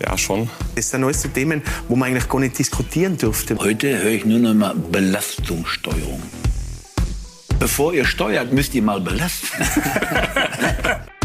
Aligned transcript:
Ja, 0.00 0.16
schon. 0.16 0.48
Das 0.74 0.90
sind 0.90 1.04
alles 1.04 1.22
so 1.22 1.28
Themen, 1.28 1.62
wo 1.88 1.96
man 1.96 2.10
eigentlich 2.10 2.28
gar 2.28 2.40
nicht 2.40 2.58
diskutieren 2.58 3.16
dürfte. 3.16 3.56
Heute 3.58 4.02
höre 4.02 4.12
ich 4.12 4.24
nur 4.24 4.38
noch 4.38 4.54
mal 4.54 4.74
Belastungssteuerung. 4.74 6.22
Bevor 7.58 7.92
ihr 7.92 8.04
steuert, 8.04 8.52
müsst 8.52 8.74
ihr 8.74 8.82
mal 8.82 9.00
belasten. 9.00 9.48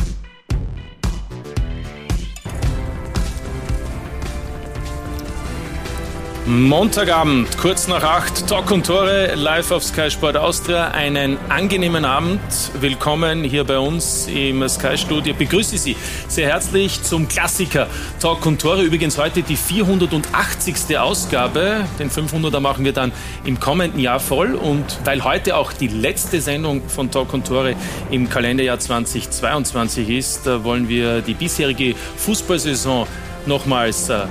Montagabend, 6.45 7.57
kurz 7.57 7.87
nach 7.87 8.03
acht, 8.03 8.49
Talk 8.49 8.69
und 8.69 8.85
Tore, 8.85 9.33
live 9.35 9.71
auf 9.71 9.81
Sky 9.81 10.11
Sport 10.11 10.35
Austria. 10.35 10.89
Einen 10.89 11.37
angenehmen 11.47 12.03
Abend. 12.03 12.41
Willkommen 12.81 13.45
hier 13.45 13.63
bei 13.63 13.79
uns 13.79 14.27
im 14.27 14.67
Sky 14.67 14.97
Studio. 14.97 15.33
Begrüße 15.33 15.77
Sie 15.77 15.95
sehr 16.27 16.49
herzlich 16.49 17.01
zum 17.01 17.29
Klassiker 17.29 17.87
Talk 18.19 18.45
und 18.45 18.59
Tore. 18.59 18.81
Übrigens 18.81 19.17
heute 19.17 19.41
die 19.41 19.55
480. 19.55 20.97
Ausgabe. 20.99 21.85
Den 21.97 22.09
500er 22.09 22.59
machen 22.59 22.83
wir 22.83 22.91
dann 22.91 23.13
im 23.45 23.61
kommenden 23.61 24.01
Jahr 24.01 24.19
voll. 24.19 24.55
Und 24.55 24.99
weil 25.05 25.23
heute 25.23 25.55
auch 25.55 25.71
die 25.71 25.87
letzte 25.87 26.41
Sendung 26.41 26.81
von 26.89 27.09
Talk 27.09 27.33
und 27.33 27.47
Tore 27.47 27.73
im 28.11 28.27
Kalenderjahr 28.27 28.79
2022 28.79 30.09
ist, 30.09 30.45
äh, 30.45 30.61
wollen 30.65 30.89
wir 30.89 31.21
die 31.21 31.35
bisherige 31.35 31.95
Fußballsaison 32.17 33.07
nochmals 33.45 34.09
äh, 34.09 34.25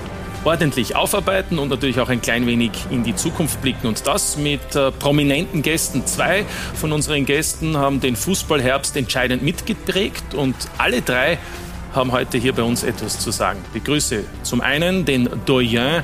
ordentlich 0.45 0.97
aufarbeiten 0.97 1.59
und 1.59 1.69
natürlich 1.69 2.01
auch 2.01 2.09
ein 2.09 2.21
klein 2.21 2.47
wenig 2.47 2.73
in 2.91 3.05
die 3.05 3.15
Zukunft 3.15 3.61
blicken. 3.63 3.87
Und 3.87 4.07
das 4.07 4.37
mit 4.37 4.75
äh, 4.75 4.91
prominenten 4.91 5.63
Gästen. 5.63 6.07
Zwei 6.07 6.45
von 6.75 6.93
unseren 6.93 7.25
Gästen 7.25 7.77
haben 7.77 8.01
den 8.01 8.17
Fußballherbst 8.17 8.97
entscheidend 8.97 9.43
mitgeprägt 9.43 10.35
und 10.35 10.55
alle 10.79 11.03
drei 11.03 11.39
haben 11.95 12.13
heute 12.13 12.39
hier 12.39 12.55
bei 12.55 12.63
uns 12.63 12.83
etwas 12.83 13.19
zu 13.19 13.31
sagen. 13.31 13.61
Ich 13.67 13.81
begrüße 13.81 14.25
zum 14.43 14.61
einen 14.61 15.05
den 15.05 15.29
Doyen 15.45 16.03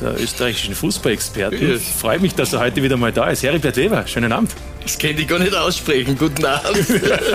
der 0.00 0.20
österreichischen 0.20 0.74
Fußballexperten. 0.74 1.60
Yes. 1.60 1.82
Freut 2.00 2.20
mich, 2.22 2.34
dass 2.34 2.52
er 2.52 2.60
heute 2.60 2.82
wieder 2.82 2.96
mal 2.96 3.12
da 3.12 3.28
ist. 3.28 3.42
Heribert 3.42 3.76
Weber, 3.76 4.06
schönen 4.06 4.32
Abend. 4.32 4.54
Das 4.82 4.98
kann 4.98 5.16
ich 5.16 5.26
gar 5.26 5.38
nicht 5.38 5.54
aussprechen. 5.54 6.16
Guten 6.18 6.44
Abend. 6.44 6.86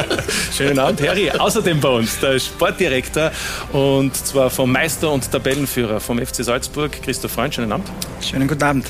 Schönen 0.55 0.77
Abend, 0.77 1.01
Harry. 1.01 1.31
Außerdem 1.31 1.79
bei 1.79 1.89
uns 1.89 2.19
der 2.19 2.37
Sportdirektor 2.37 3.31
und 3.73 4.15
zwar 4.15 4.51
vom 4.51 4.71
Meister 4.71 5.11
und 5.11 5.31
Tabellenführer 5.31 5.99
vom 5.99 6.19
FC 6.19 6.43
Salzburg, 6.43 6.91
Christoph 7.01 7.31
Freund. 7.31 7.55
Schönen 7.55 7.71
Abend. 7.71 7.87
Schönen 8.21 8.47
guten 8.47 8.63
Abend. 8.63 8.85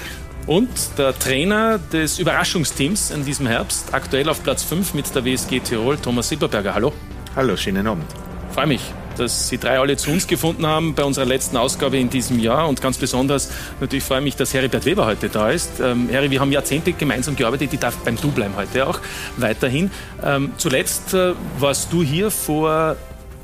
Und 0.46 0.70
der 0.98 1.18
Trainer 1.18 1.78
des 1.78 2.20
Überraschungsteams 2.20 3.12
in 3.12 3.24
diesem 3.24 3.48
Herbst, 3.48 3.94
aktuell 3.94 4.28
auf 4.28 4.44
Platz 4.44 4.64
5 4.64 4.94
mit 4.94 5.14
der 5.14 5.24
WSG 5.24 5.60
Tirol, 5.60 5.98
Thomas 5.98 6.28
Silberberger. 6.28 6.74
Hallo. 6.74 6.92
Hallo, 7.36 7.56
schönen 7.56 7.86
Abend. 7.88 8.06
Freue 8.54 8.68
mich, 8.68 8.82
dass 9.20 9.50
Sie 9.50 9.58
drei 9.58 9.80
alle 9.80 9.98
zu 9.98 10.12
uns 10.12 10.28
gefunden 10.28 10.66
haben 10.66 10.96
bei 10.96 11.04
unserer 11.04 11.26
letzten 11.26 11.58
Ausgabe 11.58 11.98
in 11.98 12.10
diesem 12.10 12.40
Jahr. 12.40 12.68
Und 12.68 12.82
ganz 12.82 12.98
besonders 12.98 13.52
natürlich 13.80 14.04
freue 14.04 14.20
ich 14.20 14.24
mich, 14.24 14.36
dass 14.36 14.54
Heribert 14.54 14.86
Weber 14.86 15.06
heute 15.06 15.30
da 15.30 15.50
ist. 15.50 15.80
Ähm, 15.80 16.10
Harry, 16.12 16.32
wir 16.32 16.40
haben 16.40 16.52
Jahrzehnte 16.52 16.94
gemeinsam 16.94 17.36
gearbeitet. 17.36 17.74
Ich 17.74 17.80
darf 17.80 17.98
beim 17.98 18.16
Du 18.16 18.32
bleiben 18.32 18.56
heute 18.56 18.88
auch 18.88 19.00
weiterhin. 19.38 19.92
Ähm, 20.24 20.54
zuletzt 20.58 21.14
äh, 21.14 21.34
warst 21.60 21.92
du 21.92 22.04
hier 22.04 22.32
vor 22.32 22.96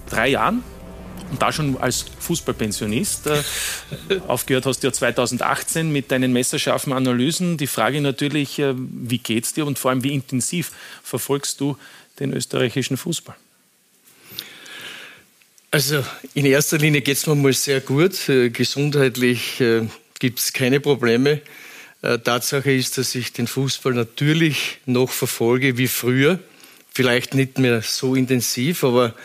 drei 0.10 0.30
Jahren 0.30 0.64
und 1.32 1.42
da 1.42 1.52
schon 1.52 1.78
als 1.82 2.06
Fußballpensionist. 2.20 3.28
Äh, 3.28 3.42
aufgehört 4.28 4.66
hast 4.66 4.84
du 4.84 4.88
ja 4.88 4.94
2018 4.94 5.92
mit 5.92 6.12
deinen 6.12 6.34
messerscharfen 6.34 6.94
Analysen. 6.94 7.58
Die 7.58 7.68
Frage 7.68 8.02
natürlich, 8.02 8.60
äh, 8.60 8.74
wie 8.76 9.18
geht's 9.18 9.54
dir 9.54 9.66
und 9.66 9.80
vor 9.80 9.92
allem, 9.92 10.04
wie 10.04 10.14
intensiv 10.14 10.72
verfolgst 11.04 11.60
du 11.60 11.78
den 12.20 12.34
österreichischen 12.34 12.98
Fußball? 12.98 13.36
Also 15.76 16.06
in 16.34 16.46
erster 16.46 16.78
Linie 16.78 17.02
geht 17.02 17.18
es 17.18 17.28
mir 17.28 17.36
mal 17.36 17.52
sehr 17.52 17.82
gut. 17.82 18.30
Äh, 18.30 18.50
gesundheitlich 18.50 19.60
äh, 19.60 19.82
gibt 20.20 20.40
es 20.40 20.54
keine 20.54 20.80
Probleme. 20.80 21.42
Äh, 22.02 22.18
Tatsache 22.20 22.72
ist, 22.72 22.98
dass 22.98 23.14
ich 23.14 23.34
den 23.34 23.46
Fußball 23.46 23.94
natürlich 23.94 24.78
noch 24.86 25.10
verfolge 25.10 25.78
wie 25.78 25.90
früher. 25.90 26.40
Vielleicht 26.94 27.34
nicht 27.34 27.60
mehr 27.60 27.82
so 27.82 28.16
intensiv, 28.16 28.86
aber 28.86 29.16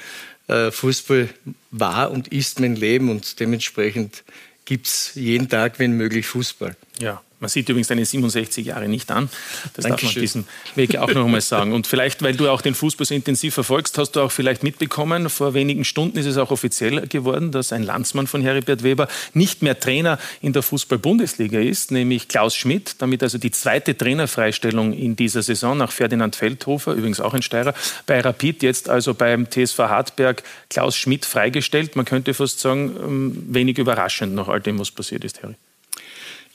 äh, 0.48 0.72
Fußball 0.72 1.28
war 1.70 2.10
und 2.10 2.26
ist 2.26 2.58
mein 2.58 2.74
Leben 2.74 3.10
und 3.10 3.38
dementsprechend 3.38 4.24
gibt 4.64 4.88
es 4.88 5.12
jeden 5.14 5.48
Tag, 5.48 5.78
wenn 5.78 5.92
möglich, 5.92 6.26
Fußball. 6.26 6.74
Ja, 7.00 7.22
man 7.40 7.48
sieht 7.48 7.68
übrigens 7.70 7.88
deine 7.88 8.04
67 8.04 8.66
Jahre 8.66 8.86
nicht 8.86 9.10
an. 9.10 9.30
Das 9.74 9.84
darf 9.84 9.84
man 9.84 9.92
auf 9.94 10.00
Dankeschön. 10.00 10.20
diesem 10.20 10.44
Weg 10.74 10.96
auch 10.96 11.08
noch 11.08 11.24
einmal 11.24 11.40
sagen. 11.40 11.72
Und 11.72 11.86
vielleicht, 11.86 12.22
weil 12.22 12.36
du 12.36 12.50
auch 12.50 12.60
den 12.60 12.74
Fußball 12.74 13.06
so 13.06 13.14
intensiv 13.14 13.54
verfolgst, 13.54 13.96
hast 13.96 14.12
du 14.12 14.20
auch 14.20 14.30
vielleicht 14.30 14.62
mitbekommen, 14.62 15.30
vor 15.30 15.54
wenigen 15.54 15.84
Stunden 15.84 16.18
ist 16.18 16.26
es 16.26 16.36
auch 16.36 16.50
offiziell 16.50 17.06
geworden, 17.06 17.50
dass 17.50 17.72
ein 17.72 17.82
Landsmann 17.82 18.26
von 18.26 18.42
Heribert 18.42 18.82
Weber 18.82 19.08
nicht 19.32 19.62
mehr 19.62 19.80
Trainer 19.80 20.18
in 20.42 20.52
der 20.52 20.62
Fußball-Bundesliga 20.62 21.58
ist, 21.58 21.90
nämlich 21.90 22.28
Klaus 22.28 22.54
Schmidt. 22.54 22.96
Damit 22.98 23.22
also 23.22 23.38
die 23.38 23.50
zweite 23.50 23.96
Trainerfreistellung 23.96 24.92
in 24.92 25.16
dieser 25.16 25.42
Saison 25.42 25.78
nach 25.78 25.92
Ferdinand 25.92 26.36
Feldhofer, 26.36 26.92
übrigens 26.92 27.20
auch 27.20 27.32
ein 27.32 27.42
Steirer, 27.42 27.72
bei 28.04 28.20
Rapid, 28.20 28.62
jetzt 28.62 28.90
also 28.90 29.14
beim 29.14 29.50
TSV 29.50 29.78
Hartberg, 29.78 30.42
Klaus 30.68 30.94
Schmidt 30.94 31.24
freigestellt. 31.24 31.96
Man 31.96 32.04
könnte 32.04 32.34
fast 32.34 32.60
sagen, 32.60 32.94
ähm, 33.02 33.46
wenig 33.48 33.78
überraschend 33.78 34.34
nach 34.34 34.48
all 34.48 34.60
dem, 34.60 34.78
was 34.78 34.90
passiert 34.90 35.24
ist, 35.24 35.42
Harry. 35.42 35.56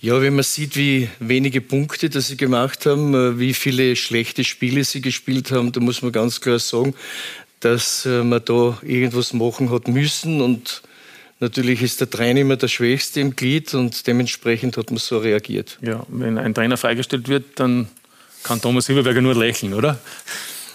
Ja, 0.02 0.22
wenn 0.22 0.36
man 0.36 0.44
sieht, 0.44 0.76
wie 0.76 1.10
wenige 1.20 1.62
Punkte 1.62 2.10
das 2.10 2.28
sie 2.28 2.38
gemacht 2.38 2.86
haben, 2.86 3.14
äh, 3.14 3.40
wie 3.40 3.54
viele 3.54 3.96
schlechte 3.96 4.44
Spiele 4.44 4.84
sie 4.84 5.02
gespielt 5.02 5.52
haben, 5.52 5.72
da 5.72 5.80
muss 5.80 6.02
man 6.02 6.12
ganz 6.12 6.42
klar 6.42 6.60
sagen, 6.60 6.94
dass 7.62 8.06
äh, 8.06 8.24
man 8.24 8.44
da 8.46 8.78
irgendwas 8.84 9.34
machen 9.34 9.72
hat 9.72 9.88
müssen 9.88 10.42
und 10.42 10.84
natürlich 11.40 11.82
ist 11.82 12.02
der 12.02 12.10
Trainer 12.10 12.42
immer 12.42 12.58
der 12.58 12.68
Schwächste 12.68 13.22
im 13.22 13.36
Glied 13.36 13.74
und 13.74 14.06
dementsprechend 14.06 14.78
hat 14.78 14.92
man 14.92 15.00
so 15.00 15.18
reagiert. 15.18 15.78
Ja, 15.82 16.06
wenn 16.10 16.38
ein 16.38 16.54
Trainer 16.54 16.78
freigestellt 16.78 17.28
wird, 17.28 17.60
dann 17.60 17.88
kann 18.44 18.62
Thomas 18.62 18.86
Silberberger 18.86 19.22
nur 19.22 19.36
lächeln, 19.36 19.74
oder? 19.74 20.00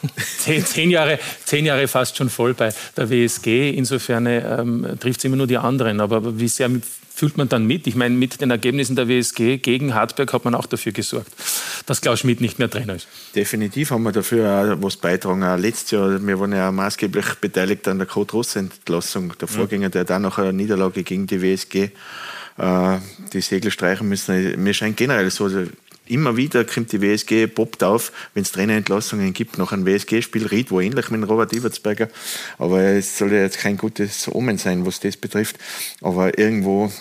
Zehn, 0.38 0.64
zehn, 0.64 0.90
Jahre, 0.90 1.18
zehn 1.44 1.66
Jahre 1.66 1.86
fast 1.86 2.16
schon 2.16 2.30
voll 2.30 2.54
bei 2.54 2.72
der 2.96 3.10
WSG. 3.10 3.70
Insofern 3.70 4.26
ähm, 4.26 4.86
trifft 4.98 5.18
es 5.18 5.24
immer 5.24 5.36
nur 5.36 5.46
die 5.46 5.58
anderen. 5.58 6.00
Aber 6.00 6.40
wie 6.40 6.48
sehr 6.48 6.70
fühlt 7.20 7.36
man 7.36 7.50
dann 7.50 7.66
mit? 7.66 7.86
Ich 7.86 7.96
meine, 7.96 8.14
mit 8.14 8.40
den 8.40 8.50
Ergebnissen 8.50 8.96
der 8.96 9.06
WSG 9.06 9.58
gegen 9.58 9.94
Hartberg 9.94 10.32
hat 10.32 10.46
man 10.46 10.54
auch 10.54 10.64
dafür 10.64 10.92
gesorgt, 10.92 11.30
dass 11.84 12.00
Klaus 12.00 12.20
Schmidt 12.20 12.40
nicht 12.40 12.58
mehr 12.58 12.70
Trainer 12.70 12.94
ist. 12.94 13.08
Definitiv 13.34 13.90
haben 13.90 14.04
wir 14.04 14.12
dafür 14.12 14.74
auch 14.78 14.82
was 14.82 14.96
beitragen. 14.96 15.44
Auch 15.44 15.58
letztes 15.58 15.90
Jahr, 15.90 16.26
wir 16.26 16.40
waren 16.40 16.54
ja 16.54 16.72
maßgeblich 16.72 17.34
beteiligt 17.34 17.86
an 17.88 17.98
der 17.98 18.06
Code-Ross-Entlassung. 18.06 19.34
Der 19.38 19.48
Vorgänger, 19.48 19.90
der 19.90 20.04
dann 20.04 20.22
nach 20.22 20.38
einer 20.38 20.52
Niederlage 20.52 21.02
gegen 21.02 21.26
die 21.26 21.42
WSG 21.42 21.90
äh, 22.56 22.98
die 23.34 23.42
Segel 23.42 23.70
streichen 23.70 24.08
müssen. 24.08 24.62
Mir 24.62 24.72
scheint 24.72 24.96
generell 24.96 25.30
so, 25.30 25.44
also 25.44 25.66
immer 26.10 26.36
wieder 26.36 26.64
kommt 26.64 26.92
die 26.92 27.00
WSG, 27.00 27.46
poppt 27.46 27.82
auf, 27.82 28.12
wenn 28.34 28.42
es 28.42 28.52
Trainerentlassungen 28.52 29.32
gibt, 29.32 29.58
nach 29.58 29.72
einem 29.72 29.86
WSG-Spiel, 29.86 30.46
Ried 30.46 30.70
wo 30.70 30.80
ähnlich 30.80 31.10
mit 31.10 31.28
Robert 31.28 31.52
Ibertsberger. 31.52 32.08
Aber 32.58 32.80
es 32.80 33.18
soll 33.18 33.32
ja 33.32 33.42
jetzt 33.42 33.58
kein 33.58 33.76
gutes 33.76 34.28
Omen 34.32 34.58
sein, 34.58 34.86
was 34.86 35.00
das 35.00 35.16
betrifft. 35.16 35.56
Aber 36.00 36.38
irgendwo 36.38 36.92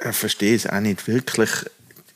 äh, 0.00 0.12
verstehe 0.12 0.54
ich 0.54 0.64
es 0.64 0.70
auch 0.70 0.80
nicht 0.80 1.06
wirklich. 1.08 1.50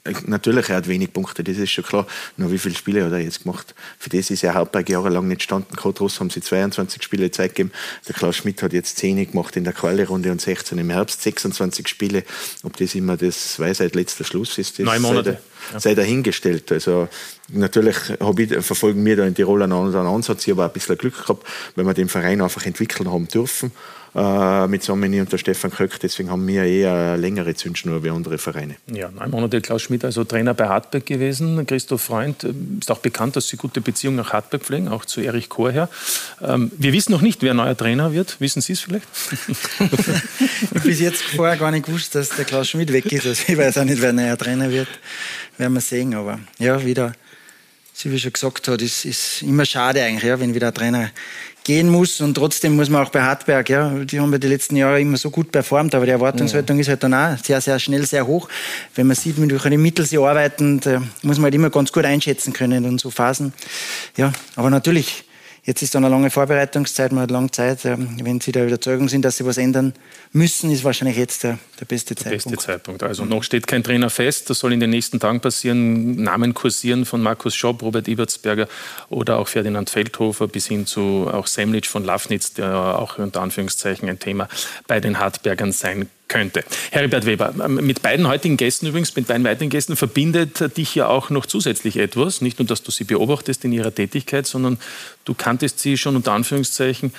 Äh, 0.05 0.15
Natürlich, 0.27 0.69
er 0.69 0.77
hat 0.77 0.89
wenig 0.89 1.13
Punkte, 1.13 1.45
das 1.45 1.57
ist 1.57 1.71
schon 1.71 1.85
klar. 1.85 2.07
Nur 2.37 2.51
wie 2.51 2.59
viele 2.59 2.75
Spiele 2.75 3.05
hat 3.05 3.13
er 3.13 3.21
jetzt 3.21 3.45
gemacht? 3.45 3.75
Für 3.99 4.11
das 4.11 4.31
ist 4.31 4.43
er 4.43 4.55
Hartberg 4.55 4.89
jahrelang 4.89 5.29
nicht 5.29 5.39
gestanden. 5.39 5.77
Kotros 5.77 6.19
haben 6.21 6.31
sie 6.31 6.41
22 6.41 7.03
Spiele 7.03 7.31
Zeit 7.31 7.55
gegeben. 7.55 7.73
Der 8.09 8.15
Klaus 8.15 8.37
Schmidt 8.37 8.63
hat 8.63 8.73
jetzt 8.73 8.99
10 8.99 9.31
gemacht 9.31 9.57
in 9.57 9.65
der 9.65 9.73
Quali-Runde 9.73 10.33
und 10.33 10.41
16 10.41 10.79
im 10.79 10.91
Herbst. 10.91 11.23
26 11.23 11.89
Spiele. 11.89 12.25
Ob 12.63 12.77
das 12.77 12.95
immer 12.95 13.17
das 13.17 13.59
weiß 13.59 13.79
seit 13.79 13.95
letzter 13.95 14.25
Schluss 14.25 14.59
ist, 14.59 14.79
das 14.79 14.87
Neun 14.87 15.03
Monate. 15.03 15.39
Sei, 15.73 15.79
sei 15.79 15.95
dahingestellt. 15.95 16.73
Also 16.73 17.09
natürlich 17.49 17.97
ich, 18.39 18.65
verfolgen 18.65 19.05
wir 19.05 19.17
da 19.17 19.25
in 19.25 19.35
Tirol 19.35 19.63
einen 19.63 19.73
anderen 19.73 20.07
Ansatz. 20.07 20.47
Ich 20.47 20.53
habe 20.53 20.63
auch 20.63 20.69
ein 20.69 20.73
bisschen 20.73 20.99
Glück 20.99 21.21
gehabt, 21.23 21.47
weil 21.77 21.87
wir 21.87 21.95
den 21.95 22.09
Verein 22.09 22.41
einfach 22.41 22.67
entwickeln 22.67 23.11
haben 23.11 23.29
dürfen. 23.29 23.71
Äh, 24.15 24.67
mit 24.67 24.83
Someni 24.83 25.21
und 25.21 25.33
der 25.33 25.39
Stefan 25.39 25.71
Köck. 25.71 25.99
Deswegen 26.01 26.31
haben 26.31 26.47
wir 26.47 26.65
eher 26.65 26.93
eine 26.93 27.17
längere 27.17 27.55
Zündschnur 27.55 28.05
wie 28.05 28.11
andere 28.11 28.39
Vereine. 28.39 28.77
Ja, 28.87 29.11
neun 29.11 29.31
Monate 29.31 29.61
Klaus 29.61 29.83
Schmidt, 29.83 30.05
also 30.05 30.25
Trainer 30.25 30.53
bei 30.55 30.69
Hartberg 30.69 31.07
gewesen. 31.07 31.67
Christoph 31.67 32.03
Freund 32.03 32.45
äh, 32.45 32.53
ist 32.81 32.91
auch 32.91 32.99
bekannt, 32.99 33.37
dass 33.37 33.49
Sie 33.49 33.57
gute 33.57 33.81
Beziehungen 33.81 34.17
nach 34.17 34.33
Hartberg 34.33 34.63
pflegen, 34.63 34.89
auch 34.89 35.05
zu 35.05 35.21
Erich 35.21 35.49
Chorherr. 35.49 35.89
Ähm, 36.43 36.71
wir 36.77 36.93
wissen 36.93 37.13
noch 37.13 37.23
nicht, 37.23 37.43
wer 37.43 37.55
neuer 37.55 37.77
Trainer 37.77 38.13
wird. 38.13 38.41
Wissen 38.41 38.61
Sie 38.61 38.75
es 38.75 38.81
vielleicht? 38.81 39.07
ich 39.49 40.71
habe 40.71 40.81
bis 40.81 41.01
jetzt 41.01 41.23
vorher 41.23 41.57
gar 41.57 41.71
nicht 41.71 41.87
gewusst, 41.87 42.15
dass 42.15 42.31
der 42.31 42.45
Klaus 42.45 42.69
Schmidt 42.69 42.93
weg 42.93 43.11
ist. 43.11 43.27
Also 43.27 43.43
ich 43.47 43.57
weiß 43.57 43.79
auch 43.79 43.85
nicht, 43.85 44.03
wer 44.03 44.13
neuer 44.13 44.37
Trainer 44.37 44.71
wird. 44.71 44.89
Werden 45.59 45.75
wir 45.75 45.81
sehen. 45.81 46.15
Aber 46.15 46.39
ja, 46.59 46.85
wieder, 46.85 47.13
wie 48.03 48.19
schon 48.19 48.33
gesagt 48.33 48.69
hat, 48.69 48.83
ist, 48.83 49.05
ist 49.05 49.43
immer 49.43 49.65
schade 49.65 50.03
eigentlich, 50.03 50.25
ja, 50.25 50.39
wenn 50.39 50.55
wieder 50.55 50.69
ein 50.69 50.75
Trainer 50.75 51.11
gehen 51.65 51.89
muss. 51.89 52.21
Und 52.21 52.35
trotzdem 52.35 52.77
muss 52.77 52.89
man 52.89 53.05
auch 53.05 53.11
bei 53.11 53.23
Hartberg, 53.23 53.69
ja, 53.69 53.91
die 53.91 54.21
haben 54.21 54.33
ja 54.33 54.39
die 54.39 54.49
letzten 54.49 54.77
Jahre 54.77 55.01
immer 55.01 55.17
so 55.17 55.31
gut 55.31 55.53
performt, 55.53 55.95
aber 55.95 56.07
die 56.07 56.13
Erwartungshaltung 56.13 56.77
ja. 56.77 56.81
ist 56.83 56.89
halt 56.89 57.03
dann 57.03 57.15
auch 57.15 57.37
sehr, 57.39 57.61
sehr 57.61 57.79
schnell, 57.79 58.07
sehr 58.07 58.27
hoch. 58.27 58.49
Wenn 58.95 59.07
man 59.07 59.17
sieht, 59.17 59.39
mit 59.39 59.51
welchen 59.51 59.81
Mitteln 59.81 60.07
sie 60.07 60.19
arbeiten, 60.19 60.81
muss 61.23 61.37
man 61.37 61.45
halt 61.45 61.55
immer 61.55 61.71
ganz 61.71 61.93
gut 61.93 62.05
einschätzen 62.05 62.53
können 62.53 62.85
in 62.85 62.99
so 62.99 63.11
Phasen. 63.11 63.53
Ja, 64.17 64.33
aber 64.57 64.71
natürlich, 64.71 65.25
Jetzt 65.65 65.81
ist 65.81 65.95
dann 65.95 66.05
eine 66.05 66.13
lange 66.13 66.29
Vorbereitungszeit, 66.29 67.13
man 67.13 67.23
hat 67.23 67.31
lange 67.31 67.53
Zeit. 67.53 67.85
Ähm, 67.85 68.17
wenn 68.25 68.41
Sie 68.41 68.51
der 68.51 68.67
Überzeugung 68.67 69.09
sind, 69.09 69.25
dass 69.25 69.37
Sie 69.37 69.47
was 69.47 69.59
ändern 69.59 69.95
müssen, 70.33 70.73
ist 70.73 70.83
wahrscheinlich 70.83 71.17
jetzt 71.17 71.45
der, 71.45 71.57
der 71.79 71.85
beste 71.85 72.17
der 72.17 72.25
Zeitpunkt. 72.25 72.57
Beste 72.57 72.67
Zeitpunkt. 72.67 73.03
Also 73.05 73.25
noch 73.25 73.45
steht 73.45 73.69
kein 73.69 73.85
Trainer 73.85 74.11
fest. 74.11 74.51
Das 74.51 74.59
soll 74.59 74.73
in 74.73 74.81
den 74.81 74.91
nächsten 74.91 75.21
Tagen 75.21 75.39
passieren. 75.39 76.21
Namen 76.21 76.53
kursieren 76.53 77.05
von 77.05 77.23
Markus 77.23 77.55
Schopp, 77.55 77.81
Robert 77.83 78.09
Ibertsberger 78.09 78.67
oder 79.09 79.39
auch 79.39 79.47
Ferdinand 79.47 79.89
Feldhofer 79.89 80.49
bis 80.49 80.67
hin 80.67 80.85
zu 80.85 81.31
auch 81.33 81.47
Semlitsch 81.47 81.89
von 81.89 82.03
Lafnitz, 82.03 82.55
der 82.55 82.99
auch 82.99 83.19
unter 83.19 83.41
Anführungszeichen 83.41 84.09
ein 84.09 84.19
Thema 84.19 84.49
bei 84.89 84.99
den 84.99 85.21
Hartbergern 85.21 85.71
sein 85.71 86.09
könnte. 86.33 86.65
Heribert 86.91 87.27
Weber, 87.27 87.55
ähm, 87.63 87.75
mit 87.75 88.01
beiden 88.01 88.27
heutigen 88.27 88.57
Gästen 88.57 88.87
übrigens, 88.87 89.15
mit 89.15 89.27
beiden 89.27 89.45
weiteren 89.45 89.69
Gästen 89.69 89.97
verbindet 89.97 90.77
dich 90.79 90.95
ja 90.95 91.07
auch 91.07 91.29
noch 91.29 91.45
zusätzlich 91.45 91.99
etwas. 91.99 92.41
Nicht 92.41 92.59
nur, 92.59 92.67
dass 92.67 92.83
du 92.83 92.91
sie 92.91 93.05
beobachtest 93.05 93.65
in 93.67 93.73
ihrer 93.73 93.95
Tätigkeit, 93.95 94.47
sondern 94.47 94.79
du 95.25 95.35
kanntest 95.35 95.81
sie 95.81 95.97
schon 95.97 96.17
unter 96.17 96.33
Anführungszeichen 96.33 97.13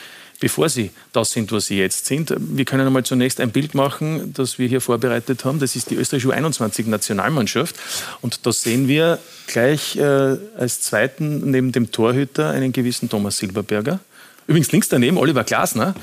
bevor 0.44 0.68
sie 0.68 0.92
das 1.14 1.32
sind, 1.32 1.54
was 1.54 1.68
sie 1.68 1.78
jetzt 1.78 2.06
sind. 2.06 2.36
Wir 2.38 2.66
können 2.66 2.86
einmal 2.86 3.04
zunächst 3.04 3.40
ein 3.40 3.52
Bild 3.52 3.76
machen, 3.76 4.34
das 4.34 4.60
wir 4.60 4.68
hier 4.68 4.82
vorbereitet 4.82 5.46
haben. 5.46 5.58
Das 5.60 5.78
ist 5.78 5.90
die 5.90 5.96
österreichische 5.96 6.36
U21-Nationalmannschaft. 6.36 7.78
Und 8.20 8.46
da 8.46 8.52
sehen 8.52 8.90
wir 8.90 9.20
gleich 9.48 9.96
äh, 9.96 10.38
als 10.58 10.82
zweiten 10.82 11.50
neben 11.50 11.72
dem 11.72 11.94
Torhüter 11.94 12.50
einen 12.50 12.74
gewissen 12.74 13.08
Thomas 13.08 13.38
Silberberger. 13.38 14.02
Übrigens 14.46 14.70
links 14.74 14.90
daneben 14.90 15.18
Oliver 15.18 15.46
Glasner 15.46 15.96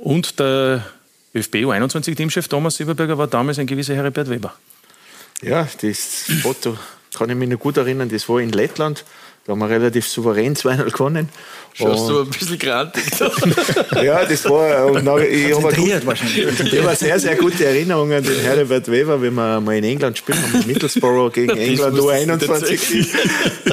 und 0.00 0.38
der 0.38 0.86
ÖFB 1.34 1.56
U21-Teamchef 1.56 2.48
Thomas 2.48 2.76
Silberberger 2.76 3.18
war 3.18 3.26
damals 3.26 3.58
ein 3.58 3.66
gewisser 3.66 3.94
Heribert 3.94 4.30
Weber. 4.30 4.54
Ja, 5.42 5.68
das 5.82 6.24
Foto 6.40 6.78
kann 7.14 7.28
ich 7.28 7.36
mich 7.36 7.50
noch 7.50 7.58
gut 7.58 7.76
erinnern. 7.76 8.08
Das 8.08 8.26
war 8.30 8.40
in 8.40 8.52
Lettland. 8.52 9.04
Da 9.44 9.52
haben 9.52 9.58
wir 9.58 9.68
relativ 9.68 10.06
souverän 10.06 10.54
2-0 10.54 10.90
gewonnen. 10.92 11.28
Schaust 11.74 12.10
du 12.10 12.20
ein 12.20 12.28
bisschen 12.28 12.58
grantig 12.58 13.02
Ja, 14.02 14.26
das 14.26 14.44
war. 14.44 14.86
Und 14.86 15.06
dann, 15.06 15.22
ich 15.22 15.54
habe 15.54 16.86
hab 16.86 16.96
sehr, 16.98 17.18
sehr 17.18 17.36
gute 17.36 17.64
Erinnerungen 17.64 18.18
an 18.18 18.24
den 18.24 18.40
Herbert 18.40 18.90
Weber, 18.90 19.22
wenn 19.22 19.34
wir 19.34 19.60
mal 19.60 19.76
in 19.76 19.84
England 19.84 20.18
spielen 20.18 20.42
haben, 20.42 20.58
mit 20.58 20.66
Middlesbrough 20.66 21.32
gegen 21.32 21.56
England 21.56 21.98
U21. 21.98 23.08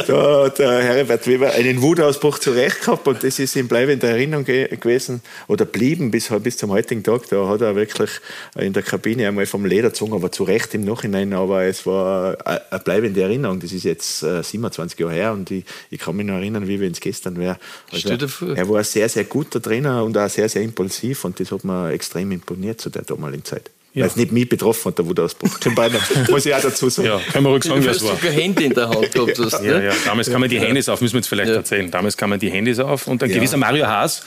Da 0.07 0.45
hat 0.45 0.59
der 0.59 0.81
Herbert 0.81 1.27
Weber 1.27 1.51
einen 1.51 1.81
Wutausbruch 1.81 2.39
zurecht 2.39 2.85
gehabt 2.85 3.05
und 3.07 3.21
das 3.21 3.37
ist 3.37 3.57
ihm 3.57 3.67
bleibende 3.67 4.07
Erinnerung 4.07 4.45
gewesen 4.45 5.21
oder 5.47 5.65
blieben 5.65 6.09
bis, 6.09 6.29
bis 6.41 6.55
zum 6.55 6.71
heutigen 6.71 7.03
Tag. 7.03 7.27
Da 7.29 7.49
hat 7.49 7.59
er 7.59 7.75
wirklich 7.75 8.11
in 8.57 8.71
der 8.71 8.83
Kabine 8.83 9.27
einmal 9.27 9.45
vom 9.45 9.65
Leder 9.65 9.89
gezogen, 9.89 10.13
aber 10.13 10.31
zu 10.31 10.45
Recht 10.45 10.73
im 10.73 10.85
Nachhinein. 10.85 11.33
Aber 11.33 11.63
es 11.63 11.85
war 11.85 12.37
eine 12.45 12.79
bleibende 12.79 13.21
Erinnerung. 13.21 13.59
Das 13.59 13.73
ist 13.73 13.83
jetzt 13.83 14.19
27 14.19 14.97
äh, 14.97 15.03
Jahre 15.03 15.13
her 15.13 15.33
und 15.33 15.51
ich, 15.51 15.58
ich 15.89 15.99
kann 15.99 16.15
mich 16.15 16.25
noch 16.25 16.35
erinnern, 16.35 16.67
wie 16.67 16.79
wenn 16.79 16.91
es 16.91 16.99
gestern 16.99 17.37
wäre. 17.37 17.57
Also, 17.91 18.09
er 18.09 18.69
war 18.69 18.79
ein 18.79 18.83
sehr, 18.83 19.09
sehr 19.09 19.23
guter 19.25 19.61
Trainer 19.61 20.03
und 20.03 20.17
auch 20.17 20.29
sehr, 20.29 20.49
sehr 20.49 20.61
impulsiv 20.61 21.25
und 21.25 21.39
das 21.39 21.51
hat 21.51 21.63
mir 21.63 21.91
extrem 21.91 22.31
imponiert 22.31 22.81
zu 22.81 22.89
der 22.89 23.03
damaligen 23.03 23.43
Zeit. 23.43 23.69
Ja. 23.93 24.03
Weil 24.03 24.09
es 24.11 24.15
nicht 24.15 24.31
mich 24.31 24.47
betroffen 24.47 24.85
hat, 24.85 24.99
der 24.99 25.05
Wutausbruch. 25.07 25.49
muss 26.29 26.45
ich 26.45 26.53
auch 26.53 26.61
dazu 26.61 26.89
sagen. 26.89 27.07
Ja, 27.07 27.19
kann 27.31 27.43
man 27.43 27.53
ruhig 27.53 27.63
sagen, 27.63 27.81
du 27.81 27.89
hast 27.89 27.99
sogar 27.99 28.31
Hände 28.31 28.63
in 28.63 28.73
der 28.73 28.89
Hand 28.89 29.11
gehabt. 29.11 29.39
Hast, 29.39 29.63
ja, 29.63 29.81
ja, 29.81 29.93
damals 30.05 30.29
kann 30.29 30.41
man 30.41 30.49
die 30.49 30.59
Handys 30.59 30.87
auf, 30.89 31.01
müssen 31.01 31.13
wir 31.13 31.19
jetzt 31.19 31.27
vielleicht 31.27 31.51
erzählen. 31.51 31.89
Damals 31.89 32.15
kann 32.15 32.29
man 32.29 32.39
die 32.39 32.51
Handys 32.51 32.79
auf 32.79 33.07
und 33.07 33.23
ein 33.23 33.29
gewisser 33.29 33.57
Mario 33.57 33.87
Haas 33.87 34.23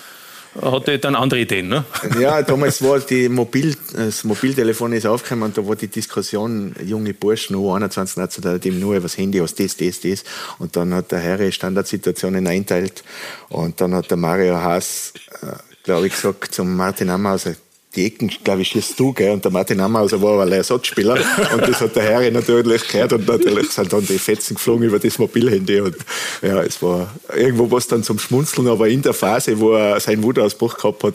hatte 0.61 0.99
dann 0.99 1.15
andere 1.15 1.41
Ideen, 1.41 1.69
ne? 1.69 1.85
Ja, 2.21 2.43
damals 2.43 2.83
war 2.83 3.01
die 3.01 3.29
Mobil, 3.29 3.75
das 3.95 4.25
Mobiltelefon 4.25 4.93
ist 4.93 5.07
aufgekommen 5.07 5.45
und 5.45 5.57
da 5.57 5.67
war 5.67 5.77
die 5.77 5.89
Diskussion, 5.89 6.75
junge 6.85 7.15
Burschen, 7.15 7.57
U21 7.57 8.19
Nationalteam, 8.19 8.79
nur 8.79 8.95
über 8.95 9.05
das 9.05 9.17
Handy 9.17 9.41
aus 9.41 9.55
das, 9.55 9.77
das, 9.77 10.01
das. 10.01 10.25
Und 10.59 10.77
dann 10.77 10.93
hat 10.93 11.11
der 11.11 11.23
Harry 11.23 11.53
Standardsituationen 11.53 12.47
einteilt 12.47 13.03
und 13.49 13.81
dann 13.81 13.95
hat 13.95 14.11
der 14.11 14.19
Mario 14.19 14.55
Haas, 14.57 15.15
äh, 15.43 15.47
glaube 15.85 16.07
ich, 16.07 16.13
gesagt 16.13 16.53
zum 16.53 16.77
Martin 16.77 17.09
Amhauser, 17.09 17.55
die 17.95 18.07
Ecken, 18.07 18.29
glaube 18.43 18.63
ich, 18.63 18.69
schießt 18.69 18.99
du, 18.99 19.13
gell? 19.13 19.33
Und 19.33 19.45
der 19.45 19.53
Martin 19.53 19.79
Amhauser 19.81 20.21
war 20.23 20.33
aber 20.33 20.43
ein 20.45 20.53
Ersatzspieler. 20.53 21.19
Und 21.53 21.69
das 21.69 21.81
hat 21.81 21.95
der 21.95 22.15
Harry 22.15 22.31
natürlich 22.31 22.89
gehört. 22.89 23.13
Und 23.13 23.29
natürlich 23.29 23.71
sind 23.71 23.93
dann 23.93 24.07
die 24.07 24.19
Fetzen 24.19 24.55
geflogen 24.55 24.87
über 24.87 24.99
das 24.99 25.19
Mobilhandy. 25.19 25.81
Und 25.81 25.97
ja, 26.41 26.63
es 26.63 26.83
war 26.83 27.13
irgendwo 27.35 27.71
was 27.71 27.87
dann 27.89 28.03
zum 28.03 28.19
Schmunzeln. 28.19 28.67
Aber 28.69 28.89
in 28.89 29.03
der 29.03 29.13
Phase, 29.13 29.59
wo 29.61 29.73
er 29.73 30.01
seinen 30.01 30.23
Wutausbruch 30.23 30.77
gehabt 30.79 31.05
hat, 31.05 31.15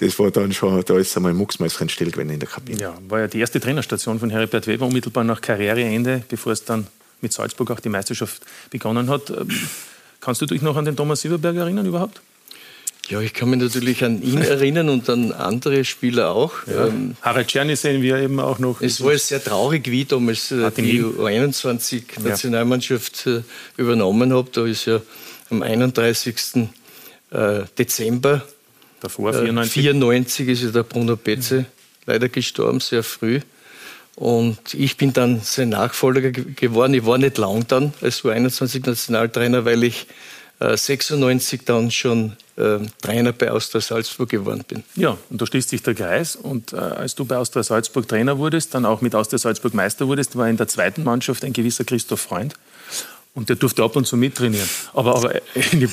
das 0.00 0.18
war 0.18 0.30
dann 0.30 0.52
schon, 0.54 0.82
da 0.84 0.96
ist 0.96 1.14
einmal 1.14 1.34
Mucksmäuschen 1.34 1.90
still 1.90 2.10
gewesen 2.10 2.30
in 2.30 2.40
der 2.40 2.48
Kabine. 2.48 2.80
Ja, 2.80 2.94
war 3.06 3.20
ja 3.20 3.26
die 3.26 3.40
erste 3.40 3.60
Trainerstation 3.60 4.18
von 4.18 4.30
Heribert 4.30 4.66
Weber, 4.66 4.86
unmittelbar 4.86 5.24
nach 5.24 5.42
Karriereende, 5.42 6.22
bevor 6.28 6.52
es 6.52 6.64
dann 6.64 6.86
mit 7.20 7.34
Salzburg 7.34 7.70
auch 7.70 7.80
die 7.80 7.90
Meisterschaft 7.90 8.42
begonnen 8.70 9.10
hat. 9.10 9.28
Ähm, 9.28 9.48
kannst 10.20 10.40
du 10.40 10.46
dich 10.46 10.62
noch 10.62 10.76
an 10.76 10.86
den 10.86 10.96
Thomas 10.96 11.20
Silberberg 11.20 11.56
erinnern 11.56 11.84
überhaupt? 11.84 12.22
Ja, 13.08 13.20
ich 13.20 13.34
kann 13.34 13.50
mich 13.50 13.60
natürlich 13.60 14.02
an 14.02 14.22
ihn 14.22 14.40
erinnern 14.40 14.88
und 14.88 15.10
an 15.10 15.32
andere 15.32 15.84
Spieler 15.84 16.30
auch. 16.30 16.66
Ja. 16.66 16.86
Ähm, 16.86 17.16
Harald 17.20 17.48
Czerny 17.48 17.76
sehen 17.76 18.00
wir 18.00 18.16
eben 18.16 18.40
auch 18.40 18.58
noch. 18.58 18.80
Es 18.80 19.04
war 19.04 19.18
sehr 19.18 19.44
traurig, 19.44 19.90
wie 19.90 20.06
damals 20.06 20.50
äh, 20.50 20.70
die 20.70 21.02
U21-Nationalmannschaft 21.02 23.26
ja. 23.26 23.36
Äh, 23.36 23.42
übernommen 23.76 24.32
habe. 24.32 24.48
Da 24.50 24.64
ist 24.64 24.86
ja 24.86 25.02
am 25.50 25.62
31. 25.62 26.34
Äh, 27.30 27.64
Dezember 27.76 28.42
Davor, 29.00 29.34
94. 29.34 29.72
94 29.72 30.48
ist 30.48 30.62
ja 30.62 30.70
der 30.70 30.84
Bruno 30.84 31.16
Betze 31.16 31.60
mhm. 31.60 31.66
leider 32.06 32.30
gestorben, 32.30 32.80
sehr 32.80 33.02
früh. 33.02 33.40
Und 34.16 34.72
ich 34.72 34.96
bin 34.96 35.12
dann 35.12 35.42
sein 35.42 35.68
Nachfolger 35.70 36.30
geworden. 36.30 36.94
Ich 36.94 37.04
war 37.04 37.18
nicht 37.18 37.36
lang 37.36 37.66
dann 37.66 37.92
als 38.00 38.24
U21-Nationaltrainer, 38.24 39.66
weil 39.66 39.82
ich 39.82 40.06
96 40.60 41.64
dann 41.64 41.90
schon 41.90 42.36
äh, 42.56 42.78
Trainer 43.02 43.32
bei 43.32 43.50
Austria 43.50 43.80
Salzburg 43.80 44.28
geworden 44.28 44.64
bin. 44.66 44.84
Ja, 44.94 45.16
und 45.30 45.40
da 45.40 45.46
schließt 45.46 45.68
sich 45.68 45.82
der 45.82 45.94
Kreis. 45.94 46.36
Und 46.36 46.72
äh, 46.72 46.76
als 46.76 47.14
du 47.14 47.24
bei 47.24 47.36
Austria 47.36 47.62
Salzburg 47.62 48.08
Trainer 48.08 48.38
wurdest, 48.38 48.74
dann 48.74 48.84
auch 48.84 49.00
mit 49.00 49.14
Austria 49.14 49.38
Salzburg 49.38 49.74
Meister 49.74 50.06
wurdest, 50.06 50.36
war 50.36 50.48
in 50.48 50.56
der 50.56 50.68
zweiten 50.68 51.04
Mannschaft 51.04 51.44
ein 51.44 51.52
gewisser 51.52 51.84
Christoph 51.84 52.20
Freund. 52.20 52.54
Und 53.36 53.48
der 53.48 53.56
durfte 53.56 53.82
ab 53.82 53.96
und 53.96 54.06
zu 54.06 54.16
mittrainieren. 54.16 54.68
Aber, 54.92 55.16
aber, 55.16 55.34
äh, 55.34 55.40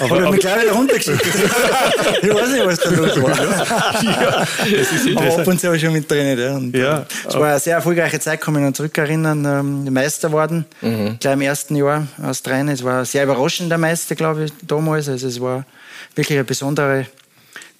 aber, 0.00 0.16
aber, 0.16 0.26
aber 0.26 0.36
gleich 0.38 0.72
runtergeschickt. 0.74 1.24
ich 2.22 2.34
weiß 2.34 2.48
nicht, 2.48 2.66
was 2.66 2.80
da 2.80 2.90
los 2.90 3.22
war. 3.22 4.02
ja, 4.02 4.46
das 4.76 4.92
ist 4.92 5.16
aber 5.16 5.38
ab 5.38 5.46
und 5.46 5.60
zu 5.60 5.68
habe 5.68 5.76
ich 5.76 5.82
schon 5.82 5.92
mittrainiert. 5.92 6.40
Ja. 6.40 6.56
Und, 6.56 6.76
ja, 6.76 7.06
es 7.28 7.34
war 7.36 7.50
eine 7.50 7.60
sehr 7.60 7.76
erfolgreiche 7.76 8.18
Zeit, 8.18 8.40
kann 8.40 8.54
mich 8.54 8.64
noch 8.64 8.72
zurückerinnern. 8.72 9.44
Ähm, 9.44 9.92
Meister 9.92 10.32
worden, 10.32 10.64
mhm. 10.80 11.16
gleich 11.20 11.34
im 11.34 11.40
ersten 11.42 11.76
Jahr 11.76 12.08
als 12.20 12.42
Trainer. 12.42 12.72
Es 12.72 12.82
war 12.82 13.04
sehr 13.04 13.22
überraschend, 13.22 13.70
der 13.70 13.78
Meister, 13.78 14.16
glaube 14.16 14.46
ich, 14.46 14.52
damals. 14.66 15.08
Also 15.08 15.28
es 15.28 15.40
war 15.40 15.64
wirklich 16.14 16.38
eine 16.38 16.44
besondere 16.44 17.06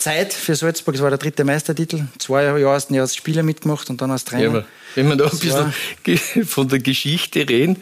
Zeit 0.00 0.32
für 0.32 0.56
Salzburg. 0.56 0.94
Es 0.94 1.02
war 1.02 1.10
der 1.10 1.18
dritte 1.18 1.44
Meistertitel. 1.44 2.04
Zwei 2.18 2.44
Jahre 2.44 2.68
hast 2.70 2.90
du 2.90 3.00
als 3.00 3.14
Spieler 3.14 3.42
mitgemacht 3.42 3.90
und 3.90 4.00
dann 4.00 4.10
als 4.10 4.25
Trainer. 4.25 4.60
Ja, 4.60 4.64
wenn 4.94 5.08
wir 5.08 5.16
da 5.16 5.30
ein 5.30 5.75
bisschen 6.02 6.46
von 6.46 6.68
der 6.68 6.78
Geschichte 6.78 7.49
reden, 7.49 7.76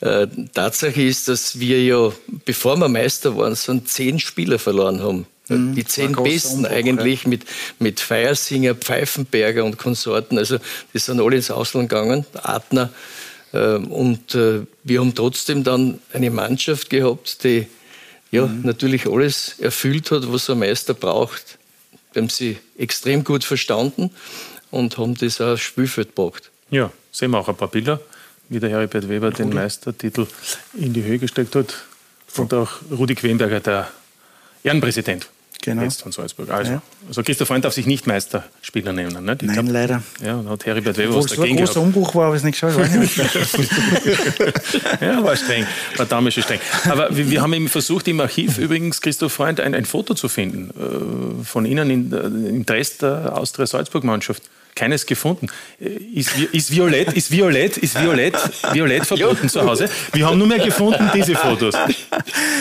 äh, 0.00 0.26
Tatsache 0.52 1.02
ist, 1.02 1.28
dass 1.28 1.58
wir 1.58 1.82
ja, 1.82 2.12
bevor 2.44 2.76
wir 2.76 2.88
Meister 2.88 3.36
waren, 3.36 3.54
so 3.54 3.76
zehn 3.80 4.20
Spieler 4.20 4.58
verloren 4.58 5.02
haben. 5.02 5.26
Mhm, 5.48 5.74
die 5.74 5.84
zehn 5.84 6.12
besten 6.12 6.58
Umbruch, 6.58 6.70
eigentlich 6.70 7.24
ja. 7.24 7.30
mit, 7.30 7.44
mit 7.78 8.00
Feiersinger, 8.00 8.74
Pfeifenberger 8.74 9.64
und 9.64 9.78
Konsorten. 9.78 10.38
Also 10.38 10.58
die 10.92 10.98
sind 10.98 11.20
alle 11.20 11.36
ins 11.36 11.50
Ausland 11.50 11.88
gegangen, 11.88 12.26
Adner. 12.34 12.90
Äh, 13.52 13.76
und 13.76 14.34
äh, 14.34 14.60
wir 14.84 15.00
haben 15.00 15.14
trotzdem 15.14 15.64
dann 15.64 15.98
eine 16.12 16.30
Mannschaft 16.30 16.90
gehabt, 16.90 17.44
die 17.44 17.66
ja, 18.34 18.46
mhm. 18.46 18.62
natürlich 18.62 19.06
alles 19.06 19.58
erfüllt 19.60 20.10
hat, 20.10 20.30
was 20.32 20.50
ein 20.50 20.58
Meister 20.58 20.92
braucht. 20.92 21.58
Wir 22.12 22.22
haben 22.22 22.28
sie 22.28 22.58
extrem 22.76 23.22
gut 23.22 23.44
verstanden 23.44 24.10
und 24.70 24.98
haben 24.98 25.14
das 25.14 25.40
auch 25.40 25.52
aufs 25.52 25.62
Spielfeld 25.62 26.16
gebracht. 26.16 26.50
Ja, 26.70 26.90
sehen 27.12 27.30
wir 27.30 27.38
auch 27.38 27.48
ein 27.48 27.56
paar 27.56 27.68
Bilder, 27.68 28.00
wie 28.48 28.58
der 28.58 28.70
Heribert 28.70 29.08
Weber 29.08 29.28
Rudi. 29.28 29.44
den 29.44 29.54
Meistertitel 29.54 30.26
in 30.74 30.92
die 30.92 31.04
Höhe 31.04 31.18
gesteckt 31.18 31.54
hat. 31.54 31.74
Und 32.36 32.52
auch 32.52 32.72
Rudi 32.90 33.14
Quenberger, 33.14 33.60
der 33.60 33.90
Ehrenpräsident 34.64 35.28
Genau. 35.64 35.82
Jetzt 35.82 36.02
von 36.02 36.12
Salzburg. 36.12 36.50
Also, 36.50 36.72
ja. 36.72 36.82
also 37.08 37.22
Christoph 37.22 37.48
Freund 37.48 37.64
darf 37.64 37.72
sich 37.72 37.86
nicht 37.86 38.06
Meisterspieler 38.06 38.92
nennen. 38.92 39.24
Ne? 39.24 39.34
Nein, 39.34 39.38
glaub, 39.38 39.66
leider. 39.70 40.02
Ja, 40.22 40.42
da 40.42 40.50
hat 40.50 40.66
Heribert 40.66 40.98
Weber 40.98 41.16
was 41.16 41.24
dagegen 41.24 41.56
gehabt. 41.56 41.70
ein 41.70 41.74
großer 41.74 41.80
Umbruch 41.80 42.14
war, 42.14 42.26
aber 42.26 42.36
es 42.36 42.42
nicht 42.42 42.60
geschafft. 42.60 42.78
ja, 45.00 45.24
war 45.24 45.34
streng. 45.36 45.66
War 45.96 46.04
damals 46.04 46.34
schon 46.34 46.42
streng. 46.42 46.60
Aber 46.84 47.16
wir, 47.16 47.30
wir, 47.30 47.40
haben 47.40 47.54
eben 47.54 47.70
versucht, 47.70 48.06
im 48.08 48.20
Archiv 48.20 48.58
übrigens, 48.58 49.00
Christoph 49.00 49.32
Freund, 49.32 49.58
ein, 49.58 49.74
ein 49.74 49.86
Foto 49.86 50.12
zu 50.12 50.28
finden 50.28 50.70
äh, 50.70 51.44
von 51.44 51.64
Ihnen 51.64 51.88
in, 51.88 52.12
in 52.12 52.66
Dresden, 52.66 53.28
Austria-Salzburg-Mannschaft 53.28 54.42
keines 54.74 55.06
gefunden. 55.06 55.48
Äh, 55.80 55.88
ist, 56.14 56.36
ist, 56.52 56.70
Violett, 56.70 57.12
ist 57.12 57.30
Violett, 57.30 57.76
ist 57.76 58.00
Violett, 58.00 58.36
Violett 58.72 59.06
verboten 59.06 59.48
zu 59.48 59.62
Hause? 59.62 59.88
Wir 60.12 60.26
haben 60.26 60.38
nur 60.38 60.46
mehr 60.46 60.58
gefunden 60.58 61.10
diese 61.14 61.34
Fotos. 61.34 61.74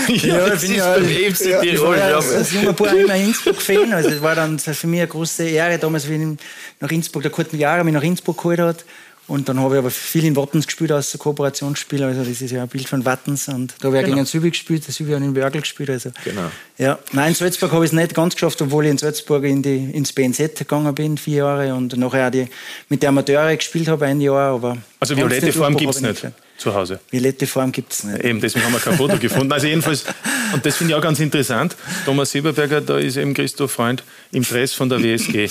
Ja, 0.07 0.15
ja 0.15 0.49
das 0.49 0.63
ist 0.63 0.75
ja, 0.75 0.95
EFC 0.97 1.45
ja, 1.45 1.61
Tirol. 1.61 1.97
Ja, 1.97 2.17
als 2.17 2.53
junger 2.53 2.73
Bub 2.73 2.91
immer 2.91 3.15
Innsbruck-Fan. 3.15 3.93
Also 3.93 4.09
es 4.09 4.21
war 4.21 4.35
dann 4.35 4.59
für 4.59 4.87
mich 4.87 4.99
eine 4.99 5.07
große 5.07 5.47
Ehre, 5.47 5.77
damals, 5.77 6.09
wie 6.09 6.15
ich 6.15 6.37
nach 6.79 6.91
Innsbruck, 6.91 7.21
der 7.21 7.31
Kurt 7.31 7.53
Jahre 7.53 7.83
mich 7.83 7.93
nach 7.93 8.03
Innsbruck 8.03 8.37
geholt 8.37 8.59
hat. 8.59 8.85
Und 9.25 9.47
dann 9.47 9.59
habe 9.59 9.75
ich 9.75 9.79
aber 9.79 9.89
viel 9.89 10.25
in 10.25 10.35
Wattens 10.35 10.65
gespielt 10.65 10.91
als 10.91 11.17
Kooperationsspieler. 11.17 12.07
Also 12.07 12.23
das 12.23 12.41
ist 12.41 12.51
ja 12.51 12.63
ein 12.63 12.67
Bild 12.67 12.89
von 12.89 13.05
Wattens. 13.05 13.47
Und 13.47 13.73
da 13.79 13.87
habe 13.87 13.97
ich 13.97 14.03
genau. 14.03 14.15
gegen 14.17 14.25
Sübi 14.25 14.49
gespielt, 14.49 14.85
der 14.85 14.93
Sübi 14.93 15.13
hat 15.13 15.21
in 15.21 15.35
Wörgl 15.35 15.61
gespielt. 15.61 15.89
Also, 15.89 16.11
genau. 16.25 16.51
Ja. 16.77 16.99
Nein, 17.13 17.29
in 17.29 17.35
Salzburg 17.35 17.71
habe 17.71 17.85
ich 17.85 17.91
es 17.91 17.95
nicht 17.95 18.13
ganz 18.13 18.33
geschafft, 18.33 18.61
obwohl 18.61 18.85
ich 18.85 18.91
in 18.91 18.97
Salzburg 18.97 19.45
in 19.45 19.61
die, 19.61 19.91
ins 19.91 20.11
BNZ 20.11 20.57
gegangen 20.57 20.93
bin, 20.93 21.17
vier 21.17 21.37
Jahre. 21.37 21.73
Und 21.73 21.95
nachher 21.97 22.27
auch 22.27 22.31
die, 22.31 22.47
mit 22.89 23.01
der 23.01 23.09
Amateure 23.09 23.55
gespielt 23.55 23.87
habe, 23.87 24.05
ein 24.05 24.19
Jahr. 24.19 24.55
Aber 24.55 24.77
also 24.99 25.15
violette 25.15 25.53
Form 25.53 25.77
gibt 25.77 25.95
es 25.95 26.01
nicht 26.01 26.27
zu 26.57 26.73
Hause. 26.73 26.99
Violette 27.09 27.47
Form 27.47 27.71
gibt 27.71 27.93
es 27.93 28.03
nicht. 28.03 28.23
Eben, 28.23 28.39
deswegen 28.39 28.65
haben 28.65 28.73
wir 28.73 28.79
kein 28.79 28.95
Foto 28.95 29.17
gefunden. 29.17 29.51
Also 29.51 29.67
jedenfalls, 29.67 30.05
und 30.53 30.65
das 30.65 30.75
finde 30.75 30.93
ich 30.93 30.97
auch 30.97 31.01
ganz 31.01 31.19
interessant, 31.19 31.75
Thomas 32.05 32.31
Silberberger, 32.31 32.81
da 32.81 32.97
ist 32.97 33.17
eben 33.17 33.33
Christoph 33.33 33.71
Freund 33.71 34.03
im 34.31 34.43
Dress 34.43 34.73
von 34.73 34.89
der 34.89 35.01
WSG. 35.01 35.49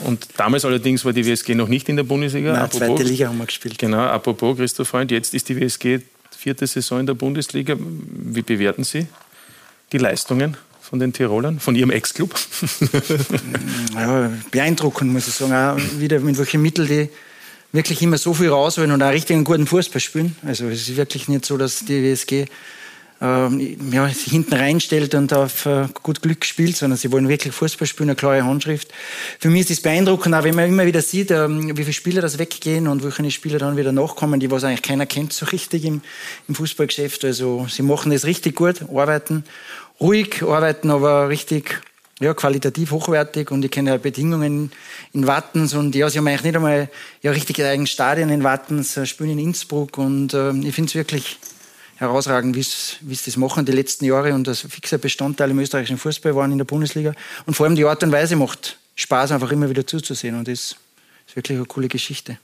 Und 0.00 0.26
damals 0.36 0.64
allerdings 0.64 1.04
war 1.04 1.12
die 1.12 1.24
WSG 1.26 1.54
noch 1.54 1.68
nicht 1.68 1.88
in 1.88 1.96
der 1.96 2.04
Bundesliga. 2.04 2.52
Nein, 2.52 2.62
apropos, 2.62 2.98
zweite 2.98 3.02
Liga 3.04 3.28
haben 3.28 3.38
wir 3.38 3.46
gespielt. 3.46 3.78
Genau, 3.78 3.98
apropos 3.98 4.56
Christoph 4.56 4.88
Freund, 4.88 5.10
jetzt 5.10 5.34
ist 5.34 5.48
die 5.48 5.58
WSG 5.60 6.00
vierte 6.36 6.66
Saison 6.66 7.00
in 7.00 7.06
der 7.06 7.14
Bundesliga. 7.14 7.76
Wie 7.78 8.42
bewerten 8.42 8.84
Sie 8.84 9.06
die 9.92 9.98
Leistungen? 9.98 10.56
von 10.84 10.98
den 10.98 11.14
Tirolern, 11.14 11.60
von 11.60 11.74
Ihrem 11.74 11.90
Ex-Club? 11.90 12.34
ja, 13.94 14.30
beeindruckend, 14.50 15.10
muss 15.10 15.26
ich 15.26 15.34
sagen. 15.34 15.52
Auch 15.54 15.98
wieder 15.98 16.20
mit 16.20 16.36
welchen 16.36 16.60
Mitteln 16.60 16.86
die 16.86 17.08
wirklich 17.74 18.00
immer 18.02 18.18
so 18.18 18.32
viel 18.32 18.50
rausholen 18.50 18.92
und 18.92 19.02
einen 19.02 19.44
guten 19.44 19.66
Fußball 19.66 20.00
spielen. 20.00 20.36
Also 20.46 20.66
es 20.68 20.88
ist 20.88 20.96
wirklich 20.96 21.28
nicht 21.28 21.44
so, 21.44 21.58
dass 21.58 21.80
die 21.80 22.04
WSG 22.04 22.46
ähm, 23.20 23.76
ja, 23.90 24.08
sich 24.08 24.30
hinten 24.30 24.54
reinstellt 24.54 25.14
und 25.16 25.32
auf 25.32 25.66
äh, 25.66 25.88
gut 26.04 26.22
Glück 26.22 26.44
spielt, 26.44 26.76
sondern 26.76 26.96
sie 26.96 27.10
wollen 27.10 27.28
wirklich 27.28 27.52
Fußball 27.52 27.88
spielen, 27.88 28.10
eine 28.10 28.16
klare 28.16 28.44
Handschrift. 28.44 28.92
Für 29.40 29.50
mich 29.50 29.62
ist 29.62 29.70
es 29.70 29.82
beeindruckend, 29.82 30.34
auch 30.36 30.44
wenn 30.44 30.54
man 30.54 30.68
immer 30.68 30.86
wieder 30.86 31.02
sieht, 31.02 31.32
ähm, 31.32 31.76
wie 31.76 31.82
viele 31.82 31.92
Spieler 31.92 32.22
das 32.22 32.38
weggehen 32.38 32.86
und 32.86 33.02
welche 33.02 33.28
Spieler 33.32 33.58
dann 33.58 33.76
wieder 33.76 33.90
nachkommen, 33.90 34.38
die 34.38 34.52
was 34.52 34.62
eigentlich 34.62 34.82
keiner 34.82 35.06
kennt 35.06 35.32
so 35.32 35.46
richtig 35.46 35.84
im, 35.84 36.00
im 36.46 36.54
Fußballgeschäft. 36.54 37.24
Also 37.24 37.66
sie 37.68 37.82
machen 37.82 38.12
das 38.12 38.24
richtig 38.24 38.54
gut, 38.54 38.82
arbeiten 38.82 39.42
ruhig, 40.00 40.44
arbeiten 40.44 40.90
aber 40.90 41.28
richtig 41.28 41.80
ja, 42.20 42.34
qualitativ 42.34 42.92
hochwertig 42.92 43.50
und 43.50 43.64
ich 43.64 43.70
kenne 43.70 43.90
ja 43.90 43.96
Bedingungen 43.96 44.70
in 45.12 45.26
Wattens 45.26 45.74
und 45.74 45.94
ja, 45.94 46.08
sie 46.08 46.18
haben 46.18 46.28
eigentlich 46.28 46.44
nicht 46.44 46.56
einmal 46.56 46.88
ja, 47.22 47.32
richtig 47.32 47.62
eigene 47.62 47.86
Stadien 47.86 48.28
in 48.30 48.44
Wattens, 48.44 48.96
äh, 48.96 49.06
spielen 49.06 49.30
in 49.30 49.38
Innsbruck 49.40 49.98
und 49.98 50.32
äh, 50.32 50.52
ich 50.52 50.74
finde 50.74 50.88
es 50.88 50.94
wirklich 50.94 51.38
herausragend, 51.96 52.56
wie 52.56 52.62
sie 52.62 53.24
das 53.24 53.36
machen 53.36 53.64
die 53.64 53.72
letzten 53.72 54.04
Jahre 54.04 54.34
und 54.34 54.46
das 54.46 54.60
fixer 54.60 54.98
Bestandteil 54.98 55.50
im 55.50 55.58
österreichischen 55.58 55.98
Fußball 55.98 56.34
waren 56.34 56.52
in 56.52 56.58
der 56.58 56.64
Bundesliga 56.64 57.14
und 57.46 57.54
vor 57.54 57.66
allem 57.66 57.76
die 57.76 57.84
Art 57.84 58.02
und 58.02 58.12
Weise 58.12 58.36
macht 58.36 58.78
Spaß, 58.94 59.32
einfach 59.32 59.50
immer 59.50 59.68
wieder 59.68 59.86
zuzusehen 59.86 60.38
und 60.38 60.46
das 60.46 60.76
ist 61.26 61.36
wirklich 61.36 61.58
eine 61.58 61.66
coole 61.66 61.88
Geschichte. 61.88 62.38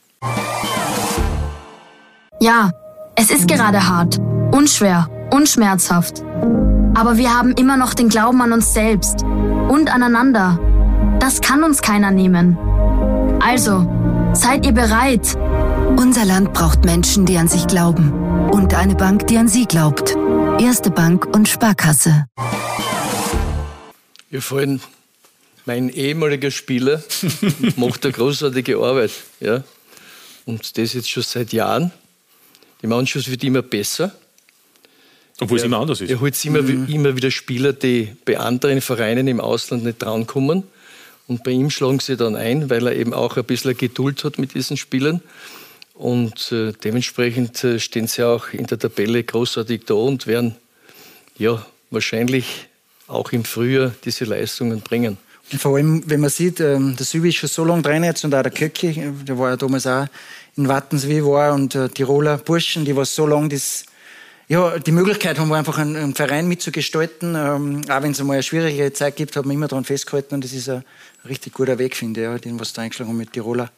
Ja, 2.40 2.70
es 3.16 3.30
ist 3.30 3.46
gerade 3.46 3.86
hart, 3.86 4.18
unschwer 4.52 5.08
und 5.30 5.48
schmerzhaft. 5.48 6.22
Aber 6.94 7.16
wir 7.16 7.32
haben 7.32 7.52
immer 7.52 7.76
noch 7.76 7.94
den 7.94 8.08
Glauben 8.08 8.42
an 8.42 8.52
uns 8.52 8.74
selbst 8.74 9.24
und 9.70 9.88
aneinander. 9.88 10.58
Das 11.20 11.40
kann 11.40 11.62
uns 11.62 11.80
keiner 11.80 12.10
nehmen. 12.10 12.58
Also, 13.40 13.86
seid 14.34 14.66
ihr 14.66 14.72
bereit? 14.72 15.36
Unser 15.96 16.24
Land 16.24 16.52
braucht 16.52 16.84
Menschen, 16.84 17.24
die 17.24 17.38
an 17.38 17.46
sich 17.46 17.68
glauben. 17.68 18.12
Und 18.50 18.74
eine 18.74 18.96
Bank, 18.96 19.28
die 19.28 19.38
an 19.38 19.46
sie 19.46 19.66
glaubt. 19.66 20.16
Erste 20.58 20.90
Bank 20.90 21.24
und 21.34 21.48
Sparkasse. 21.48 22.26
Wir 24.28 24.42
fallen, 24.42 24.80
mein 25.66 25.88
ehemaliger 25.88 26.50
Spieler 26.50 27.02
macht 27.76 28.04
eine 28.04 28.12
großartige 28.12 28.76
Arbeit. 28.76 29.12
Ja? 29.38 29.62
Und 30.46 30.78
das 30.78 30.94
jetzt 30.94 31.08
schon 31.08 31.22
seit 31.22 31.52
Jahren. 31.52 31.92
Die 32.82 32.88
Mannschaft 32.88 33.30
wird 33.30 33.44
immer 33.44 33.62
besser. 33.62 34.12
Obwohl 35.40 35.58
es 35.58 35.64
immer 35.64 35.78
anders 35.78 36.00
ist. 36.00 36.10
Er 36.10 36.20
holt 36.20 36.42
immer, 36.44 36.62
mhm. 36.62 36.86
immer 36.88 37.16
wieder 37.16 37.30
Spieler, 37.30 37.72
die 37.72 38.12
bei 38.24 38.38
anderen 38.38 38.80
Vereinen 38.80 39.26
im 39.26 39.40
Ausland 39.40 39.84
nicht 39.84 40.02
drankommen. 40.02 40.64
Und 41.26 41.44
bei 41.44 41.52
ihm 41.52 41.70
schlagen 41.70 42.00
sie 42.00 42.16
dann 42.16 42.36
ein, 42.36 42.70
weil 42.70 42.86
er 42.86 42.94
eben 42.94 43.14
auch 43.14 43.36
ein 43.36 43.44
bisschen 43.44 43.76
Geduld 43.76 44.24
hat 44.24 44.38
mit 44.38 44.54
diesen 44.54 44.76
Spielern. 44.76 45.22
Und 45.94 46.50
äh, 46.52 46.72
dementsprechend 46.72 47.62
äh, 47.62 47.78
stehen 47.78 48.06
sie 48.06 48.24
auch 48.24 48.52
in 48.52 48.66
der 48.66 48.78
Tabelle 48.78 49.22
großartig 49.22 49.82
da 49.86 49.94
und 49.94 50.26
werden 50.26 50.56
ja 51.38 51.64
wahrscheinlich 51.90 52.68
auch 53.06 53.32
im 53.32 53.44
Frühjahr 53.44 53.92
diese 54.04 54.24
Leistungen 54.24 54.80
bringen. 54.80 55.18
Und 55.52 55.60
vor 55.60 55.76
allem, 55.76 56.02
wenn 56.06 56.20
man 56.20 56.30
sieht, 56.30 56.60
ähm, 56.60 56.96
der 56.96 57.04
Sübi 57.04 57.30
ist 57.30 57.36
schon 57.36 57.48
so 57.48 57.64
lange 57.64 57.82
drin 57.82 58.04
jetzt 58.04 58.24
und 58.24 58.34
auch 58.34 58.42
der 58.42 58.52
Köcki, 58.52 59.12
der 59.26 59.38
war 59.38 59.50
ja 59.50 59.56
damals 59.56 59.86
auch 59.86 60.06
in 60.56 60.68
Wattenswil 60.68 61.24
war 61.24 61.54
und 61.54 61.74
äh, 61.74 61.88
Tiroler 61.88 62.38
Burschen, 62.38 62.84
die 62.84 62.94
was 62.94 63.14
so 63.14 63.26
lange 63.26 63.48
das 63.48 63.84
ja, 64.50 64.80
die 64.80 64.90
Möglichkeit 64.90 65.38
haben 65.38 65.48
wir 65.48 65.54
einfach 65.54 65.78
einen, 65.78 65.94
einen 65.94 66.14
Verein 66.16 66.48
mitzugestalten. 66.48 67.36
Ähm, 67.36 67.82
auch 67.88 68.02
wenn 68.02 68.10
es 68.10 68.18
einmal 68.18 68.34
eine 68.34 68.42
schwierige 68.42 68.92
Zeit 68.92 69.14
gibt, 69.14 69.36
hat 69.36 69.46
man 69.46 69.54
immer 69.54 69.68
daran 69.68 69.84
festgehalten 69.84 70.34
und 70.34 70.42
das 70.42 70.52
ist 70.52 70.68
ein 70.68 70.82
richtig 71.28 71.54
guter 71.54 71.78
Weg, 71.78 71.94
finde 71.94 72.20
ich, 72.20 72.24
ja, 72.24 72.36
den 72.36 72.58
was 72.58 72.72
da 72.72 72.82
eingeschlagen 72.82 73.10
haben 73.10 73.16
mit 73.16 73.32
Tiroler 73.32 73.70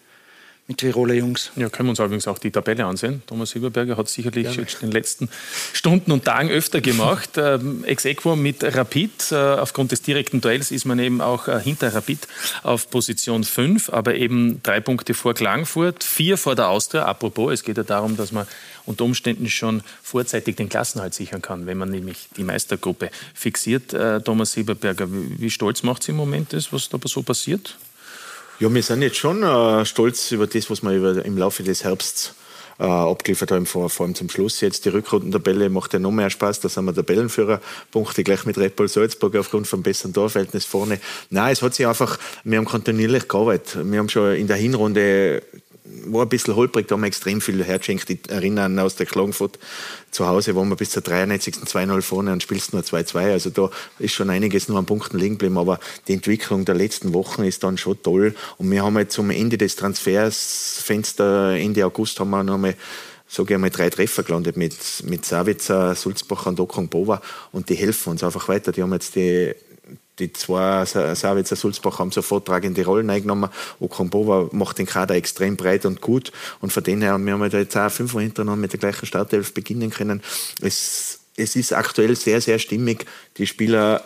mit 0.68 0.78
Tiroler 0.78 1.14
Jungs. 1.14 1.50
Ja, 1.56 1.68
können 1.68 1.88
wir 1.88 1.90
uns 1.90 1.98
übrigens 1.98 2.28
auch 2.28 2.38
die 2.38 2.50
Tabelle 2.50 2.84
ansehen. 2.84 3.22
Thomas 3.26 3.50
Silberberger 3.50 3.96
hat 3.96 4.06
es 4.06 4.14
sicherlich 4.14 4.56
ja. 4.56 4.62
in 4.62 4.66
den 4.80 4.92
letzten 4.92 5.28
Stunden 5.72 6.12
und 6.12 6.24
Tagen 6.24 6.50
öfter 6.50 6.80
gemacht. 6.80 7.30
Ähm, 7.36 7.84
Ex 7.84 8.04
equo 8.04 8.36
mit 8.36 8.62
Rapid. 8.62 9.32
Äh, 9.32 9.34
aufgrund 9.34 9.90
des 9.90 10.02
direkten 10.02 10.40
Duells 10.40 10.70
ist 10.70 10.84
man 10.84 11.00
eben 11.00 11.20
auch 11.20 11.48
äh, 11.48 11.60
hinter 11.60 11.92
Rapid 11.92 12.28
auf 12.62 12.90
Position 12.90 13.42
5, 13.42 13.90
aber 13.90 14.14
eben 14.14 14.62
drei 14.62 14.80
Punkte 14.80 15.14
vor 15.14 15.34
Klagenfurt, 15.34 16.04
vier 16.04 16.38
vor 16.38 16.54
der 16.54 16.68
Austria. 16.68 17.06
Apropos, 17.06 17.52
es 17.52 17.64
geht 17.64 17.76
ja 17.76 17.82
darum, 17.82 18.16
dass 18.16 18.30
man 18.30 18.46
unter 18.86 19.04
Umständen 19.04 19.48
schon 19.48 19.82
vorzeitig 20.02 20.56
den 20.56 20.68
Klassenhalt 20.68 21.14
sichern 21.14 21.42
kann, 21.42 21.66
wenn 21.66 21.78
man 21.78 21.90
nämlich 21.90 22.28
die 22.36 22.44
Meistergruppe 22.44 23.10
fixiert. 23.34 23.92
Äh, 23.94 24.20
Thomas 24.20 24.52
Silberberger, 24.52 25.12
wie, 25.12 25.40
wie 25.40 25.50
stolz 25.50 25.82
macht 25.82 26.04
Sie 26.04 26.12
im 26.12 26.16
Moment 26.16 26.52
das, 26.52 26.72
was 26.72 26.88
da 26.88 26.98
so 27.04 27.22
passiert? 27.22 27.76
Ja, 28.62 28.72
wir 28.72 28.82
sind 28.84 29.02
jetzt 29.02 29.16
schon 29.16 29.42
äh, 29.42 29.84
stolz 29.84 30.30
über 30.30 30.46
das, 30.46 30.70
was 30.70 30.84
wir 30.84 30.92
über, 30.92 31.24
im 31.24 31.36
Laufe 31.36 31.64
des 31.64 31.82
Herbsts 31.82 32.32
äh, 32.78 32.84
abgeliefert 32.84 33.50
haben, 33.50 33.66
vor, 33.66 33.90
vor 33.90 34.06
allem 34.06 34.14
zum 34.14 34.30
Schluss. 34.30 34.60
Jetzt 34.60 34.84
die 34.84 34.90
Rückrundentabelle 34.90 35.68
macht 35.68 35.94
ja 35.94 35.98
noch 35.98 36.12
mehr 36.12 36.30
Spaß. 36.30 36.60
Da 36.60 36.68
sind 36.68 36.84
wir 36.84 36.94
Tabellenführer, 36.94 37.60
Punkte 37.90 38.22
gleich 38.22 38.46
mit 38.46 38.56
Red 38.58 38.76
Bull 38.76 38.86
Salzburg 38.86 39.34
aufgrund 39.34 39.66
vom 39.66 39.82
besseren 39.82 40.14
Torverhältnis 40.14 40.64
vorne. 40.64 41.00
Nein, 41.28 41.52
es 41.52 41.60
hat 41.60 41.74
sich 41.74 41.88
einfach, 41.88 42.20
wir 42.44 42.56
haben 42.56 42.64
kontinuierlich 42.64 43.26
gearbeitet. 43.26 43.78
Wir 43.82 43.98
haben 43.98 44.08
schon 44.08 44.36
in 44.36 44.46
der 44.46 44.58
Hinrunde 44.58 45.42
war 46.06 46.22
ein 46.22 46.28
bisschen 46.28 46.56
holprig, 46.56 46.88
da 46.88 46.94
haben 46.94 47.02
wir 47.02 47.06
extrem 47.06 47.40
viel 47.40 47.62
hergeschenkt. 47.64 48.08
Ich 48.10 48.28
erinnere 48.28 48.82
aus 48.82 48.96
der 48.96 49.06
Klagenfurt 49.06 49.58
zu 50.10 50.26
Hause, 50.26 50.54
wo 50.54 50.64
wir 50.64 50.76
bis 50.76 50.90
zur 50.90 51.02
93. 51.02 51.54
2-0 51.54 52.02
vorne 52.02 52.32
und 52.32 52.42
spielst 52.42 52.72
nur 52.72 52.82
2-2. 52.82 53.32
Also 53.32 53.50
da 53.50 53.70
ist 53.98 54.12
schon 54.12 54.30
einiges 54.30 54.68
nur 54.68 54.78
an 54.78 54.86
Punkten 54.86 55.18
liegen 55.18 55.34
geblieben. 55.34 55.58
Aber 55.58 55.78
die 56.08 56.14
Entwicklung 56.14 56.64
der 56.64 56.74
letzten 56.74 57.14
Wochen 57.14 57.44
ist 57.44 57.62
dann 57.64 57.78
schon 57.78 58.02
toll. 58.02 58.34
Und 58.58 58.70
wir 58.70 58.84
haben 58.84 58.98
jetzt 58.98 59.14
zum 59.14 59.30
Ende 59.30 59.58
des 59.58 59.76
Transfersfenster, 59.76 61.56
Ende 61.56 61.84
August, 61.84 62.20
haben 62.20 62.30
wir 62.30 62.42
noch 62.42 62.58
mal 62.58 62.74
sage 63.32 63.52
ich 63.52 63.54
einmal, 63.54 63.70
drei 63.70 63.88
Treffer 63.88 64.24
gelandet 64.24 64.58
mit, 64.58 64.74
mit 65.04 65.24
Savitzer, 65.24 65.94
Sulzbacher 65.94 66.50
und 66.50 66.60
Okong 66.60 66.88
Bova 66.88 67.22
und 67.50 67.70
die 67.70 67.74
helfen 67.74 68.10
uns 68.10 68.22
einfach 68.22 68.46
weiter. 68.48 68.72
Die 68.72 68.82
haben 68.82 68.92
jetzt 68.92 69.16
die 69.16 69.54
die 70.18 70.32
zwei 70.32 70.84
Savitzer 70.84 71.56
Sulzbach 71.56 71.98
haben 71.98 72.10
sofort 72.10 72.46
tragende 72.46 72.84
Rollen 72.84 73.08
eingenommen. 73.08 73.50
Okombova 73.80 74.48
macht 74.52 74.78
den 74.78 74.86
Kader 74.86 75.14
extrem 75.14 75.56
breit 75.56 75.86
und 75.86 76.00
gut. 76.00 76.32
Und 76.60 76.72
von 76.72 76.82
denen 76.82 77.02
her, 77.02 77.18
wir 77.18 77.32
haben 77.32 77.50
jetzt 77.50 77.76
auch 77.76 77.90
fünfmal 77.90 78.24
hintereinander 78.24 78.60
mit 78.60 78.72
der 78.72 78.80
gleichen 78.80 79.06
Startelf 79.06 79.54
beginnen 79.54 79.90
können. 79.90 80.22
Es, 80.60 81.20
es 81.36 81.56
ist 81.56 81.72
aktuell 81.72 82.14
sehr, 82.14 82.40
sehr 82.40 82.58
stimmig. 82.58 83.06
Die 83.38 83.46
Spieler, 83.46 84.04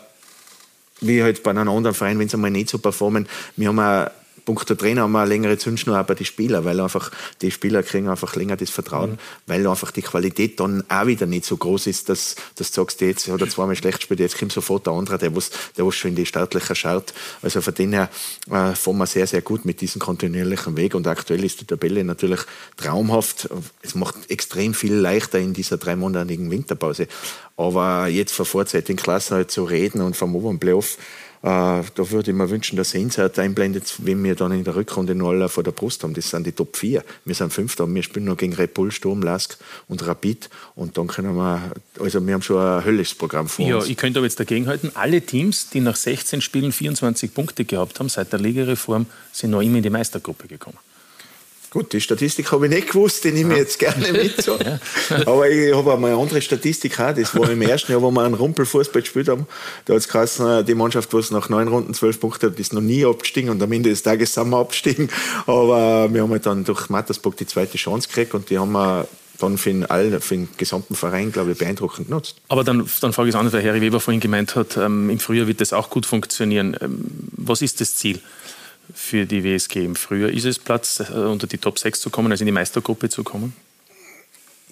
wie 1.00 1.22
halt 1.22 1.42
bei 1.42 1.50
einem 1.50 1.68
anderen 1.68 1.94
Verein, 1.94 2.18
wenn 2.18 2.28
sie 2.28 2.36
mal 2.36 2.50
nicht 2.50 2.68
so 2.68 2.78
performen, 2.78 3.28
wir 3.56 3.68
haben 3.68 3.80
auch 3.80 4.10
Punkt 4.46 4.70
der 4.70 4.78
Trainer 4.78 5.02
haben 5.02 5.12
wir 5.12 5.18
eine 5.18 5.28
längere 5.28 5.58
Zündschnur 5.58 6.00
auch 6.00 6.06
bei 6.06 6.14
den 6.14 6.24
Spielern, 6.24 6.64
weil 6.64 6.80
einfach 6.80 7.10
die 7.42 7.50
Spieler 7.50 7.82
kriegen 7.82 8.08
einfach 8.08 8.36
länger 8.36 8.56
das 8.56 8.70
Vertrauen, 8.70 9.10
mhm. 9.10 9.18
weil 9.46 9.66
einfach 9.66 9.90
die 9.90 10.02
Qualität 10.02 10.60
dann 10.60 10.84
auch 10.88 11.06
wieder 11.06 11.26
nicht 11.26 11.44
so 11.44 11.56
groß 11.56 11.88
ist, 11.88 12.08
dass, 12.08 12.36
dass 12.54 12.70
du 12.70 12.80
sagst, 12.80 13.00
jetzt 13.00 13.28
hat 13.28 13.40
er 13.40 13.48
zweimal 13.48 13.74
schlecht 13.74 13.98
gespielt, 13.98 14.20
jetzt 14.20 14.38
kommt 14.38 14.52
sofort 14.52 14.86
der 14.86 14.92
andere, 14.92 15.18
der 15.18 15.34
was, 15.34 15.50
der 15.76 15.84
was 15.84 15.96
schon 15.96 16.10
in 16.10 16.16
die 16.16 16.26
Startlöcher 16.26 16.76
schaut. 16.76 17.12
Also 17.42 17.60
von 17.60 17.74
dem 17.74 17.92
her 17.92 18.08
äh, 18.48 18.74
fahren 18.74 18.98
wir 18.98 19.06
sehr, 19.06 19.26
sehr 19.26 19.42
gut 19.42 19.64
mit 19.64 19.80
diesem 19.80 20.00
kontinuierlichen 20.00 20.76
Weg 20.76 20.94
und 20.94 21.08
aktuell 21.08 21.42
ist 21.44 21.60
die 21.60 21.66
Tabelle 21.66 22.04
natürlich 22.04 22.40
traumhaft. 22.76 23.48
Es 23.82 23.96
macht 23.96 24.30
extrem 24.30 24.74
viel 24.74 24.94
leichter 24.94 25.40
in 25.40 25.54
dieser 25.54 25.76
dreimonatigen 25.76 26.52
Winterpause. 26.52 27.08
Aber 27.56 28.06
jetzt 28.06 28.32
vor 28.32 28.46
vorzeitigen 28.46 28.98
Klassen 28.98 29.34
halt 29.34 29.50
zu 29.50 29.64
reden 29.64 30.02
und 30.02 30.16
vom 30.16 30.36
oberen 30.36 30.60
Playoff, 30.60 30.98
da 31.46 32.10
würde 32.10 32.32
ich 32.32 32.36
mir 32.36 32.50
wünschen, 32.50 32.76
dass 32.76 32.92
Insert 32.92 33.38
einblendet, 33.38 33.94
wenn 33.98 34.24
wir 34.24 34.34
dann 34.34 34.50
in 34.50 34.64
der 34.64 34.74
Rückrunde 34.74 35.14
noch 35.14 35.28
alle 35.28 35.48
vor 35.48 35.62
der 35.62 35.70
Brust 35.70 36.02
haben. 36.02 36.12
Das 36.12 36.30
sind 36.30 36.44
die 36.44 36.50
Top 36.50 36.76
4. 36.76 37.04
Wir 37.24 37.34
sind 37.36 37.52
Fünfter, 37.52 37.86
wir 37.86 38.02
spielen 38.02 38.24
noch 38.24 38.36
gegen 38.36 38.52
Red 38.52 38.74
Bull, 38.74 38.90
Sturm, 38.90 39.22
Lask 39.22 39.56
und 39.86 40.04
Rapid. 40.04 40.50
Und 40.74 40.98
dann 40.98 41.06
können 41.06 41.36
wir, 41.36 41.70
also 42.00 42.26
wir 42.26 42.34
haben 42.34 42.42
schon 42.42 42.60
ein 42.60 42.84
höllisches 42.84 43.16
Programm 43.16 43.48
vor 43.48 43.64
ja, 43.64 43.76
uns. 43.76 43.84
Ja, 43.84 43.92
ich 43.92 43.96
könnte 43.96 44.18
aber 44.18 44.26
jetzt 44.26 44.40
dagegenhalten. 44.40 44.90
Alle 44.94 45.20
Teams, 45.20 45.70
die 45.70 45.78
nach 45.78 45.94
16 45.94 46.40
Spielen 46.40 46.72
24 46.72 47.32
Punkte 47.32 47.64
gehabt 47.64 48.00
haben, 48.00 48.08
seit 48.08 48.32
der 48.32 48.40
Ligareform, 48.40 49.06
sind 49.30 49.50
noch 49.52 49.60
immer 49.60 49.76
in 49.76 49.84
die 49.84 49.90
Meistergruppe 49.90 50.48
gekommen. 50.48 50.78
Gut, 51.76 51.92
die 51.92 52.00
Statistik 52.00 52.50
habe 52.52 52.64
ich 52.64 52.72
nicht 52.72 52.86
gewusst, 52.88 53.22
die 53.24 53.32
nehme 53.32 53.52
ich 53.52 53.58
jetzt 53.58 53.78
gerne 53.78 54.10
mit. 54.10 54.42
So. 54.42 54.58
Aber 55.26 55.50
ich 55.50 55.74
habe 55.74 55.92
auch 55.92 55.98
mal 55.98 56.10
eine 56.10 56.18
andere 56.18 56.40
Statistik 56.40 56.98
auch. 56.98 57.14
Das 57.14 57.36
war 57.36 57.50
im 57.50 57.60
ersten 57.60 57.92
Jahr, 57.92 58.00
wo 58.00 58.10
wir 58.10 58.22
einen 58.22 58.32
Rumpelfußball 58.32 59.02
gespielt 59.02 59.28
haben. 59.28 59.46
Da 59.84 59.92
hat 59.92 60.00
es 60.00 60.08
geheißen, 60.08 60.64
die 60.64 60.74
Mannschaft, 60.74 61.12
die 61.12 61.34
nach 61.34 61.50
neun 61.50 61.68
Runden 61.68 61.92
zwölf 61.92 62.18
Punkte 62.18 62.46
hat, 62.46 62.58
ist 62.58 62.72
noch 62.72 62.80
nie 62.80 63.04
abgestiegen 63.04 63.50
und 63.50 63.62
am 63.62 63.70
Ende 63.70 63.90
des 63.90 64.02
Tages 64.02 64.32
sind 64.32 64.48
wir 64.48 64.56
abgestiegen. 64.56 65.10
Aber 65.46 66.10
wir 66.10 66.22
haben 66.22 66.30
halt 66.30 66.46
dann 66.46 66.64
durch 66.64 66.88
Mattersburg 66.88 67.36
die 67.36 67.46
zweite 67.46 67.76
Chance 67.76 68.08
gekriegt 68.08 68.32
und 68.32 68.48
die 68.48 68.58
haben 68.58 68.72
wir 68.72 69.06
dann 69.38 69.58
für 69.58 69.68
den, 69.68 69.84
all, 69.84 70.18
für 70.22 70.34
den 70.34 70.48
gesamten 70.56 70.94
Verein, 70.94 71.30
glaube 71.30 71.52
ich, 71.52 71.58
beeindruckend 71.58 72.08
genutzt. 72.08 72.36
Aber 72.48 72.64
dann, 72.64 72.88
dann 73.02 73.12
frage 73.12 73.28
ich 73.28 73.34
es 73.34 73.38
an, 73.38 73.52
weil 73.52 73.62
Harry 73.62 73.82
Weber 73.82 74.00
vorhin 74.00 74.20
gemeint 74.20 74.56
hat, 74.56 74.78
ähm, 74.78 75.10
im 75.10 75.18
Frühjahr 75.18 75.46
wird 75.46 75.60
das 75.60 75.74
auch 75.74 75.90
gut 75.90 76.06
funktionieren. 76.06 76.74
Ähm, 76.80 77.04
was 77.32 77.60
ist 77.60 77.82
das 77.82 77.96
Ziel? 77.96 78.20
Für 78.94 79.26
die 79.26 79.44
WSG 79.44 79.84
im 79.84 79.96
Frühjahr? 79.96 80.30
Ist 80.30 80.44
es 80.44 80.58
Platz, 80.58 81.00
äh, 81.00 81.12
unter 81.12 81.46
die 81.46 81.58
Top 81.58 81.78
6 81.78 82.00
zu 82.00 82.10
kommen, 82.10 82.30
also 82.30 82.42
in 82.42 82.46
die 82.46 82.52
Meistergruppe 82.52 83.08
zu 83.08 83.24
kommen? 83.24 83.54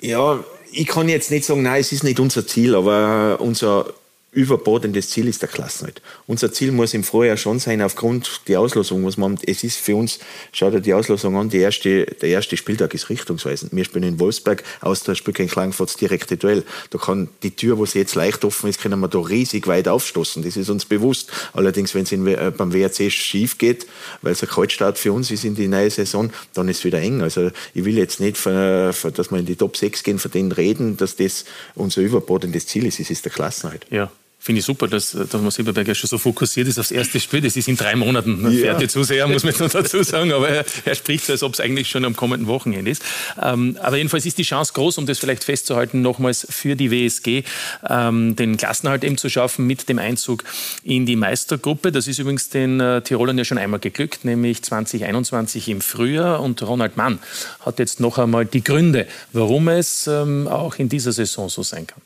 Ja, 0.00 0.42
ich 0.72 0.86
kann 0.86 1.08
jetzt 1.08 1.30
nicht 1.30 1.44
sagen, 1.44 1.62
nein, 1.62 1.80
es 1.80 1.92
ist 1.92 2.04
nicht 2.04 2.20
unser 2.20 2.46
Ziel, 2.46 2.74
aber 2.74 3.40
unser 3.40 3.92
überbordendes 4.34 5.10
Ziel 5.10 5.28
ist 5.28 5.42
der 5.42 5.48
Klassenhalt. 5.48 6.02
Unser 6.26 6.52
Ziel 6.52 6.72
muss 6.72 6.94
im 6.94 7.04
Vorjahr 7.04 7.36
schon 7.36 7.58
sein, 7.58 7.80
aufgrund 7.80 8.42
der 8.48 8.60
Auslosung, 8.60 9.04
was 9.06 9.16
man, 9.16 9.38
es 9.46 9.64
ist 9.64 9.78
für 9.78 9.96
uns, 9.96 10.18
schaut 10.52 10.74
dir 10.74 10.80
die 10.80 10.94
Auslosung 10.94 11.36
an, 11.36 11.48
die 11.48 11.58
erste, 11.58 12.04
der 12.04 12.28
erste 12.28 12.56
Spieltag 12.56 12.94
ist 12.94 13.08
richtungsweisend. 13.08 13.74
Wir 13.74 13.84
spielen 13.84 14.04
in 14.04 14.20
Wolfsburg, 14.20 14.62
Austria 14.80 15.14
spielt 15.14 15.36
gegen 15.36 15.48
Klagenfurt 15.48 16.00
direkte 16.00 16.36
Duell. 16.36 16.64
Da 16.90 16.98
kann 16.98 17.28
die 17.42 17.52
Tür, 17.52 17.78
wo 17.78 17.86
sie 17.86 18.00
jetzt 18.00 18.14
leicht 18.14 18.44
offen 18.44 18.68
ist, 18.68 18.80
können 18.80 19.00
wir 19.00 19.08
da 19.08 19.20
riesig 19.20 19.66
weit 19.66 19.88
aufstoßen. 19.88 20.42
Das 20.42 20.56
ist 20.56 20.68
uns 20.68 20.84
bewusst. 20.84 21.30
Allerdings, 21.52 21.94
wenn 21.94 22.02
es 22.02 22.12
äh, 22.12 22.52
beim 22.56 22.72
WRC 22.72 23.10
schief 23.10 23.58
geht, 23.58 23.86
weil 24.22 24.32
es 24.32 24.42
ein 24.42 24.48
Kaltstart 24.48 24.98
für 24.98 25.12
uns 25.12 25.30
ist 25.30 25.44
in 25.44 25.54
die 25.54 25.68
neue 25.68 25.90
Saison, 25.90 26.30
dann 26.54 26.68
ist 26.68 26.78
es 26.78 26.84
wieder 26.84 27.00
eng. 27.00 27.22
Also 27.22 27.50
ich 27.72 27.84
will 27.84 27.96
jetzt 27.96 28.20
nicht, 28.20 28.36
für, 28.36 28.92
für, 28.92 29.12
dass 29.12 29.30
wir 29.30 29.38
in 29.38 29.46
die 29.46 29.56
Top 29.56 29.76
6 29.76 30.02
gehen, 30.02 30.18
von 30.18 30.30
denen 30.30 30.52
reden, 30.52 30.96
dass 30.96 31.16
das 31.16 31.44
unser 31.74 32.02
überbordendes 32.02 32.66
Ziel 32.66 32.86
ist. 32.86 33.00
Es 33.00 33.10
ist 33.10 33.24
der 33.24 33.32
Klassenhalt. 33.32 33.86
Ja. 33.90 34.10
Finde 34.44 34.58
ich 34.58 34.66
super, 34.66 34.88
dass 34.88 35.16
Thomas 35.30 35.54
Silberberger 35.54 35.94
schon 35.94 36.06
so 36.06 36.18
fokussiert 36.18 36.68
ist 36.68 36.78
aufs 36.78 36.90
erste 36.90 37.18
Spiel. 37.18 37.40
Das 37.40 37.56
ist 37.56 37.66
in 37.66 37.78
drei 37.78 37.96
Monaten. 37.96 38.42
Ja. 38.50 38.76
Fährt 38.76 38.90
Zuseher, 38.90 39.26
muss 39.26 39.42
man 39.42 39.54
noch 39.58 39.70
dazu 39.70 40.02
sagen. 40.02 40.34
Aber 40.34 40.50
er, 40.50 40.66
er 40.84 40.94
spricht 40.94 41.24
so, 41.24 41.32
als 41.32 41.42
ob 41.42 41.54
es 41.54 41.60
eigentlich 41.60 41.88
schon 41.88 42.04
am 42.04 42.14
kommenden 42.14 42.46
Wochenende 42.46 42.90
ist. 42.90 43.02
Ähm, 43.40 43.78
aber 43.80 43.96
jedenfalls 43.96 44.26
ist 44.26 44.36
die 44.36 44.42
Chance 44.42 44.74
groß, 44.74 44.98
um 44.98 45.06
das 45.06 45.18
vielleicht 45.18 45.44
festzuhalten, 45.44 46.02
nochmals 46.02 46.46
für 46.50 46.76
die 46.76 46.90
WSG 46.90 47.44
ähm, 47.88 48.36
den 48.36 48.58
Klassenhalt 48.58 49.02
eben 49.02 49.16
zu 49.16 49.30
schaffen 49.30 49.66
mit 49.66 49.88
dem 49.88 49.98
Einzug 49.98 50.44
in 50.82 51.06
die 51.06 51.16
Meistergruppe. 51.16 51.90
Das 51.90 52.06
ist 52.06 52.18
übrigens 52.18 52.50
den 52.50 52.80
äh, 52.80 53.00
Tirolern 53.00 53.38
ja 53.38 53.46
schon 53.46 53.56
einmal 53.56 53.80
geglückt, 53.80 54.26
nämlich 54.26 54.62
2021 54.62 55.70
im 55.70 55.80
Frühjahr. 55.80 56.42
Und 56.42 56.60
Ronald 56.60 56.98
Mann 56.98 57.18
hat 57.60 57.78
jetzt 57.78 57.98
noch 57.98 58.18
einmal 58.18 58.44
die 58.44 58.62
Gründe, 58.62 59.06
warum 59.32 59.68
es 59.68 60.06
ähm, 60.06 60.48
auch 60.48 60.74
in 60.74 60.90
dieser 60.90 61.12
Saison 61.12 61.48
so 61.48 61.62
sein 61.62 61.86
kann. 61.86 62.02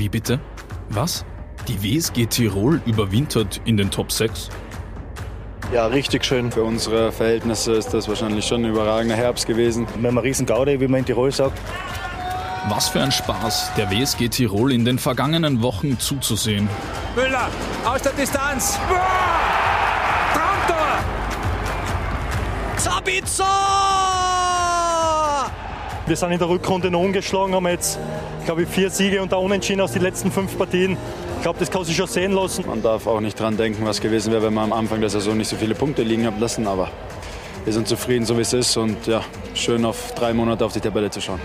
Wie 0.00 0.08
bitte? 0.08 0.40
Was? 0.88 1.26
Die 1.68 1.82
WSG 1.82 2.24
Tirol 2.24 2.80
überwintert 2.86 3.60
in 3.66 3.76
den 3.76 3.90
Top 3.90 4.10
6? 4.10 4.48
Ja, 5.74 5.88
richtig 5.88 6.24
schön. 6.24 6.50
Für 6.50 6.64
unsere 6.64 7.12
Verhältnisse 7.12 7.72
ist 7.72 7.92
das 7.92 8.08
wahrscheinlich 8.08 8.46
schon 8.46 8.64
ein 8.64 8.70
überragender 8.70 9.14
Herbst 9.14 9.46
gewesen. 9.46 9.86
Wir 9.86 10.08
haben 10.08 10.16
einen 10.16 10.18
riesen 10.26 10.46
Gaude, 10.46 10.80
wie 10.80 10.88
man 10.88 11.00
in 11.00 11.04
Tirol 11.04 11.30
sagt. 11.30 11.60
Was 12.70 12.88
für 12.88 13.02
ein 13.02 13.12
Spaß, 13.12 13.72
der 13.76 13.90
WSG 13.90 14.30
Tirol 14.30 14.72
in 14.72 14.86
den 14.86 14.98
vergangenen 14.98 15.60
Wochen 15.60 15.98
zuzusehen. 15.98 16.66
Müller 17.14 17.50
aus 17.84 18.00
der 18.00 18.12
Distanz. 18.12 18.78
Traumtor! 20.32 21.04
Sabitzer! 22.78 23.89
Wir 26.10 26.16
sind 26.16 26.32
in 26.32 26.40
der 26.40 26.48
Rückrunde 26.48 26.90
noch 26.90 27.02
ungeschlagen, 27.02 27.54
haben 27.54 27.68
jetzt 27.68 27.96
glaube 28.44 28.64
ich, 28.64 28.68
vier 28.68 28.90
Siege 28.90 29.22
und 29.22 29.30
da 29.30 29.36
Unentschieden 29.36 29.80
aus 29.80 29.92
den 29.92 30.02
letzten 30.02 30.32
fünf 30.32 30.58
Partien. 30.58 30.96
Ich 31.36 31.42
glaube, 31.42 31.60
das 31.60 31.70
kann 31.70 31.84
sich 31.84 31.94
schon 31.94 32.08
sehen 32.08 32.32
lassen. 32.32 32.66
Man 32.66 32.82
darf 32.82 33.06
auch 33.06 33.20
nicht 33.20 33.38
dran 33.38 33.56
denken, 33.56 33.86
was 33.86 34.00
gewesen 34.00 34.32
wäre, 34.32 34.42
wenn 34.42 34.54
man 34.54 34.64
am 34.64 34.72
Anfang 34.72 34.98
der 35.00 35.08
Saison 35.08 35.36
nicht 35.36 35.46
so 35.46 35.54
viele 35.54 35.76
Punkte 35.76 36.02
liegen 36.02 36.26
hat 36.26 36.40
lassen. 36.40 36.66
Aber 36.66 36.90
wir 37.64 37.72
sind 37.72 37.86
zufrieden, 37.86 38.26
so 38.26 38.36
wie 38.36 38.40
es 38.40 38.52
ist. 38.52 38.76
Und 38.76 39.06
ja, 39.06 39.22
schön 39.54 39.84
auf 39.84 40.12
drei 40.16 40.34
Monate 40.34 40.64
auf 40.64 40.72
die 40.72 40.80
Tabelle 40.80 41.10
zu 41.10 41.20
schauen. 41.20 41.38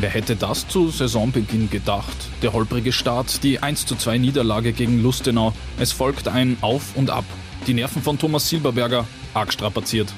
Wer 0.00 0.08
hätte 0.08 0.36
das 0.36 0.66
zu 0.66 0.88
Saisonbeginn 0.88 1.68
gedacht? 1.68 2.16
Der 2.40 2.54
holprige 2.54 2.92
Start, 2.92 3.42
die 3.42 3.60
1:2 3.60 4.20
Niederlage 4.20 4.72
gegen 4.72 5.02
Lustenau. 5.02 5.52
Es 5.78 5.92
folgt 5.92 6.28
ein 6.28 6.56
Auf 6.62 6.96
und 6.96 7.10
Ab. 7.10 7.26
Die 7.66 7.74
Nerven 7.74 8.00
von 8.00 8.18
Thomas 8.18 8.48
Silberberger 8.48 9.04
arg 9.34 9.52
strapaziert 9.52 10.14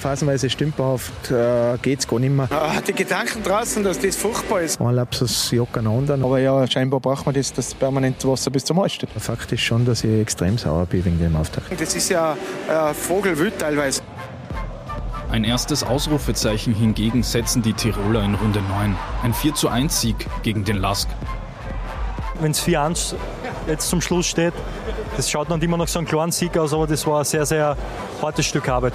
phasenweise 0.00 0.50
stümperhaft 0.50 1.30
äh, 1.30 1.76
geht 1.82 2.00
es 2.00 2.08
gar 2.08 2.18
nicht 2.18 2.34
mehr. 2.34 2.48
Ah, 2.50 2.80
die 2.80 2.92
Gedanken 2.92 3.42
draußen, 3.42 3.84
dass 3.84 3.98
das 3.98 4.16
furchtbar 4.16 4.62
ist. 4.62 4.80
Ein 4.80 4.94
Lapsus 4.94 5.50
jagt 5.50 5.76
einen 5.78 5.86
anderen. 5.86 6.24
Aber 6.24 6.38
ja, 6.38 6.66
scheinbar 6.66 7.00
braucht 7.00 7.26
man 7.26 7.34
das, 7.34 7.52
das 7.52 7.74
permanente 7.74 8.26
Wasser 8.28 8.50
bis 8.50 8.64
zum 8.64 8.80
Hals 8.80 8.92
steht. 8.94 9.10
Fakt 9.18 9.52
ist 9.52 9.60
schon, 9.60 9.84
dass 9.84 10.02
ich 10.02 10.20
extrem 10.20 10.58
sauer 10.58 10.86
bin 10.86 11.04
wegen 11.04 11.18
dem 11.18 11.36
Auftakt. 11.36 11.66
Das 11.78 11.94
ist 11.94 12.08
ja 12.08 12.36
äh, 12.68 12.94
Vogelwild 12.94 13.58
teilweise. 13.58 14.02
Ein 15.30 15.44
erstes 15.44 15.84
Ausrufezeichen 15.84 16.74
hingegen 16.74 17.22
setzen 17.22 17.62
die 17.62 17.72
Tiroler 17.72 18.24
in 18.24 18.34
Runde 18.34 18.62
9. 18.62 18.96
Ein 19.22 19.32
4 19.32 19.54
zu 19.54 19.68
1 19.68 20.00
Sieg 20.00 20.26
gegen 20.42 20.64
den 20.64 20.76
Lask. 20.78 21.08
Wenn 22.40 22.50
es 22.50 22.62
4-1 22.66 23.14
jetzt 23.68 23.88
zum 23.88 24.00
Schluss 24.00 24.26
steht, 24.26 24.54
das 25.16 25.30
schaut 25.30 25.48
noch 25.48 25.60
immer 25.60 25.76
noch 25.76 25.88
so 25.88 25.98
ein 25.98 26.06
kleinen 26.06 26.32
Sieg 26.32 26.56
aus, 26.56 26.72
aber 26.72 26.86
das 26.86 27.06
war 27.06 27.18
ein 27.20 27.24
sehr, 27.24 27.44
sehr 27.46 27.76
hartes 28.20 28.46
Stück 28.46 28.68
Arbeit. 28.68 28.94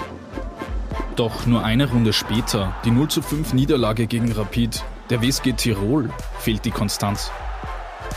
Doch 1.16 1.46
nur 1.46 1.64
eine 1.64 1.90
Runde 1.90 2.12
später, 2.12 2.76
die 2.84 2.92
0 2.92 3.08
zu 3.08 3.22
5 3.22 3.54
Niederlage 3.54 4.06
gegen 4.06 4.34
Rapid, 4.34 4.84
der 5.10 5.22
WSG 5.22 5.54
Tirol, 5.54 6.10
fehlt 6.40 6.66
die 6.66 6.72
Konstanz. 6.72 7.32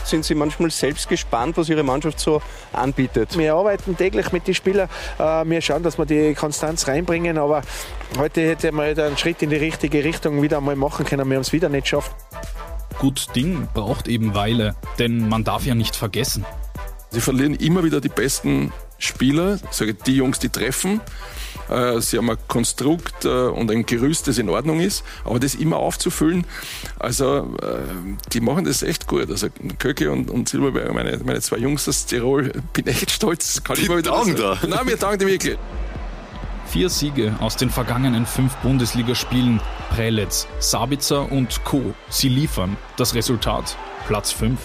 Sind 0.03 0.25
Sie 0.25 0.35
manchmal 0.35 0.69
selbst 0.69 1.07
gespannt, 1.07 1.55
was 1.55 1.69
Ihre 1.69 1.83
Mannschaft 1.83 2.19
so 2.19 2.41
anbietet? 2.73 3.37
Wir 3.37 3.53
arbeiten 3.53 3.95
täglich 3.95 4.33
mit 4.33 4.47
den 4.47 4.53
Spielern. 4.53 4.89
Äh, 5.17 5.45
wir 5.45 5.61
schauen, 5.61 5.81
dass 5.81 5.97
wir 5.97 6.05
die 6.05 6.33
Konstanz 6.33 6.89
reinbringen. 6.89 7.37
Aber 7.37 7.61
heute 8.17 8.41
hätte 8.41 8.71
man 8.73 8.87
einen 8.87 9.17
Schritt 9.17 9.41
in 9.41 9.49
die 9.49 9.55
richtige 9.55 10.03
Richtung 10.03 10.41
wieder 10.41 10.57
einmal 10.57 10.75
machen 10.75 11.05
können. 11.05 11.29
Wir 11.29 11.35
haben 11.35 11.41
es 11.41 11.53
wieder 11.53 11.69
nicht 11.69 11.83
geschafft. 11.83 12.11
Gut 12.97 13.33
Ding 13.33 13.69
braucht 13.73 14.09
eben 14.09 14.35
Weile, 14.35 14.75
denn 14.97 15.29
man 15.29 15.45
darf 15.45 15.65
ja 15.65 15.73
nicht 15.73 15.95
vergessen. 15.95 16.45
Sie 17.11 17.21
verlieren 17.21 17.55
immer 17.55 17.83
wieder 17.85 18.01
die 18.01 18.09
besten 18.09 18.73
Spieler, 18.97 19.57
die 20.05 20.15
Jungs, 20.15 20.39
die 20.39 20.49
treffen. 20.49 20.99
Äh, 21.69 22.01
sie 22.01 22.17
haben 22.17 22.29
ein 22.29 22.37
Konstrukt 22.47 23.25
äh, 23.25 23.27
und 23.27 23.71
ein 23.71 23.85
Gerüst, 23.85 24.27
das 24.27 24.37
in 24.37 24.49
Ordnung 24.49 24.79
ist, 24.79 25.03
aber 25.23 25.39
das 25.39 25.55
immer 25.55 25.77
aufzufüllen, 25.77 26.45
also 26.99 27.55
äh, 27.61 27.79
die 28.33 28.41
machen 28.41 28.65
das 28.65 28.83
echt 28.83 29.07
gut. 29.07 29.29
Also 29.29 29.47
Köke 29.77 30.11
und, 30.11 30.29
und 30.29 30.49
Silberberger, 30.49 30.93
meine, 30.93 31.19
meine 31.23 31.41
zwei 31.41 31.57
Jungs 31.57 31.87
aus 31.87 32.05
Tirol, 32.05 32.51
bin 32.73 32.87
echt 32.87 33.11
stolz. 33.11 33.63
Kann 33.63 33.75
die 33.75 33.83
ich 33.83 33.89
mal 33.89 33.97
wieder 33.97 34.13
sagen. 34.13 34.35
da. 34.35 34.57
Nein, 34.67 34.87
wir 34.87 34.97
danken 34.97 35.19
dir 35.19 35.27
wirklich. 35.27 35.57
Vier 36.67 36.89
Siege 36.89 37.35
aus 37.39 37.55
den 37.55 37.71
vergangenen 37.71 38.27
fünf 38.27 38.55
Bundesligaspielen. 38.57 39.59
Prelitz, 39.89 40.47
Sabitzer 40.59 41.31
und 41.31 41.63
Co. 41.63 41.95
Sie 42.09 42.29
liefern. 42.29 42.77
Das 42.95 43.15
Resultat 43.15 43.75
Platz 44.05 44.31
5. 44.31 44.59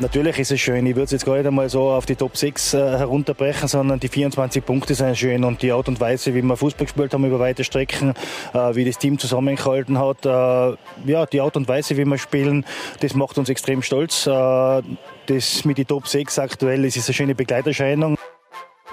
Natürlich 0.00 0.40
ist 0.40 0.50
es 0.50 0.60
schön. 0.60 0.84
Ich 0.86 0.96
würde 0.96 1.04
es 1.04 1.12
jetzt 1.12 1.24
gar 1.24 1.36
nicht 1.36 1.46
einmal 1.46 1.68
so 1.68 1.90
auf 1.90 2.04
die 2.04 2.16
Top 2.16 2.36
6 2.36 2.74
äh, 2.74 2.78
herunterbrechen, 2.78 3.68
sondern 3.68 4.00
die 4.00 4.08
24 4.08 4.64
Punkte 4.64 4.92
sind 4.94 5.16
schön 5.16 5.44
und 5.44 5.62
die 5.62 5.70
Art 5.70 5.86
und 5.86 6.00
Weise, 6.00 6.34
wie 6.34 6.42
wir 6.42 6.56
Fußball 6.56 6.86
gespielt 6.86 7.14
haben 7.14 7.24
über 7.24 7.38
weite 7.38 7.62
Strecken, 7.62 8.12
äh, 8.52 8.74
wie 8.74 8.84
das 8.84 8.98
Team 8.98 9.20
zusammengehalten 9.20 9.96
hat, 9.98 10.26
äh, 10.26 10.76
ja, 11.08 11.26
die 11.26 11.40
Art 11.40 11.56
und 11.56 11.68
Weise, 11.68 11.96
wie 11.96 12.04
wir 12.04 12.18
spielen, 12.18 12.64
das 13.00 13.14
macht 13.14 13.38
uns 13.38 13.48
extrem 13.48 13.82
stolz. 13.82 14.26
Äh, 14.26 14.82
das 15.26 15.64
mit 15.64 15.78
den 15.78 15.86
Top 15.86 16.08
6 16.08 16.40
aktuell 16.40 16.84
ist, 16.84 16.96
ist 16.96 17.08
eine 17.08 17.14
schöne 17.14 17.34
Begleiterscheinung. 17.36 18.18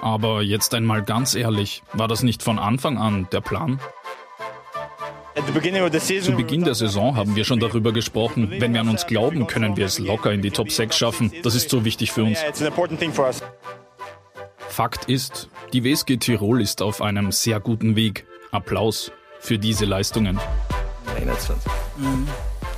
Aber 0.00 0.40
jetzt 0.42 0.72
einmal 0.72 1.02
ganz 1.02 1.34
ehrlich, 1.34 1.82
war 1.92 2.06
das 2.06 2.22
nicht 2.22 2.44
von 2.44 2.60
Anfang 2.60 2.98
an 2.98 3.26
der 3.32 3.40
Plan? 3.40 3.80
Zu 5.34 6.32
Beginn 6.32 6.64
der 6.64 6.74
Saison 6.74 7.16
haben 7.16 7.36
wir 7.36 7.44
schon 7.44 7.58
darüber 7.58 7.92
gesprochen. 7.92 8.50
Wenn 8.58 8.74
wir 8.74 8.80
an 8.80 8.88
uns 8.88 9.06
glauben, 9.06 9.46
können 9.46 9.76
wir 9.76 9.86
es 9.86 9.98
locker 9.98 10.32
in 10.32 10.42
die 10.42 10.50
Top 10.50 10.70
6 10.70 10.96
schaffen. 10.96 11.32
Das 11.42 11.54
ist 11.54 11.70
so 11.70 11.84
wichtig 11.84 12.12
für 12.12 12.24
uns. 12.24 12.38
Fakt 14.68 15.04
ist, 15.06 15.48
die 15.72 15.84
WSG 15.84 16.16
Tirol 16.18 16.60
ist 16.60 16.82
auf 16.82 17.00
einem 17.00 17.32
sehr 17.32 17.60
guten 17.60 17.96
Weg. 17.96 18.26
Applaus 18.50 19.12
für 19.40 19.58
diese 19.58 19.86
Leistungen. 19.86 20.38
21. 21.16 21.70
Mhm. 21.96 22.28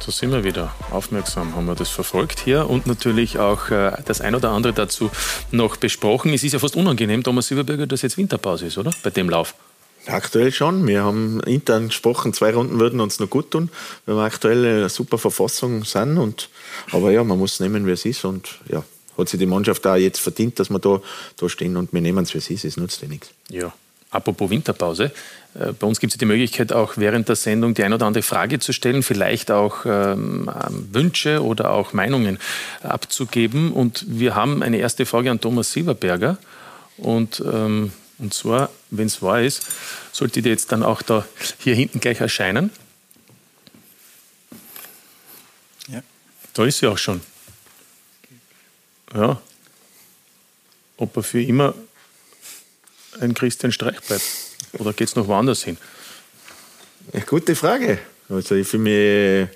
So 0.01 0.11
sind 0.11 0.33
wir 0.33 0.45
wieder. 0.45 0.75
Aufmerksam 0.91 1.57
haben 1.57 1.67
wir 1.67 1.75
das 1.75 1.89
verfolgt 1.89 2.41
hier 2.41 2.69
und 2.69 2.87
natürlich 2.87 3.39
auch 3.39 3.71
äh, 3.71 3.93
das 4.05 4.21
ein 4.21 4.35
oder 4.35 4.51
andere 4.51 4.73
dazu 4.73 5.11
noch 5.51 5.77
besprochen. 5.77 6.33
Es 6.33 6.45
ist 6.45 6.53
ja 6.53 6.59
fast 6.59 6.77
unangenehm, 6.77 7.23
Thomas 7.23 7.49
Silberberger, 7.49 7.87
dass 7.87 8.03
jetzt 8.03 8.19
Winterpause 8.19 8.67
ist, 8.67 8.77
oder? 8.77 8.91
Bei 9.03 9.11
dem 9.11 9.31
Lauf. 9.31 9.55
Aktuell 10.07 10.53
schon. 10.53 10.87
Wir 10.87 11.03
haben 11.03 11.41
intern 11.41 11.89
gesprochen, 11.89 12.35
zwei 12.35 12.53
Runden 12.53 12.79
würden 12.79 13.01
uns 13.01 13.21
noch 13.21 13.31
gut 13.31 13.51
tun, 13.51 13.71
weil 14.05 14.17
wir 14.17 14.23
aktuell 14.23 14.65
eine 14.65 14.89
super 14.89 15.17
Verfassung 15.17 15.85
sind. 15.85 16.19
Und, 16.19 16.51
aber 16.93 17.11
ja, 17.11 17.25
man 17.25 17.39
muss 17.39 17.61
nehmen, 17.61 17.87
wie 17.87 17.93
es 17.93 18.05
ist. 18.05 18.25
Und 18.25 18.59
ja, 18.69 18.85
hat 19.17 19.29
sich 19.29 19.39
die 19.39 19.47
Mannschaft 19.47 19.85
da 19.85 19.97
jetzt 19.97 20.21
verdient, 20.21 20.59
dass 20.59 20.69
wir 20.69 20.79
da, 20.79 21.01
da 21.39 21.49
stehen 21.49 21.77
und 21.77 21.93
wir 21.93 22.01
nehmen 22.01 22.25
es, 22.25 22.35
wie 22.35 22.39
es 22.39 22.51
ist. 22.51 22.65
Es 22.65 22.77
nutzt 22.77 23.01
ja 23.01 23.09
nichts. 23.09 23.31
Ja. 23.49 23.73
Apropos 24.11 24.49
Winterpause, 24.49 25.11
äh, 25.55 25.73
bei 25.73 25.87
uns 25.87 25.99
gibt 25.99 26.13
es 26.13 26.19
die 26.19 26.25
Möglichkeit, 26.25 26.73
auch 26.73 26.93
während 26.97 27.29
der 27.29 27.35
Sendung 27.35 27.75
die 27.75 27.83
ein 27.83 27.93
oder 27.93 28.07
andere 28.07 28.23
Frage 28.23 28.61
zu 28.61 28.73
stellen, 28.73 29.03
vielleicht 29.03 29.51
auch 29.51 29.87
ähm, 29.87 30.49
Wünsche 30.93 31.43
oder 31.43 31.71
auch 31.71 31.95
Meinungen 31.95 32.39
abzugeben. 32.83 33.73
Und 33.73 34.05
wir 34.07 34.37
haben 34.37 34.63
eine 34.63 34.77
erste 34.77 35.05
Frage 35.07 35.31
an 35.31 35.41
Thomas 35.41 35.73
Silberberger. 35.73 36.39
Und, 36.97 37.43
ähm, 37.53 37.91
und 38.19 38.33
zwar, 38.33 38.71
wenn 38.91 39.07
es 39.07 39.23
wahr 39.23 39.43
ist, 39.43 39.67
sollte 40.13 40.41
die 40.41 40.49
jetzt 40.49 40.71
dann 40.73 40.83
auch 40.83 41.03
da 41.03 41.27
hier 41.59 41.75
hinten 41.75 42.01
gleich 42.01 42.21
erscheinen. 42.21 42.71
Ja. 45.89 46.03
Da 46.53 46.65
ist 46.65 46.79
sie 46.79 46.87
auch 46.87 46.99
schon. 46.99 47.21
Ja. 49.15 49.41
Ob 50.97 51.17
er 51.17 51.23
für 51.23 51.43
immer 51.43 51.75
ein 53.21 53.35
Christian 53.35 53.73
Streich 53.73 54.01
bleibt? 54.01 54.25
Oder 54.75 54.93
geht 54.93 55.09
es 55.09 55.17
noch 55.17 55.27
woanders 55.27 55.65
hin? 55.65 55.77
Ja, 57.13 57.21
gute 57.21 57.55
Frage. 57.55 57.99
Also 58.29 58.55
ich 58.55 58.67
fühle 58.67 58.83
mich 58.83 59.49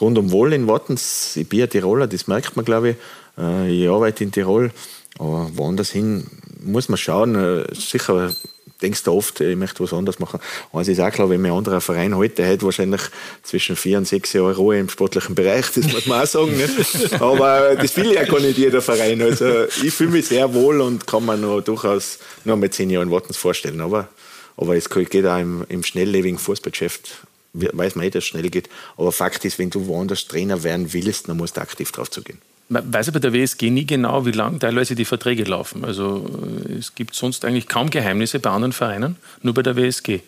rundum 0.00 0.30
wohl 0.30 0.52
in 0.52 0.66
Wattens. 0.66 1.36
Ich 1.36 1.48
bin 1.48 1.60
ja 1.60 1.66
Tiroler, 1.66 2.06
das 2.06 2.26
merkt 2.26 2.56
man, 2.56 2.64
glaube 2.64 2.90
ich. 2.90 2.96
Äh, 3.38 3.82
ich 3.82 3.88
arbeite 3.88 4.24
in 4.24 4.32
Tirol. 4.32 4.70
Aber 5.18 5.50
woanders 5.54 5.90
hin 5.90 6.26
muss 6.62 6.88
man 6.88 6.98
schauen. 6.98 7.34
Äh, 7.34 7.74
sicher 7.74 8.34
denkst 8.82 9.02
du 9.04 9.12
oft, 9.12 9.40
ich 9.40 9.56
möchte 9.56 9.82
was 9.82 9.92
anderes 9.92 10.18
machen. 10.18 10.40
Aber 10.72 10.82
es 10.82 10.88
ist 10.88 11.00
auch 11.00 11.10
klar, 11.10 11.30
wenn 11.30 11.40
mir 11.40 11.52
ein 11.52 11.58
anderer 11.58 11.80
Verein 11.80 12.16
heute 12.16 12.44
hätte 12.44 12.64
wahrscheinlich 12.64 13.00
zwischen 13.42 13.76
vier 13.76 13.98
und 13.98 14.06
sechs 14.06 14.32
Jahren 14.32 14.54
Ruhe 14.54 14.78
im 14.78 14.88
sportlichen 14.88 15.34
Bereich, 15.34 15.66
das 15.74 15.90
muss 15.92 16.06
man 16.06 16.22
auch 16.22 16.26
sagen. 16.26 16.56
Ne? 16.56 16.68
Aber 17.20 17.76
das 17.76 17.96
will 17.96 18.12
ja 18.12 18.24
gar 18.24 18.40
nicht 18.40 18.58
jeder 18.58 18.82
Verein. 18.82 19.22
Also 19.22 19.64
ich 19.82 19.94
fühle 19.94 20.10
mich 20.10 20.26
sehr 20.26 20.52
wohl 20.52 20.80
und 20.80 21.06
kann 21.06 21.24
mir 21.24 21.36
noch 21.36 21.60
durchaus 21.60 22.18
noch 22.44 22.56
mal 22.56 22.70
zehn 22.70 22.90
Jahre 22.90 23.04
in 23.04 23.10
Wartens 23.10 23.36
vorstellen. 23.36 23.80
Aber, 23.80 24.08
aber 24.56 24.76
es 24.76 24.88
geht 24.90 25.26
auch 25.26 25.38
im, 25.38 25.64
im 25.68 25.82
schnelllebigen 25.82 26.38
Fußballgeschäft 26.38 27.26
weiß 27.54 27.94
man 27.94 28.06
eh, 28.06 28.10
dass 28.10 28.24
es 28.24 28.28
schnell 28.28 28.50
geht. 28.50 28.68
Aber 28.96 29.12
Fakt 29.12 29.44
ist, 29.44 29.60
wenn 29.60 29.70
du 29.70 29.86
woanders 29.86 30.26
Trainer 30.26 30.64
werden 30.64 30.92
willst, 30.92 31.28
dann 31.28 31.36
musst 31.36 31.56
du 31.56 31.60
aktiv 31.60 31.92
drauf 31.92 32.10
zugehen. 32.10 32.38
Man 32.68 32.92
weiß 32.92 33.08
aber 33.08 33.20
bei 33.20 33.30
der 33.30 33.32
WSG 33.34 33.70
nie 33.70 33.86
genau, 33.86 34.24
wie 34.24 34.32
lang 34.32 34.58
teilweise 34.58 34.94
die 34.94 35.04
Verträge 35.04 35.44
laufen. 35.44 35.84
Also 35.84 36.26
äh, 36.68 36.72
es 36.74 36.94
gibt 36.94 37.14
sonst 37.14 37.44
eigentlich 37.44 37.68
kaum 37.68 37.90
Geheimnisse 37.90 38.38
bei 38.40 38.50
anderen 38.50 38.72
Vereinen, 38.72 39.16
nur 39.42 39.54
bei 39.54 39.62
der 39.62 39.76
WSG 39.76 40.20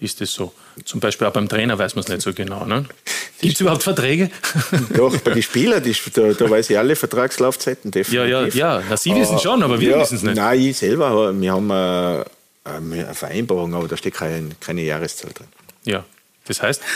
ist 0.00 0.20
es 0.20 0.32
so. 0.32 0.52
Zum 0.84 1.00
Beispiel 1.00 1.26
auch 1.26 1.32
beim 1.32 1.48
Trainer 1.48 1.78
weiß 1.78 1.94
man 1.94 2.04
es 2.04 2.08
nicht 2.08 2.22
so 2.22 2.32
genau. 2.32 2.64
Ne? 2.64 2.84
Gibt 3.40 3.54
es 3.54 3.60
überhaupt 3.60 3.82
Verträge? 3.82 4.30
Doch, 4.94 5.16
bei 5.18 5.32
den 5.32 5.42
Spielern, 5.42 5.82
die, 5.82 5.94
da, 6.12 6.32
da, 6.32 6.50
weiß 6.50 6.70
ich 6.70 6.78
alle 6.78 6.96
Vertragslaufzeiten 6.96 7.90
definitiv. 7.90 8.30
Ja, 8.30 8.42
ja, 8.42 8.46
ja. 8.78 8.82
Na, 8.88 8.96
Sie 8.96 9.14
wissen 9.14 9.38
schon, 9.38 9.62
aber 9.62 9.80
wir 9.80 9.90
ja, 9.90 10.00
wissen 10.00 10.16
es 10.16 10.22
nicht. 10.22 10.36
Nein, 10.36 10.60
ich 10.60 10.78
selber, 10.78 11.38
wir 11.38 11.52
haben 11.52 11.70
eine, 11.70 12.24
eine 12.64 13.14
Vereinbarung, 13.14 13.74
aber 13.74 13.88
da 13.88 13.96
steht 13.96 14.14
keine, 14.14 14.50
keine 14.60 14.82
Jahreszahl 14.82 15.32
drin. 15.32 15.48
Ja, 15.84 16.04
das 16.46 16.62
heißt? 16.62 16.82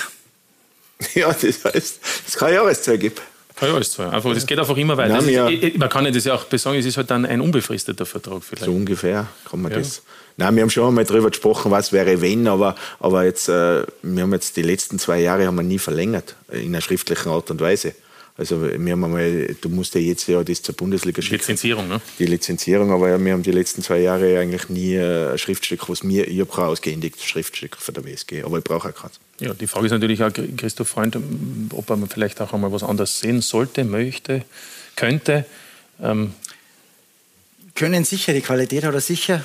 Ja, 1.14 1.32
das 1.32 1.42
heißt, 1.42 1.64
dass 1.64 2.00
es 2.28 2.36
keine 2.36 2.54
Jahreszahl 2.54 2.96
gibt. 2.96 3.20
Ja, 3.62 3.78
ist 3.78 3.92
so. 3.92 4.02
Einfach, 4.02 4.34
das 4.34 4.46
geht 4.46 4.58
einfach 4.58 4.76
immer 4.76 4.96
weiter. 4.96 5.20
Nein, 5.20 5.28
ja, 5.28 5.48
ist, 5.48 5.78
man 5.78 5.88
kann 5.88 6.12
das 6.12 6.24
ja 6.24 6.34
auch 6.34 6.44
sagen, 6.50 6.78
es 6.78 6.86
ist 6.86 6.96
halt 6.96 7.10
dann 7.10 7.24
ein 7.24 7.40
unbefristeter 7.40 8.06
Vertrag 8.06 8.42
vielleicht. 8.42 8.64
So 8.64 8.72
ungefähr 8.72 9.28
kann 9.48 9.62
man 9.62 9.72
ja. 9.72 9.78
das. 9.78 10.02
Nein, 10.36 10.56
wir 10.56 10.62
haben 10.62 10.70
schon 10.70 10.88
einmal 10.88 11.04
darüber 11.04 11.30
gesprochen, 11.30 11.70
was 11.70 11.92
wäre 11.92 12.20
wenn, 12.20 12.46
aber, 12.46 12.74
aber 13.00 13.24
jetzt, 13.24 13.48
äh, 13.48 13.84
wir 14.02 14.22
haben 14.22 14.32
jetzt 14.32 14.56
die 14.56 14.62
letzten 14.62 14.98
zwei 14.98 15.20
Jahre 15.20 15.46
haben 15.46 15.56
wir 15.56 15.62
nie 15.62 15.78
verlängert, 15.78 16.36
in 16.50 16.68
einer 16.68 16.80
schriftlichen 16.80 17.28
Art 17.28 17.50
und 17.50 17.60
Weise. 17.60 17.94
Also 18.38 18.62
wir 18.62 18.70
haben 18.70 19.04
einmal, 19.04 19.54
du 19.60 19.68
musst 19.68 19.94
ja 19.94 20.00
jetzt 20.00 20.26
ja 20.26 20.42
das 20.42 20.62
zur 20.62 20.74
Bundesliga 20.74 21.20
schicken. 21.20 21.36
Lizenzierung, 21.36 21.86
ne? 21.86 22.00
Die 22.18 22.24
Lizenzierung, 22.24 22.90
aber 22.90 23.22
wir 23.22 23.32
haben 23.32 23.42
die 23.42 23.52
letzten 23.52 23.82
zwei 23.82 24.00
Jahre 24.00 24.38
eigentlich 24.38 24.70
nie 24.70 24.98
ein 24.98 25.36
Schriftstück, 25.36 25.88
was 25.90 26.02
mir, 26.02 26.26
ich 26.26 26.40
habe 26.40 26.50
kein 26.50 26.64
ausgehändigtes 26.64 27.24
Schriftstück 27.24 27.76
von 27.76 27.94
der 27.94 28.04
WSG, 28.04 28.42
aber 28.42 28.58
ich 28.58 28.64
brauche 28.64 28.88
auch 28.88 28.94
keins. 28.94 29.20
Ja, 29.42 29.52
die 29.54 29.66
Frage 29.66 29.86
ist 29.86 29.92
natürlich 29.92 30.22
auch, 30.22 30.30
Christoph 30.56 30.88
Freund, 30.88 31.18
ob 31.72 31.90
er 31.90 31.98
vielleicht 32.06 32.40
auch 32.40 32.52
einmal 32.52 32.70
was 32.70 32.84
anderes 32.84 33.18
sehen 33.18 33.40
sollte, 33.40 33.82
möchte, 33.82 34.44
könnte. 34.94 35.44
Ähm 36.00 36.32
Können 37.74 38.04
sicher, 38.04 38.32
die 38.34 38.40
Qualität 38.40 38.84
hat 38.84 38.94
er 38.94 39.00
sicher. 39.00 39.44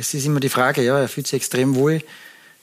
Es 0.00 0.14
ist 0.14 0.24
immer 0.24 0.40
die 0.40 0.48
Frage, 0.48 0.82
ja, 0.82 0.98
er 0.98 1.08
fühlt 1.08 1.26
sich 1.26 1.36
extrem 1.36 1.74
wohl, 1.74 2.02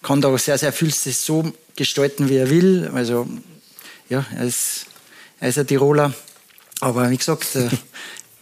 kann 0.01 0.21
da 0.21 0.29
auch 0.29 0.39
sehr, 0.39 0.57
sehr 0.57 0.73
viel 0.73 0.91
so 0.91 1.53
gestalten, 1.75 2.29
wie 2.29 2.37
er 2.37 2.49
will. 2.49 2.89
Also, 2.95 3.27
ja, 4.09 4.25
er 4.35 4.45
ist 4.45 4.87
er 5.39 5.49
ist 5.49 5.59
ein 5.59 5.67
Tiroler. 5.67 6.11
Aber 6.81 7.09
wie 7.11 7.17
gesagt, 7.17 7.55
äh, 7.55 7.69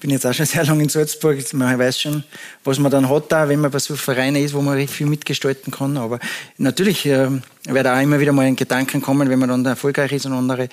bin 0.04 0.12
jetzt 0.12 0.26
auch 0.26 0.34
schon 0.34 0.46
sehr 0.46 0.66
lange 0.66 0.84
in 0.84 0.89
Salzburg. 0.89 1.38
Man 1.54 1.80
weiß 1.80 2.02
schon, 2.02 2.26
was 2.66 2.78
man 2.78 2.92
dann 2.92 3.10
hat, 3.10 3.32
da, 3.32 3.48
wenn 3.48 3.62
man 3.62 3.72
bei 3.72 3.80
so 3.80 3.96
Vereinen 3.96 4.44
ist, 4.44 4.54
wo 4.54 4.62
man 4.62 4.74
recht 4.74 4.92
viel 4.92 5.08
mitgestalten 5.08 5.72
kann. 5.72 5.96
Aber 5.96 6.20
natürlich 6.58 7.06
äh, 7.06 7.30
wird 7.63 7.88
auch 7.88 8.02
immer 8.02 8.20
wieder 8.20 8.34
mal 8.34 8.46
ein 8.46 8.58
Gedanken 8.58 9.02
kommen, 9.02 9.30
wenn 9.30 9.39
man 9.39 9.48
dann 9.48 9.66
erfolgreich 9.66 10.12
ist 10.12 10.26
und 10.26 10.34
andere 10.34 10.68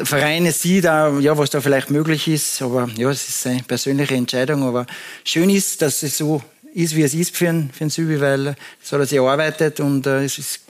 Vereine 0.00 0.52
sieht, 0.52 0.86
auch, 0.86 1.18
ja, 1.18 1.36
was 1.36 1.50
da 1.50 1.60
vielleicht 1.60 1.90
möglich 1.90 2.28
ist. 2.28 2.62
Aber 2.62 2.88
ja, 2.96 3.10
es 3.10 3.28
ist 3.28 3.44
eine 3.48 3.64
persönliche 3.64 4.14
Entscheidung. 4.14 4.62
Aber 4.62 4.86
schön 5.24 5.50
ist, 5.50 5.82
dass 5.82 6.04
es 6.04 6.18
so 6.18 6.40
ist, 6.72 6.94
wie 6.94 7.02
es 7.02 7.14
ist 7.14 7.36
für 7.36 7.48
einen, 7.48 7.90
Sübi, 7.90 8.20
weil 8.20 8.54
so 8.80 8.94
hat 8.94 9.00
er 9.00 9.06
sich 9.06 9.18
erarbeitet 9.18 9.80
und 9.80 10.06
äh, 10.06 10.24
ist, 10.24 10.60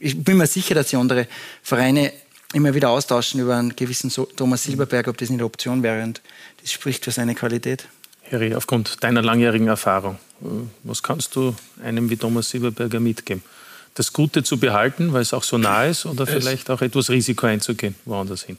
ich 0.00 0.24
bin 0.24 0.38
mir 0.38 0.46
sicher, 0.46 0.74
dass 0.74 0.88
die 0.88 0.96
andere 0.96 1.28
Vereine 1.62 2.10
immer 2.54 2.74
wieder 2.74 2.90
austauschen 2.90 3.40
über 3.40 3.56
einen 3.56 3.74
gewissen 3.76 4.10
Thomas 4.36 4.62
Silberberg, 4.62 5.08
ob 5.08 5.18
das 5.18 5.28
nicht 5.28 5.40
eine 5.40 5.46
Option 5.46 5.82
wäre. 5.82 6.02
Und 6.02 6.22
das 6.62 6.72
spricht 6.72 7.04
für 7.04 7.10
seine 7.10 7.34
Qualität. 7.34 7.86
Harry, 8.30 8.54
aufgrund 8.54 9.02
deiner 9.02 9.22
langjährigen 9.22 9.68
Erfahrung, 9.68 10.18
äh, 10.40 10.46
was 10.82 11.02
kannst 11.02 11.36
du 11.36 11.54
einem 11.82 12.08
wie 12.10 12.16
Thomas 12.16 12.48
Silberberger 12.50 13.00
mitgeben? 13.00 13.42
Das 13.94 14.12
Gute 14.12 14.42
zu 14.42 14.58
behalten, 14.58 15.12
weil 15.12 15.22
es 15.22 15.34
auch 15.34 15.44
so 15.44 15.58
nah 15.58 15.84
ist, 15.84 16.06
oder 16.06 16.26
vielleicht 16.26 16.68
auch 16.70 16.80
etwas 16.80 17.10
Risiko 17.10 17.46
einzugehen, 17.46 17.94
woanders 18.04 18.42
hin? 18.42 18.58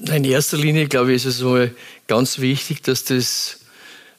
In 0.00 0.24
erster 0.24 0.56
Linie, 0.56 0.88
glaube 0.88 1.12
ich, 1.12 1.16
ist 1.16 1.26
es 1.26 1.38
so 1.38 1.68
ganz 2.06 2.38
wichtig, 2.38 2.82
dass 2.82 3.04
das 3.04 3.60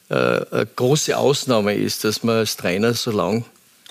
äh, 0.08 0.14
eine 0.14 0.66
große 0.76 1.16
Ausnahme 1.16 1.74
ist, 1.74 2.04
dass 2.04 2.22
man 2.22 2.36
als 2.36 2.56
Trainer 2.56 2.94
so 2.94 3.10
lange 3.10 3.44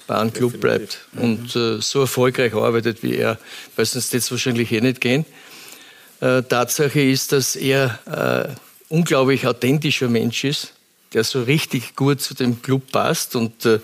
bei 0.07 0.15
einem 0.15 0.33
Club 0.33 0.59
bleibt 0.59 0.99
und 1.15 1.55
äh, 1.55 1.81
so 1.81 2.01
erfolgreich 2.01 2.53
arbeitet 2.53 3.03
wie 3.03 3.15
er, 3.15 3.37
weil 3.75 3.85
sonst 3.85 4.13
jetzt 4.13 4.31
wahrscheinlich 4.31 4.71
eh 4.71 4.81
nicht 4.81 5.01
gehen. 5.01 5.25
Äh, 6.21 6.43
Tatsache 6.43 7.01
ist, 7.01 7.31
dass 7.31 7.55
er 7.55 7.99
äh, 8.05 8.93
unglaublich 8.93 9.47
authentischer 9.47 10.07
Mensch 10.07 10.43
ist, 10.43 10.73
der 11.13 11.23
so 11.23 11.43
richtig 11.43 11.95
gut 11.95 12.21
zu 12.21 12.33
dem 12.33 12.61
Club 12.61 12.91
passt 12.91 13.35
und 13.35 13.65
äh, 13.65 13.79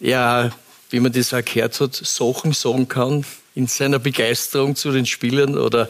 er, 0.00 0.52
wie 0.90 1.00
man 1.00 1.12
das 1.12 1.34
auch 1.34 1.44
gehört 1.44 1.80
hat, 1.80 1.94
Sachen 1.94 2.52
sagen 2.52 2.88
kann 2.88 3.24
in 3.54 3.66
seiner 3.66 3.98
Begeisterung 3.98 4.76
zu 4.76 4.90
den 4.90 5.06
Spielern 5.06 5.56
oder, 5.56 5.88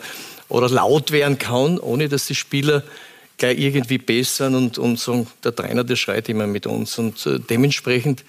oder 0.48 0.68
laut 0.68 1.10
werden 1.12 1.38
kann, 1.38 1.78
ohne 1.78 2.08
dass 2.08 2.26
die 2.26 2.34
Spieler 2.34 2.82
gleich 3.38 3.58
irgendwie 3.58 3.98
bessern 3.98 4.54
und, 4.54 4.78
und 4.78 4.98
sagen, 4.98 5.26
der 5.42 5.54
Trainer, 5.54 5.84
der 5.84 5.96
schreit 5.96 6.28
immer 6.28 6.46
mit 6.46 6.66
uns. 6.66 6.98
Und 6.98 7.24
äh, 7.26 7.38
dementsprechend, 7.38 8.24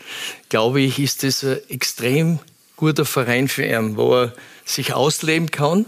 glaube 0.49 0.81
ich, 0.81 0.99
ist 0.99 1.23
das 1.23 1.43
ein 1.43 1.57
extrem 1.69 2.39
guter 2.75 3.05
Verein 3.05 3.47
für 3.47 3.65
ihn, 3.65 3.97
wo 3.97 4.15
er 4.15 4.33
sich 4.65 4.93
ausleben 4.93 5.51
kann 5.51 5.85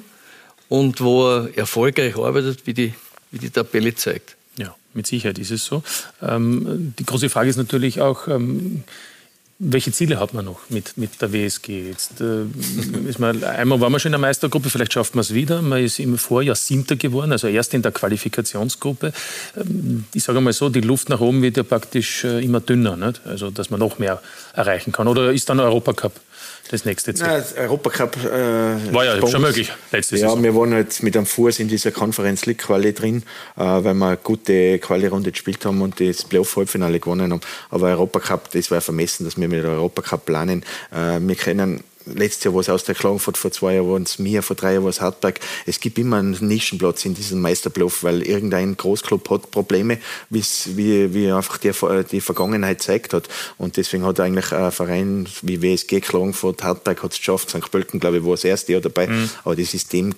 und 0.69 1.01
wo 1.01 1.27
er 1.27 1.57
erfolgreich 1.57 2.17
arbeitet, 2.17 2.65
wie 2.65 2.73
die, 2.73 2.93
wie 3.31 3.39
die 3.39 3.49
Tabelle 3.49 3.95
zeigt. 3.95 4.35
Ja, 4.57 4.75
mit 4.93 5.07
Sicherheit 5.07 5.39
ist 5.39 5.51
es 5.51 5.65
so. 5.65 5.83
Ähm, 6.21 6.93
die 6.97 7.05
große 7.05 7.29
Frage 7.29 7.49
ist 7.49 7.57
natürlich 7.57 8.01
auch, 8.01 8.27
ähm, 8.27 8.83
welche 9.59 9.91
Ziele 9.91 10.19
hat 10.19 10.35
man 10.35 10.45
noch 10.45 10.69
mit, 10.69 10.97
mit 10.97 11.19
der 11.19 11.33
WSG? 11.33 11.89
Jetzt, 11.89 12.21
äh, 12.21 12.43
ist 13.07 13.17
man, 13.17 13.43
einmal 13.43 13.81
waren 13.81 13.91
wir 13.91 13.99
schon 13.99 14.09
in 14.09 14.13
der 14.13 14.19
Meistergruppe, 14.19 14.69
vielleicht 14.69 14.93
schafft 14.93 15.15
man 15.15 15.21
es 15.21 15.33
wieder. 15.33 15.63
Man 15.63 15.83
ist 15.83 15.99
im 15.99 16.17
Vorjahr 16.17 16.55
Siebter 16.55 16.95
geworden, 16.95 17.31
also 17.31 17.47
erst 17.47 17.73
in 17.73 17.81
der 17.81 17.91
Qualifikationsgruppe. 17.91 19.13
Ähm, 19.55 20.05
ich 20.13 20.23
sage 20.23 20.41
mal 20.41 20.53
so, 20.53 20.69
die 20.69 20.81
Luft 20.81 21.09
nach 21.09 21.21
oben 21.21 21.41
wird 21.41 21.57
ja 21.57 21.63
praktisch 21.63 22.23
äh, 22.23 22.43
immer 22.43 22.59
dünner, 22.59 22.97
nicht? 22.97 23.21
also 23.25 23.49
dass 23.49 23.71
man 23.71 23.79
noch 23.79 23.97
mehr 23.97 24.21
erreichen 24.53 24.91
kann. 24.91 25.07
Oder 25.07 25.31
ist 25.31 25.49
dann 25.49 25.59
Europacup 25.59 26.13
das 26.67 26.85
nächste 26.85 27.13
Ziel? 27.13 27.27
Nein, 27.27 27.43
Europacup 27.57 28.15
äh, 28.17 28.93
war 28.93 29.05
ja 29.05 29.27
schon 29.27 29.41
möglich 29.41 29.71
letztes 29.91 30.21
Ja, 30.21 30.27
Saison. 30.27 30.43
wir 30.43 30.55
waren 30.55 30.73
jetzt 30.73 31.03
mit 31.03 31.15
einem 31.15 31.25
Fuß 31.25 31.59
in 31.59 31.67
dieser 31.67 31.91
Conference 31.91 32.45
League 32.45 32.59
Quali 32.59 32.93
drin, 32.93 33.23
äh, 33.55 33.61
weil 33.61 33.93
wir 33.93 34.05
eine 34.07 34.17
gute 34.17 34.79
Quali-Runde 34.79 35.31
gespielt 35.31 35.65
haben 35.65 35.81
und 35.81 35.99
das 35.99 36.23
Playoff-Halbfinale 36.25 36.99
gewonnen 36.99 37.31
haben. 37.31 37.41
Aber 37.69 37.87
Europacup, 37.87 38.51
das 38.51 38.71
war 38.71 38.81
vermessen, 38.81 39.25
dass 39.25 39.37
wir 39.37 39.47
mit 39.47 39.63
Europacup 39.63 40.25
planen. 40.25 40.63
Äh, 40.91 41.19
wir 41.21 41.35
können 41.35 41.83
letztes 42.13 42.43
Jahr 42.45 42.53
war 42.53 42.61
es 42.61 42.69
aus 42.69 42.83
der 42.83 42.95
Klagenfurt, 42.95 43.37
vor 43.37 43.51
zwei 43.51 43.75
Jahren 43.75 43.89
waren 43.89 44.03
es 44.03 44.19
mir, 44.19 44.43
vor 44.43 44.55
drei 44.55 44.73
Jahren 44.73 44.83
war 44.83 44.89
es 44.89 45.01
Hartberg. 45.01 45.39
Es 45.65 45.79
gibt 45.79 45.97
immer 45.99 46.17
einen 46.17 46.37
Nischenplatz 46.39 47.05
in 47.05 47.13
diesem 47.13 47.41
Meisterbluff, 47.41 48.03
weil 48.03 48.21
irgendein 48.21 48.77
Großclub 48.77 49.29
hat 49.29 49.51
Probleme, 49.51 49.99
wie, 50.29 50.43
wie 51.13 51.31
einfach 51.31 51.57
die, 51.57 51.71
die 52.11 52.21
Vergangenheit 52.21 52.81
zeigt 52.81 53.13
hat. 53.13 53.27
Und 53.57 53.77
deswegen 53.77 54.05
hat 54.05 54.19
eigentlich 54.19 54.51
ein 54.51 54.71
Verein 54.71 55.27
wie 55.41 55.61
WSG 55.61 56.01
Klagenfurt, 56.01 56.63
Hartberg 56.63 57.03
hat 57.03 57.11
es 57.11 57.17
geschafft, 57.19 57.49
St. 57.49 57.71
Pölten, 57.71 57.99
glaube 57.99 58.17
ich, 58.17 58.23
war 58.23 58.31
das 58.31 58.43
erste 58.43 58.73
Jahr 58.73 58.81
dabei. 58.81 59.07
Mhm. 59.07 59.29
Aber 59.43 59.55
das 59.55 59.73
ist 59.73 59.93
dem 59.93 60.13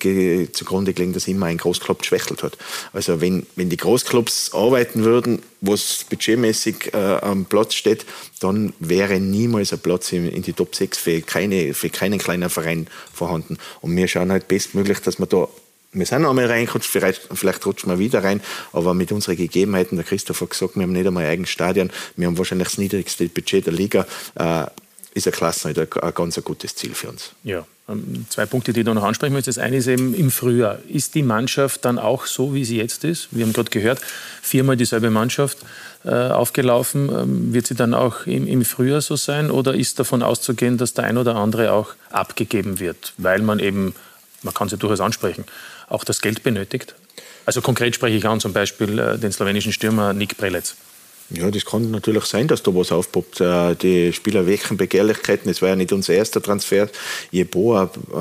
zugrunde 0.52 0.94
gelegen, 0.94 1.12
dass 1.12 1.28
immer 1.28 1.46
ein 1.46 1.58
Großclub 1.58 2.00
geschwächelt 2.00 2.42
hat. 2.42 2.56
Also 2.92 3.20
wenn, 3.20 3.46
wenn 3.56 3.70
die 3.70 3.76
Großclubs 3.76 4.52
arbeiten 4.52 5.04
würden, 5.04 5.42
was 5.60 6.04
budgetmäßig 6.08 6.94
äh, 6.94 6.96
am 6.96 7.44
Platz 7.44 7.74
steht, 7.74 8.06
dann 8.40 8.72
wäre 8.78 9.20
niemals 9.20 9.72
ein 9.72 9.80
Platz 9.80 10.12
in, 10.12 10.28
in 10.28 10.42
die 10.42 10.52
Top 10.52 10.74
6 10.74 10.98
für, 10.98 11.20
keine, 11.20 11.74
für 11.74 11.90
keinen 11.90 12.18
kleinen 12.18 12.50
Verein 12.50 12.86
vorhanden. 13.12 13.58
Und 13.80 13.96
wir 13.96 14.08
schauen 14.08 14.32
halt 14.32 14.48
bestmöglich, 14.48 15.00
dass 15.00 15.18
wir 15.18 15.26
da 15.26 15.48
wir 15.92 16.06
sind 16.06 16.24
einmal 16.24 16.46
reingerutscht, 16.46 16.88
vielleicht, 16.88 17.22
vielleicht 17.32 17.66
rutschen 17.66 17.90
wir 17.90 17.98
wieder 17.98 18.22
rein, 18.22 18.40
aber 18.72 18.94
mit 18.94 19.10
unseren 19.10 19.36
Gegebenheiten, 19.36 19.96
der 19.96 20.04
Christoph 20.04 20.40
hat 20.40 20.50
gesagt, 20.50 20.76
wir 20.76 20.84
haben 20.84 20.92
nicht 20.92 21.06
einmal 21.06 21.24
ein 21.24 21.30
eigenes 21.30 21.50
Stadion, 21.50 21.90
wir 22.16 22.28
haben 22.28 22.38
wahrscheinlich 22.38 22.68
das 22.68 22.78
niedrigste 22.78 23.28
Budget 23.28 23.66
der 23.66 23.72
Liga, 23.72 24.06
äh, 24.36 24.66
ist 25.12 25.26
ein 25.26 25.32
Klasse, 25.32 25.68
ein 25.68 26.14
ganz 26.14 26.40
gutes 26.44 26.74
Ziel 26.74 26.94
für 26.94 27.08
uns. 27.08 27.32
Ja, 27.42 27.66
ähm, 27.88 28.26
zwei 28.28 28.46
Punkte, 28.46 28.72
die 28.72 28.84
du 28.84 28.94
noch 28.94 29.02
ansprechen 29.02 29.32
möchtest. 29.32 29.58
Das 29.58 29.64
eine 29.64 29.76
ist 29.76 29.86
eben 29.86 30.14
im 30.14 30.30
Frühjahr. 30.30 30.78
Ist 30.88 31.14
die 31.14 31.22
Mannschaft 31.22 31.84
dann 31.84 31.98
auch 31.98 32.26
so, 32.26 32.54
wie 32.54 32.64
sie 32.64 32.76
jetzt 32.76 33.04
ist? 33.04 33.28
Wir 33.30 33.44
haben 33.44 33.52
gerade 33.52 33.70
gehört, 33.70 34.00
viermal 34.42 34.76
dieselbe 34.76 35.10
Mannschaft 35.10 35.58
äh, 36.04 36.10
aufgelaufen. 36.10 37.08
Ähm, 37.08 37.52
wird 37.52 37.66
sie 37.66 37.74
dann 37.74 37.94
auch 37.94 38.26
im, 38.26 38.46
im, 38.46 38.64
Frühjahr 38.64 39.00
so 39.00 39.16
sein? 39.16 39.50
Oder 39.50 39.74
ist 39.74 39.98
davon 39.98 40.22
auszugehen, 40.22 40.78
dass 40.78 40.94
der 40.94 41.04
ein 41.04 41.18
oder 41.18 41.36
andere 41.36 41.72
auch 41.72 41.94
abgegeben 42.10 42.78
wird, 42.78 43.12
weil 43.16 43.42
man 43.42 43.58
eben, 43.58 43.94
man 44.42 44.54
kann 44.54 44.66
es 44.66 44.72
ja 44.72 44.78
durchaus 44.78 45.00
ansprechen, 45.00 45.44
auch 45.88 46.04
das 46.04 46.20
Geld 46.20 46.42
benötigt? 46.42 46.94
Also 47.46 47.62
konkret 47.62 47.94
spreche 47.94 48.16
ich 48.16 48.26
an 48.26 48.38
zum 48.38 48.52
Beispiel 48.52 48.98
äh, 48.98 49.18
den 49.18 49.32
slowenischen 49.32 49.72
Stürmer 49.72 50.12
Nick 50.12 50.36
Prelec. 50.36 50.74
Ja, 51.30 51.50
das 51.50 51.64
kann 51.64 51.90
natürlich 51.90 52.24
sein, 52.24 52.48
dass 52.48 52.62
da 52.62 52.74
was 52.74 52.90
aufpoppt. 52.90 53.40
Äh, 53.40 53.76
die 53.76 54.12
Spieler 54.12 54.46
wecken 54.46 54.76
Begehrlichkeiten. 54.76 55.50
Es 55.50 55.62
war 55.62 55.70
ja 55.70 55.76
nicht 55.76 55.92
unser 55.92 56.14
erster 56.14 56.42
Transfer. 56.42 56.88
Jeboa 57.30 57.90
äh, 58.10 58.14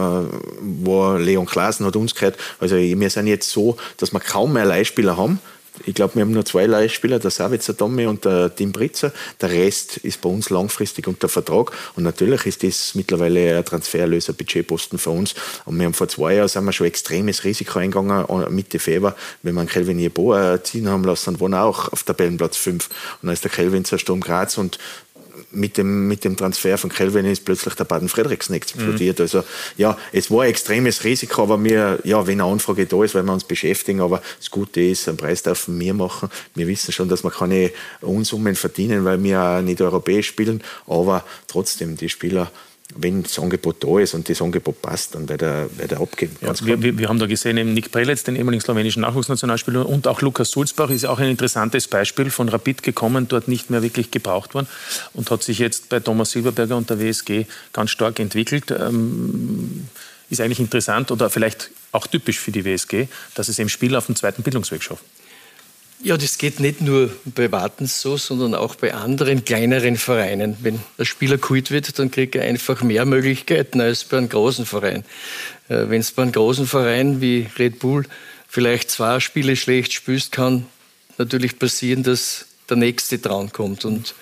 war 0.83 1.19
Leon 1.19 1.45
Klaasen 1.45 1.85
hat 1.85 1.95
uns 1.95 2.13
gehört. 2.13 2.37
Also 2.59 2.75
wir 2.75 3.09
sind 3.09 3.27
jetzt 3.27 3.49
so, 3.49 3.77
dass 3.97 4.13
wir 4.13 4.19
kaum 4.19 4.53
mehr 4.53 4.65
Leihspieler 4.65 5.17
haben 5.17 5.39
ich 5.85 5.93
glaube, 5.93 6.15
wir 6.15 6.21
haben 6.21 6.31
nur 6.31 6.45
zwei 6.45 6.65
Leihspieler, 6.65 7.19
der 7.19 7.31
Savitzer 7.31 7.75
Tommy 7.75 8.05
und 8.05 8.25
der 8.25 8.53
Tim 8.55 8.71
Britzer. 8.71 9.11
Der 9.41 9.51
Rest 9.51 9.97
ist 9.97 10.21
bei 10.21 10.29
uns 10.29 10.49
langfristig 10.49 11.07
unter 11.07 11.29
Vertrag. 11.29 11.71
Und 11.95 12.03
natürlich 12.03 12.45
ist 12.45 12.63
das 12.63 12.95
mittlerweile 12.95 13.57
ein 13.57 13.65
Transferlöser, 13.65 14.33
Budgetposten 14.33 14.99
für 14.99 15.11
uns. 15.11 15.35
Und 15.65 15.77
wir 15.77 15.85
haben 15.85 15.93
vor 15.93 16.07
zwei 16.07 16.35
Jahren 16.35 16.47
sind 16.47 16.65
wir 16.65 16.73
schon 16.73 16.87
extremes 16.87 17.43
Risiko 17.43 17.79
eingegangen, 17.79 18.25
äh, 18.27 18.49
Mitte 18.49 18.79
Februar, 18.79 19.15
wenn 19.43 19.55
wir 19.55 19.61
einen 19.61 19.69
Kelvin 19.69 19.99
Jeboa 19.99 20.63
ziehen 20.63 20.89
haben 20.89 21.03
lassen, 21.03 21.39
waren 21.39 21.53
auch 21.53 21.91
auf 21.91 22.03
Tabellenplatz 22.03 22.57
5. 22.57 22.87
Und 23.21 23.27
dann 23.27 23.33
ist 23.33 23.43
der 23.43 23.51
Kelvin 23.51 23.85
zur 23.85 23.99
Sturm 23.99 24.21
Graz 24.21 24.57
und 24.57 24.77
mit 25.51 25.77
dem, 25.77 26.07
mit 26.07 26.23
dem 26.23 26.35
Transfer 26.35 26.77
von 26.77 26.89
Kelvin 26.89 27.25
ist 27.25 27.45
plötzlich 27.45 27.73
der 27.75 27.85
Baden 27.85 28.09
Frederiksen 28.09 28.55
explodiert. 28.55 29.19
Mhm. 29.19 29.23
Also 29.23 29.43
ja, 29.77 29.97
es 30.11 30.29
war 30.31 30.43
ein 30.43 30.49
extremes 30.49 31.03
Risiko, 31.03 31.43
aber 31.43 31.63
wir, 31.63 31.99
ja, 32.03 32.25
wenn 32.25 32.41
eine 32.41 32.51
Anfrage 32.51 32.85
da 32.85 33.03
ist, 33.03 33.15
weil 33.15 33.23
wir 33.23 33.33
uns 33.33 33.43
beschäftigen, 33.43 34.01
aber 34.01 34.21
das 34.37 34.49
Gute 34.49 34.81
ist, 34.81 35.07
einen 35.07 35.17
Preis 35.17 35.43
dürfen 35.43 35.79
wir 35.79 35.93
machen. 35.93 36.29
Wir 36.55 36.67
wissen 36.67 36.91
schon, 36.91 37.09
dass 37.09 37.23
wir 37.23 37.31
keine 37.31 37.71
Unsummen 38.01 38.55
verdienen, 38.55 39.05
weil 39.05 39.21
wir 39.23 39.41
auch 39.41 39.61
nicht 39.61 39.81
europäisch 39.81 40.27
spielen, 40.27 40.63
aber 40.87 41.23
trotzdem, 41.47 41.97
die 41.97 42.09
Spieler 42.09 42.51
wenn 42.95 43.23
das 43.23 43.37
Angebot 43.37 43.83
da 43.83 43.99
ist 43.99 44.15
und 44.15 44.27
das 44.29 44.41
Angebot 44.41 44.81
passt, 44.81 45.13
dann 45.13 45.29
wird 45.29 45.43
er, 45.43 45.69
wird 45.77 45.91
er 45.91 46.01
abgeben. 46.01 46.35
Ja, 46.41 46.53
wir, 46.61 46.97
wir, 46.97 47.07
haben 47.07 47.19
da 47.19 47.27
gesehen, 47.27 47.57
eben 47.57 47.73
Nick 47.73 47.91
Prelitz, 47.91 48.23
den 48.23 48.35
ehemaligen 48.35 48.61
slowenischen 48.61 49.03
Nachwuchsnationalspieler, 49.03 49.87
und 49.87 50.07
auch 50.07 50.21
Lukas 50.21 50.51
Sulzbach 50.51 50.89
ist 50.89 51.05
auch 51.05 51.19
ein 51.19 51.29
interessantes 51.29 51.87
Beispiel 51.87 52.31
von 52.31 52.49
Rapid 52.49 52.81
gekommen, 52.81 53.27
dort 53.27 53.47
nicht 53.47 53.69
mehr 53.69 53.83
wirklich 53.83 54.09
gebraucht 54.09 54.55
worden 54.55 54.67
und 55.13 55.29
hat 55.29 55.43
sich 55.43 55.59
jetzt 55.59 55.89
bei 55.89 55.99
Thomas 55.99 56.31
Silberberger 56.31 56.77
und 56.77 56.89
der 56.89 56.99
WSG 56.99 57.45
ganz 57.73 57.91
stark 57.91 58.19
entwickelt. 58.19 58.71
Ähm, 58.71 59.87
ist 60.29 60.41
eigentlich 60.41 60.59
interessant 60.59 61.11
oder 61.11 61.29
vielleicht 61.29 61.71
auch 61.91 62.07
typisch 62.07 62.39
für 62.39 62.51
die 62.51 62.65
WSG, 62.65 63.07
dass 63.35 63.49
es 63.49 63.57
eben 63.59 63.69
Spieler 63.69 63.97
auf 63.97 64.05
dem 64.05 64.15
zweiten 64.15 64.43
Bildungsweg 64.43 64.83
schaffen. 64.83 65.05
Ja, 66.01 66.15
das 66.15 66.37
geht 66.37 66.61
nicht 66.61 66.79
nur 66.79 67.13
bei 67.25 67.51
Wartens 67.51 67.99
so, 67.99 68.15
sondern 68.15 68.55
auch 68.55 68.75
bei 68.75 68.93
anderen 68.93 69.43
kleineren 69.43 69.97
Vereinen. 69.97 70.55
Wenn 70.61 70.79
der 70.97 71.03
Spieler 71.03 71.37
kult 71.37 71.71
wird, 71.71 71.99
dann 71.99 72.09
kriegt 72.09 72.35
er 72.35 72.43
einfach 72.43 72.81
mehr 72.81 73.03
Möglichkeiten 73.03 73.81
als 73.81 74.05
bei 74.05 74.17
einem 74.17 74.29
großen 74.29 74.65
Verein. 74.65 75.03
Äh, 75.67 75.89
Wenn 75.89 75.99
es 75.99 76.11
bei 76.11 76.21
einem 76.21 76.31
großen 76.31 76.67
Verein 76.67 77.19
wie 77.19 77.47
Red 77.57 77.79
Bull 77.79 78.05
vielleicht 78.47 78.89
zwei 78.91 79.19
Spiele 79.19 79.57
schlecht 79.57 79.91
spielst, 79.91 80.31
kann 80.31 80.67
natürlich 81.17 81.59
passieren, 81.59 82.03
dass 82.03 82.45
der 82.69 82.77
nächste 82.77 83.19
dran 83.19 83.51
kommt. 83.51 83.83
Und 83.83 84.15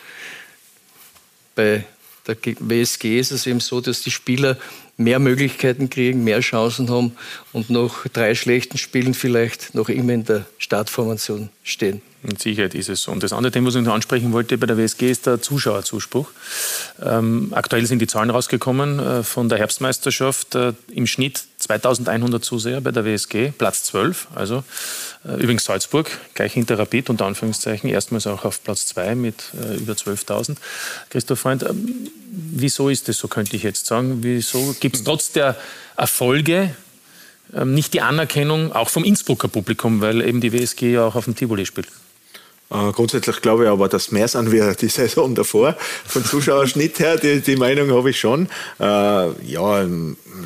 bei 1.53 1.85
der 2.25 2.37
WSG 2.43 3.19
ist 3.19 3.31
es 3.31 3.45
eben 3.45 3.59
so, 3.59 3.81
dass 3.81 4.01
die 4.01 4.11
Spieler 4.11 4.57
mehr 4.97 5.19
Möglichkeiten 5.19 5.89
kriegen, 5.89 6.23
mehr 6.23 6.39
Chancen 6.39 6.89
haben 6.89 7.15
und 7.53 7.69
nach 7.69 8.07
drei 8.11 8.33
schlechten 8.35 8.77
Spielen 8.77 9.13
vielleicht 9.13 9.75
noch 9.75 9.89
immer 9.89 10.13
in 10.13 10.25
der 10.25 10.45
Startformation 10.57 11.49
stehen. 11.63 12.01
Mit 12.23 12.41
Sicherheit 12.41 12.73
ist 12.73 12.89
es 12.89 13.03
so. 13.03 13.11
Und 13.11 13.21
das 13.21 13.31
andere 13.31 13.51
Thema, 13.51 13.67
was 13.67 13.75
ich 13.75 13.83
noch 13.83 13.93
ansprechen 13.93 14.33
wollte 14.33 14.57
bei 14.57 14.65
der 14.65 14.77
WSG, 14.77 15.09
ist 15.09 15.27
der 15.27 15.39
Zuschauerzuspruch. 15.39 16.29
Ähm, 17.01 17.49
aktuell 17.51 17.85
sind 17.85 17.99
die 17.99 18.07
Zahlen 18.07 18.31
rausgekommen 18.31 18.99
äh, 18.99 19.23
von 19.23 19.49
der 19.49 19.59
Herbstmeisterschaft. 19.59 20.55
Äh, 20.55 20.73
Im 20.91 21.05
Schnitt 21.05 21.43
2100 21.67 22.43
Zuseher 22.43 22.81
bei 22.81 22.91
der 22.91 23.03
WSG, 23.05 23.51
Platz 23.51 23.83
12. 23.85 24.27
Also 24.33 24.63
äh, 25.25 25.33
übrigens 25.41 25.65
Salzburg, 25.65 26.09
gleich 26.33 26.53
hinter 26.53 26.79
Rapid, 26.79 27.09
unter 27.09 27.25
Anführungszeichen, 27.25 27.89
erstmals 27.89 28.25
auch 28.27 28.45
auf 28.45 28.63
Platz 28.63 28.87
2 28.87 29.15
mit 29.15 29.35
äh, 29.61 29.75
über 29.75 29.93
12.000. 29.93 30.55
Christoph 31.09 31.39
Freund, 31.39 31.63
ähm, 31.63 32.09
wieso 32.31 32.89
ist 32.89 33.07
das 33.07 33.17
so, 33.17 33.27
könnte 33.27 33.55
ich 33.55 33.63
jetzt 33.63 33.85
sagen? 33.85 34.19
Wieso 34.21 34.75
gibt 34.79 34.95
es 34.95 35.03
trotz 35.03 35.31
der 35.31 35.55
Erfolge 35.97 36.73
ähm, 37.53 37.73
nicht 37.73 37.93
die 37.93 38.01
Anerkennung 38.01 38.71
auch 38.71 38.89
vom 38.89 39.03
Innsbrucker 39.03 39.47
Publikum, 39.47 40.01
weil 40.01 40.21
eben 40.21 40.41
die 40.41 40.53
WSG 40.53 40.93
ja 40.93 41.05
auch 41.05 41.15
auf 41.15 41.25
dem 41.25 41.35
Tivoli 41.35 41.65
spielt? 41.65 41.87
Äh, 42.69 42.91
grundsätzlich 42.91 43.41
glaube 43.41 43.63
ich 43.63 43.69
aber, 43.69 43.87
dass 43.87 44.11
mehr 44.11 44.27
sind 44.27 44.51
wir 44.51 44.73
die 44.73 44.87
Saison 44.89 45.33
davor. 45.35 45.75
Von 46.05 46.23
Zuschauerschnitt 46.23 46.99
her, 46.99 47.17
die, 47.17 47.41
die 47.41 47.55
Meinung 47.55 47.91
habe 47.91 48.09
ich 48.09 48.19
schon. 48.19 48.49
Äh, 48.79 48.83
ja, 48.83 49.87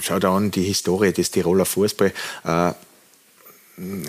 schau 0.02 0.20
da 0.20 0.36
an, 0.36 0.52
die 0.52 0.64
Historie 0.64 1.12
des 1.12 1.32
Tiroler 1.32 1.66
Fußball. 1.66 2.14
Äh, 2.44 2.74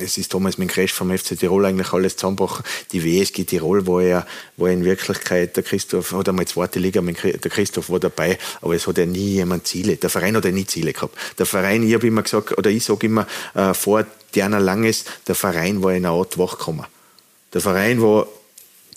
es 0.01 0.19
ist 0.19 0.35
damals 0.35 0.59
mit 0.59 0.69
dem 0.69 0.73
Crash 0.73 0.93
vom 0.93 1.17
FC 1.17 1.39
Tirol 1.39 1.65
eigentlich 1.65 1.93
alles 1.93 2.17
zusammengebrochen. 2.17 2.65
Die 2.93 3.05
WSG 3.05 3.45
Tirol 3.45 3.87
war 3.87 4.03
ja, 4.03 4.27
war 4.57 4.69
in 4.71 4.85
Wirklichkeit, 4.85 5.57
der 5.57 5.63
Christoph, 5.63 6.13
hat 6.13 6.29
einmal 6.29 6.47
zweite 6.47 6.79
Liga, 6.79 7.01
der 7.01 7.51
Christoph 7.51 7.89
war 7.89 8.01
dabei, 8.01 8.39
aber 8.61 8.75
es 8.75 8.87
hat 8.87 8.99
ja 8.99 9.07
nie 9.07 9.35
jemand 9.35 9.67
Ziele. 9.67 9.97
Der 9.97 10.11
Verein 10.11 10.37
hat 10.37 10.45
ja 10.45 10.51
nie 10.51 10.67
Ziele 10.67 10.93
gehabt. 10.93 11.17
Der 11.39 11.47
Verein, 11.47 11.87
ich 11.87 11.95
habe 11.95 12.07
immer 12.07 12.23
gesagt, 12.23 12.57
oder 12.59 12.71
ich 12.71 12.85
sage 12.85 13.07
immer, 13.07 13.27
äh, 13.55 13.73
vor 13.73 14.05
Diana 14.35 14.59
Langes, 14.59 15.05
der 15.27 15.35
Verein 15.35 15.83
war 15.83 15.93
in 15.93 16.05
einer 16.05 16.15
Art 16.15 16.37
wachgekommen. 16.39 16.87
Der 17.53 17.61
Verein 17.61 18.01
war, 18.01 18.27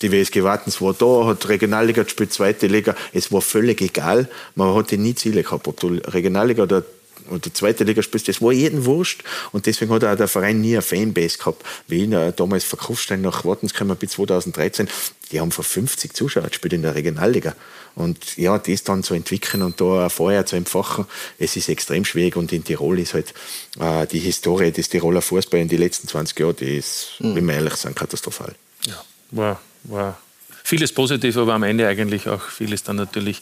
die 0.02 0.12
WSG 0.12 0.42
Wartens 0.42 0.80
war 0.80 0.94
da, 0.94 1.26
hat 1.26 1.48
Regionalliga 1.48 2.02
gespielt, 2.02 2.32
zweite 2.32 2.66
Liga. 2.66 2.94
Es 3.12 3.32
war 3.32 3.40
völlig 3.40 3.80
egal. 3.80 4.28
Man 4.54 4.74
hatte 4.74 4.98
nie 4.98 5.14
Ziele 5.14 5.42
gehabt, 5.42 5.68
ob 5.68 5.80
du 5.80 5.88
Regionalliga 5.88 6.62
oder 6.64 6.82
oder 7.30 7.52
zweite 7.52 7.84
Liga 7.84 8.02
spielst, 8.02 8.28
das 8.28 8.42
war 8.42 8.52
jedem 8.52 8.84
wurscht. 8.84 9.22
Und 9.52 9.66
deswegen 9.66 9.92
hat 9.92 10.04
auch 10.04 10.16
der 10.16 10.28
Verein 10.28 10.60
nie 10.60 10.74
eine 10.74 10.82
Fanbase 10.82 11.38
gehabt. 11.38 11.64
Wie 11.88 12.04
in, 12.04 12.10
damals 12.36 12.64
Verkaufsstein 12.64 13.20
nach 13.20 13.44
Wartens 13.44 13.72
gekommen 13.72 13.96
bis 13.96 14.12
2013, 14.12 14.88
die 15.32 15.40
haben 15.40 15.50
vor 15.50 15.64
50 15.64 16.14
Zuschauer 16.14 16.48
gespielt 16.48 16.72
in 16.72 16.82
der 16.82 16.94
Regionalliga. 16.94 17.54
Und 17.94 18.36
ja, 18.36 18.58
das 18.58 18.84
dann 18.84 19.02
zu 19.02 19.14
entwickeln 19.14 19.62
und 19.62 19.80
da 19.80 20.04
ein 20.04 20.10
Feuer 20.10 20.44
zu 20.44 20.56
entfachen, 20.56 21.06
es 21.38 21.56
ist 21.56 21.68
extrem 21.68 22.04
schwierig. 22.04 22.36
Und 22.36 22.52
in 22.52 22.62
Tirol 22.62 22.98
ist 22.98 23.14
halt 23.14 23.32
äh, 23.80 24.06
die 24.06 24.18
Historie 24.18 24.70
des 24.70 24.88
Tiroler 24.88 25.22
Fußball 25.22 25.60
in 25.60 25.68
den 25.68 25.78
letzten 25.78 26.06
20 26.06 26.38
Jahren, 26.38 26.56
die 26.56 26.76
ist, 26.76 27.12
mhm. 27.20 27.36
wenn 27.36 27.46
wir 27.46 27.54
ehrlich 27.54 27.74
sind, 27.74 27.96
katastrophal. 27.96 28.54
Ja, 28.86 29.02
war, 29.30 29.60
war 29.84 30.18
Vieles 30.66 30.90
positiv, 30.90 31.36
aber 31.36 31.54
am 31.54 31.62
Ende 31.62 31.86
eigentlich 31.86 32.28
auch 32.28 32.42
vieles 32.42 32.82
dann 32.82 32.96
natürlich, 32.96 33.38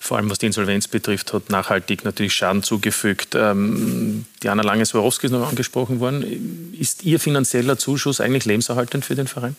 vor 0.00 0.16
allem 0.16 0.28
was 0.28 0.40
die 0.40 0.46
Insolvenz 0.46 0.88
betrifft, 0.88 1.32
hat 1.32 1.48
nachhaltig 1.48 2.04
natürlich 2.04 2.34
Schaden 2.34 2.64
zugefügt. 2.64 3.36
Ähm, 3.36 4.24
Diana 4.42 4.64
Lange-Swarovski 4.64 5.26
ist 5.26 5.30
noch 5.30 5.48
angesprochen 5.48 6.00
worden. 6.00 6.74
Ist 6.76 7.04
Ihr 7.04 7.20
finanzieller 7.20 7.78
Zuschuss 7.78 8.20
eigentlich 8.20 8.44
lebenserhaltend 8.44 9.04
für 9.04 9.14
den 9.14 9.28
Verein? 9.28 9.54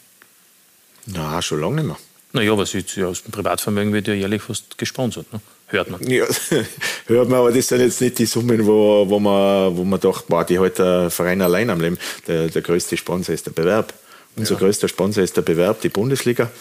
Na, 1.06 1.41
schon 1.41 1.62
lange 1.62 1.75
nicht 1.75 1.86
mehr. 1.86 1.97
Naja, 2.34 2.51
aber 2.51 2.65
Sie, 2.65 2.84
aus 3.06 3.23
dem 3.23 3.32
Privatvermögen 3.32 3.93
wird 3.93 4.10
ja 4.10 4.13
jährlich 4.13 4.41
fast 4.41 4.78
gesponsert, 4.78 5.32
ne? 5.32 5.39
hört 5.67 5.89
man. 5.89 6.06
Ja, 6.06 6.25
hört 7.08 7.30
man, 7.30 7.39
aber 7.39 7.54
das 7.54 7.69
sind 7.69 7.80
jetzt 7.80 8.01
nicht 8.01 8.19
die 8.19 8.25
Summen, 8.25 8.65
wo, 8.65 9.06
wo, 9.08 9.21
man, 9.21 9.78
wo 9.78 9.86
man 9.86 10.01
dachte, 10.01 10.25
boah, 10.28 10.43
die 10.43 10.60
hält 10.60 10.80
der 10.80 11.10
Verein 11.10 11.41
allein 11.41 11.69
am 11.69 11.80
Leben. 11.80 11.97
Der, 12.28 12.49
der 12.49 12.62
größte 12.62 12.97
Sponsor 12.97 13.34
ist 13.34 13.45
der 13.45 13.51
Bewerb. 13.51 13.93
Unser 14.38 14.56
ja. 14.56 14.60
größter 14.60 14.88
Sponsor 14.88 15.24
ist 15.24 15.38
der 15.38 15.43
Bewerb, 15.43 15.82
die 15.82 15.89
Bundesliga. 15.89 16.52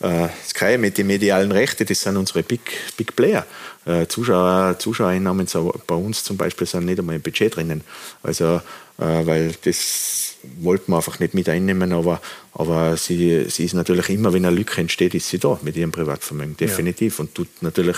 Äh, 0.00 0.28
Sky 0.46 0.78
mit 0.78 0.98
den 0.98 1.08
medialen 1.08 1.50
Rechten, 1.50 1.84
das 1.84 2.00
sind 2.00 2.16
unsere 2.16 2.42
Big, 2.42 2.60
Big 2.96 3.16
Player. 3.16 3.44
Äh, 3.86 4.06
Zuschauer, 4.06 4.78
Zuschauereinnahmen 4.78 5.46
bei 5.86 5.94
uns 5.94 6.22
zum 6.22 6.36
Beispiel 6.36 6.66
sind 6.66 6.86
nicht 6.86 6.98
einmal 6.98 7.16
im 7.16 7.22
Budget 7.22 7.56
drinnen. 7.56 7.82
Also, 8.22 8.60
äh, 8.98 9.26
weil 9.26 9.52
das 9.64 10.36
wollten 10.60 10.92
wir 10.92 10.96
einfach 10.96 11.18
nicht 11.18 11.34
mit 11.34 11.48
einnehmen, 11.48 11.92
aber, 11.92 12.20
aber 12.52 12.96
sie, 12.96 13.46
sie 13.48 13.64
ist 13.64 13.74
natürlich 13.74 14.10
immer, 14.10 14.32
wenn 14.32 14.44
eine 14.44 14.54
Lücke 14.54 14.80
entsteht, 14.80 15.14
ist 15.14 15.28
sie 15.28 15.38
da 15.38 15.58
mit 15.62 15.76
ihrem 15.76 15.90
Privatvermögen, 15.90 16.56
definitiv. 16.56 17.18
Ja. 17.18 17.24
Und 17.24 17.34
tut 17.34 17.48
natürlich 17.62 17.96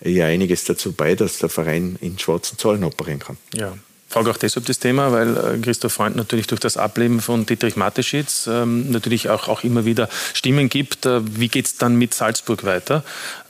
ja 0.00 0.26
einiges 0.26 0.64
dazu 0.64 0.92
bei, 0.92 1.14
dass 1.14 1.38
der 1.38 1.50
Verein 1.50 1.98
in 2.00 2.18
schwarzen 2.18 2.58
Zahlen 2.58 2.82
operieren 2.82 3.20
kann. 3.20 3.36
Ja, 3.54 3.76
frage 4.12 4.30
auch 4.30 4.36
deshalb 4.36 4.66
das 4.66 4.78
Thema, 4.78 5.10
weil 5.10 5.36
äh, 5.36 5.58
Christoph 5.58 5.94
Freund 5.94 6.16
natürlich 6.16 6.46
durch 6.46 6.60
das 6.60 6.76
Ableben 6.76 7.20
von 7.20 7.46
Dietrich 7.46 7.76
Mateschitz 7.76 8.46
ähm, 8.46 8.90
natürlich 8.90 9.30
auch, 9.30 9.48
auch 9.48 9.64
immer 9.64 9.84
wieder 9.84 10.08
Stimmen 10.34 10.68
gibt. 10.68 11.06
Äh, 11.06 11.22
wie 11.38 11.48
geht 11.48 11.66
es 11.66 11.76
dann 11.78 11.96
mit 11.96 12.12
Salzburg 12.12 12.64
weiter? 12.64 13.04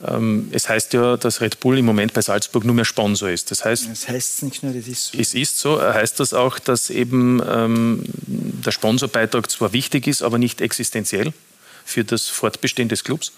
Ähm, 0.05 0.47
es 0.51 0.69
heißt 0.69 0.93
ja, 0.93 1.17
dass 1.17 1.41
Red 1.41 1.59
Bull 1.59 1.77
im 1.77 1.85
Moment 1.85 2.13
bei 2.13 2.21
Salzburg 2.21 2.63
nur 2.63 2.75
mehr 2.75 2.85
Sponsor 2.85 3.29
ist. 3.29 3.51
Das 3.51 3.65
heißt, 3.65 3.89
das 3.91 4.07
heißt 4.07 4.43
nicht 4.43 4.63
nur, 4.63 4.73
das 4.73 4.87
ist 4.87 5.11
so. 5.11 5.17
Es 5.19 5.33
ist 5.33 5.59
so. 5.59 5.81
Heißt 5.81 6.19
das 6.19 6.33
auch, 6.33 6.59
dass 6.59 6.89
eben 6.89 7.41
ähm, 7.45 8.03
der 8.25 8.71
Sponsorbeitrag 8.71 9.51
zwar 9.51 9.73
wichtig 9.73 10.07
ist, 10.07 10.23
aber 10.23 10.37
nicht 10.37 10.61
existenziell 10.61 11.33
für 11.83 12.05
das 12.05 12.29
Fortbestehen 12.29 12.87
des 12.87 13.03
Clubs? 13.03 13.33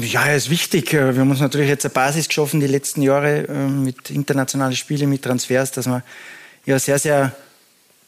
Ja, 0.00 0.26
er 0.26 0.36
ist 0.36 0.50
wichtig. 0.50 0.92
Wir 0.92 1.06
haben 1.06 1.30
uns 1.30 1.40
natürlich 1.40 1.68
jetzt 1.68 1.84
eine 1.84 1.94
Basis 1.94 2.28
geschaffen 2.28 2.60
die 2.60 2.66
letzten 2.66 3.02
Jahre 3.02 3.46
ähm, 3.48 3.84
mit 3.84 4.10
internationalen 4.10 4.74
Spielen, 4.74 5.08
mit 5.08 5.22
Transfers, 5.22 5.70
dass 5.72 5.86
wir 5.86 6.02
ja 6.66 6.78
sehr, 6.78 6.98
sehr 6.98 7.32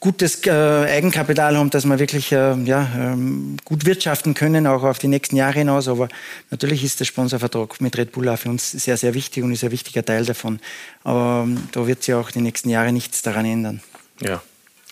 gutes 0.00 0.44
äh, 0.46 0.50
Eigenkapital 0.50 1.56
haben, 1.56 1.70
dass 1.70 1.84
wir 1.84 1.98
wirklich 1.98 2.32
äh, 2.32 2.56
ja, 2.64 2.88
ähm, 2.96 3.58
gut 3.64 3.84
wirtschaften 3.84 4.32
können, 4.34 4.66
auch 4.66 4.82
auf 4.82 4.98
die 4.98 5.08
nächsten 5.08 5.36
Jahre 5.36 5.58
hinaus. 5.58 5.88
Aber 5.88 6.08
natürlich 6.50 6.82
ist 6.82 7.00
der 7.00 7.04
Sponsorvertrag 7.04 7.80
mit 7.80 7.96
Red 7.98 8.12
Bull 8.12 8.28
auch 8.28 8.38
für 8.38 8.48
uns 8.48 8.70
sehr, 8.72 8.96
sehr 8.96 9.14
wichtig 9.14 9.44
und 9.44 9.52
ist 9.52 9.62
ein 9.62 9.70
wichtiger 9.70 10.04
Teil 10.04 10.24
davon. 10.24 10.58
Aber 11.04 11.44
ähm, 11.44 11.68
da 11.72 11.86
wird 11.86 12.02
sich 12.02 12.14
auch 12.14 12.30
die 12.30 12.40
nächsten 12.40 12.70
Jahre 12.70 12.92
nichts 12.92 13.20
daran 13.22 13.44
ändern. 13.44 13.82
Ja. 14.20 14.42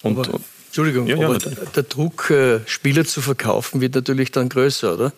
Und, 0.02 0.18
aber, 0.18 0.40
Entschuldigung, 0.66 1.06
ja, 1.06 1.16
ja, 1.16 1.26
aber 1.26 1.38
der 1.38 1.82
Druck, 1.84 2.30
äh, 2.30 2.60
Spieler 2.66 3.04
zu 3.06 3.22
verkaufen, 3.22 3.80
wird 3.80 3.94
natürlich 3.94 4.30
dann 4.30 4.50
größer, 4.50 4.94
oder? 4.94 5.12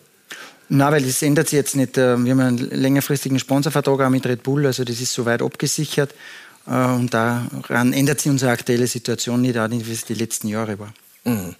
Na, 0.73 0.89
weil 0.89 1.03
das 1.03 1.21
ändert 1.21 1.49
sich 1.49 1.57
jetzt 1.57 1.75
nicht. 1.75 1.97
Äh, 1.97 2.17
wir 2.23 2.31
haben 2.31 2.39
einen 2.39 2.57
längerfristigen 2.57 3.37
Sponsorvertrag 3.39 3.99
auch 3.99 4.09
mit 4.09 4.25
Red 4.25 4.41
Bull, 4.41 4.65
also 4.65 4.85
das 4.85 5.01
ist 5.01 5.11
soweit 5.11 5.41
abgesichert. 5.41 6.15
Äh, 6.65 6.71
und 6.71 7.13
daran 7.13 7.91
ändert 7.91 8.21
sich 8.21 8.31
unsere 8.31 8.51
aktuelle 8.51 8.87
Situation 8.87 9.41
nicht, 9.41 9.57
auch 9.57 9.67
nicht, 9.67 9.85
wie 9.85 9.91
es 9.91 10.05
die 10.05 10.13
letzten 10.13 10.47
Jahre 10.47 10.79
war. 10.79 10.93
Mhm. 11.25 11.55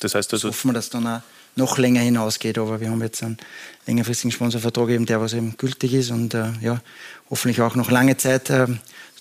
Das 0.00 0.16
heißt 0.16 0.32
also. 0.32 0.48
Hoffen 0.48 0.70
wir, 0.70 0.72
dass 0.72 0.90
dann 0.90 1.06
auch 1.06 1.20
noch 1.54 1.78
länger 1.78 2.00
hinausgeht, 2.00 2.58
aber 2.58 2.80
wir 2.80 2.90
haben 2.90 3.00
jetzt 3.02 3.22
einen 3.22 3.38
längerfristigen 3.86 4.32
Sponsorvertrag, 4.32 4.88
eben 4.88 5.06
der, 5.06 5.20
was 5.20 5.32
eben 5.32 5.56
gültig 5.56 5.94
ist 5.94 6.10
und 6.10 6.34
äh, 6.34 6.48
ja, 6.60 6.80
hoffentlich 7.30 7.60
auch 7.60 7.76
noch 7.76 7.92
lange 7.92 8.16
Zeit 8.16 8.50
äh, 8.50 8.66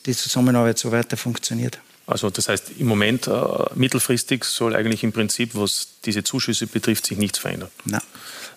die 0.07 0.15
Zusammenarbeit 0.15 0.79
so 0.79 0.91
weiter 0.91 1.17
funktioniert. 1.17 1.79
Also 2.07 2.31
das 2.31 2.49
heißt, 2.49 2.71
im 2.79 2.87
Moment 2.87 3.27
äh, 3.27 3.31
mittelfristig 3.75 4.43
soll 4.43 4.75
eigentlich 4.75 5.03
im 5.03 5.11
Prinzip, 5.11 5.51
was 5.53 5.89
diese 6.03 6.23
Zuschüsse 6.23 6.65
betrifft, 6.65 7.05
sich 7.05 7.19
nichts 7.19 7.37
verändern. 7.37 7.69
Nein. 7.85 8.01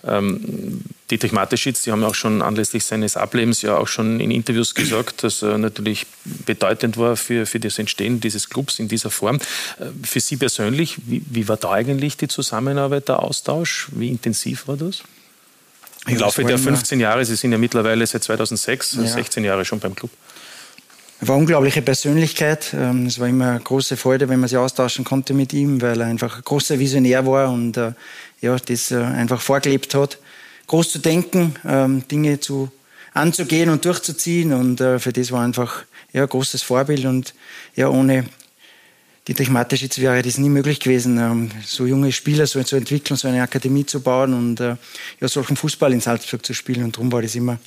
Ähm, 0.05 0.83
Dietrich 1.11 1.33
Mateschitz, 1.33 1.83
die 1.83 1.93
haben 1.93 2.03
auch 2.05 2.15
schon 2.15 2.41
anlässlich 2.41 2.85
seines 2.85 3.17
Ablebens 3.17 3.61
ja 3.63 3.77
auch 3.77 3.87
schon 3.87 4.19
in 4.19 4.31
Interviews 4.31 4.75
gesagt, 4.75 5.23
dass 5.23 5.43
er 5.43 5.59
natürlich 5.59 6.07
bedeutend 6.47 6.97
war 6.97 7.17
für, 7.17 7.45
für 7.45 7.61
das 7.61 7.79
Entstehen 7.79 8.21
dieses 8.21 8.49
Clubs 8.49 8.79
in 8.79 8.89
dieser 8.89 9.11
Form. 9.11 9.37
Äh, 9.37 9.87
für 10.03 10.21
Sie 10.21 10.37
persönlich, 10.37 10.97
wie, 11.07 11.23
wie 11.29 11.49
war 11.49 11.57
da 11.57 11.71
eigentlich 11.71 12.17
die 12.17 12.29
Zusammenarbeit, 12.29 13.09
der 13.09 13.21
Austausch? 13.21 13.89
Wie 13.93 14.09
intensiv 14.09 14.69
war 14.69 14.77
das? 14.77 15.03
Im 16.07 16.17
Laufe 16.17 16.43
der 16.43 16.59
15 16.59 16.99
Jahre, 16.99 17.25
Sie 17.25 17.37
sind 17.37 17.53
ja 17.53 17.59
mittlerweile 17.59 18.07
seit 18.07 18.25
2006, 18.25 18.93
ja. 18.95 19.07
16 19.07 19.45
Jahre 19.45 19.65
schon 19.65 19.79
beim 19.79 19.95
Club. 19.95 20.11
Er 21.23 21.29
war 21.29 21.37
eine 21.37 21.43
unglaubliche 21.43 21.83
Persönlichkeit. 21.83 22.75
Ähm, 22.75 23.07
es 23.07 23.21
war 23.21 23.29
immer 23.29 23.51
eine 23.51 23.61
große 23.61 23.97
Freude, 23.97 24.29
wenn 24.29 24.41
man 24.41 24.49
sich 24.49 24.59
austauschen 24.59 25.05
konnte 25.05 25.35
mit 25.35 25.53
ihm, 25.53 25.81
weil 25.81 26.01
er 26.01 26.09
einfach 26.09 26.39
ein 26.39 26.43
großer 26.43 26.81
Visionär 26.81 27.25
war 27.25 27.53
und 27.53 27.77
äh, 27.77 27.93
ja, 28.41 28.57
das 28.57 28.91
äh, 28.91 28.97
einfach 28.97 29.41
vorgelebt 29.41 29.95
hat. 29.95 30.19
Groß 30.67 30.91
zu 30.91 30.99
denken, 30.99 31.55
ähm, 31.65 32.03
Dinge 32.09 32.41
zu, 32.41 32.73
anzugehen 33.15 33.71
und 33.71 33.85
durchzuziehen 33.85 34.53
und 34.53 34.81
äh, 34.81 34.99
für 34.99 35.13
das 35.13 35.31
war 35.31 35.45
einfach 35.45 35.85
ja, 36.13 36.23
ein 36.23 36.29
großes 36.29 36.63
Vorbild 36.63 37.05
und 37.05 37.35
ja, 37.77 37.89
ohne 37.89 38.25
Dietrich 39.29 39.51
Mateschitz 39.51 39.99
wäre 39.99 40.21
das 40.21 40.37
nie 40.39 40.49
möglich 40.49 40.81
gewesen, 40.81 41.17
ähm, 41.17 41.51
so 41.65 41.87
junge 41.87 42.11
Spieler 42.11 42.45
so 42.49 42.61
zu 42.65 42.75
entwickeln, 42.75 43.17
so 43.17 43.29
eine 43.29 43.41
Akademie 43.41 43.87
zu 43.87 44.01
bauen 44.01 44.35
und 44.35 44.59
äh, 44.59 44.75
ja, 45.21 45.29
solchen 45.29 45.55
Fußball 45.57 45.93
in 45.93 46.01
Salzburg 46.01 46.45
zu 46.45 46.55
spielen. 46.55 46.83
Und 46.83 46.97
darum 46.97 47.13
war 47.13 47.23
das 47.23 47.37
immer 47.37 47.59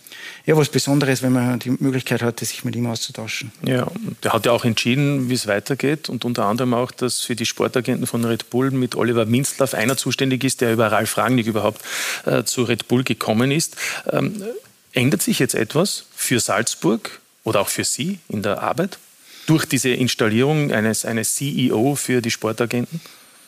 ja, 0.45 0.57
was 0.57 0.67
Besonderes, 0.67 1.21
wenn 1.21 1.31
man 1.31 1.59
die 1.59 1.69
Möglichkeit 1.69 2.21
hatte, 2.21 2.43
sich 2.43 2.65
mit 2.65 2.75
ihm 2.75 2.87
auszutauschen. 2.87 3.53
Ja, 3.65 3.87
der 4.21 4.33
hat 4.33 4.45
ja 4.45 4.51
auch 4.51 4.65
entschieden, 4.65 5.29
wie 5.29 5.33
es 5.33 5.47
weitergeht 5.47 6.09
und 6.09 6.25
unter 6.25 6.45
anderem 6.45 6.73
auch, 6.73 6.91
dass 6.91 7.21
für 7.21 7.37
die 7.37 7.45
Sportagenten 7.45 8.05
von 8.05 8.25
Red 8.25 8.49
Bull 8.49 8.71
mit 8.71 8.95
Oliver 8.95 9.25
Minzlaff 9.25 9.73
einer 9.73 9.95
zuständig 9.95 10.43
ist, 10.43 10.59
der 10.59 10.73
über 10.73 10.91
Ralf 10.91 11.17
Rangnick 11.17 11.47
überhaupt 11.47 11.81
äh, 12.25 12.43
zu 12.43 12.63
Red 12.63 12.89
Bull 12.89 13.05
gekommen 13.05 13.51
ist. 13.51 13.77
Ähm, 14.11 14.43
ändert 14.91 15.21
sich 15.21 15.39
jetzt 15.39 15.55
etwas 15.55 16.05
für 16.13 16.41
Salzburg 16.41 17.21
oder 17.45 17.61
auch 17.61 17.69
für 17.69 17.85
Sie 17.85 18.19
in 18.27 18.41
der 18.41 18.61
Arbeit? 18.61 18.97
Durch 19.45 19.65
diese 19.65 19.89
Installierung 19.89 20.71
eines, 20.71 21.05
eines 21.05 21.35
CEO 21.35 21.95
für 21.95 22.21
die 22.21 22.31
Sportagenten? 22.31 23.01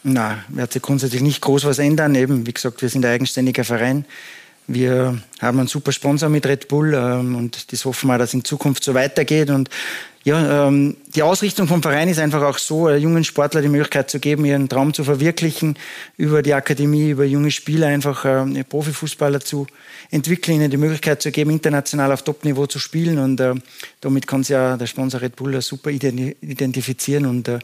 Na, 0.04 0.44
wird 0.50 0.74
sich 0.74 0.82
grundsätzlich 0.82 1.22
nicht 1.22 1.42
groß 1.42 1.66
was 1.66 1.80
ändern. 1.80 2.16
Eben, 2.16 2.46
wie 2.46 2.54
gesagt, 2.54 2.82
wir 2.82 2.90
sind 2.90 3.06
ein 3.06 3.12
eigenständiger 3.12 3.64
Verein. 3.64 4.06
Wir 4.68 5.18
haben 5.40 5.60
einen 5.60 5.70
super 5.70 5.94
Sponsor 5.94 6.28
mit 6.28 6.46
Red 6.46 6.68
Bull 6.68 6.94
ähm, 6.94 7.36
und 7.36 7.72
das 7.72 7.86
hoffen 7.86 8.08
wir, 8.08 8.18
dass 8.18 8.34
in 8.34 8.44
Zukunft 8.44 8.84
so 8.84 8.94
weitergeht. 8.94 9.50
Und 9.50 9.70
ja, 10.26 10.68
ähm, 10.68 10.98
die 11.16 11.24
Ausrichtung 11.24 11.70
vom 11.70 11.82
Verein 11.82 12.10
ist 12.10 12.20
einfach 12.20 12.42
auch 12.44 12.58
so, 12.58 12.90
jungen 12.90 13.24
Sportler 13.24 13.62
die 13.62 13.70
Möglichkeit 13.70 14.10
zu 14.10 14.20
geben, 14.20 14.44
ihren 14.44 14.68
Traum 14.68 14.94
zu 14.94 15.06
verwirklichen, 15.06 15.78
über 16.18 16.42
die 16.42 16.54
Akademie, 16.54 17.12
über 17.12 17.24
junge 17.24 17.50
Spieler 17.50 17.88
einfach 17.88 18.26
äh, 18.26 18.64
Profifußballer 18.66 19.40
zu 19.40 19.68
entwickeln, 20.12 20.58
ihnen 20.58 20.70
die 20.70 20.76
Möglichkeit 20.76 21.22
zu 21.22 21.32
geben, 21.32 21.52
international 21.52 22.12
auf 22.12 22.24
Top-Niveau 22.24 22.66
zu 22.66 22.80
spielen. 22.80 23.20
Und 23.20 23.40
äh, 23.40 23.56
damit 24.02 24.28
kann 24.28 24.44
sich 24.44 24.50
ja 24.50 24.76
der 24.76 24.88
Sponsor 24.88 25.22
Red 25.22 25.38
Bull 25.38 25.62
super 25.62 25.92
identifizieren. 25.92 27.26
Und 27.26 27.48
äh, 27.48 27.60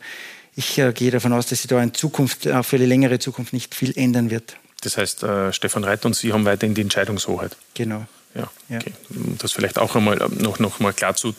ich 0.55 0.77
äh, 0.77 0.93
gehe 0.93 1.11
davon 1.11 1.33
aus, 1.33 1.47
dass 1.47 1.63
sich 1.63 1.67
da 1.67 1.83
in 1.83 1.93
Zukunft, 1.93 2.47
auch 2.47 2.63
für 2.63 2.77
die 2.77 2.85
längere 2.85 3.19
Zukunft, 3.19 3.51
nicht 3.51 3.75
viel 3.75 3.91
ändern 3.97 4.29
wird. 4.29 4.55
Das 4.83 4.97
heißt, 4.97 5.23
äh, 5.23 5.53
Stefan 5.53 5.83
Reit 5.83 6.05
und 6.05 6.15
Sie 6.15 6.33
haben 6.33 6.45
weiterhin 6.45 6.75
die 6.75 6.81
Entscheidungshoheit. 6.81 7.55
Genau. 7.73 8.05
Ja, 8.35 8.49
okay. 8.71 8.93
Das 9.37 9.51
vielleicht 9.51 9.77
auch 9.77 9.95
einmal 9.95 10.19
äh, 10.19 10.27
noch, 10.41 10.57
noch 10.57 10.79
mal 10.79 10.91
klar 10.91 11.15
zu, 11.15 11.35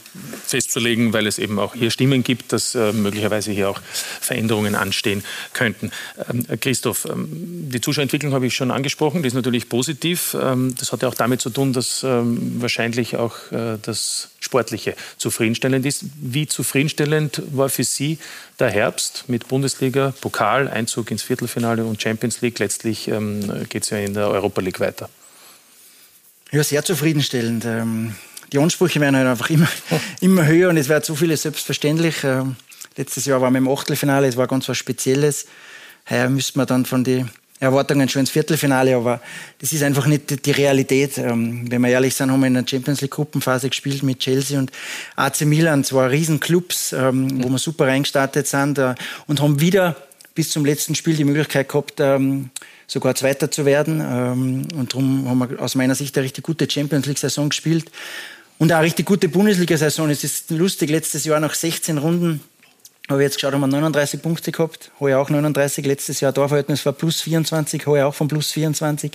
festzulegen, 0.46 1.12
weil 1.12 1.26
es 1.26 1.40
eben 1.40 1.58
auch 1.58 1.74
hier 1.74 1.90
Stimmen 1.90 2.22
gibt, 2.22 2.52
dass 2.52 2.76
äh, 2.76 2.92
möglicherweise 2.92 3.50
hier 3.50 3.68
auch 3.68 3.80
Veränderungen 4.20 4.76
anstehen 4.76 5.24
könnten. 5.54 5.90
Ähm, 6.30 6.46
Christoph, 6.60 7.06
ähm, 7.06 7.26
die 7.70 7.80
Zuschauerentwicklung 7.80 8.32
habe 8.32 8.46
ich 8.46 8.54
schon 8.54 8.70
angesprochen, 8.70 9.22
die 9.22 9.28
ist 9.28 9.34
natürlich 9.34 9.68
positiv. 9.68 10.36
Ähm, 10.40 10.76
das 10.78 10.92
hat 10.92 11.02
ja 11.02 11.08
auch 11.08 11.14
damit 11.14 11.40
zu 11.40 11.50
tun, 11.50 11.72
dass 11.72 12.04
ähm, 12.04 12.60
wahrscheinlich 12.60 13.16
auch 13.16 13.50
äh, 13.50 13.78
das 13.82 14.28
Sportliche 14.38 14.94
zufriedenstellend 15.16 15.84
ist. 15.86 16.04
Wie 16.20 16.46
zufriedenstellend 16.46 17.42
war 17.50 17.70
für 17.70 17.84
Sie 17.84 18.18
der 18.60 18.70
Herbst 18.70 19.24
mit 19.26 19.48
Bundesliga, 19.48 20.14
Pokal, 20.20 20.68
Einzug 20.68 21.10
ins 21.10 21.22
Viertelfinale 21.24 21.84
und 21.84 22.00
Champions 22.00 22.40
League? 22.40 22.60
Letztlich 22.60 23.08
ähm, 23.08 23.66
geht 23.68 23.82
es 23.82 23.90
ja 23.90 23.98
in 23.98 24.14
der 24.14 24.28
Europa 24.28 24.60
League 24.60 24.78
weiter. 24.78 25.08
Ja, 26.54 26.62
sehr 26.62 26.84
zufriedenstellend. 26.84 27.64
Ähm, 27.64 28.14
die 28.52 28.58
Ansprüche 28.58 29.00
werden 29.00 29.16
halt 29.16 29.26
einfach 29.26 29.50
immer, 29.50 29.66
immer 30.20 30.46
höher 30.46 30.70
und 30.70 30.76
es 30.76 30.88
wird 30.88 31.04
so 31.04 31.16
vieles 31.16 31.42
selbstverständlich. 31.42 32.22
Ähm, 32.22 32.54
letztes 32.96 33.24
Jahr 33.24 33.40
waren 33.40 33.54
wir 33.54 33.58
im 33.58 33.66
Achtelfinale, 33.66 34.28
es 34.28 34.36
war 34.36 34.46
ganz 34.46 34.68
was 34.68 34.78
Spezielles. 34.78 35.46
Heuer 36.08 36.28
müsste 36.28 36.56
man 36.58 36.68
dann 36.68 36.86
von 36.86 37.02
den 37.02 37.28
Erwartungen 37.58 38.08
schon 38.08 38.20
ins 38.20 38.30
Viertelfinale, 38.30 38.94
aber 38.94 39.20
das 39.58 39.72
ist 39.72 39.82
einfach 39.82 40.06
nicht 40.06 40.46
die 40.46 40.50
Realität. 40.52 41.18
Ähm, 41.18 41.68
wenn 41.72 41.82
wir 41.82 41.88
ehrlich 41.88 42.14
sind, 42.14 42.30
haben 42.30 42.38
wir 42.38 42.46
in 42.46 42.54
der 42.54 42.64
Champions 42.64 43.00
League 43.00 43.10
Gruppenphase 43.10 43.68
gespielt 43.68 44.04
mit 44.04 44.20
Chelsea 44.20 44.56
und 44.56 44.70
AC 45.16 45.40
Milan, 45.40 45.82
zwei 45.82 46.06
Riesenclubs, 46.06 46.92
wo 46.92 47.48
wir 47.48 47.58
super 47.58 47.88
reingestartet 47.88 48.46
sind 48.46 48.78
äh, 48.78 48.94
und 49.26 49.42
haben 49.42 49.58
wieder 49.58 49.96
bis 50.36 50.50
zum 50.50 50.64
letzten 50.64 50.94
Spiel 50.94 51.16
die 51.16 51.24
Möglichkeit 51.24 51.68
gehabt, 51.68 52.00
sogar 52.94 53.14
Zweiter 53.14 53.50
zu 53.50 53.66
werden. 53.66 54.00
Ähm, 54.00 54.68
und 54.74 54.92
darum 54.92 55.28
haben 55.28 55.50
wir 55.50 55.60
aus 55.60 55.74
meiner 55.74 55.94
Sicht 55.94 56.16
eine 56.16 56.24
richtig 56.24 56.44
gute 56.44 56.70
Champions 56.70 57.06
League-Saison 57.06 57.50
gespielt. 57.50 57.90
Und 58.58 58.72
auch 58.72 58.76
eine 58.76 58.86
richtig 58.86 59.04
gute 59.04 59.28
Bundesliga-Saison. 59.28 60.08
Es 60.08 60.24
ist 60.24 60.50
lustig, 60.50 60.88
letztes 60.88 61.24
Jahr 61.24 61.40
nach 61.40 61.54
16 61.54 61.98
Runden 61.98 62.40
habe 63.10 63.20
ich 63.20 63.26
jetzt 63.26 63.34
geschaut, 63.34 63.52
haben 63.52 63.60
wir 63.60 63.66
39 63.66 64.22
Punkte 64.22 64.50
gehabt, 64.50 64.90
ich 64.98 65.14
auch 65.14 65.28
39. 65.28 65.84
Letztes 65.84 66.20
Jahr 66.20 66.32
Torverhältnis 66.32 66.86
war 66.86 66.94
plus 66.94 67.20
24, 67.20 67.84
habe 67.84 67.98
ich 67.98 68.02
auch 68.02 68.14
von 68.14 68.28
plus 68.28 68.52
24. 68.52 69.12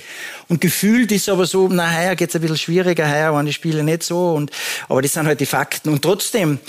Und 0.48 0.62
gefühlt 0.62 1.12
ist 1.12 1.28
aber 1.28 1.48
so, 1.48 1.68
na, 1.68 1.92
heuer 1.92 2.16
geht 2.16 2.30
es 2.30 2.36
ein 2.36 2.42
bisschen 2.42 2.58
schwieriger, 2.58 3.10
heuer 3.10 3.34
waren 3.34 3.48
die 3.48 3.54
Spiele 3.54 3.84
nicht 3.84 4.04
so. 4.04 4.34
Und, 4.34 4.52
aber 4.90 5.02
das 5.02 5.14
sind 5.14 5.26
halt 5.26 5.40
die 5.40 5.48
Fakten. 5.48 5.90
Und 5.90 6.04
trotzdem 6.04 6.60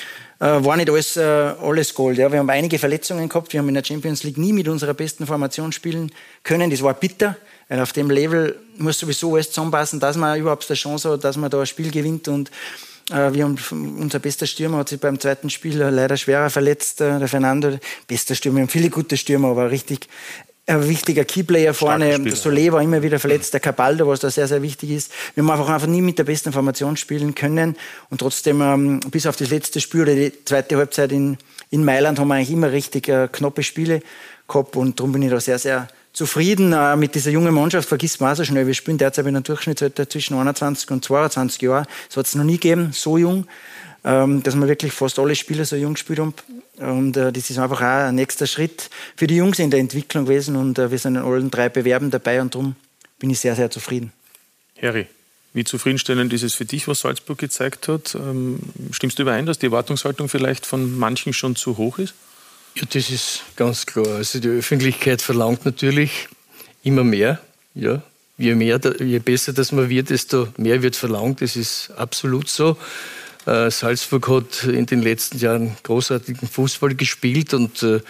war 0.46 0.76
nicht 0.76 0.90
alles, 0.90 1.16
äh, 1.16 1.22
alles 1.22 1.94
Gold. 1.94 2.18
Ja. 2.18 2.32
Wir 2.32 2.38
haben 2.38 2.50
einige 2.50 2.78
Verletzungen 2.78 3.28
gehabt. 3.28 3.52
Wir 3.52 3.60
haben 3.60 3.68
in 3.68 3.74
der 3.74 3.84
Champions 3.84 4.22
League 4.22 4.38
nie 4.38 4.52
mit 4.52 4.68
unserer 4.68 4.94
besten 4.94 5.26
Formation 5.26 5.70
spielen 5.72 6.12
können. 6.42 6.70
Das 6.70 6.82
war 6.82 6.94
bitter. 6.94 7.36
Weil 7.68 7.80
auf 7.80 7.92
dem 7.92 8.10
Level 8.10 8.58
muss 8.78 8.98
sowieso 8.98 9.34
alles 9.34 9.48
zusammenpassen, 9.48 10.00
dass 10.00 10.16
man 10.16 10.40
überhaupt 10.40 10.68
eine 10.68 10.76
Chance 10.76 11.10
hat, 11.10 11.24
dass 11.24 11.36
man 11.36 11.50
da 11.50 11.60
ein 11.60 11.66
Spiel 11.66 11.90
gewinnt. 11.90 12.26
Und 12.26 12.50
äh, 13.10 13.32
wir 13.32 13.44
haben, 13.44 13.56
unser 14.00 14.18
bester 14.18 14.46
Stürmer 14.46 14.78
hat 14.78 14.88
sich 14.88 14.98
beim 14.98 15.20
zweiten 15.20 15.50
Spiel 15.50 15.76
leider 15.76 16.16
schwerer 16.16 16.50
verletzt, 16.50 17.00
äh, 17.00 17.18
der 17.18 17.28
Fernando. 17.28 17.78
Bester 18.08 18.34
Stürmer, 18.34 18.56
wir 18.56 18.62
haben 18.62 18.68
viele 18.70 18.90
gute 18.90 19.16
Stürmer, 19.16 19.48
aber 19.48 19.70
richtig 19.70 20.08
ein 20.70 20.88
wichtiger 20.88 21.24
Keyplayer 21.24 21.74
vorne. 21.74 22.18
Der 22.20 22.34
Solé 22.34 22.70
war 22.72 22.80
immer 22.80 23.02
wieder 23.02 23.18
verletzt, 23.18 23.52
der 23.52 23.60
Cabaldo, 23.60 24.06
was 24.06 24.20
da 24.20 24.30
sehr, 24.30 24.46
sehr 24.46 24.62
wichtig 24.62 24.90
ist. 24.90 25.12
Wir 25.34 25.42
haben 25.42 25.50
einfach, 25.50 25.68
einfach 25.68 25.86
nie 25.88 26.00
mit 26.00 26.18
der 26.18 26.24
besten 26.24 26.52
Formation 26.52 26.96
spielen 26.96 27.34
können 27.34 27.76
und 28.08 28.18
trotzdem 28.18 28.60
ähm, 28.60 29.00
bis 29.10 29.26
auf 29.26 29.36
das 29.36 29.50
letzte 29.50 29.80
Spiel 29.80 30.02
oder 30.02 30.14
die 30.14 30.32
zweite 30.44 30.76
Halbzeit 30.76 31.12
in, 31.12 31.38
in 31.70 31.84
Mailand 31.84 32.18
haben 32.18 32.28
wir 32.28 32.34
eigentlich 32.34 32.52
immer 32.52 32.72
richtig 32.72 33.08
äh, 33.08 33.28
knappe 33.30 33.62
Spiele 33.62 34.02
gehabt 34.46 34.76
und 34.76 34.98
darum 34.98 35.12
bin 35.12 35.22
ich 35.22 35.30
da 35.30 35.40
sehr, 35.40 35.58
sehr 35.58 35.88
zufrieden 36.12 36.72
äh, 36.72 36.96
mit 36.96 37.14
dieser 37.14 37.30
jungen 37.30 37.54
Mannschaft. 37.54 37.88
Vergisst 37.88 38.20
man 38.20 38.32
auch 38.32 38.36
so 38.36 38.44
schnell. 38.44 38.66
Wir 38.66 38.74
spielen 38.74 38.98
derzeit 38.98 39.26
in 39.26 39.36
einem 39.36 39.44
Durchschnittsalter 39.44 40.08
zwischen 40.08 40.36
21 40.36 40.90
und 40.90 41.04
22 41.04 41.62
Jahren. 41.62 41.86
Das 42.08 42.16
hat 42.16 42.26
es 42.26 42.34
noch 42.34 42.44
nie 42.44 42.58
gegeben, 42.58 42.90
so 42.92 43.18
jung, 43.18 43.46
ähm, 44.04 44.42
dass 44.42 44.54
man 44.54 44.68
wirklich 44.68 44.92
fast 44.92 45.18
alle 45.18 45.34
Spieler 45.34 45.64
so 45.64 45.76
jung 45.76 45.94
gespielt 45.94 46.20
haben. 46.20 46.34
Und 46.80 47.16
äh, 47.16 47.30
das 47.32 47.50
ist 47.50 47.58
einfach 47.58 47.80
auch 47.80 48.08
ein 48.08 48.14
nächster 48.14 48.46
Schritt 48.46 48.90
für 49.16 49.26
die 49.26 49.36
Jungs 49.36 49.58
in 49.58 49.70
der 49.70 49.80
Entwicklung 49.80 50.24
gewesen. 50.24 50.56
Und 50.56 50.78
äh, 50.78 50.90
wir 50.90 50.98
sind 50.98 51.16
in 51.16 51.22
allen 51.22 51.50
drei 51.50 51.68
Bewerben 51.68 52.10
dabei 52.10 52.40
und 52.40 52.54
darum 52.54 52.74
bin 53.18 53.30
ich 53.30 53.38
sehr, 53.38 53.54
sehr 53.54 53.70
zufrieden. 53.70 54.12
Harry, 54.80 55.06
wie 55.52 55.64
zufriedenstellend 55.64 56.32
ist 56.32 56.42
es 56.42 56.54
für 56.54 56.64
dich, 56.64 56.88
was 56.88 57.00
Salzburg 57.00 57.38
gezeigt 57.38 57.88
hat? 57.88 58.14
Ähm, 58.14 58.60
stimmst 58.92 59.18
du 59.18 59.22
überein, 59.22 59.46
dass 59.46 59.58
die 59.58 59.66
Erwartungshaltung 59.66 60.28
vielleicht 60.28 60.64
von 60.64 60.98
manchen 60.98 61.32
schon 61.32 61.54
zu 61.54 61.76
hoch 61.76 61.98
ist? 61.98 62.14
Ja, 62.76 62.84
das 62.90 63.10
ist 63.10 63.42
ganz 63.56 63.84
klar. 63.84 64.06
Also 64.16 64.38
die 64.38 64.48
Öffentlichkeit 64.48 65.22
verlangt 65.22 65.64
natürlich 65.64 66.28
immer 66.82 67.04
mehr. 67.04 67.40
Ja, 67.74 68.02
je 68.38 68.54
mehr, 68.54 68.80
je 69.00 69.18
besser 69.18 69.52
das 69.52 69.72
man 69.72 69.90
wird, 69.90 70.10
desto 70.10 70.48
mehr 70.56 70.82
wird 70.82 70.96
verlangt. 70.96 71.42
Das 71.42 71.56
ist 71.56 71.90
absolut 71.96 72.48
so. 72.48 72.76
Äh, 73.46 73.70
Salzburg 73.70 74.28
hat 74.28 74.64
in 74.64 74.86
den 74.86 75.02
letzten 75.02 75.38
Jahren 75.38 75.76
großartigen 75.82 76.48
Fußball 76.48 76.94
gespielt 76.94 77.54
und 77.54 77.82
äh, 77.82 78.00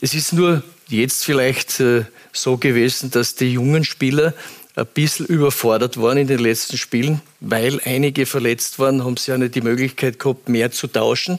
es 0.00 0.14
ist 0.14 0.32
nur 0.32 0.62
jetzt 0.88 1.24
vielleicht 1.24 1.80
äh, 1.80 2.04
so 2.32 2.56
gewesen, 2.56 3.10
dass 3.10 3.34
die 3.34 3.52
jungen 3.52 3.84
Spieler 3.84 4.34
ein 4.74 4.86
bisschen 4.86 5.26
überfordert 5.26 6.00
waren 6.00 6.18
in 6.18 6.26
den 6.26 6.38
letzten 6.38 6.78
Spielen, 6.78 7.20
weil 7.40 7.80
einige 7.84 8.24
verletzt 8.24 8.78
waren, 8.78 9.04
haben 9.04 9.16
sie 9.16 9.30
ja 9.30 9.38
nicht 9.38 9.54
die 9.54 9.60
Möglichkeit 9.60 10.18
gehabt, 10.18 10.48
mehr 10.48 10.70
zu 10.70 10.86
tauschen. 10.86 11.38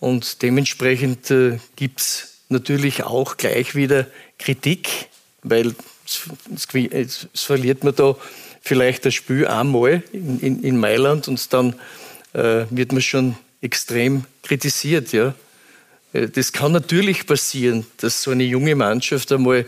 Und 0.00 0.42
dementsprechend 0.42 1.30
äh, 1.30 1.58
gibt 1.76 2.00
es 2.00 2.38
natürlich 2.48 3.04
auch 3.04 3.36
gleich 3.36 3.74
wieder 3.74 4.06
Kritik, 4.38 5.08
weil 5.42 5.74
es 6.54 7.28
verliert 7.34 7.84
man 7.84 7.94
da 7.94 8.16
vielleicht 8.60 9.04
das 9.04 9.14
Spiel 9.14 9.46
einmal 9.46 10.02
in, 10.12 10.40
in, 10.40 10.62
in 10.62 10.78
Mailand 10.78 11.28
und 11.28 11.52
dann 11.52 11.74
wird 12.36 12.92
man 12.92 13.00
schon 13.00 13.36
extrem 13.62 14.24
kritisiert. 14.42 15.12
Ja? 15.12 15.34
Äh, 16.12 16.28
das 16.28 16.52
kann 16.52 16.72
natürlich 16.72 17.26
passieren, 17.26 17.86
dass 17.98 18.22
so 18.22 18.30
eine 18.30 18.44
junge 18.44 18.74
Mannschaft 18.74 19.32
einmal 19.32 19.66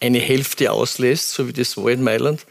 eine 0.00 0.18
Hälfte 0.18 0.70
auslässt, 0.70 1.30
so 1.30 1.48
wie 1.48 1.52
das 1.52 1.76
war 1.76 1.90
in 1.90 2.02
Mailand. 2.02 2.46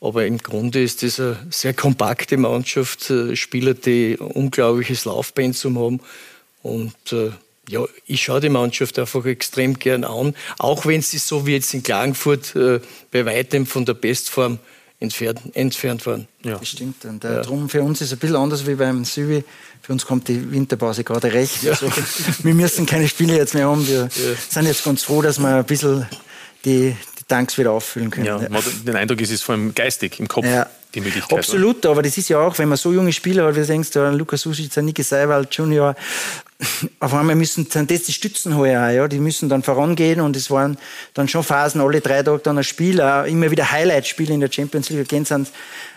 Aber 0.00 0.24
im 0.24 0.38
Grunde 0.38 0.82
ist 0.82 1.02
das 1.02 1.20
eine 1.20 1.46
sehr 1.50 1.74
kompakte 1.74 2.36
Mannschaft, 2.36 3.10
äh, 3.10 3.36
Spieler, 3.36 3.74
die 3.74 4.16
unglaubliches 4.16 5.04
Laufpensum 5.04 5.78
haben. 5.78 6.00
Und 6.62 7.12
äh, 7.12 7.30
ja, 7.68 7.84
ich 8.06 8.22
schaue 8.22 8.40
die 8.40 8.48
Mannschaft 8.48 8.98
einfach 8.98 9.24
extrem 9.26 9.78
gern 9.78 10.04
an, 10.04 10.34
auch 10.58 10.86
wenn 10.86 11.02
sie 11.02 11.18
so 11.18 11.46
wie 11.46 11.52
jetzt 11.52 11.72
in 11.74 11.82
Klagenfurt 11.82 12.56
äh, 12.56 12.80
bei 13.12 13.24
weitem 13.26 13.66
von 13.66 13.84
der 13.84 13.94
Bestform 13.94 14.58
entfernt, 15.00 15.40
entfernt 15.54 16.06
waren. 16.06 16.28
Ja. 16.44 16.58
Das 16.58 16.68
stimmt. 16.68 17.04
Und 17.04 17.24
äh, 17.24 17.36
ja. 17.36 17.42
darum 17.42 17.68
für 17.68 17.82
uns 17.82 18.00
ist 18.00 18.08
es 18.08 18.12
ein 18.12 18.18
bisschen 18.18 18.36
anders 18.36 18.66
wie 18.66 18.74
beim 18.74 19.04
Süvi. 19.04 19.42
Für 19.82 19.92
uns 19.92 20.04
kommt 20.04 20.28
die 20.28 20.52
Winterpause 20.52 21.02
gerade 21.02 21.32
recht. 21.32 21.62
Ja. 21.62 21.72
Also, 21.72 21.90
wir 22.42 22.54
müssen 22.54 22.86
keine 22.86 23.08
Spiele 23.08 23.34
jetzt 23.34 23.54
mehr 23.54 23.66
haben. 23.66 23.86
Wir 23.88 24.08
sind 24.10 24.66
jetzt 24.66 24.84
ganz 24.84 25.02
froh, 25.02 25.22
dass 25.22 25.38
wir 25.38 25.48
ein 25.48 25.64
bisschen 25.64 26.06
die, 26.64 26.94
die 27.18 27.24
Tanks 27.26 27.56
wieder 27.56 27.72
auffüllen 27.72 28.10
können. 28.10 28.26
Ja, 28.26 28.38
den 28.38 28.96
Eindruck 28.96 29.20
ist 29.22 29.32
es 29.32 29.42
vor 29.42 29.54
allem 29.54 29.74
geistig 29.74 30.20
im 30.20 30.28
Kopf. 30.28 30.46
Ja. 30.46 30.68
Die 30.92 31.00
Möglichkeit, 31.00 31.38
Absolut, 31.38 31.78
oder? 31.78 31.90
aber 31.90 32.02
das 32.02 32.18
ist 32.18 32.28
ja 32.30 32.40
auch, 32.40 32.58
wenn 32.58 32.68
man 32.68 32.76
so 32.76 32.92
junge 32.92 33.12
Spieler 33.12 33.46
hat, 33.46 33.54
wie 33.54 33.60
du 33.60 33.66
denkst, 33.66 33.92
der 33.92 34.10
Lukas 34.10 34.44
Usic, 34.44 34.76
Niki 34.78 35.04
Seiwald 35.04 35.54
Junior, 35.54 35.94
auf 37.00 37.14
einmal 37.14 37.36
müssen 37.36 37.66
sind 37.66 37.90
das 37.90 38.02
die 38.02 38.12
Stützen 38.12 38.56
heuer, 38.56 38.90
ja, 38.90 39.08
die 39.08 39.18
müssen 39.18 39.48
dann 39.48 39.62
vorangehen 39.62 40.20
und 40.20 40.36
es 40.36 40.50
waren 40.50 40.78
dann 41.14 41.28
schon 41.28 41.42
Phasen, 41.42 41.80
alle 41.80 42.00
drei 42.00 42.22
Tage 42.22 42.40
dann 42.42 42.58
ein 42.58 42.64
Spiel, 42.64 43.00
auch 43.00 43.24
immer 43.24 43.50
wieder 43.50 43.70
Highlight-Spiele 43.70 44.34
in 44.34 44.40
der 44.40 44.52
Champions 44.52 44.90
League, 44.90 45.08
gehen 45.08 45.26
ans, 45.30 45.52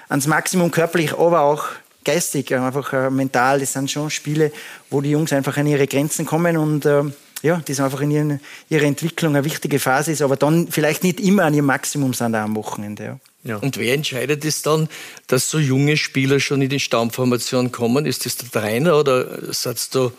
ans 0.09 0.27
Maximum 0.27 0.71
körperlich, 0.71 1.13
aber 1.13 1.41
auch 1.41 1.65
geistig, 2.05 2.53
einfach 2.55 2.93
äh, 2.93 3.09
mental, 3.09 3.59
das 3.59 3.73
sind 3.73 3.91
schon 3.91 4.09
Spiele, 4.09 4.51
wo 4.89 5.01
die 5.01 5.11
Jungs 5.11 5.33
einfach 5.33 5.57
an 5.57 5.67
ihre 5.67 5.87
Grenzen 5.87 6.25
kommen 6.25 6.57
und 6.57 6.85
äh, 6.85 7.03
ja, 7.41 7.61
das 7.65 7.79
einfach 7.81 7.99
in 8.01 8.11
ihren, 8.11 8.39
ihrer 8.69 8.85
Entwicklung 8.85 9.35
eine 9.35 9.43
wichtige 9.43 9.79
Phase 9.79 10.11
ist, 10.11 10.21
aber 10.21 10.37
dann 10.37 10.69
vielleicht 10.69 11.03
nicht 11.03 11.19
immer 11.19 11.43
an 11.43 11.53
ihrem 11.53 11.65
Maximum 11.65 12.13
sind 12.13 12.35
am 12.35 12.55
Wochenende. 12.55 13.03
Ja. 13.03 13.19
Ja. 13.45 13.57
Und 13.57 13.77
wer 13.77 13.93
entscheidet 13.93 14.45
es 14.45 14.61
dann, 14.61 14.87
dass 15.27 15.49
so 15.49 15.59
junge 15.59 15.97
Spieler 15.97 16.39
schon 16.39 16.61
in 16.61 16.69
die 16.69 16.79
Stammformation 16.79 17.71
kommen? 17.73 18.05
Ist 18.05 18.25
das 18.25 18.37
der 18.37 18.49
Trainer 18.49 18.97
oder 18.97 19.53
sind 19.53 19.93
da 19.93 20.11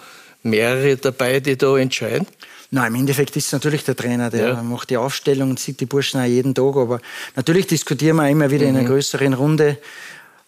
mehrere 0.44 0.96
dabei, 0.96 1.40
die 1.40 1.58
da 1.58 1.76
entscheiden? 1.76 2.26
Nein, 2.70 2.94
im 2.94 3.00
Endeffekt 3.00 3.36
ist 3.36 3.46
es 3.46 3.52
natürlich 3.52 3.84
der 3.84 3.94
Trainer, 3.94 4.30
der 4.30 4.48
ja. 4.48 4.62
macht 4.62 4.90
die 4.90 4.96
Aufstellung 4.96 5.50
und 5.50 5.60
sieht 5.60 5.80
die 5.80 5.86
Burschen 5.86 6.20
auch 6.20 6.24
jeden 6.24 6.54
Tag. 6.54 6.76
Aber 6.76 7.00
natürlich 7.36 7.66
diskutieren 7.66 8.16
wir 8.16 8.28
immer 8.28 8.50
wieder 8.50 8.64
mhm. 8.64 8.70
in 8.70 8.76
einer 8.76 8.84
mhm. 8.84 8.92
größeren 8.92 9.34
Runde, 9.34 9.78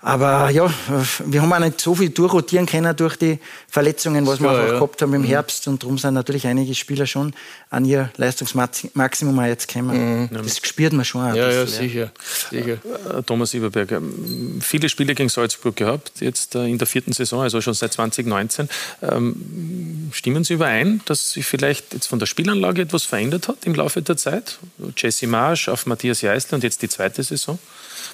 aber 0.06 0.50
ja, 0.50 0.72
wir 1.24 1.42
haben 1.42 1.52
auch 1.52 1.58
nicht 1.58 1.80
so 1.80 1.96
viel 1.96 2.10
durchrotieren 2.10 2.64
können 2.64 2.94
durch 2.94 3.16
die 3.16 3.40
Verletzungen, 3.66 4.24
was 4.24 4.40
wir 4.40 4.50
einfach 4.50 4.66
ja. 4.68 4.72
gehabt 4.74 5.02
haben 5.02 5.12
im 5.14 5.22
mhm. 5.22 5.26
Herbst. 5.26 5.66
Und 5.66 5.82
darum 5.82 5.98
sind 5.98 6.14
natürlich 6.14 6.46
einige 6.46 6.76
Spieler 6.76 7.06
schon 7.06 7.34
an 7.70 7.84
ihr 7.84 8.08
Leistungsmaximum 8.16 9.44
jetzt 9.46 9.66
gekommen. 9.66 10.28
Mhm. 10.30 10.44
Das 10.44 10.58
spürt 10.58 10.92
man 10.92 11.04
schon. 11.04 11.34
ja, 11.34 11.48
bisschen, 11.48 11.58
ja, 11.58 11.66
sicher. 11.66 12.12
sicher. 12.50 13.18
Äh, 13.18 13.22
Thomas 13.24 13.52
Iberberger, 13.52 14.00
viele 14.60 14.88
Spiele 14.88 15.12
gegen 15.16 15.28
Salzburg 15.28 15.74
gehabt, 15.74 16.12
jetzt 16.20 16.54
äh, 16.54 16.66
in 16.66 16.78
der 16.78 16.86
vierten 16.86 17.12
Saison, 17.12 17.42
also 17.42 17.60
schon 17.60 17.74
seit 17.74 17.92
2019. 17.92 18.68
Ähm, 19.02 20.10
stimmen 20.12 20.44
Sie 20.44 20.54
überein, 20.54 21.00
dass 21.06 21.32
sich 21.32 21.44
vielleicht 21.44 21.94
jetzt 21.94 22.06
von 22.06 22.20
der 22.20 22.26
Spielanlage 22.26 22.82
etwas 22.82 23.02
verändert 23.02 23.48
hat 23.48 23.58
im 23.64 23.74
Laufe 23.74 24.02
der 24.02 24.16
Zeit? 24.16 24.60
Jesse 24.96 25.26
Marsch 25.26 25.68
auf 25.68 25.84
Matthias 25.86 26.20
Jeißler 26.20 26.54
und 26.54 26.62
jetzt 26.62 26.80
die 26.82 26.88
zweite 26.88 27.24
Saison, 27.24 27.58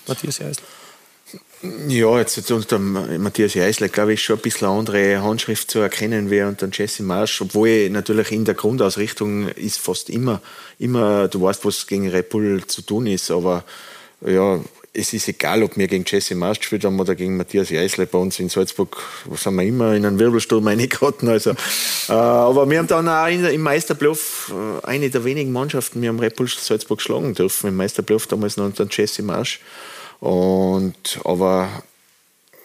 Matthias 0.06 0.38
Jeißler? 0.38 0.81
Ja, 1.88 2.18
jetzt 2.18 2.50
unter 2.50 2.78
Matthias 2.78 3.54
Jeißler, 3.54 3.88
glaube 3.88 4.14
ich, 4.14 4.22
schon 4.22 4.36
ein 4.36 4.42
bisschen 4.42 4.66
andere 4.66 5.22
Handschrift 5.22 5.70
zu 5.70 5.78
erkennen 5.78 6.30
wie 6.30 6.42
unter 6.42 6.68
Jesse 6.72 7.04
Marsch, 7.04 7.40
obwohl 7.40 7.88
natürlich 7.90 8.32
in 8.32 8.44
der 8.44 8.54
Grundausrichtung 8.54 9.48
ist 9.48 9.78
fast 9.78 10.10
immer, 10.10 10.42
immer, 10.80 11.28
du 11.28 11.40
weißt, 11.40 11.64
was 11.64 11.86
gegen 11.86 12.08
Red 12.08 12.30
Bull 12.30 12.66
zu 12.66 12.82
tun 12.82 13.06
ist, 13.06 13.30
aber 13.30 13.64
ja, 14.26 14.60
es 14.94 15.12
ist 15.12 15.28
egal, 15.28 15.62
ob 15.62 15.76
wir 15.76 15.88
gegen 15.88 16.04
Jesse 16.06 16.34
Marsch 16.34 16.58
gespielt 16.58 16.84
haben 16.84 17.00
oder 17.00 17.14
gegen 17.14 17.36
Matthias 17.36 17.70
Jeißle. 17.70 18.06
Bei 18.06 18.18
uns 18.18 18.38
in 18.38 18.50
Salzburg 18.50 18.98
sind 19.36 19.54
wir 19.54 19.62
immer 19.62 19.94
in 19.94 20.04
einen 20.04 20.18
Wirbelsturm 20.18 20.66
reingeraten. 20.66 21.28
Also, 21.28 21.50
äh, 22.08 22.12
aber 22.12 22.68
wir 22.68 22.78
haben 22.78 22.88
dann 22.88 23.08
auch 23.08 23.26
in, 23.26 23.44
im 23.44 23.62
Meisterplayoff 23.62 24.52
äh, 24.52 24.86
eine 24.86 25.08
der 25.08 25.24
wenigen 25.24 25.50
Mannschaften, 25.52 26.02
wir 26.02 26.10
haben 26.10 26.20
Red 26.20 26.36
Bull 26.36 26.48
Salzburg 26.48 27.00
schlagen 27.00 27.34
dürfen. 27.34 27.68
Im 27.68 27.76
Meisterplayoff 27.76 28.26
damals 28.26 28.56
noch 28.58 28.66
unter 28.66 28.86
Jesse 28.90 29.22
Marsch. 29.22 29.60
Und, 30.22 31.18
aber 31.24 31.68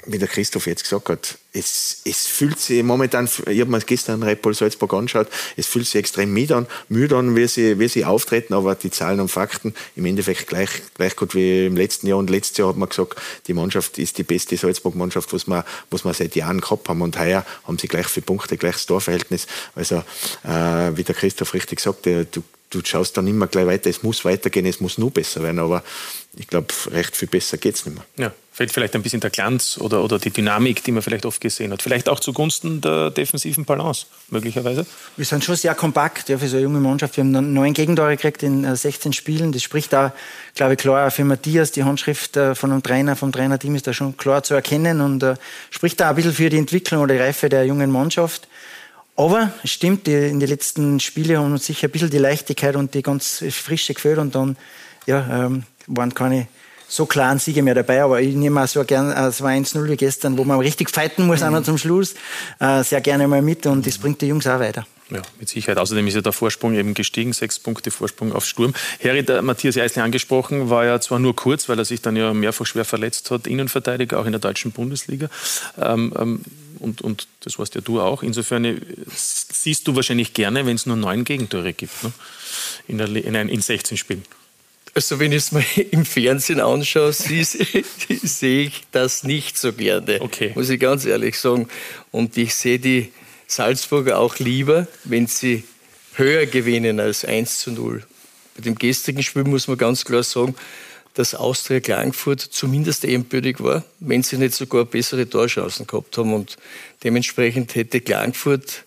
wie 0.06 0.20
der 0.20 0.28
Christoph 0.28 0.68
jetzt 0.68 0.84
gesagt 0.84 1.10
hat, 1.10 1.40
es, 1.54 2.02
es 2.06 2.28
fühlt 2.28 2.60
sich 2.60 2.84
momentan, 2.84 3.28
ich 3.48 3.60
habe 3.60 3.72
mir 3.72 3.80
gestern 3.80 4.22
Bull 4.44 4.54
Salzburg 4.54 4.94
angeschaut, 4.94 5.28
es 5.56 5.66
fühlt 5.66 5.88
sich 5.88 5.96
extrem 5.96 6.32
müde 6.32 6.56
an, 6.56 6.68
müde 6.88 7.18
an 7.18 7.36
wie, 7.36 7.48
sie, 7.48 7.80
wie 7.80 7.88
sie 7.88 8.06
auftreten, 8.06 8.54
aber 8.54 8.76
die 8.76 8.92
Zahlen 8.92 9.20
und 9.20 9.30
Fakten 9.30 9.74
im 9.96 10.06
Endeffekt 10.06 10.46
gleich, 10.46 10.70
gleich 10.94 11.16
gut 11.16 11.34
wie 11.34 11.66
im 11.66 11.76
letzten 11.76 12.06
Jahr. 12.06 12.20
Und 12.20 12.30
letztes 12.30 12.58
Jahr 12.58 12.70
hat 12.70 12.78
man 12.78 12.90
gesagt, 12.90 13.16
die 13.48 13.56
Mannschaft 13.56 13.98
ist 13.98 14.20
die 14.20 14.24
beste 14.24 14.56
Salzburg-Mannschaft, 14.56 15.34
was 15.34 15.48
wir, 15.48 15.66
was 15.90 16.06
wir 16.06 16.14
seit 16.14 16.36
Jahren 16.36 16.62
gehabt 16.62 16.88
haben. 16.88 17.02
Und 17.02 17.18
heuer 17.18 17.44
haben 17.64 17.80
sie 17.80 17.88
gleich 17.88 18.06
für 18.06 18.22
Punkte, 18.22 18.58
gleiches 18.58 18.86
Torverhältnis. 18.86 19.48
Also, 19.74 20.04
äh, 20.44 20.96
wie 20.96 21.04
der 21.04 21.16
Christoph 21.16 21.56
richtig 21.56 21.80
sagte, 21.80 22.26
du, 22.26 22.44
du 22.82 22.88
schaust 22.88 23.18
dann 23.18 23.28
immer 23.28 23.48
gleich 23.48 23.68
weiter, 23.68 23.90
es 23.90 24.04
muss 24.04 24.26
weitergehen, 24.26 24.66
es 24.66 24.80
muss 24.80 24.98
nur 24.98 25.12
besser 25.12 25.44
werden, 25.44 25.60
aber 25.60 25.84
ich 26.36 26.48
glaube, 26.48 26.68
recht 26.92 27.16
viel 27.16 27.28
besser 27.28 27.58
geht 27.58 27.76
es 27.76 27.86
nicht 27.86 27.96
mehr. 27.96 28.06
Ja, 28.18 28.32
fehlt 28.52 28.72
vielleicht 28.72 28.96
ein 28.96 29.02
bisschen 29.02 29.20
der 29.20 29.30
Glanz 29.30 29.78
oder, 29.80 30.04
oder 30.04 30.20
die 30.20 30.30
Dynamik, 30.30 30.84
die 30.84 30.92
man 30.92 31.02
vielleicht 31.02 31.26
oft 31.26 31.42
gesehen 31.42 31.72
hat. 31.72 31.82
Vielleicht 31.82 32.10
auch 32.10 32.20
zugunsten 32.20 32.82
der 32.82 33.10
defensiven 33.10 33.66
Balance, 33.66 34.06
möglicherweise. 34.30 34.86
Wir 35.16 35.26
sind 35.26 35.44
schon 35.44 35.56
sehr 35.56 35.74
kompakt 35.76 36.30
ja, 36.30 36.38
für 36.38 36.48
so 36.48 36.58
eine 36.58 36.64
junge 36.64 36.80
Mannschaft. 36.80 37.18
Wir 37.18 37.24
haben 37.24 37.54
neun 37.54 37.74
Gegentore 37.74 38.16
gekriegt 38.16 38.44
in 38.44 38.76
16 38.76 39.12
äh, 39.12 39.16
Spielen. 39.16 39.52
Das 39.52 39.64
spricht 39.64 39.94
da, 39.94 40.14
glaube 40.56 40.74
ich, 40.74 40.80
klar 40.80 41.10
für 41.12 41.24
Matthias. 41.24 41.72
Die 41.72 41.84
Handschrift 41.84 42.38
äh, 42.38 42.56
von 42.56 42.72
einem 42.72 42.84
Trainer, 42.84 43.16
vom 43.16 43.32
Trainerteam 43.32 43.76
ist 43.76 43.88
da 43.88 43.94
schon 43.94 44.18
klar 44.18 44.44
zu 44.44 44.54
erkennen 44.54 45.02
und 45.02 45.24
äh, 45.24 45.36
spricht 45.70 46.00
da 46.00 46.10
ein 46.10 46.16
bisschen 46.16 46.34
für 46.34 46.50
die 46.50 46.58
Entwicklung 46.58 47.02
oder 47.02 47.16
die 47.16 47.22
Reife 47.22 47.50
der 47.50 47.66
jungen 47.66 47.92
Mannschaft. 47.92 48.48
Aber 49.18 49.52
es 49.64 49.72
stimmt, 49.72 50.08
in 50.08 50.40
den 50.40 50.48
letzten 50.48 51.00
Spielen 51.00 51.38
haben 51.38 51.52
uns 51.52 51.66
sicher 51.66 51.88
ein 51.88 51.92
bisschen 51.92 52.12
die 52.12 52.20
Leichtigkeit 52.20 52.76
und 52.76 52.94
die 52.94 53.02
ganz 53.02 53.44
frische 53.50 53.96
gefällt 53.96 54.20
und 54.20 54.36
dann 54.36 54.56
ja, 55.08 55.46
ähm, 55.46 55.64
waren 55.88 56.14
keine 56.14 56.48
so 56.88 57.06
klaren 57.06 57.40
Siege 57.40 57.64
mehr 57.64 57.76
dabei, 57.76 58.02
aber 58.04 58.22
ich 58.22 58.36
nehme 58.36 58.64
auch 58.64 58.68
so 58.68 58.84
gern, 58.84 59.12
äh, 59.12 59.28
es 59.28 59.42
war 59.42 59.52
1-0 59.52 59.90
wie 59.90 59.98
gestern, 59.98 60.38
wo 60.38 60.44
man 60.44 60.60
richtig 60.60 60.90
fighten 60.90 61.26
muss, 61.26 61.42
mhm. 61.42 61.48
auch 61.48 61.52
noch 61.52 61.64
zum 61.64 61.78
Schluss, 61.78 62.16
äh, 62.60 62.84
sehr 62.84 63.02
gerne 63.02 63.28
mal 63.28 63.42
mit 63.42 63.66
und 63.66 63.86
das 63.86 63.98
bringt 63.98 64.22
die 64.22 64.28
Jungs 64.28 64.48
auch 64.48 64.60
weiter. 64.60 64.86
Ja, 65.10 65.22
mit 65.40 65.48
Sicherheit. 65.48 65.78
Außerdem 65.78 66.06
ist 66.08 66.16
ja 66.16 66.22
der 66.22 66.34
Vorsprung 66.34 66.74
eben 66.74 66.94
gestiegen, 66.94 67.32
sechs 67.32 67.60
Punkte 67.60 67.92
Vorsprung 67.92 68.34
auf 68.34 68.46
Sturm. 68.46 68.74
Harry, 69.02 69.24
der 69.24 69.42
Matthias 69.42 69.78
Eisle 69.78 70.04
angesprochen, 70.04 70.70
war 70.70 70.86
ja 70.86 71.00
zwar 71.00 71.20
nur 71.20 71.34
kurz, 71.34 71.70
weil 71.70 71.80
er 71.80 71.86
sich 71.86 72.02
dann 72.02 72.18
ja 72.18 72.34
mehrfach 72.34 72.66
schwer 72.66 72.84
verletzt 72.84 73.32
hat, 73.32 73.48
Innenverteidiger, 73.48 74.20
auch 74.20 74.26
in 74.26 74.34
der 74.34 74.42
deutschen 74.42 74.74
Bundesliga. 74.74 75.30
Ähm, 75.80 76.14
ähm, 76.20 76.42
und, 76.80 77.02
und 77.02 77.28
das 77.42 77.60
weißt 77.60 77.76
ja 77.76 77.82
du 77.82 78.02
auch. 78.02 78.24
Insofern 78.24 78.66
äh, 78.66 78.80
siehst 79.14 79.88
du 79.88 79.96
wahrscheinlich 79.96 80.34
gerne, 80.34 80.66
wenn 80.66 80.76
es 80.76 80.86
nur 80.86 80.96
neun 80.96 81.24
Gegentore 81.24 81.74
gibt 81.74 82.04
ne? 82.04 82.12
in, 82.88 82.98
der, 82.98 83.08
in, 83.10 83.36
ein, 83.36 83.50
in 83.50 83.62
16 83.62 83.98
Spielen. 83.98 84.24
Also 84.94 85.20
wenn 85.20 85.32
ich 85.32 85.38
es 85.38 85.52
mal 85.52 85.64
im 85.92 86.06
Fernsehen 86.06 86.60
anschaue, 86.60 87.14
sehe 87.14 88.64
ich 88.64 88.84
das 88.92 89.24
nicht 89.24 89.58
so 89.58 89.74
gerne, 89.74 90.22
okay. 90.22 90.52
muss 90.56 90.70
ich 90.70 90.80
ganz 90.80 91.06
ehrlich 91.06 91.38
sagen. 91.38 91.68
Und 92.12 92.36
ich 92.38 92.56
sehe 92.56 92.80
die 92.80 93.12
Salzburger 93.48 94.20
auch 94.20 94.40
lieber, 94.40 94.88
wenn 95.04 95.28
sie 95.28 95.64
höher 96.14 96.46
gewinnen 96.46 97.00
als 97.00 97.24
1 97.24 97.60
zu 97.60 97.72
0. 97.72 98.04
Bei 98.56 98.62
dem 98.64 98.76
gestrigen 98.76 99.22
Spiel 99.22 99.44
muss 99.44 99.68
man 99.68 99.78
ganz 99.78 100.04
klar 100.04 100.24
sagen, 100.24 100.56
dass 101.18 101.34
Austria 101.34 101.80
Klagenfurt 101.80 102.42
zumindest 102.42 103.04
ebenbürtig 103.04 103.62
war, 103.64 103.84
wenn 104.00 104.22
sie 104.22 104.38
nicht 104.38 104.54
sogar 104.54 104.86
bessere 104.86 105.28
Torchancen 105.28 105.88
gehabt 105.88 106.16
haben. 106.18 106.32
Und 106.32 106.58
dementsprechend 107.04 107.74
hätte 107.74 108.02
Klagenfurt 108.02 108.84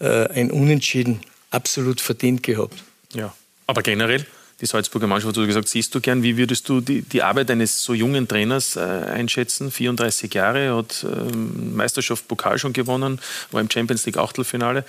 äh, 0.00 0.28
ein 0.30 0.50
Unentschieden 0.50 1.20
absolut 1.50 2.00
verdient 2.00 2.42
gehabt. 2.42 2.82
Ja, 3.14 3.32
aber 3.68 3.82
generell, 3.82 4.26
die 4.60 4.66
Salzburger 4.66 5.06
Mannschaft, 5.06 5.36
du 5.36 5.46
gesagt, 5.46 5.68
siehst 5.68 5.94
du 5.94 6.00
gern, 6.00 6.24
wie 6.24 6.36
würdest 6.36 6.68
du 6.68 6.80
die, 6.80 7.02
die 7.02 7.22
Arbeit 7.22 7.48
eines 7.52 7.84
so 7.84 7.94
jungen 7.94 8.26
Trainers 8.26 8.74
äh, 8.74 8.80
einschätzen? 8.80 9.70
34 9.70 10.34
Jahre, 10.34 10.74
hat 10.76 11.04
ähm, 11.04 11.76
Meisterschaft 11.76 12.26
Pokal 12.26 12.58
schon 12.58 12.72
gewonnen, 12.72 13.20
war 13.52 13.60
im 13.60 13.70
Champions 13.70 14.04
League 14.04 14.16
Achtelfinale. 14.16 14.84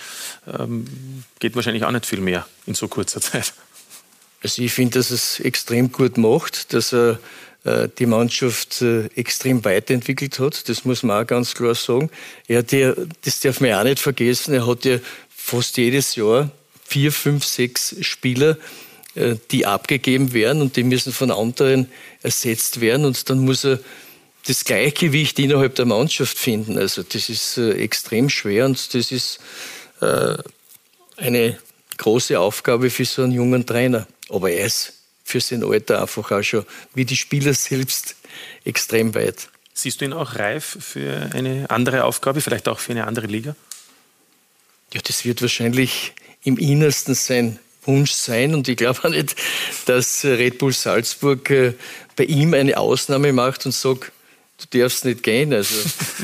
Ähm, 0.47 0.87
geht 1.37 1.55
wahrscheinlich 1.55 1.83
auch 1.83 1.91
nicht 1.91 2.07
viel 2.07 2.21
mehr 2.21 2.47
in 2.65 2.73
so 2.73 2.87
kurzer 2.87 3.21
Zeit. 3.21 3.53
Also 4.43 4.61
ich 4.61 4.73
finde, 4.73 4.99
dass 4.99 5.09
es 5.09 5.39
extrem 5.39 5.91
gut 5.91 6.17
macht, 6.17 6.73
dass 6.73 6.93
er 6.93 7.17
äh, 7.63 7.87
die 7.97 8.05
Mannschaft 8.05 8.81
äh, 8.81 9.05
extrem 9.15 9.63
weiterentwickelt 9.63 10.37
hat. 10.39 10.67
Das 10.67 10.83
muss 10.83 11.01
man 11.01 11.23
auch 11.23 11.27
ganz 11.27 11.53
klar 11.53 11.75
sagen. 11.75 12.09
Er 12.47 12.59
hat 12.59 12.73
ja, 12.73 12.93
das 13.21 13.39
darf 13.39 13.61
man 13.61 13.73
auch 13.73 13.85
nicht 13.85 13.99
vergessen, 13.99 14.53
er 14.53 14.67
hat 14.67 14.83
ja 14.83 14.99
fast 15.29 15.77
jedes 15.77 16.15
Jahr 16.15 16.51
vier, 16.85 17.13
fünf, 17.13 17.45
sechs 17.45 17.95
Spieler, 18.01 18.57
äh, 19.15 19.35
die 19.51 19.65
abgegeben 19.65 20.33
werden 20.33 20.61
und 20.61 20.75
die 20.75 20.83
müssen 20.83 21.13
von 21.13 21.31
anderen 21.31 21.87
ersetzt 22.21 22.81
werden 22.81 23.05
und 23.05 23.29
dann 23.29 23.39
muss 23.39 23.63
er 23.63 23.79
das 24.45 24.65
Gleichgewicht 24.65 25.39
innerhalb 25.39 25.75
der 25.75 25.85
Mannschaft 25.85 26.37
finden. 26.37 26.77
Also 26.77 27.01
das 27.01 27.29
ist 27.29 27.57
extrem 27.57 28.29
schwer 28.29 28.65
und 28.65 28.93
das 28.93 29.13
ist 29.13 29.39
eine 30.01 31.57
große 31.97 32.37
Aufgabe 32.37 32.89
für 32.89 33.05
so 33.05 33.21
einen 33.21 33.31
jungen 33.31 33.65
Trainer. 33.65 34.05
Aber 34.33 34.49
er 34.49 34.65
ist 34.65 34.93
für 35.23 35.39
sein 35.39 35.63
Alter 35.63 36.01
einfach 36.01 36.31
auch 36.31 36.41
schon, 36.41 36.65
wie 36.95 37.05
die 37.05 37.15
Spieler 37.15 37.53
selbst, 37.53 38.15
extrem 38.65 39.13
weit. 39.13 39.47
Siehst 39.75 40.01
du 40.01 40.05
ihn 40.05 40.13
auch 40.13 40.35
reif 40.35 40.77
für 40.79 41.29
eine 41.33 41.69
andere 41.69 42.03
Aufgabe, 42.03 42.41
vielleicht 42.41 42.67
auch 42.67 42.79
für 42.79 42.91
eine 42.91 43.07
andere 43.07 43.27
Liga? 43.27 43.55
Ja, 44.93 45.01
das 45.03 45.23
wird 45.23 45.41
wahrscheinlich 45.41 46.13
im 46.43 46.57
Innersten 46.57 47.15
sein 47.15 47.59
Wunsch 47.85 48.11
sein. 48.11 48.53
Und 48.53 48.67
ich 48.67 48.77
glaube 48.77 48.99
auch 49.03 49.09
nicht, 49.09 49.35
dass 49.85 50.23
Red 50.23 50.57
Bull 50.57 50.73
Salzburg 50.73 51.49
äh, 51.49 51.73
bei 52.15 52.25
ihm 52.25 52.53
eine 52.53 52.77
Ausnahme 52.77 53.33
macht 53.33 53.65
und 53.65 53.71
sagt, 53.71 54.11
du 54.57 54.79
darfst 54.79 55.05
nicht 55.05 55.23
gehen. 55.23 55.53
Also 55.53 55.75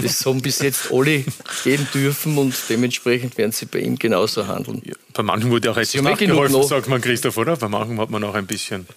das 0.01 0.25
haben 0.25 0.41
bis 0.41 0.59
jetzt 0.59 0.91
alle 0.91 1.23
gehen 1.63 1.87
dürfen 1.93 2.37
und 2.37 2.55
dementsprechend 2.69 3.37
werden 3.37 3.51
sie 3.51 3.65
bei 3.65 3.79
ihm 3.79 3.97
genauso 3.97 4.47
handeln. 4.47 4.81
Ja, 4.85 4.95
bei 5.13 5.23
manchen 5.23 5.49
wurde 5.49 5.71
auch 5.71 5.77
etwas 5.77 6.01
nachgeholfen, 6.01 6.63
sagt 6.63 6.87
man 6.87 7.01
Christoph, 7.01 7.37
oder? 7.37 7.55
Bei 7.57 7.67
manchen 7.67 7.99
hat 7.99 8.09
man 8.09 8.23
auch 8.23 8.35
ein 8.35 8.47
bisschen 8.47 8.87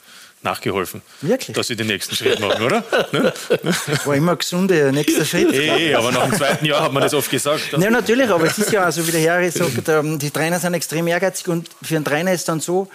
nachgeholfen. 0.42 1.02
Wirklich? 1.20 1.54
Dass 1.54 1.68
sie 1.68 1.76
den 1.76 1.86
nächsten 1.86 2.16
Schritt 2.16 2.40
machen, 2.40 2.64
oder? 2.64 2.84
ne? 3.12 3.32
War 4.04 4.16
immer 4.16 4.36
gesunde 4.36 4.92
nächster 4.92 5.24
Schritt. 5.24 5.52
Hey, 5.52 5.94
aber 5.94 6.10
nach 6.10 6.28
dem 6.28 6.34
zweiten 6.34 6.64
Jahr 6.64 6.82
hat 6.82 6.92
man 6.92 7.02
das 7.02 7.14
oft 7.14 7.30
gesagt. 7.30 7.72
Ja, 7.72 7.90
natürlich, 7.90 8.28
aber 8.28 8.46
es 8.46 8.58
ist 8.58 8.72
ja, 8.72 8.84
also 8.84 9.06
wie 9.06 9.12
der 9.12 9.20
Herr 9.20 9.50
sagt, 9.50 9.88
ähm, 9.88 10.18
die 10.18 10.30
Trainer 10.30 10.58
sind 10.58 10.74
extrem 10.74 11.06
ehrgeizig 11.06 11.48
und 11.48 11.68
für 11.82 11.96
einen 11.96 12.04
Trainer 12.04 12.32
ist 12.32 12.48
dann 12.48 12.60
so, 12.60 12.88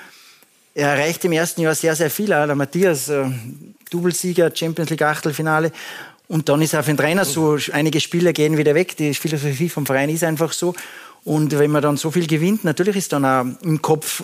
er 0.73 0.89
erreicht 0.89 1.25
im 1.25 1.31
ersten 1.31 1.61
Jahr 1.61 1.73
sehr, 1.73 1.95
sehr 1.95 2.11
viel. 2.11 2.27
Der 2.27 2.53
Matthias, 2.53 3.09
äh, 3.09 3.25
Doublesieger, 3.89 4.51
Champions 4.53 4.89
League 4.89 5.01
Achtelfinale. 5.01 5.71
Und 6.27 6.49
dann 6.49 6.61
ist 6.61 6.75
auch 6.75 6.83
für 6.83 6.91
den 6.91 6.97
Trainer 6.97 7.25
so, 7.25 7.57
einige 7.71 8.01
Spieler 8.01 8.33
gehen 8.33 8.57
wieder 8.57 8.75
weg. 8.75 8.97
Die 8.97 9.13
Philosophie 9.13 9.69
vom 9.69 9.85
Verein 9.85 10.09
ist 10.09 10.23
einfach 10.23 10.51
so. 10.51 10.75
Und 11.23 11.57
wenn 11.57 11.71
man 11.71 11.81
dann 11.81 11.97
so 11.97 12.11
viel 12.11 12.27
gewinnt, 12.27 12.63
natürlich 12.63 12.95
ist 12.97 13.13
dann 13.13 13.25
auch 13.25 13.45
im 13.61 13.81
Kopf, 13.81 14.23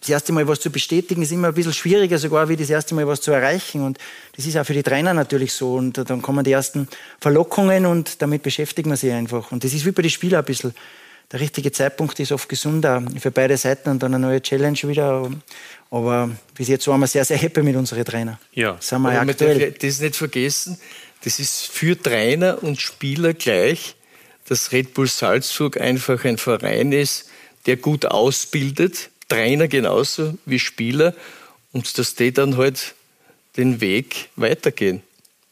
das 0.00 0.08
erste 0.08 0.32
Mal 0.32 0.48
was 0.48 0.60
zu 0.60 0.70
bestätigen, 0.70 1.22
ist 1.22 1.30
immer 1.30 1.48
ein 1.48 1.54
bisschen 1.54 1.72
schwieriger, 1.72 2.18
sogar 2.18 2.48
wie 2.48 2.56
das 2.56 2.70
erste 2.70 2.94
Mal 2.94 3.06
was 3.06 3.20
zu 3.20 3.30
erreichen. 3.30 3.82
Und 3.82 3.98
das 4.36 4.46
ist 4.46 4.56
auch 4.56 4.64
für 4.64 4.72
die 4.72 4.82
Trainer 4.82 5.12
natürlich 5.12 5.52
so. 5.52 5.74
Und 5.74 5.98
dann 6.08 6.22
kommen 6.22 6.44
die 6.44 6.52
ersten 6.52 6.88
Verlockungen 7.20 7.86
und 7.86 8.22
damit 8.22 8.42
beschäftigt 8.42 8.88
man 8.88 8.96
sich 8.96 9.12
einfach. 9.12 9.52
Und 9.52 9.62
das 9.64 9.74
ist 9.74 9.84
wie 9.84 9.92
bei 9.92 10.02
den 10.02 10.10
Spielern 10.10 10.40
ein 10.40 10.44
bisschen. 10.44 10.72
Der 11.32 11.38
richtige 11.38 11.70
Zeitpunkt 11.70 12.18
ist 12.18 12.32
oft 12.32 12.48
gesunder 12.48 13.04
für 13.20 13.30
beide 13.30 13.56
Seiten 13.56 13.90
und 13.90 14.02
dann 14.02 14.14
eine 14.14 14.26
neue 14.26 14.42
Challenge 14.42 14.78
wieder. 14.82 15.30
Aber 15.92 16.30
bis 16.54 16.66
jetzt 16.66 16.88
waren 16.88 16.98
wir 16.98 17.06
sehr, 17.06 17.24
sehr 17.24 17.36
happy 17.36 17.62
mit 17.62 17.76
unseren 17.76 18.04
Trainern. 18.04 18.38
Ja, 18.52 18.72
das 18.72 18.90
haben 18.90 19.02
wir 19.02 19.10
Aber 19.10 19.30
aktuell. 19.30 19.72
Das 19.80 20.00
nicht 20.00 20.16
vergessen 20.16 20.78
das 21.24 21.38
ist 21.38 21.66
für 21.66 22.00
Trainer 22.00 22.62
und 22.62 22.80
Spieler 22.80 23.34
gleich, 23.34 23.94
dass 24.48 24.72
Red 24.72 24.94
Bull 24.94 25.06
Salzburg 25.06 25.80
einfach 25.80 26.24
ein 26.24 26.38
Verein 26.38 26.92
ist, 26.92 27.28
der 27.66 27.76
gut 27.76 28.06
ausbildet, 28.06 29.10
Trainer 29.28 29.68
genauso 29.68 30.38
wie 30.44 30.58
Spieler, 30.58 31.14
und 31.72 31.98
dass 31.98 32.16
die 32.16 32.32
dann 32.32 32.56
halt 32.56 32.94
den 33.56 33.80
Weg 33.80 34.28
weitergehen. 34.36 35.02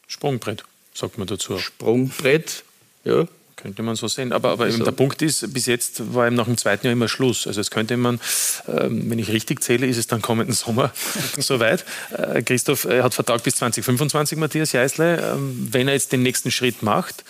Sprungbrett, 0.07 0.63
sagt 0.93 1.17
man 1.17 1.27
dazu. 1.27 1.57
Sprungbrett, 1.59 2.63
ja. 3.05 3.27
Könnte 3.61 3.83
man 3.83 3.95
so 3.95 4.07
sehen. 4.07 4.31
Aber, 4.31 4.51
aber 4.51 4.65
also. 4.65 4.83
der 4.83 4.91
Punkt 4.91 5.21
ist, 5.21 5.53
bis 5.53 5.65
jetzt 5.65 6.13
war 6.13 6.27
eben 6.27 6.35
nach 6.35 6.45
dem 6.45 6.57
zweiten 6.57 6.85
Jahr 6.85 6.93
immer 6.93 7.09
Schluss. 7.09 7.45
Also 7.45 7.59
es 7.59 7.69
könnte 7.69 7.97
man, 7.97 8.19
ähm, 8.67 9.09
wenn 9.09 9.19
ich 9.19 9.29
richtig 9.29 9.61
zähle, 9.61 9.85
ist 9.85 9.97
es 9.97 10.07
dann 10.07 10.21
kommenden 10.21 10.55
Sommer 10.55 10.93
soweit. 11.37 11.83
Äh, 12.17 12.41
Christoph 12.41 12.85
er 12.85 13.03
hat 13.03 13.13
Vertrag 13.13 13.43
bis 13.43 13.55
2025, 13.55 14.37
Matthias 14.37 14.71
Jeißle. 14.71 15.33
Ähm, 15.33 15.67
wenn 15.71 15.87
er 15.89 15.93
jetzt 15.93 16.13
den 16.13 16.23
nächsten 16.23 16.51
Schritt 16.51 16.83
macht, 16.83 17.25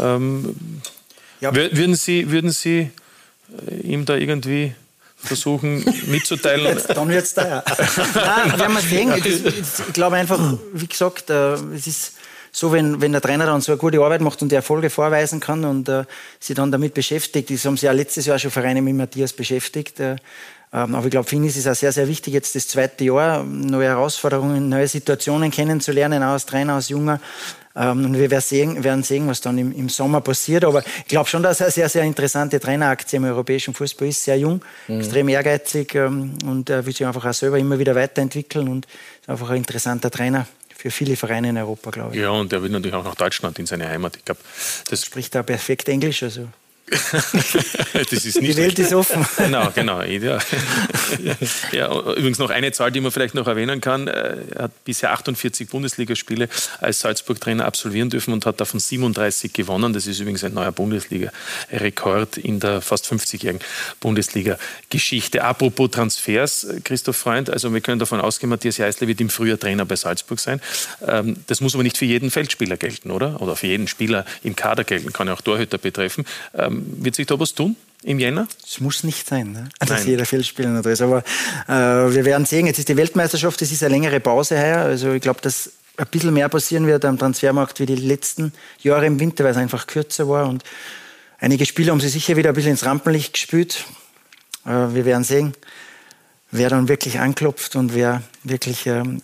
ähm, 0.00 0.56
ja. 1.40 1.54
würden 1.54 1.94
Sie, 1.94 2.30
würden 2.30 2.50
Sie 2.50 2.90
äh, 3.68 3.74
ihm 3.82 4.06
da 4.06 4.16
irgendwie 4.16 4.74
versuchen 5.16 5.84
mitzuteilen. 6.06 6.64
Jetzt, 6.64 6.88
dann 6.88 7.08
wird 7.08 7.24
es 7.24 7.34
teuer. 7.34 7.62
Nein, 8.14 8.58
werden 8.58 8.72
wir 8.72 8.80
sehen. 8.80 9.12
Ich, 9.16 9.44
ich 9.44 9.92
glaube 9.92 10.16
einfach, 10.16 10.54
wie 10.72 10.86
gesagt, 10.86 11.28
äh, 11.28 11.54
es 11.74 11.86
ist 11.86 12.15
so, 12.58 12.72
wenn, 12.72 13.02
wenn 13.02 13.12
der 13.12 13.20
Trainer 13.20 13.44
dann 13.44 13.60
so 13.60 13.72
eine 13.72 13.78
gute 13.78 14.00
Arbeit 14.00 14.22
macht 14.22 14.40
und 14.40 14.50
die 14.50 14.54
Erfolge 14.54 14.88
vorweisen 14.88 15.40
kann 15.40 15.62
und 15.66 15.90
äh, 15.90 16.04
sich 16.40 16.56
dann 16.56 16.72
damit 16.72 16.94
beschäftigt, 16.94 17.50
das 17.50 17.62
haben 17.66 17.76
sie 17.76 17.84
ja 17.84 17.92
letztes 17.92 18.24
Jahr 18.24 18.38
schon 18.38 18.50
Vereine 18.50 18.80
mit 18.80 18.94
Matthias 18.94 19.34
beschäftigt. 19.34 20.00
Äh, 20.00 20.16
ähm, 20.72 20.94
aber 20.94 21.04
ich 21.04 21.10
glaube, 21.10 21.28
für 21.28 21.36
ihn 21.36 21.44
ist 21.44 21.58
es 21.58 21.66
auch 21.66 21.74
sehr, 21.74 21.92
sehr 21.92 22.08
wichtig, 22.08 22.32
jetzt 22.32 22.54
das 22.54 22.66
zweite 22.66 23.04
Jahr, 23.04 23.44
neue 23.44 23.88
Herausforderungen, 23.88 24.70
neue 24.70 24.88
Situationen 24.88 25.50
kennenzulernen, 25.50 26.22
auch 26.22 26.28
als 26.32 26.46
Trainer, 26.46 26.76
als 26.76 26.88
Junger. 26.88 27.20
Ähm, 27.76 28.06
und 28.06 28.18
wir 28.18 28.30
werden 28.30 29.02
sehen, 29.02 29.28
was 29.28 29.42
dann 29.42 29.58
im, 29.58 29.90
Sommer 29.90 30.22
passiert. 30.22 30.64
Aber 30.64 30.82
ich 31.00 31.08
glaube 31.08 31.28
schon, 31.28 31.42
dass 31.42 31.60
er 31.60 31.66
eine 31.66 31.72
sehr, 31.72 31.90
sehr 31.90 32.04
interessante 32.04 32.58
Traineraktie 32.58 33.18
im 33.18 33.24
europäischen 33.24 33.74
Fußball 33.74 34.08
ist. 34.08 34.24
Sehr 34.24 34.38
jung, 34.38 34.62
mhm. 34.88 35.00
extrem 35.00 35.28
ehrgeizig 35.28 35.94
ähm, 35.94 36.32
und 36.46 36.70
will 36.70 36.84
sich 36.84 37.04
einfach 37.04 37.26
auch 37.26 37.34
selber 37.34 37.58
immer 37.58 37.78
wieder 37.78 37.94
weiterentwickeln 37.94 38.66
und 38.68 38.86
ist 38.86 39.28
einfach 39.28 39.50
ein 39.50 39.58
interessanter 39.58 40.10
Trainer 40.10 40.46
für 40.86 40.90
viele 40.92 41.16
Vereine 41.16 41.48
in 41.48 41.58
Europa, 41.58 41.90
glaube 41.90 42.14
ich. 42.14 42.20
Ja, 42.20 42.30
und 42.30 42.52
er 42.52 42.62
will 42.62 42.70
natürlich 42.70 42.94
auch 42.94 43.04
nach 43.04 43.16
Deutschland 43.16 43.58
in 43.58 43.66
seine 43.66 43.88
Heimat. 43.88 44.16
Ich 44.16 44.24
glaube, 44.24 44.40
das 44.88 45.04
spricht 45.04 45.34
da 45.34 45.42
perfekt 45.42 45.88
Englisch. 45.88 46.22
Also. 46.22 46.48
das 48.10 48.12
ist 48.12 48.40
nicht 48.40 48.52
Die 48.52 48.56
Welt 48.56 48.78
ist 48.78 48.92
offen. 48.92 49.26
Genau, 49.36 49.70
genau. 49.74 50.02
Ja. 50.02 50.38
ja, 51.72 52.00
übrigens 52.12 52.38
noch 52.38 52.50
eine 52.50 52.72
Zahl, 52.72 52.90
die 52.90 53.00
man 53.00 53.10
vielleicht 53.10 53.34
noch 53.34 53.46
erwähnen 53.46 53.80
kann. 53.80 54.06
Er 54.06 54.64
hat 54.64 54.84
bisher 54.84 55.12
48 55.12 55.68
Bundesligaspiele 55.68 56.48
als 56.80 57.00
Salzburg-Trainer 57.00 57.64
absolvieren 57.64 58.10
dürfen 58.10 58.32
und 58.32 58.46
hat 58.46 58.60
davon 58.60 58.80
37 58.80 59.52
gewonnen. 59.52 59.92
Das 59.92 60.06
ist 60.06 60.20
übrigens 60.20 60.44
ein 60.44 60.54
neuer 60.54 60.72
Bundesliga-Rekord 60.72 62.38
in 62.38 62.60
der 62.60 62.80
fast 62.80 63.06
50-jährigen 63.06 63.60
Bundesliga-Geschichte. 64.00 65.44
Apropos 65.44 65.90
Transfers, 65.90 66.66
Christoph 66.84 67.16
Freund, 67.16 67.50
also 67.50 67.72
wir 67.72 67.80
können 67.80 67.98
davon 67.98 68.20
ausgehen, 68.20 68.50
Matthias 68.50 68.76
Jeißler 68.76 69.08
wird 69.08 69.20
im 69.20 69.28
Frühjahr 69.28 69.58
Trainer 69.58 69.84
bei 69.84 69.96
Salzburg 69.96 70.38
sein. 70.38 70.60
Ähm, 71.06 71.36
das 71.46 71.60
muss 71.60 71.74
aber 71.74 71.82
nicht 71.82 71.98
für 71.98 72.04
jeden 72.04 72.30
Feldspieler 72.30 72.76
gelten, 72.76 73.10
oder? 73.10 73.40
Oder 73.40 73.56
für 73.56 73.66
jeden 73.66 73.88
Spieler 73.88 74.24
im 74.42 74.56
Kader 74.56 74.84
gelten, 74.84 75.12
kann 75.12 75.26
ja 75.26 75.34
auch 75.34 75.40
Torhüter 75.40 75.78
betreffen. 75.78 76.24
Wird 77.02 77.14
sich 77.14 77.26
da 77.26 77.38
was 77.38 77.54
tun? 77.54 77.76
Im 78.02 78.18
Jänner? 78.18 78.46
Es 78.64 78.80
muss 78.80 79.02
nicht 79.04 79.26
sein, 79.26 79.52
ne? 79.52 79.68
dass 79.80 79.90
Nein. 79.90 80.06
jeder 80.06 80.26
Feldspieler 80.26 80.68
noch 80.68 80.82
da 80.82 80.90
ist. 80.90 81.02
Aber 81.02 81.24
äh, 81.66 81.72
wir 82.14 82.24
werden 82.24 82.46
sehen. 82.46 82.66
Jetzt 82.66 82.78
ist 82.78 82.88
die 82.88 82.96
Weltmeisterschaft, 82.96 83.60
das 83.60 83.72
ist 83.72 83.82
eine 83.82 83.94
längere 83.94 84.20
Pause 84.20 84.58
heuer. 84.58 84.78
Also 84.78 85.12
ich 85.12 85.22
glaube, 85.22 85.40
dass 85.40 85.72
ein 85.96 86.06
bisschen 86.08 86.32
mehr 86.32 86.48
passieren 86.48 86.86
wird 86.86 87.04
am 87.04 87.18
Transfermarkt 87.18 87.80
wie 87.80 87.86
die 87.86 87.96
letzten 87.96 88.52
Jahre 88.82 89.06
im 89.06 89.18
Winter, 89.18 89.44
weil 89.44 89.52
es 89.52 89.56
einfach 89.56 89.86
kürzer 89.86 90.28
war. 90.28 90.48
Und 90.48 90.62
einige 91.38 91.66
Spieler 91.66 91.92
haben 91.92 92.00
sich 92.00 92.12
sicher 92.12 92.36
wieder 92.36 92.50
ein 92.50 92.54
bisschen 92.54 92.72
ins 92.72 92.84
Rampenlicht 92.84 93.32
gespült. 93.32 93.84
Äh, 94.64 94.94
wir 94.94 95.04
werden 95.04 95.24
sehen, 95.24 95.54
wer 96.50 96.68
dann 96.68 96.88
wirklich 96.88 97.18
anklopft 97.18 97.76
und 97.76 97.94
wer 97.94 98.22
wirklich, 98.44 98.86
ähm, 98.86 99.22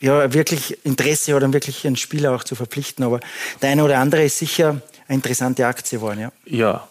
ja, 0.00 0.32
wirklich 0.32 0.84
Interesse 0.84 1.34
hat, 1.34 1.42
um 1.42 1.52
wirklich 1.52 1.86
einen 1.86 1.96
Spieler 1.96 2.32
auch 2.34 2.44
zu 2.44 2.54
verpflichten. 2.54 3.04
Aber 3.04 3.20
der 3.60 3.70
eine 3.70 3.84
oder 3.84 3.98
andere 3.98 4.24
ist 4.24 4.38
sicher 4.38 4.80
interessante 5.08 5.66
Aktie 5.66 5.98
geworden. 5.98 6.18
Ja. 6.18 6.30
ja, 6.44 6.88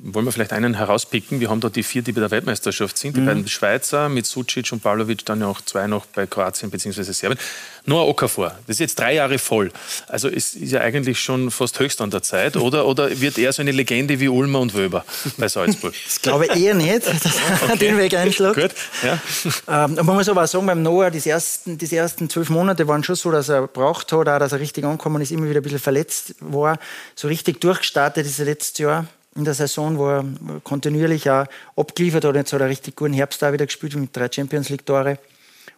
wollen 0.00 0.24
wir 0.24 0.32
vielleicht 0.32 0.52
einen 0.52 0.74
herauspicken? 0.74 1.40
Wir 1.40 1.50
haben 1.50 1.60
da 1.60 1.68
die 1.68 1.82
vier, 1.82 2.02
die 2.02 2.12
bei 2.12 2.20
der 2.20 2.30
Weltmeisterschaft 2.30 2.96
sind. 2.96 3.16
Die 3.16 3.20
mhm. 3.20 3.26
beiden 3.26 3.48
Schweizer 3.48 4.08
mit 4.08 4.26
Sucic 4.26 4.70
und 4.72 4.82
Pavlovic, 4.82 5.24
dann 5.24 5.40
ja 5.40 5.46
auch 5.48 5.60
zwei 5.60 5.86
noch 5.86 6.06
bei 6.06 6.26
Kroatien 6.26 6.70
bzw. 6.70 7.02
Serbien. 7.02 7.38
Noah 7.84 8.06
Okafor, 8.06 8.54
das 8.66 8.76
ist 8.76 8.80
jetzt 8.80 8.98
drei 8.98 9.14
Jahre 9.14 9.38
voll. 9.38 9.72
Also 10.06 10.28
es 10.28 10.54
ist 10.54 10.72
ja 10.72 10.80
eigentlich 10.80 11.18
schon 11.18 11.50
fast 11.50 11.80
höchst 11.80 12.00
an 12.00 12.10
der 12.10 12.22
Zeit. 12.22 12.56
Oder, 12.56 12.86
oder 12.86 13.20
wird 13.20 13.38
er 13.38 13.52
so 13.52 13.62
eine 13.62 13.72
Legende 13.72 14.20
wie 14.20 14.28
Ulmer 14.28 14.60
und 14.60 14.74
Wöber 14.74 15.04
bei 15.36 15.48
Salzburg? 15.48 15.94
Ich 16.08 16.22
glaube 16.22 16.46
eher 16.46 16.74
nicht, 16.74 17.06
dass 17.06 17.24
er 17.24 17.62
okay. 17.64 17.78
den 17.78 17.98
Weg 17.98 18.14
einschlägt. 18.14 18.54
Gut, 18.54 18.70
ja. 19.02 19.84
Ähm, 19.84 19.94
man 19.94 20.16
muss 20.16 20.28
aber 20.28 20.44
auch 20.44 20.48
sagen, 20.48 20.66
beim 20.66 20.82
Noah, 20.82 21.10
die 21.10 21.26
ersten, 21.28 21.78
die 21.78 21.96
ersten 21.96 22.28
zwölf 22.28 22.50
Monate 22.50 22.86
waren 22.88 23.02
schon 23.04 23.14
so, 23.14 23.30
dass 23.30 23.48
er 23.48 23.66
braucht 23.66 24.12
hat, 24.12 24.28
auch, 24.28 24.38
dass 24.38 24.52
er 24.52 24.60
richtig 24.60 24.84
angekommen 24.84 25.22
ist, 25.22 25.30
immer 25.30 25.48
wieder 25.48 25.60
ein 25.60 25.62
bisschen 25.62 25.78
verletzt 25.78 26.34
war. 26.40 26.78
So 27.14 27.28
richtig 27.28 27.60
durchgestartet 27.60 28.26
ist 28.26 28.38
er 28.38 28.46
letztes 28.46 28.78
Jahr 28.78 29.06
in 29.38 29.44
der 29.44 29.54
Saison, 29.54 29.96
wo 29.96 30.08
er 30.08 30.24
kontinuierlich 30.64 31.30
auch 31.30 31.46
abgeliefert 31.76 32.24
hat. 32.24 32.34
Jetzt 32.34 32.52
hat 32.52 32.60
er 32.60 32.64
einen 32.64 32.70
richtig 32.70 32.96
guten 32.96 33.12
Herbst 33.12 33.40
da 33.40 33.52
wieder 33.52 33.66
gespielt 33.66 33.94
mit 33.94 34.14
drei 34.14 34.28
Champions 34.30 34.68
League-Tore. 34.68 35.18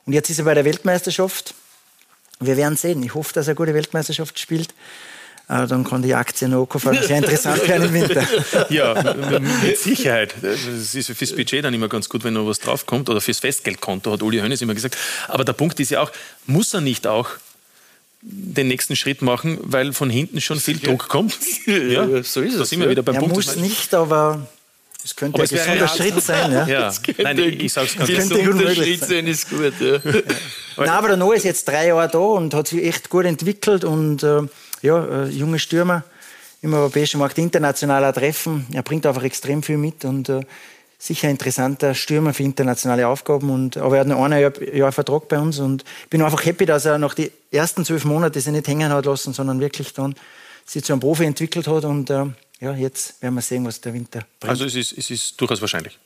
Und 0.07 0.15
jetzt 0.15 0.31
ist 0.31 0.39
er 0.39 0.47
bei 0.47 0.55
der 0.55 0.65
Weltmeisterschaft. 0.65 1.55
Wir 2.41 2.57
werden 2.57 2.77
sehen. 2.77 3.03
Ich 3.03 3.15
hoffe, 3.15 3.35
dass 3.35 3.47
er 3.47 3.51
eine 3.51 3.57
gute 3.57 3.75
Weltmeisterschaft 3.75 4.39
spielt. 4.39 4.71
Äh, 5.51 5.67
dann 5.67 5.85
kann 5.85 6.01
die 6.01 6.15
Aktie 6.15 6.49
noch 6.49 6.69
sehr 6.81 7.19
interessant 7.19 7.69
werden 7.69 7.89
im 7.89 7.95
Winter. 8.09 8.27
Ja, 8.71 9.15
mit 9.63 9.77
Sicherheit. 9.77 10.35
Das 10.41 10.95
ist 10.95 11.11
fürs 11.11 11.37
Budget 11.37 11.63
dann 11.63 11.75
immer 11.75 11.89
ganz 11.89 12.09
gut, 12.09 12.25
wenn 12.25 12.33
noch 12.33 12.47
was 12.47 12.61
draufkommt. 12.61 13.11
Oder 13.11 13.21
fürs 13.21 13.41
Festgeldkonto, 13.41 14.11
hat 14.11 14.23
Uli 14.23 14.39
Hoeneß 14.39 14.63
immer 14.63 14.75
gesagt. 14.75 14.97
Aber 15.29 15.45
der 15.45 15.53
Punkt 15.53 15.79
ist 15.81 15.91
ja 15.91 16.01
auch, 16.01 16.11
muss 16.47 16.73
er 16.73 16.81
nicht 16.81 17.07
auch 17.07 17.29
den 18.23 18.68
nächsten 18.68 18.97
Schritt 18.97 19.23
machen, 19.23 19.59
weil 19.62 19.93
von 19.93 20.11
hinten 20.11 20.41
schon 20.41 20.61
viel 20.61 20.79
Druck 20.79 21.09
kommt. 21.09 21.39
Ja, 21.66 22.23
so 22.23 22.41
ist 22.41 22.55
es. 22.55 22.59
Da 22.59 22.64
sind 22.64 22.81
wir 22.81 22.91
wieder 22.91 23.03
beim 23.03 23.14
er 23.14 23.21
Punkt. 23.21 23.37
muss 23.37 23.57
nicht, 23.57 23.95
aber 23.95 24.47
es 25.05 25.16
könnte 25.16 25.41
aber 25.41 25.45
ein 25.45 25.49
gesunder 25.49 25.89
Schritt 25.89 26.23
sein. 26.23 26.53
Ja. 26.53 26.66
ja. 26.66 26.93
Nein, 27.18 27.39
ich, 27.39 27.64
ich 27.64 27.73
sag's 27.73 27.97
ganz 27.97 28.11
könnte 28.11 28.35
ein 28.35 28.75
Schritt 28.75 29.01
sein, 29.01 29.27
ist 29.27 29.49
gut. 29.49 29.73
Ja. 29.81 29.99
Nein, 30.77 30.89
aber 30.89 31.09
der 31.09 31.16
Noah 31.16 31.35
ist 31.35 31.45
jetzt 31.45 31.66
drei 31.66 31.89
Jahre 31.89 32.09
da 32.09 32.18
und 32.18 32.53
hat 32.55 32.68
sich 32.68 32.85
echt 32.85 33.09
gut 33.09 33.25
entwickelt 33.25 33.85
und 33.85 34.23
äh, 34.23 34.43
ja, 34.83 35.25
äh, 35.25 35.29
junge 35.29 35.59
Stürmer 35.59 36.05
im 36.62 36.75
europäischen 36.75 37.18
Markt 37.18 37.39
internationaler 37.39 38.12
Treffen. 38.12 38.66
Er 38.73 38.83
bringt 38.83 39.07
einfach 39.07 39.23
extrem 39.23 39.62
viel 39.62 39.79
mit 39.79 40.05
und 40.05 40.29
äh, 40.29 40.41
sicher 41.01 41.28
ein 41.28 41.32
interessanter 41.32 41.94
Stürmer 41.94 42.34
für 42.34 42.42
internationale 42.42 43.09
Aufgaben. 43.09 43.51
Und, 43.51 43.78
aber 43.78 43.96
er 43.96 44.01
hat 44.01 44.07
noch 44.07 44.22
ein 44.22 44.38
Jahr, 44.38 44.62
Jahr 44.62 44.92
Vertrag 44.92 45.28
bei 45.28 45.38
uns 45.38 45.59
und 45.59 45.82
ich 46.05 46.11
bin 46.11 46.22
einfach 46.22 46.44
happy, 46.44 46.66
dass 46.66 46.84
er 46.84 46.98
nach 46.98 47.14
die 47.14 47.32
ersten 47.51 47.84
zwölf 47.84 48.05
Monate 48.05 48.40
sich 48.40 48.53
nicht 48.53 48.68
hängen 48.68 48.92
hat 48.92 49.07
lassen, 49.07 49.32
sondern 49.32 49.61
wirklich 49.61 49.94
dann 49.94 50.14
sich 50.66 50.84
zu 50.84 50.92
einem 50.92 51.01
Profi 51.01 51.24
entwickelt 51.24 51.66
hat. 51.66 51.84
Und 51.84 52.11
äh, 52.11 52.26
ja, 52.61 52.74
jetzt 52.74 53.20
werden 53.22 53.34
wir 53.34 53.42
sehen, 53.42 53.64
was 53.64 53.80
der 53.80 53.94
Winter 53.94 54.20
bringt. 54.38 54.51
Also 54.51 54.66
es 54.66 54.74
ist, 54.74 54.96
es 54.96 55.11
ist 55.11 55.40
durchaus 55.40 55.61
wahrscheinlich. 55.61 55.98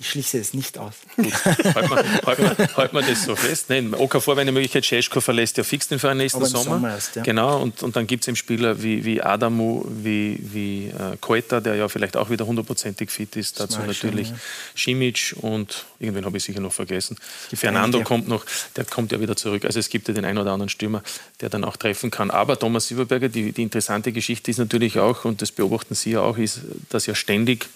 Ich 0.00 0.08
schließe 0.08 0.38
es 0.38 0.54
nicht 0.54 0.78
aus. 0.78 0.94
Gut, 1.16 1.30
halt 1.74 1.90
man, 1.90 1.98
halt 2.24 2.76
halt 2.76 2.92
man 2.94 3.06
das 3.06 3.22
so 3.22 3.36
fest. 3.36 3.66
Nein, 3.68 3.92
Okafor, 3.92 4.34
wenn 4.34 4.42
eine 4.42 4.52
Möglichkeit, 4.52 4.82
Cesko 4.82 5.20
verlässt 5.20 5.58
ja 5.58 5.62
fix 5.62 5.88
den 5.88 5.98
Verein 5.98 6.16
nächsten 6.16 6.42
Sommer. 6.46 6.64
Sommer 6.64 6.90
erst, 6.92 7.16
ja. 7.16 7.22
Genau, 7.22 7.60
und, 7.60 7.82
und 7.82 7.94
dann 7.96 8.06
gibt 8.06 8.24
es 8.24 8.28
eben 8.28 8.36
Spieler 8.36 8.82
wie, 8.82 9.04
wie 9.04 9.20
Adamu, 9.20 9.84
wie, 9.86 10.40
wie 10.40 10.86
äh, 10.86 11.18
Koeta, 11.20 11.60
der 11.60 11.74
ja 11.74 11.86
vielleicht 11.88 12.16
auch 12.16 12.30
wieder 12.30 12.46
hundertprozentig 12.46 13.10
fit 13.10 13.36
ist. 13.36 13.60
Dazu 13.60 13.80
natürlich 13.80 14.28
schon, 14.28 14.36
ja. 14.36 14.42
Schimic 14.74 15.34
und 15.42 15.84
irgendwen 15.98 16.24
habe 16.24 16.38
ich 16.38 16.44
sicher 16.44 16.60
noch 16.60 16.72
vergessen. 16.72 17.18
Fernando 17.54 17.98
einige. 17.98 18.08
kommt 18.08 18.26
noch, 18.26 18.46
der 18.76 18.86
kommt 18.86 19.12
ja 19.12 19.20
wieder 19.20 19.36
zurück. 19.36 19.66
Also 19.66 19.80
es 19.80 19.90
gibt 19.90 20.08
ja 20.08 20.14
den 20.14 20.24
einen 20.24 20.38
oder 20.38 20.52
anderen 20.52 20.70
Stürmer, 20.70 21.02
der 21.42 21.50
dann 21.50 21.62
auch 21.62 21.76
treffen 21.76 22.10
kann. 22.10 22.30
Aber 22.30 22.58
Thomas 22.58 22.88
Silberberger, 22.88 23.28
die, 23.28 23.52
die 23.52 23.62
interessante 23.62 24.12
Geschichte 24.12 24.50
ist 24.50 24.56
natürlich 24.56 24.98
auch, 24.98 25.26
und 25.26 25.42
das 25.42 25.52
beobachten 25.52 25.94
Sie 25.94 26.12
ja 26.12 26.22
auch, 26.22 26.38
ist, 26.38 26.60
dass 26.88 27.04
ja 27.04 27.14
ständig 27.14 27.68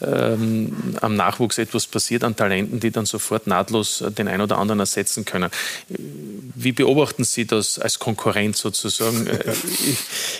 ähm, 0.00 0.96
am 1.00 1.16
Nachwuchs 1.16 1.58
etwas 1.58 1.86
passiert 1.86 2.24
an 2.24 2.36
Talenten, 2.36 2.80
die 2.80 2.90
dann 2.90 3.06
sofort 3.06 3.46
nahtlos 3.46 4.04
den 4.16 4.28
einen 4.28 4.42
oder 4.42 4.58
anderen 4.58 4.80
ersetzen 4.80 5.24
können. 5.24 5.50
Wie 5.88 6.72
beobachten 6.72 7.24
Sie 7.24 7.46
das 7.46 7.78
als 7.78 7.98
Konkurrent 7.98 8.56
sozusagen? 8.56 9.26
Äh, 9.38 9.52
ich, 9.86 9.98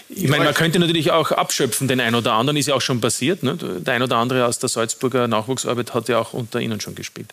ich 0.08 0.28
meine, 0.28 0.44
man 0.44 0.54
könnte 0.54 0.78
natürlich 0.78 1.10
auch 1.10 1.30
abschöpfen, 1.30 1.88
den 1.88 2.00
einen 2.00 2.16
oder 2.16 2.32
anderen, 2.32 2.56
ist 2.56 2.66
ja 2.68 2.74
auch 2.74 2.80
schon 2.80 3.00
passiert. 3.00 3.42
Ne? 3.42 3.56
Der 3.56 3.94
ein 3.94 4.02
oder 4.02 4.16
andere 4.16 4.46
aus 4.46 4.58
der 4.58 4.68
Salzburger 4.68 5.28
Nachwuchsarbeit 5.28 5.94
hat 5.94 6.08
ja 6.08 6.18
auch 6.18 6.32
unter 6.32 6.60
Ihnen 6.60 6.80
schon 6.80 6.94
gespielt. 6.94 7.28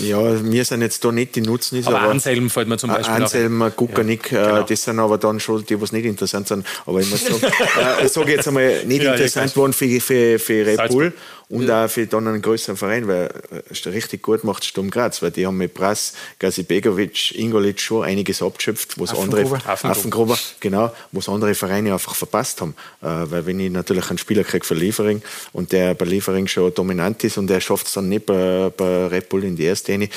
Ja, 0.00 0.42
wir 0.42 0.64
sind 0.64 0.80
jetzt 0.80 1.04
da 1.04 1.12
nicht 1.12 1.34
die 1.34 1.40
Nutznießer. 1.40 1.88
Aber, 1.88 2.00
aber 2.00 2.10
Anselm 2.10 2.50
fällt 2.50 2.68
mir 2.68 2.78
zum 2.78 2.90
Beispiel 2.90 3.14
Anselm, 3.14 3.72
Guckernick, 3.76 4.32
ja, 4.32 4.46
genau. 4.46 4.62
das 4.62 4.84
sind 4.84 4.98
aber 5.00 5.18
dann 5.18 5.40
schon 5.40 5.66
die, 5.66 5.80
was 5.80 5.92
nicht 5.92 6.04
interessant 6.04 6.48
sind. 6.48 6.66
Aber 6.86 7.00
ich 7.00 7.10
muss 7.10 7.24
sagen, 7.24 7.42
äh, 8.00 8.06
ich 8.06 8.12
sage 8.12 8.32
jetzt 8.32 8.48
einmal, 8.48 8.84
nicht 8.84 9.02
ja, 9.02 9.12
interessant 9.12 9.56
worden 9.56 9.72
für, 9.72 10.00
für, 10.00 10.38
für 10.38 10.66
Red 10.66 10.88
Bull 10.88 11.12
und 11.48 11.66
ja. 11.66 11.84
auch 11.84 11.90
für 11.90 12.06
dann 12.06 12.26
einen 12.26 12.40
größeren 12.40 12.76
Verein, 12.76 13.08
weil 13.08 13.30
es 13.70 13.84
richtig 13.86 14.22
gut 14.22 14.42
macht 14.42 14.64
Sturm 14.64 14.90
Graz, 14.90 15.20
weil 15.22 15.30
die 15.30 15.46
haben 15.46 15.58
mit 15.58 15.74
Brass, 15.74 16.14
Gazibegovic, 16.38 17.34
Ingolic 17.38 17.80
schon 17.80 18.04
einiges 18.04 18.42
abgeschöpft, 18.42 18.98
was 18.98 19.14
andere 19.14 19.60
Affengruber, 19.66 20.38
genau, 20.60 20.92
was 21.12 21.28
andere 21.28 21.54
Vereine 21.54 21.92
einfach 21.92 22.14
verpasst 22.14 22.60
haben. 22.60 22.74
Äh, 23.02 23.06
weil 23.06 23.46
wenn 23.46 23.60
ich 23.60 23.70
natürlich 23.70 24.08
einen 24.08 24.18
Spieler 24.18 24.44
kriege 24.44 24.64
für 24.64 24.74
Liefering 24.74 25.22
und 25.52 25.72
der 25.72 25.94
bei 25.94 26.06
Liefering 26.06 26.46
schon 26.46 26.72
dominant 26.72 27.22
ist 27.24 27.36
und 27.38 27.48
der 27.48 27.60
schafft 27.60 27.86
es 27.86 27.92
dann 27.92 28.08
nicht 28.08 28.26
bei, 28.26 28.70
bei 28.76 29.08
Red 29.08 29.28
Bull 29.28 29.44
in 29.44 29.56
die 29.56 29.64
erste 29.64 29.92
Linie, 29.92 30.08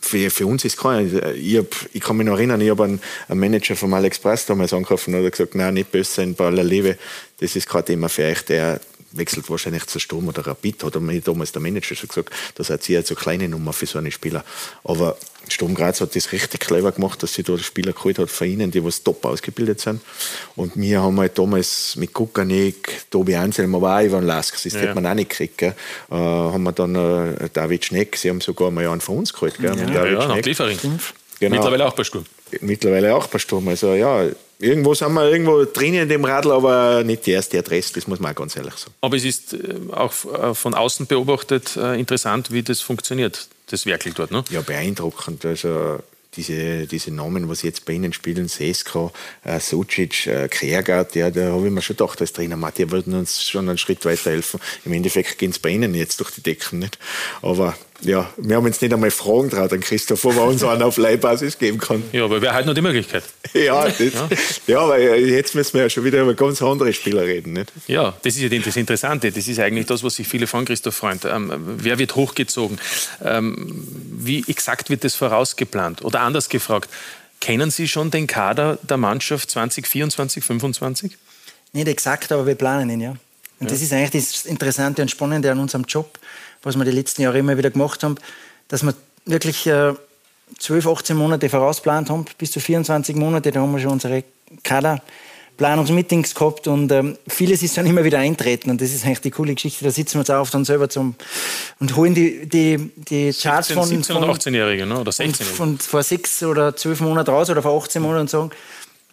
für, 0.00 0.30
für 0.30 0.46
uns 0.46 0.64
ist 0.64 0.78
kein. 0.78 1.06
Ich, 1.36 1.56
hab, 1.58 1.66
ich 1.92 2.00
kann 2.00 2.16
mich 2.16 2.26
noch 2.26 2.36
erinnern, 2.36 2.60
ich 2.60 2.70
habe 2.70 2.84
einen, 2.84 3.00
einen, 3.28 3.40
Manager 3.40 3.76
vom 3.76 3.92
Alex 3.94 4.20
damals 4.46 4.72
angerufen 4.72 5.14
und 5.14 5.24
hat 5.24 5.32
gesagt, 5.32 5.54
nein, 5.54 5.74
nicht 5.74 5.92
böse 5.92 6.10
sein 6.10 6.34
bei 6.34 6.50
La 6.50 6.62
Liebe, 6.62 6.96
das 7.38 7.54
ist 7.54 7.68
kein 7.68 7.84
Thema 7.84 8.08
für 8.08 8.24
euch. 8.24 8.42
Der, 8.46 8.80
wechselt 9.12 9.48
wahrscheinlich 9.50 9.86
zu 9.86 9.98
Sturm 9.98 10.28
oder 10.28 10.46
Rapid, 10.46 10.84
hat 10.84 11.00
mir 11.00 11.20
damals 11.20 11.52
der 11.52 11.62
Manager 11.62 11.94
schon 11.94 12.08
gesagt, 12.08 12.30
das 12.54 12.70
hat 12.70 12.82
sie 12.82 12.92
jetzt 12.92 13.08
so 13.08 13.14
kleine 13.14 13.48
Nummer 13.48 13.72
für 13.72 13.86
so 13.86 13.98
einen 13.98 14.12
Spieler. 14.12 14.44
Aber 14.84 15.16
Sturm 15.48 15.74
Graz 15.74 16.00
hat 16.00 16.14
das 16.14 16.32
richtig 16.32 16.60
clever 16.60 16.92
gemacht, 16.92 17.22
dass 17.22 17.34
sie 17.34 17.42
da 17.42 17.58
Spieler 17.58 17.92
geholt 17.92 18.18
hat 18.18 18.30
von 18.30 18.46
ihnen, 18.46 18.70
die 18.70 18.84
was 18.84 19.02
top 19.02 19.24
ausgebildet 19.24 19.80
sind. 19.80 20.00
Und 20.56 20.76
wir 20.76 21.02
haben 21.02 21.18
halt 21.18 21.38
damals 21.38 21.96
mit 21.96 22.12
Kukanik, 22.12 23.10
Tobi 23.10 23.34
Anselm, 23.36 23.74
aber 23.74 23.96
auch 23.96 24.00
Ivan 24.00 24.24
Lask, 24.24 24.62
das 24.62 24.72
ja. 24.72 24.80
hätte 24.80 24.94
man 24.94 25.06
auch 25.06 25.14
nicht 25.14 25.30
gekriegt, 25.30 25.58
gell? 25.58 25.74
Äh, 26.10 26.14
haben 26.14 26.62
wir 26.62 26.72
dann 26.72 26.94
äh, 26.94 27.48
David 27.52 27.84
Schneck, 27.84 28.16
sie 28.16 28.30
haben 28.30 28.40
sogar 28.40 28.70
mal 28.70 28.86
einen 28.86 29.00
von 29.00 29.18
uns 29.18 29.32
geholt. 29.32 29.58
Gell? 29.58 29.76
Ja, 29.76 29.86
David 29.86 30.46
ja, 30.46 30.54
Schneck. 30.54 30.80
Genau. 31.40 31.56
Mittlerweile 31.56 31.86
auch 31.86 31.94
bei 31.94 32.04
Sturm. 32.04 32.26
Mittlerweile 32.60 33.14
auch 33.14 33.26
bei 33.26 33.38
Sturm. 33.38 33.66
Also 33.68 33.94
ja, 33.94 34.26
Irgendwo 34.60 34.94
sind 34.94 35.12
wir 35.14 35.30
irgendwo 35.30 35.64
drin 35.64 35.94
in 35.94 36.08
dem 36.08 36.24
Radl, 36.24 36.52
aber 36.52 37.02
nicht 37.02 37.26
die 37.26 37.32
erste 37.32 37.58
Adresse, 37.58 37.94
das 37.94 38.06
muss 38.06 38.20
man 38.20 38.32
auch 38.32 38.36
ganz 38.36 38.56
ehrlich 38.56 38.74
sagen. 38.74 38.94
Aber 39.00 39.16
es 39.16 39.24
ist 39.24 39.54
äh, 39.54 39.74
auch 39.90 40.12
äh, 40.24 40.54
von 40.54 40.74
außen 40.74 41.06
beobachtet 41.06 41.76
äh, 41.76 41.98
interessant, 41.98 42.52
wie 42.52 42.62
das 42.62 42.80
funktioniert, 42.80 43.48
das 43.68 43.86
Werkel 43.86 44.12
dort, 44.12 44.30
ne? 44.30 44.44
Ja, 44.50 44.60
beeindruckend. 44.60 45.44
Also 45.46 46.00
diese, 46.36 46.86
diese 46.86 47.10
Namen, 47.10 47.48
was 47.48 47.62
jetzt 47.62 47.84
bei 47.86 47.94
Ihnen 47.94 48.12
spielen, 48.12 48.48
Sesko, 48.48 49.12
äh, 49.44 49.58
Sucic, 49.58 50.26
äh, 50.26 50.48
Kiergaard, 50.48 51.14
ja, 51.14 51.30
da 51.30 51.52
habe 51.52 51.66
ich 51.66 51.72
mir 51.72 51.82
schon 51.82 51.96
gedacht 51.96 52.20
als 52.20 52.32
Trainer, 52.32 52.72
die 52.76 52.90
würden 52.90 53.14
uns 53.14 53.42
schon 53.42 53.68
einen 53.68 53.78
Schritt 53.78 54.04
weiter 54.04 54.30
helfen. 54.30 54.60
Im 54.84 54.92
Endeffekt 54.92 55.38
gehen 55.38 55.50
es 55.50 55.58
bei 55.58 55.70
Ihnen 55.70 55.94
jetzt 55.94 56.20
durch 56.20 56.30
die 56.30 56.42
Decken 56.42 56.80
nicht. 56.80 56.98
Aber 57.42 57.76
ja, 58.02 58.30
wir 58.36 58.56
haben 58.56 58.64
uns 58.64 58.80
nicht 58.80 58.92
einmal 58.92 59.10
Fragen 59.10 59.50
traut 59.50 59.72
an 59.72 59.80
Christoph, 59.80 60.24
ob 60.24 60.36
er 60.36 60.44
uns 60.44 60.62
einen 60.64 60.82
auf 60.82 60.96
Leihbasis 60.96 61.58
geben 61.58 61.78
kann. 61.78 62.02
Ja, 62.12 62.24
aber 62.24 62.40
wir 62.40 62.52
halten 62.52 62.68
noch 62.68 62.74
die 62.74 62.82
Möglichkeit. 62.82 63.24
Ja, 63.52 63.84
das, 63.84 63.98
ja. 63.98 64.28
ja, 64.68 64.88
weil 64.88 65.28
jetzt 65.28 65.56
müssen 65.56 65.74
wir 65.74 65.82
ja 65.82 65.90
schon 65.90 66.04
wieder 66.04 66.22
über 66.22 66.34
ganz 66.34 66.62
andere 66.62 66.92
Spieler 66.92 67.22
reden. 67.22 67.52
Nicht? 67.52 67.72
Ja, 67.88 68.14
das 68.22 68.36
ist 68.36 68.42
ja 68.42 68.58
das 68.60 68.76
Interessante. 68.76 69.32
Das 69.32 69.48
ist 69.48 69.58
eigentlich 69.58 69.86
das, 69.86 70.04
was 70.04 70.14
sich 70.14 70.28
viele 70.28 70.46
von 70.46 70.64
Christoph 70.64 70.94
freuen. 70.94 71.18
Ähm, 71.24 71.52
wer 71.78 71.98
wird 71.98 72.14
hochgezogen? 72.14 72.78
Ähm, 73.24 73.86
wie 74.12 74.44
exakt 74.46 74.88
wird 74.88 75.02
das 75.02 75.16
vorausgeplant? 75.16 76.04
Oder 76.04 76.20
anders 76.20 76.48
gefragt, 76.48 76.88
kennen 77.40 77.72
Sie 77.72 77.88
schon 77.88 78.12
den 78.12 78.28
Kader 78.28 78.78
der 78.82 78.98
Mannschaft 78.98 79.50
2024, 79.50 80.44
2025? 80.44 81.18
Nicht 81.72 81.88
exakt, 81.88 82.30
aber 82.30 82.46
wir 82.46 82.54
planen 82.54 82.88
ihn, 82.90 83.00
ja. 83.00 83.10
Und 83.10 83.66
ja. 83.66 83.68
das 83.68 83.82
ist 83.82 83.92
eigentlich 83.92 84.10
das 84.12 84.46
Interessante 84.46 85.02
und 85.02 85.10
Spannende 85.10 85.50
an 85.50 85.58
unserem 85.58 85.84
Job 85.84 86.18
was 86.62 86.76
wir 86.76 86.84
die 86.84 86.90
letzten 86.90 87.22
Jahre 87.22 87.38
immer 87.38 87.56
wieder 87.56 87.70
gemacht 87.70 88.02
haben, 88.02 88.16
dass 88.68 88.82
wir 88.82 88.94
wirklich 89.24 89.66
äh, 89.66 89.94
12, 90.58 90.86
18 90.86 91.16
Monate 91.16 91.48
vorausplant 91.48 92.10
haben, 92.10 92.24
bis 92.38 92.50
zu 92.50 92.60
24 92.60 93.16
Monate, 93.16 93.50
da 93.50 93.60
haben 93.60 93.72
wir 93.72 93.78
schon 93.78 93.92
unsere 93.92 94.24
Kaderplanungsmeetings 94.64 96.34
gehabt 96.34 96.66
und 96.66 96.90
ähm, 96.90 97.16
vieles 97.28 97.62
ist 97.62 97.76
dann 97.76 97.86
immer 97.86 98.04
wieder 98.04 98.18
eintreten 98.18 98.70
und 98.70 98.80
das 98.80 98.92
ist 98.92 99.04
eigentlich 99.04 99.20
die 99.20 99.30
coole 99.30 99.54
Geschichte. 99.54 99.84
Da 99.84 99.90
sitzen 99.90 100.14
wir 100.14 100.20
uns 100.20 100.30
auf 100.30 100.50
dann 100.50 100.64
selber 100.64 100.88
zum 100.88 101.14
und 101.78 101.96
holen 101.96 102.14
die, 102.14 102.48
die, 102.48 102.90
die 102.96 103.32
Charts 103.32 103.68
17, 103.68 103.74
von 103.74 103.88
17 103.88 104.16
und 104.16 104.24
18-Jährigen 104.24 104.88
ne? 104.88 105.00
oder 105.00 105.12
16 105.12 105.46
von, 105.46 105.56
von 105.56 105.78
vor 105.78 106.02
sechs 106.02 106.42
oder 106.42 106.74
zwölf 106.76 107.00
Monaten 107.00 107.30
raus 107.30 107.48
oder 107.48 107.62
vor 107.62 107.80
18 107.80 108.02
Monaten 108.02 108.22
und 108.22 108.30
sagen, 108.30 108.50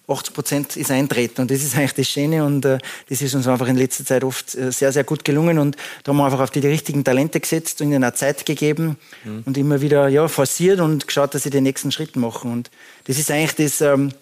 80 0.07 0.33
Prozent 0.33 0.77
ist 0.77 0.89
eintreten. 0.89 1.41
Und 1.41 1.51
das 1.51 1.63
ist 1.63 1.75
eigentlich 1.75 1.93
das 1.93 2.07
Schöne 2.09 2.45
und 2.45 2.63
äh, 2.65 2.77
das 3.09 3.21
ist 3.21 3.35
uns 3.35 3.47
einfach 3.47 3.67
in 3.67 3.75
letzter 3.75 4.05
Zeit 4.05 4.23
oft 4.23 4.55
äh, 4.55 4.71
sehr, 4.71 4.91
sehr 4.91 5.03
gut 5.03 5.25
gelungen. 5.25 5.59
Und 5.59 5.75
da 6.03 6.11
haben 6.11 6.17
wir 6.17 6.25
einfach 6.25 6.39
auf 6.39 6.49
die, 6.49 6.61
die 6.61 6.67
richtigen 6.67 7.03
Talente 7.03 7.39
gesetzt 7.39 7.81
und 7.81 7.91
ihnen 7.91 8.03
auch 8.03 8.13
Zeit 8.13 8.45
gegeben 8.45 8.97
mhm. 9.25 9.43
und 9.45 9.57
immer 9.57 9.81
wieder 9.81 10.07
ja, 10.07 10.27
forciert 10.27 10.79
und 10.79 11.07
geschaut, 11.07 11.33
dass 11.33 11.43
sie 11.43 11.49
den 11.49 11.63
nächsten 11.63 11.91
Schritt 11.91 12.15
machen. 12.15 12.51
Und 12.51 12.71
das 13.05 13.19
ist 13.19 13.29
eigentlich 13.29 13.55
das, 13.55 13.81
ähm, 13.81 14.13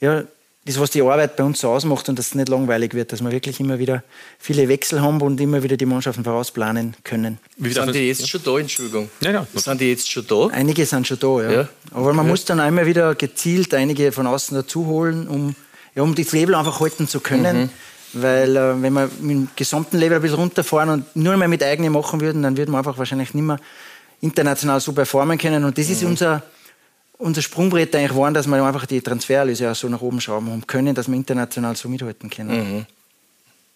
ja, 0.00 0.24
das, 0.68 0.78
was 0.78 0.90
die 0.90 1.00
Arbeit 1.00 1.34
bei 1.36 1.44
uns 1.44 1.60
so 1.60 1.70
ausmacht 1.70 2.08
und 2.10 2.18
dass 2.18 2.26
es 2.26 2.34
nicht 2.34 2.50
langweilig 2.50 2.92
wird, 2.92 3.10
dass 3.10 3.22
wir 3.22 3.30
wirklich 3.30 3.58
immer 3.58 3.78
wieder 3.78 4.04
viele 4.38 4.68
Wechsel 4.68 5.00
haben 5.00 5.20
und 5.22 5.40
immer 5.40 5.62
wieder 5.62 5.78
die 5.78 5.86
Mannschaften 5.86 6.24
vorausplanen 6.24 6.94
können. 7.04 7.38
Wie 7.56 7.72
sind 7.72 7.94
die 7.94 8.08
jetzt 8.08 8.28
schon 8.28 8.42
da, 8.44 8.58
Entschuldigung? 8.58 9.08
Ja, 9.22 9.30
ja. 9.30 9.46
Sind 9.54 9.80
die 9.80 9.88
jetzt 9.88 10.10
schon 10.10 10.26
da? 10.26 10.48
Einige 10.48 10.84
sind 10.84 11.06
schon 11.06 11.18
da, 11.18 11.42
ja. 11.42 11.50
ja. 11.50 11.68
Aber 11.92 12.12
man 12.12 12.20
okay. 12.20 12.28
muss 12.28 12.44
dann 12.44 12.58
immer 12.58 12.84
wieder 12.84 13.14
gezielt 13.14 13.72
einige 13.72 14.12
von 14.12 14.26
außen 14.26 14.54
dazu 14.56 14.84
holen, 14.86 15.26
um, 15.26 15.54
ja, 15.94 16.02
um 16.02 16.14
das 16.14 16.32
Level 16.32 16.54
einfach 16.54 16.80
halten 16.80 17.08
zu 17.08 17.20
können. 17.20 17.62
Mhm. 17.62 17.70
Weil 18.12 18.56
äh, 18.56 18.82
wenn 18.82 18.92
wir 18.92 19.10
mit 19.20 19.30
dem 19.30 19.48
gesamten 19.56 19.96
Level 19.96 20.16
ein 20.16 20.22
bisschen 20.22 20.38
runterfahren 20.38 20.90
und 20.90 21.16
nur 21.16 21.36
mehr 21.38 21.48
mit 21.48 21.62
eigenen 21.62 21.92
machen 21.92 22.20
würden, 22.20 22.42
dann 22.42 22.58
würden 22.58 22.72
wir 22.72 22.78
einfach 22.78 22.98
wahrscheinlich 22.98 23.32
nicht 23.32 23.44
mehr 23.44 23.58
international 24.20 24.80
so 24.80 24.92
performen 24.92 25.38
können. 25.38 25.64
Und 25.64 25.78
das 25.78 25.86
mhm. 25.86 25.92
ist 25.92 26.04
unser 26.04 26.42
unser 27.18 27.42
Sprungbrett 27.42 27.94
eigentlich 27.94 28.16
waren, 28.16 28.32
dass 28.32 28.46
wir 28.46 28.62
einfach 28.62 28.86
die 28.86 29.00
Transfererlöse 29.00 29.70
auch 29.70 29.74
so 29.74 29.88
nach 29.88 30.00
oben 30.00 30.20
schrauben 30.20 30.50
haben 30.50 30.66
können, 30.66 30.94
dass 30.94 31.08
wir 31.08 31.14
international 31.14 31.76
so 31.76 31.88
mithalten 31.88 32.30
können. 32.30 32.76
Mhm. 32.76 32.86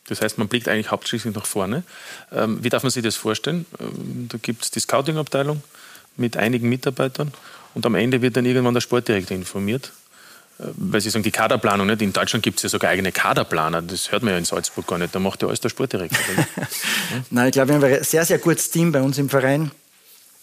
Das 0.08 0.20
heißt, 0.20 0.38
man 0.38 0.48
blickt 0.48 0.68
eigentlich 0.68 0.90
hauptsächlich 0.90 1.34
nach 1.34 1.46
vorne. 1.46 1.84
Ähm, 2.32 2.62
wie 2.62 2.68
darf 2.68 2.82
man 2.82 2.90
sich 2.90 3.02
das 3.02 3.16
vorstellen? 3.16 3.66
Ähm, 3.80 4.28
da 4.28 4.38
gibt 4.40 4.64
es 4.64 4.70
die 4.70 4.80
Scouting-Abteilung 4.80 5.62
mit 6.16 6.36
einigen 6.36 6.68
Mitarbeitern 6.68 7.32
und 7.74 7.86
am 7.86 7.94
Ende 7.94 8.20
wird 8.22 8.36
dann 8.36 8.44
irgendwann 8.44 8.74
der 8.74 8.80
Sportdirektor 8.80 9.36
informiert. 9.36 9.92
Äh, 10.58 10.64
weil 10.74 11.00
Sie 11.00 11.10
sagen, 11.10 11.22
die 11.22 11.30
Kaderplanung, 11.30 11.86
nicht? 11.86 12.02
in 12.02 12.12
Deutschland 12.12 12.42
gibt 12.42 12.58
es 12.58 12.64
ja 12.64 12.68
sogar 12.68 12.90
eigene 12.90 13.12
Kaderplaner, 13.12 13.82
das 13.82 14.10
hört 14.12 14.22
man 14.22 14.32
ja 14.32 14.38
in 14.38 14.44
Salzburg 14.44 14.86
gar 14.86 14.98
nicht, 14.98 15.14
da 15.14 15.18
macht 15.18 15.42
ja 15.42 15.48
alles 15.48 15.60
der 15.60 15.68
Sportdirektor. 15.68 16.18
Nein, 17.30 17.48
ich 17.48 17.52
glaube, 17.52 17.68
wir 17.68 17.74
haben 17.76 17.84
ein 17.84 18.04
sehr, 18.04 18.24
sehr 18.24 18.38
gutes 18.38 18.70
Team 18.70 18.92
bei 18.92 19.00
uns 19.00 19.18
im 19.18 19.28
Verein. 19.28 19.70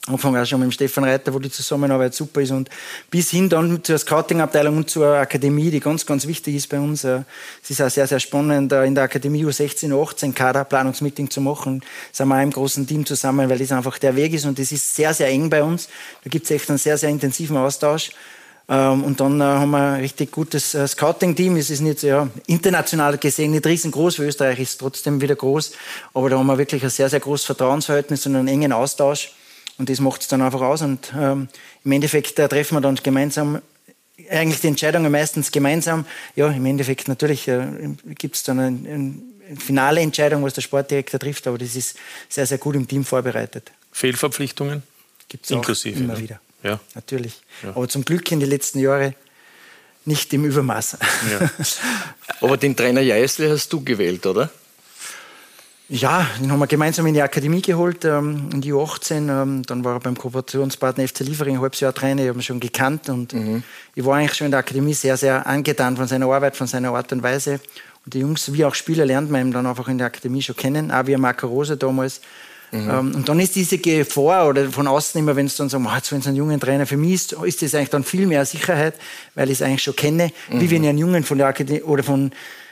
Anfang 0.10 0.36
auch 0.36 0.46
schon 0.46 0.60
mit 0.60 0.70
dem 0.70 0.72
Stefan 0.72 1.04
Reiter, 1.04 1.34
wo 1.34 1.40
die 1.40 1.52
Zusammenarbeit 1.52 2.14
super 2.14 2.42
ist 2.42 2.52
und 2.52 2.70
bis 3.10 3.30
hin 3.30 3.50
dann 3.50 3.84
zur 3.84 3.98
Scouting-Abteilung 3.98 4.78
und 4.78 4.90
zur 4.90 5.08
Akademie, 5.18 5.72
die 5.72 5.80
ganz, 5.80 6.06
ganz 6.06 6.28
wichtig 6.28 6.56
ist 6.56 6.68
bei 6.68 6.80
uns. 6.80 7.04
Äh, 7.04 7.22
es 7.64 7.70
ist 7.70 7.82
auch 7.82 7.90
sehr, 7.90 8.08
sehr 8.08 8.20
spannend, 8.20 8.72
in 8.72 8.96
der 8.96 9.04
Akademie 9.04 9.46
U16, 9.46 9.92
U18 9.92 10.34
Kaderplanungsmeeting 10.34 11.30
zu 11.30 11.42
machen. 11.42 11.82
Sind 12.12 12.28
wir 12.28 12.42
im 12.42 12.52
großen 12.52 12.88
Team 12.88 13.06
zusammen, 13.06 13.50
weil 13.50 13.60
das 13.60 13.72
einfach 13.72 13.98
der 13.98 14.16
Weg 14.16 14.34
ist 14.34 14.46
und 14.46 14.60
das 14.60 14.72
ist 14.72 14.96
sehr, 14.96 15.14
sehr 15.14 15.28
eng 15.28 15.50
bei 15.50 15.64
uns. 15.64 15.88
Da 16.24 16.30
gibt 16.30 16.46
es 16.46 16.52
echt 16.52 16.70
einen 16.70 16.78
sehr, 16.78 16.98
sehr 16.98 17.10
intensiven 17.10 17.58
Austausch. 17.58 18.12
Ähm, 18.70 19.04
und 19.04 19.20
dann 19.20 19.42
äh, 19.42 19.44
haben 19.44 19.72
wir 19.72 19.94
ein 19.94 20.02
richtig 20.02 20.32
gutes 20.32 20.76
äh, 20.76 20.88
Scouting-Team. 20.88 21.58
Es 21.58 21.72
ist 21.72 21.82
nicht 21.82 22.04
ja, 22.04 22.28
international 22.46 23.18
gesehen 23.18 23.52
nicht 23.52 23.66
riesengroß. 23.66 24.20
Österreich 24.20 24.60
ist 24.60 24.80
trotzdem 24.80 25.20
wieder 25.20 25.36
groß. 25.36 25.72
Aber 26.14 26.30
da 26.30 26.38
haben 26.38 26.46
wir 26.46 26.58
wirklich 26.58 26.84
ein 26.84 26.92
sehr, 26.92 27.10
sehr 27.10 27.20
großes 27.20 27.48
Vertrauensverhältnis 27.48 28.28
und 28.28 28.36
einen 28.36 28.48
engen 28.48 28.72
Austausch. 28.72 29.34
Und 29.80 29.90
das 29.90 30.00
macht 30.00 30.22
es 30.22 30.28
dann 30.28 30.42
einfach 30.42 30.62
aus. 30.62 30.82
Und 30.84 31.12
ähm, 31.18 31.48
im 31.84 31.92
Endeffekt 31.92 32.38
äh, 32.38 32.48
treffen 32.48 32.76
wir 32.76 32.82
dann 32.82 32.96
gemeinsam 32.96 33.62
eigentlich 34.30 34.62
die 34.62 34.68
Entscheidungen 34.68 35.12
meistens 35.12 35.52
gemeinsam. 35.52 36.06
Ja, 36.36 36.50
im 36.50 36.66
Endeffekt 36.66 37.08
natürlich 37.08 37.48
äh, 37.48 37.66
gibt 38.10 38.36
es 38.36 38.44
dann 38.44 38.60
eine, 38.60 38.90
eine 39.48 39.58
finale 39.58 40.02
Entscheidung, 40.02 40.44
was 40.44 40.54
der 40.54 40.62
Sportdirektor 40.62 41.20
trifft, 41.20 41.48
aber 41.48 41.58
das 41.58 41.76
ist 41.76 41.98
sehr, 42.28 42.46
sehr 42.46 42.58
gut 42.58 42.76
im 42.76 42.88
Team 42.88 43.06
vorbereitet. 43.06 43.72
Fehlverpflichtungen? 43.92 44.84
Gibt 45.28 45.46
es 45.46 45.52
Inklusive, 45.52 46.00
immer 46.00 46.14
ne? 46.14 46.20
wieder. 46.20 46.42
Ja. 46.64 46.80
Natürlich. 46.96 47.42
Ja. 47.64 47.70
Aber 47.70 47.88
zum 47.88 48.04
Glück 48.04 48.32
in 48.32 48.40
den 48.40 48.50
letzten 48.50 48.80
Jahren 48.80 49.16
nicht 50.06 50.34
im 50.34 50.46
Übermaß. 50.46 50.98
Ja. 51.32 51.50
aber 52.42 52.58
den 52.58 52.76
Trainer 52.76 53.02
Jeißle 53.02 53.50
hast 53.52 53.72
du 53.72 53.84
gewählt, 53.84 54.26
oder? 54.26 54.50
Ja, 55.92 56.28
den 56.40 56.52
haben 56.52 56.60
wir 56.60 56.68
gemeinsam 56.68 57.08
in 57.08 57.16
die 57.16 57.22
Akademie 57.22 57.64
geholt, 57.64 58.06
ähm, 58.06 58.50
in 58.54 58.62
die 58.62 58.72
U18. 58.72 59.28
Ähm, 59.28 59.64
dann 59.66 59.84
war 59.84 59.96
er 59.96 60.00
beim 60.00 60.16
Kooperationspartner 60.16 61.08
FC 61.08 61.22
Liefering 61.22 61.56
ein 61.56 61.62
halbes 61.62 61.80
Jahr 61.80 61.94
Trainer. 61.94 62.22
Ich 62.22 62.30
habe 62.30 62.38
ihn 62.38 62.44
schon 62.44 62.60
gekannt 62.60 63.10
und 63.10 63.34
mhm. 63.34 63.64
ich 63.96 64.06
war 64.06 64.18
eigentlich 64.18 64.36
schon 64.36 64.46
in 64.46 64.52
der 64.52 64.60
Akademie 64.60 64.94
sehr, 64.94 65.18
sehr 65.18 65.48
angetan 65.48 65.98
von 65.98 66.08
seiner 66.08 66.28
Arbeit, 66.28 66.56
von 66.56 66.68
seiner 66.68 66.92
Art 66.94 67.12
und 67.12 67.24
Weise. 67.24 67.60
Und 68.06 68.14
die 68.14 68.20
Jungs, 68.20 68.54
wie 68.54 68.64
auch 68.66 68.76
Spieler, 68.76 69.04
lernt 69.04 69.32
man 69.32 69.42
eben 69.42 69.52
dann 69.52 69.66
einfach 69.66 69.88
in 69.88 69.98
der 69.98 70.08
Akademie 70.08 70.44
schon 70.44 70.56
kennen, 70.56 70.92
auch 70.92 71.08
wie 71.08 71.18
Marco 71.18 71.48
Rose 71.48 71.76
damals. 71.76 72.22
Mhm. 72.72 72.90
Ähm, 72.90 73.16
und 73.16 73.28
dann 73.28 73.40
ist 73.40 73.56
diese 73.56 73.80
Gefahr 73.80 74.48
oder 74.48 74.70
von 74.70 74.86
außen 74.86 75.20
immer, 75.20 75.36
wenn 75.36 75.48
es 75.48 75.56
dann 75.56 75.70
sagen, 75.70 75.88
oh, 75.90 75.96
jetzt 75.96 76.12
wenn 76.12 76.20
es 76.20 76.28
einen 76.28 76.38
jungen 76.38 76.60
Trainer 76.60 76.86
für 76.86 76.98
mich 76.98 77.14
ist, 77.14 77.34
ist 77.34 77.64
das 77.64 77.74
eigentlich 77.74 77.90
dann 77.90 78.04
viel 78.04 78.28
mehr 78.28 78.46
Sicherheit, 78.46 78.94
weil 79.34 79.50
ich 79.50 79.60
es 79.60 79.64
eigentlich 79.64 79.82
schon 79.82 79.96
kenne, 79.96 80.32
mhm. 80.52 80.62
wie 80.62 80.70
wenn 80.70 80.84
ich 80.84 80.90
einen 80.90 81.00
Jungen 81.00 81.24
von 81.24 81.40
der 81.40 81.48
Akademie 81.48 81.82
oder 81.82 82.04
von 82.04 82.32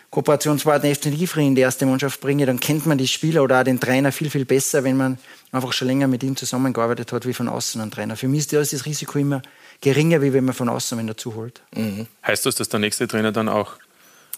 Kooperationspartner 0.09 0.95
FC 0.95 1.05
Liefering 1.05 1.47
in 1.47 1.55
die 1.55 1.61
erste 1.61 1.85
Mannschaft 1.85 2.21
bringe, 2.21 2.45
dann 2.45 2.59
kennt 2.59 2.85
man 2.85 2.97
die 2.97 3.07
Spieler 3.07 3.43
oder 3.43 3.59
auch 3.59 3.63
den 3.63 3.79
Trainer 3.79 4.11
viel, 4.11 4.29
viel 4.29 4.45
besser, 4.45 4.83
wenn 4.83 4.95
man 4.95 5.17
einfach 5.51 5.73
schon 5.73 5.87
länger 5.87 6.07
mit 6.07 6.23
ihm 6.23 6.35
zusammengearbeitet 6.35 7.11
hat, 7.11 7.25
wie 7.27 7.33
von 7.33 7.49
außen 7.49 7.81
ein 7.81 7.91
Trainer. 7.91 8.15
Für 8.15 8.27
mich 8.27 8.51
ist 8.51 8.73
das 8.73 8.85
Risiko 8.85 9.19
immer 9.19 9.41
geringer, 9.81 10.21
wie 10.21 10.31
wenn 10.31 10.45
man 10.45 10.55
von 10.55 10.69
außen 10.69 10.97
einen 10.97 11.09
dazu 11.09 11.35
holt. 11.35 11.61
Mhm. 11.75 12.07
Heißt 12.25 12.45
das, 12.45 12.55
dass 12.55 12.69
der 12.69 12.79
nächste 12.79 13.07
Trainer 13.07 13.31
dann 13.31 13.49
auch 13.49 13.73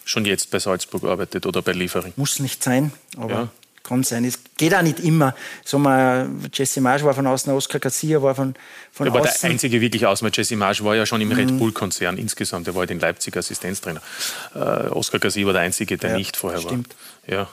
schon 0.04 0.24
jetzt 0.24 0.50
bei 0.50 0.58
Salzburg 0.58 1.04
arbeitet 1.04 1.46
oder 1.46 1.62
bei 1.62 1.72
Liefering? 1.72 2.14
Muss 2.16 2.40
nicht 2.40 2.64
sein, 2.64 2.92
aber 3.16 3.32
ja 3.32 3.48
kann 3.82 4.02
sein. 4.02 4.24
Es 4.24 4.38
geht 4.56 4.74
auch 4.74 4.82
nicht 4.82 5.00
immer. 5.00 5.34
So 5.64 5.78
mal, 5.78 6.28
Jesse 6.52 6.80
Marsch 6.80 7.02
war 7.02 7.14
von 7.14 7.26
außen, 7.26 7.52
Oscar 7.52 7.78
Garcia 7.78 8.22
war 8.22 8.34
von, 8.34 8.54
von 8.92 9.06
ja, 9.06 9.12
aber 9.12 9.22
außen. 9.22 9.40
der 9.42 9.50
einzige 9.50 9.80
wirklich 9.80 10.06
Ausmal, 10.06 10.30
Jesse 10.34 10.56
Marsch 10.56 10.82
war 10.82 10.94
ja 10.94 11.06
schon 11.06 11.20
im 11.20 11.28
mhm. 11.28 11.34
Red 11.34 11.58
Bull-Konzern 11.58 12.18
insgesamt. 12.18 12.66
Er 12.68 12.74
war 12.74 12.80
halt 12.80 12.90
in 12.90 13.00
Leipzig 13.00 13.36
Assistenztrainer. 13.36 14.00
Äh, 14.54 14.58
Oscar 14.58 15.18
Garcia 15.18 15.46
war 15.46 15.52
der 15.52 15.62
einzige, 15.62 15.96
der 15.96 16.10
ja, 16.10 16.16
nicht 16.16 16.36
vorher 16.36 16.60
stimmt. 16.60 16.94
war. 17.26 17.34
Ja, 17.34 17.48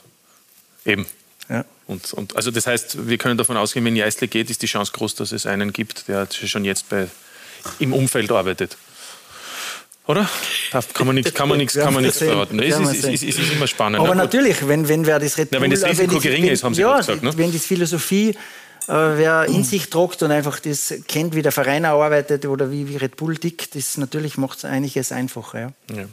eben. 0.85 1.05
Ja. 1.49 1.65
Und, 1.87 2.13
und, 2.13 2.35
also 2.35 2.51
das 2.51 2.67
heißt, 2.67 3.07
wir 3.07 3.17
können 3.17 3.37
davon 3.37 3.55
ausgehen, 3.55 3.85
wenn 3.85 3.95
Jeißle 3.95 4.27
geht, 4.27 4.49
ist 4.49 4.61
die 4.61 4.67
Chance 4.67 4.91
groß, 4.91 5.15
dass 5.15 5.31
es 5.31 5.45
einen 5.45 5.71
gibt, 5.71 6.09
der 6.09 6.27
schon 6.29 6.65
jetzt 6.65 6.89
bei, 6.89 7.07
im 7.79 7.93
Umfeld 7.93 8.29
arbeitet. 8.31 8.77
Oder? 10.07 10.29
Da 10.71 10.81
kann 10.93 11.05
man 11.05 11.15
nichts, 11.15 11.33
kann 11.33 11.49
man 11.49 11.57
nichts, 11.57 11.75
kann 11.75 11.93
man 11.93 12.03
nichts 12.03 12.19
verraten. 12.19 12.59
Es 12.59 12.79
ist, 12.79 13.05
ist, 13.05 13.23
ist, 13.23 13.39
ist, 13.39 13.53
immer 13.53 13.67
spannend. 13.67 13.99
Aber 13.99 14.15
ne? 14.15 14.21
natürlich, 14.21 14.67
wenn, 14.67 14.87
wenn 14.87 15.05
wer 15.05 15.19
das 15.19 15.37
Red 15.37 15.51
Bull, 15.51 15.59
ja, 15.59 15.63
wenn 15.63 15.71
das 15.71 15.83
Risiko 15.83 16.15
wenn 16.15 16.21
gering 16.21 16.45
ist, 16.45 16.63
haben 16.63 16.73
Sie 16.73 16.81
ja, 16.81 16.97
gesagt. 16.97 17.23
Ne? 17.23 17.37
Wenn 17.37 17.51
die 17.51 17.59
Philosophie 17.59 18.33
äh, 18.87 19.17
wer 19.17 19.45
in 19.45 19.65
sich 19.65 19.89
tragt 19.89 20.23
und 20.23 20.31
einfach 20.31 20.61
das 20.61 20.93
kennt, 21.09 21.35
wie 21.35 21.41
der 21.41 21.51
Verein 21.51 21.83
arbeitet 21.83 22.45
oder 22.45 22.71
wie, 22.71 22.87
wie 22.87 22.95
Red 22.95 23.17
Bull 23.17 23.37
tickt, 23.37 23.75
das 23.75 23.97
natürlich 23.97 24.37
macht 24.37 24.59
es 24.59 24.65
einiges 24.65 25.11
einfacher. 25.11 25.73
Ja. 25.89 25.97
ja. 25.97 26.05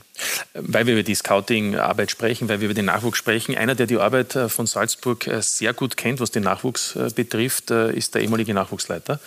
Weil 0.55 0.87
wir 0.87 0.95
über 0.95 1.05
die 1.05 1.15
Scouting-Arbeit 1.15 2.11
sprechen, 2.11 2.49
weil 2.49 2.61
wir 2.61 2.65
über 2.65 2.75
den 2.75 2.87
Nachwuchs 2.87 3.17
sprechen. 3.17 3.57
Einer, 3.57 3.77
der 3.77 3.87
die 3.87 3.99
Arbeit 3.99 4.35
äh, 4.35 4.49
von 4.49 4.67
Salzburg 4.67 5.29
äh, 5.29 5.41
sehr 5.41 5.73
gut 5.73 5.97
kennt, 5.97 6.19
was 6.19 6.33
den 6.33 6.43
Nachwuchs 6.43 6.99
betrifft, 7.15 7.71
ist 7.71 8.17
der 8.17 8.23
ehemalige 8.23 8.55
Nachwuchsleiter, 8.55 9.21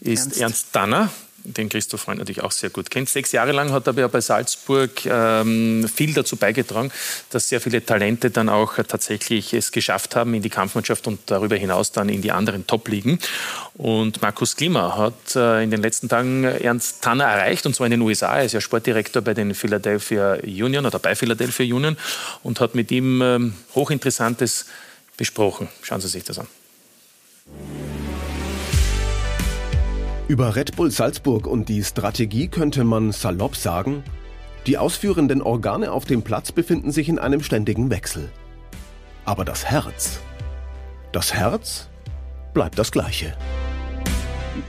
ist 0.00 0.24
Ernst, 0.24 0.40
Ernst 0.40 0.66
Danner 0.72 1.10
den 1.52 1.68
Christoph 1.68 2.02
Freund 2.02 2.18
natürlich 2.18 2.42
auch 2.42 2.52
sehr 2.52 2.70
gut 2.70 2.90
kennt. 2.90 3.08
Sechs 3.08 3.32
Jahre 3.32 3.52
lang 3.52 3.72
hat 3.72 3.86
er 3.86 3.90
aber 3.90 4.08
bei 4.08 4.20
Salzburg 4.20 5.04
ähm, 5.06 5.88
viel 5.92 6.14
dazu 6.14 6.36
beigetragen, 6.36 6.90
dass 7.30 7.48
sehr 7.48 7.60
viele 7.60 7.84
Talente 7.84 8.30
dann 8.30 8.48
auch 8.48 8.74
tatsächlich 8.76 9.52
es 9.54 9.72
geschafft 9.72 10.16
haben 10.16 10.34
in 10.34 10.42
die 10.42 10.50
Kampfmannschaft 10.50 11.06
und 11.06 11.20
darüber 11.26 11.56
hinaus 11.56 11.92
dann 11.92 12.08
in 12.08 12.22
die 12.22 12.32
anderen 12.32 12.66
Top-Ligen. 12.66 13.18
Und 13.74 14.22
Markus 14.22 14.56
Klima 14.56 14.96
hat 14.96 15.36
äh, 15.36 15.62
in 15.62 15.70
den 15.70 15.82
letzten 15.82 16.08
Tagen 16.08 16.44
Ernst 16.44 17.02
Tanner 17.02 17.24
erreicht, 17.24 17.66
und 17.66 17.74
zwar 17.74 17.86
in 17.86 17.92
den 17.92 18.00
USA. 18.00 18.38
Er 18.38 18.44
ist 18.44 18.52
ja 18.52 18.60
Sportdirektor 18.60 19.22
bei 19.22 19.34
den 19.34 19.54
Philadelphia 19.54 20.34
Union 20.42 20.86
oder 20.86 20.98
bei 20.98 21.14
Philadelphia 21.14 21.74
Union 21.74 21.96
und 22.42 22.60
hat 22.60 22.74
mit 22.74 22.90
ihm 22.90 23.22
ähm, 23.22 23.54
Hochinteressantes 23.74 24.66
besprochen. 25.16 25.68
Schauen 25.82 26.00
Sie 26.00 26.08
sich 26.08 26.24
das 26.24 26.38
an. 26.38 26.46
Über 30.28 30.54
Red 30.56 30.76
Bull 30.76 30.90
Salzburg 30.90 31.46
und 31.46 31.70
die 31.70 31.82
Strategie 31.82 32.48
könnte 32.48 32.84
man 32.84 33.12
salopp 33.12 33.56
sagen, 33.56 34.02
die 34.66 34.76
ausführenden 34.76 35.40
Organe 35.40 35.90
auf 35.90 36.04
dem 36.04 36.20
Platz 36.20 36.52
befinden 36.52 36.90
sich 36.90 37.08
in 37.08 37.18
einem 37.18 37.40
ständigen 37.40 37.90
Wechsel. 37.90 38.28
Aber 39.24 39.46
das 39.46 39.70
Herz, 39.70 40.20
das 41.12 41.32
Herz 41.32 41.88
bleibt 42.52 42.78
das 42.78 42.92
gleiche. 42.92 43.32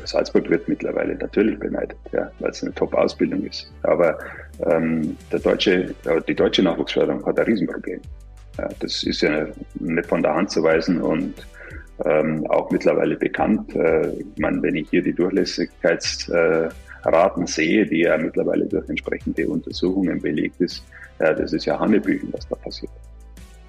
Salzburg 0.06 0.50
wird 0.50 0.66
mittlerweile 0.70 1.16
natürlich 1.16 1.60
beneidet, 1.60 1.98
ja, 2.14 2.32
weil 2.40 2.52
es 2.52 2.64
eine 2.64 2.74
Top-Ausbildung 2.76 3.46
ist. 3.46 3.70
Aber 3.84 4.18
ähm, 4.66 5.18
der 5.30 5.40
deutsche, 5.40 5.94
die 6.26 6.36
deutsche 6.36 6.64
Nachwuchsförderung 6.64 7.26
hat 7.26 7.38
ein 7.38 7.46
Riesenproblem. 7.46 8.00
Ja, 8.58 8.70
das 8.80 9.04
ist 9.04 9.20
ja 9.20 9.48
nicht 9.74 10.08
von 10.08 10.24
der 10.24 10.36
Hand 10.36 10.52
zu 10.52 10.64
weisen 10.64 11.02
und 11.02 11.34
ähm, 12.06 12.46
auch 12.48 12.72
mittlerweile 12.72 13.16
bekannt. 13.16 13.76
Äh, 13.76 14.10
ich 14.12 14.26
meine, 14.38 14.62
wenn 14.62 14.76
ich 14.76 14.90
hier 14.90 15.02
die 15.02 15.14
Durchlässigkeitsraten 15.14 17.46
sehe, 17.46 17.86
die 17.86 18.02
ja 18.02 18.18
mittlerweile 18.18 18.66
durch 18.66 18.90
entsprechende 18.90 19.48
Untersuchungen 19.48 20.22
belegt 20.22 20.60
ist, 20.62 20.84
ja, 21.20 21.34
das 21.34 21.54
ist 21.54 21.66
ja 21.66 21.80
Hannebüchen, 21.80 22.30
was 22.32 22.48
da 22.48 22.56
passiert. 22.56 22.92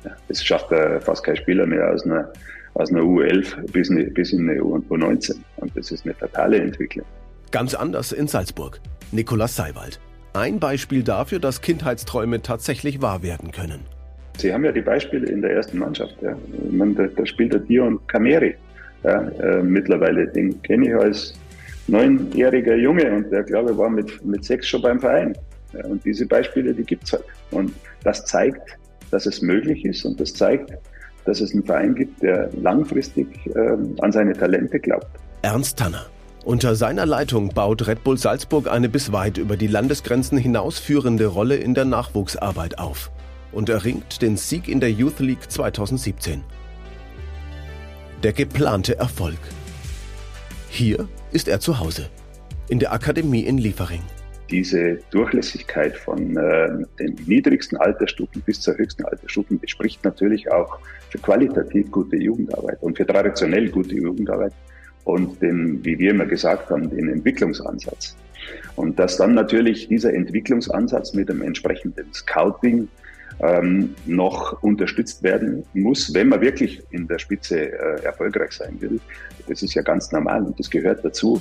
Ja, 0.04 0.12
das 0.28 0.44
schafft 0.44 0.70
äh, 0.72 1.00
fast 1.00 1.24
kein 1.24 1.36
Spieler 1.36 1.66
mehr 1.66 1.92
aus 1.92 2.04
einer, 2.04 2.30
aus 2.74 2.90
einer 2.90 3.02
U11 3.02 3.70
bis, 3.72 3.90
eine, 3.90 4.04
bis 4.04 4.32
in 4.32 4.48
eine 4.48 4.60
U19. 4.60 5.36
Und 5.56 5.76
das 5.76 5.90
ist 5.90 6.04
eine 6.04 6.14
fatale 6.14 6.58
Entwicklung. 6.58 7.06
Ganz 7.50 7.74
anders 7.74 8.12
in 8.12 8.28
Salzburg. 8.28 8.80
Nikolaus 9.12 9.56
Seiwald. 9.56 10.00
Ein 10.32 10.60
Beispiel 10.60 11.02
dafür, 11.02 11.40
dass 11.40 11.60
Kindheitsträume 11.60 12.40
tatsächlich 12.40 13.02
wahr 13.02 13.24
werden 13.24 13.50
können. 13.50 13.80
Sie 14.41 14.53
haben 14.53 14.64
ja 14.64 14.72
die 14.72 14.80
Beispiele 14.80 15.26
in 15.26 15.43
der 15.43 15.53
ersten 15.53 15.78
Mannschaft. 15.78 16.16
Ja. 16.22 16.36
Man, 16.70 16.95
da, 16.95 17.07
da, 17.07 17.26
spielt 17.26 17.53
der 17.53 17.61
Dion 17.61 18.01
Kameri 18.07 18.55
ja, 19.05 19.28
äh, 19.28 19.62
mittlerweile. 19.62 20.26
Den 20.28 20.61
kenne 20.62 20.88
ich 20.88 20.95
als 20.95 21.34
neunjähriger 21.88 22.76
Junge 22.76 23.11
und 23.12 23.30
der, 23.30 23.43
glaube 23.43 23.72
ich, 23.72 23.78
war 23.78 23.91
mit, 23.91 24.24
mit 24.24 24.45
sechs 24.45 24.68
schon 24.68 24.82
beim 24.82 25.01
Verein. 25.01 25.36
Ja, 25.72 25.84
und 25.84 26.05
diese 26.05 26.26
Beispiele, 26.26 26.72
die 26.72 26.84
gibt 26.84 27.05
es 27.05 27.12
halt. 27.12 27.24
Und 27.51 27.72
das 28.03 28.24
zeigt, 28.24 28.62
dass 29.11 29.26
es 29.26 29.43
möglich 29.43 29.84
ist 29.84 30.05
und 30.05 30.18
das 30.18 30.32
zeigt, 30.32 30.72
dass 31.26 31.41
es 31.41 31.53
einen 31.53 31.64
Verein 31.64 31.95
gibt, 31.95 32.22
der 32.22 32.49
langfristig 32.62 33.26
äh, 33.55 33.76
an 34.01 34.12
seine 34.12 34.32
Talente 34.32 34.80
glaubt. 34.80 35.07
Ernst 35.43 35.78
Tanner. 35.78 36.07
Unter 36.45 36.74
seiner 36.74 37.05
Leitung 37.05 37.51
baut 37.51 37.86
Red 37.86 38.03
Bull 38.03 38.16
Salzburg 38.16 38.70
eine 38.70 38.88
bis 38.88 39.12
weit 39.12 39.36
über 39.36 39.59
die 39.59 39.66
Landesgrenzen 39.66 40.38
hinausführende 40.38 41.26
Rolle 41.26 41.57
in 41.57 41.74
der 41.74 41.84
Nachwuchsarbeit 41.84 42.78
auf 42.78 43.11
und 43.53 43.68
erringt 43.68 44.22
den 44.22 44.36
Sieg 44.36 44.68
in 44.68 44.80
der 44.80 44.90
Youth 44.90 45.20
League 45.20 45.51
2017. 45.51 46.42
Der 48.22 48.32
geplante 48.32 48.98
Erfolg. 48.98 49.38
Hier 50.68 51.09
ist 51.32 51.48
er 51.48 51.61
zu 51.61 51.80
Hause, 51.80 52.09
in 52.68 52.78
der 52.78 52.92
Akademie 52.92 53.44
in 53.44 53.59
Liefering. 53.59 54.03
Diese 54.51 54.98
Durchlässigkeit 55.11 55.96
von 55.96 56.36
äh, 56.36 56.68
den 56.98 57.16
niedrigsten 57.26 57.78
Altersstufen 57.78 58.42
bis 58.42 58.61
zur 58.61 58.76
höchsten 58.76 59.05
Altersstufen 59.05 59.61
spricht 59.66 60.05
natürlich 60.05 60.51
auch 60.51 60.78
für 61.11 61.18
qualitativ 61.18 61.90
gute 61.90 62.16
Jugendarbeit 62.16 62.82
und 62.82 62.96
für 62.96 63.07
traditionell 63.07 63.68
gute 63.68 63.94
Jugendarbeit 63.94 64.53
und 65.05 65.40
den, 65.40 65.84
wie 65.84 65.98
wir 65.98 66.11
immer 66.11 66.26
gesagt 66.26 66.70
haben, 66.70 66.90
den 66.90 67.09
Entwicklungsansatz. 67.09 68.16
Und 68.76 68.98
dass 68.98 69.16
dann 69.16 69.34
natürlich 69.34 69.88
dieser 69.88 70.12
Entwicklungsansatz 70.14 71.14
mit 71.14 71.28
dem 71.28 71.42
entsprechenden 71.42 72.12
Scouting 72.12 72.88
ähm, 73.43 73.95
noch 74.07 74.62
unterstützt 74.62 75.22
werden 75.22 75.64
muss, 75.74 76.12
wenn 76.14 76.28
man 76.28 76.41
wirklich 76.41 76.82
in 76.91 77.07
der 77.09 77.18
Spitze 77.18 77.72
äh, 77.72 78.03
erfolgreich 78.05 78.53
sein 78.53 78.80
will. 78.80 79.01
Das 79.49 79.62
ist 79.62 79.74
ja 79.74 79.82
ganz 79.82 80.12
normal 80.12 80.45
und 80.45 80.59
das 80.59 80.68
gehört 80.70 81.05
dazu. 81.05 81.41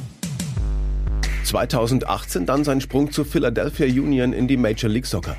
2018 1.44 2.46
dann 2.46 2.64
sein 2.64 2.80
Sprung 2.80 3.12
zur 3.12 3.26
Philadelphia 3.26 3.88
Union 3.88 4.34
in 4.34 4.48
die 4.48 4.58
Major 4.58 4.90
League 4.90 5.06
Soccer. 5.06 5.36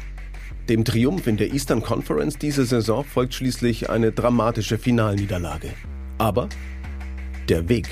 Dem 0.68 0.84
Triumph 0.84 1.26
in 1.26 1.36
der 1.36 1.52
Eastern 1.52 1.82
Conference 1.82 2.38
diese 2.38 2.64
Saison 2.64 3.04
folgt 3.04 3.34
schließlich 3.34 3.90
eine 3.90 4.12
dramatische 4.12 4.78
Finalniederlage. 4.78 5.70
Aber 6.18 6.48
der 7.48 7.68
Weg 7.68 7.88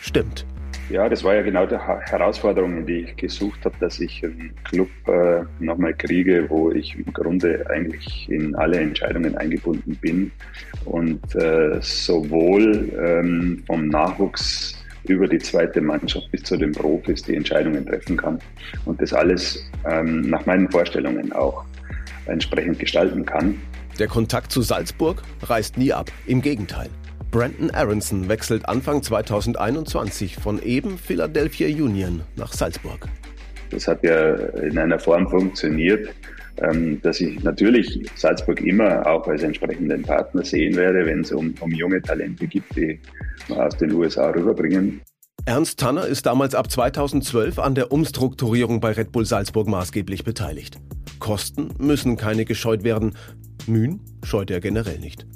stimmt. 0.00 0.46
Ja, 0.88 1.08
das 1.08 1.24
war 1.24 1.34
ja 1.34 1.42
genau 1.42 1.66
die 1.66 1.76
Herausforderung, 1.76 2.86
die 2.86 3.00
ich 3.00 3.16
gesucht 3.16 3.64
habe, 3.64 3.74
dass 3.80 3.98
ich 3.98 4.22
einen 4.22 4.54
Club 4.62 4.88
äh, 5.08 5.42
nochmal 5.58 5.94
kriege, 5.94 6.46
wo 6.48 6.70
ich 6.70 6.94
im 6.94 7.12
Grunde 7.12 7.68
eigentlich 7.68 8.28
in 8.30 8.54
alle 8.54 8.78
Entscheidungen 8.78 9.36
eingebunden 9.36 9.96
bin 9.96 10.30
und 10.84 11.34
äh, 11.34 11.78
sowohl 11.80 12.92
ähm, 13.04 13.64
vom 13.66 13.88
Nachwuchs 13.88 14.76
über 15.08 15.26
die 15.26 15.38
zweite 15.38 15.80
Mannschaft 15.80 16.30
bis 16.30 16.44
zu 16.44 16.56
den 16.56 16.70
Profis 16.70 17.22
die 17.22 17.34
Entscheidungen 17.34 17.84
treffen 17.84 18.16
kann 18.16 18.38
und 18.84 19.00
das 19.02 19.12
alles 19.12 19.68
ähm, 19.84 20.22
nach 20.22 20.46
meinen 20.46 20.70
Vorstellungen 20.70 21.32
auch 21.32 21.64
entsprechend 22.26 22.78
gestalten 22.78 23.24
kann. 23.24 23.60
Der 23.98 24.06
Kontakt 24.08 24.52
zu 24.52 24.62
Salzburg 24.62 25.22
reißt 25.42 25.78
nie 25.78 25.92
ab, 25.92 26.12
im 26.26 26.42
Gegenteil. 26.42 26.90
Brandon 27.36 27.70
Aronson 27.72 28.30
wechselt 28.30 28.66
Anfang 28.66 29.02
2021 29.02 30.36
von 30.36 30.58
eben 30.62 30.96
Philadelphia 30.96 31.68
Union 31.68 32.22
nach 32.36 32.50
Salzburg. 32.54 33.06
Das 33.68 33.86
hat 33.86 34.02
ja 34.02 34.36
in 34.36 34.78
einer 34.78 34.98
Form 34.98 35.28
funktioniert, 35.28 36.08
ähm, 36.62 36.98
dass 37.02 37.20
ich 37.20 37.42
natürlich 37.44 38.08
Salzburg 38.14 38.62
immer 38.62 39.06
auch 39.06 39.28
als 39.28 39.42
entsprechenden 39.42 40.00
Partner 40.00 40.46
sehen 40.46 40.76
werde, 40.76 41.04
wenn 41.04 41.20
es 41.20 41.30
um, 41.30 41.52
um 41.60 41.70
junge 41.72 42.00
Talente 42.00 42.46
gibt, 42.46 42.74
die 42.74 42.98
wir 43.48 43.66
aus 43.66 43.76
den 43.76 43.92
USA 43.92 44.30
rüberbringen. 44.30 45.02
Ernst 45.44 45.78
Tanner 45.78 46.06
ist 46.06 46.24
damals 46.24 46.54
ab 46.54 46.70
2012 46.70 47.58
an 47.58 47.74
der 47.74 47.92
Umstrukturierung 47.92 48.80
bei 48.80 48.92
Red 48.92 49.12
Bull 49.12 49.26
Salzburg 49.26 49.68
maßgeblich 49.68 50.24
beteiligt. 50.24 50.78
Kosten 51.18 51.68
müssen 51.78 52.16
keine 52.16 52.46
gescheut 52.46 52.82
werden. 52.82 53.14
Mühen 53.66 54.00
scheut 54.24 54.50
er 54.50 54.60
generell 54.60 55.00
nicht. 55.00 55.26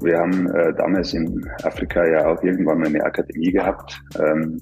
Wir 0.00 0.18
haben 0.18 0.46
äh, 0.50 0.74
damals 0.74 1.14
in 1.14 1.48
Afrika 1.62 2.06
ja 2.06 2.26
auch 2.26 2.42
irgendwann 2.42 2.78
mal 2.78 2.88
eine 2.88 3.02
Akademie 3.02 3.52
gehabt 3.52 4.00
ähm, 4.18 4.60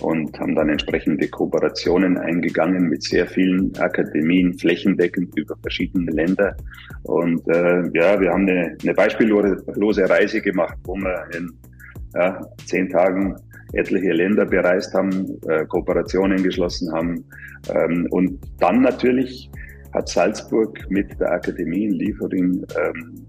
und 0.00 0.38
haben 0.38 0.54
dann 0.54 0.68
entsprechende 0.68 1.28
Kooperationen 1.28 2.18
eingegangen 2.18 2.88
mit 2.88 3.02
sehr 3.02 3.26
vielen 3.26 3.76
Akademien, 3.78 4.56
flächendeckend 4.58 5.36
über 5.36 5.56
verschiedene 5.62 6.10
Länder. 6.10 6.56
Und 7.04 7.46
äh, 7.48 7.82
ja, 7.94 8.20
wir 8.20 8.30
haben 8.30 8.48
eine, 8.48 8.76
eine 8.82 8.94
beispiellose 8.94 10.08
Reise 10.08 10.40
gemacht, 10.40 10.76
wo 10.84 10.94
wir 10.96 11.24
in 11.36 11.50
ja, 12.14 12.40
zehn 12.66 12.88
Tagen 12.90 13.36
etliche 13.72 14.12
Länder 14.12 14.46
bereist 14.46 14.94
haben, 14.94 15.38
äh, 15.48 15.64
Kooperationen 15.66 16.42
geschlossen 16.42 16.92
haben. 16.92 17.24
Ähm, 17.74 18.06
und 18.10 18.38
dann 18.60 18.82
natürlich 18.82 19.50
hat 19.92 20.08
Salzburg 20.08 20.78
mit 20.90 21.18
der 21.20 21.32
Akademie 21.32 21.86
in 21.86 21.92
Liefering 21.92 22.64
ähm, 22.76 23.23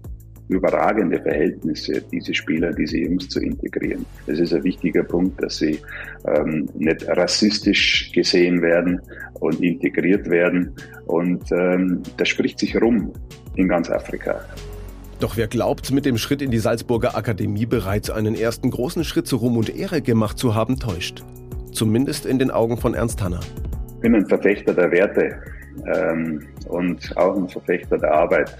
überragende 0.48 1.20
Verhältnisse, 1.20 2.02
diese 2.12 2.34
Spieler, 2.34 2.72
diese 2.72 2.98
Jungs 2.98 3.28
zu 3.28 3.40
integrieren. 3.40 4.04
Es 4.26 4.38
ist 4.38 4.52
ein 4.52 4.64
wichtiger 4.64 5.02
Punkt, 5.02 5.42
dass 5.42 5.58
sie 5.58 5.78
ähm, 6.26 6.68
nicht 6.74 7.06
rassistisch 7.08 8.12
gesehen 8.12 8.62
werden 8.62 9.00
und 9.34 9.60
integriert 9.60 10.28
werden. 10.30 10.72
Und 11.06 11.50
ähm, 11.52 12.02
das 12.16 12.28
spricht 12.28 12.58
sich 12.58 12.80
rum 12.80 13.12
in 13.56 13.68
ganz 13.68 13.90
Afrika. 13.90 14.40
Doch 15.18 15.36
wer 15.36 15.48
glaubt, 15.48 15.92
mit 15.92 16.04
dem 16.04 16.18
Schritt 16.18 16.42
in 16.42 16.50
die 16.50 16.58
Salzburger 16.58 17.16
Akademie 17.16 17.64
bereits 17.64 18.10
einen 18.10 18.34
ersten 18.34 18.70
großen 18.70 19.02
Schritt 19.02 19.26
zu 19.26 19.36
Ruhm 19.36 19.56
und 19.56 19.74
Ehre 19.74 20.02
gemacht 20.02 20.38
zu 20.38 20.54
haben, 20.54 20.78
täuscht. 20.78 21.24
Zumindest 21.72 22.26
in 22.26 22.38
den 22.38 22.50
Augen 22.50 22.76
von 22.76 22.94
Ernst 22.94 23.22
Hanner. 23.22 23.40
Ich 23.96 24.00
bin 24.02 24.14
ein 24.14 24.26
Verfechter 24.26 24.74
der 24.74 24.90
Werte 24.90 25.38
ähm, 25.94 26.42
und 26.68 27.16
auch 27.16 27.34
ein 27.34 27.48
Verfechter 27.48 27.96
der 27.98 28.12
Arbeit. 28.12 28.54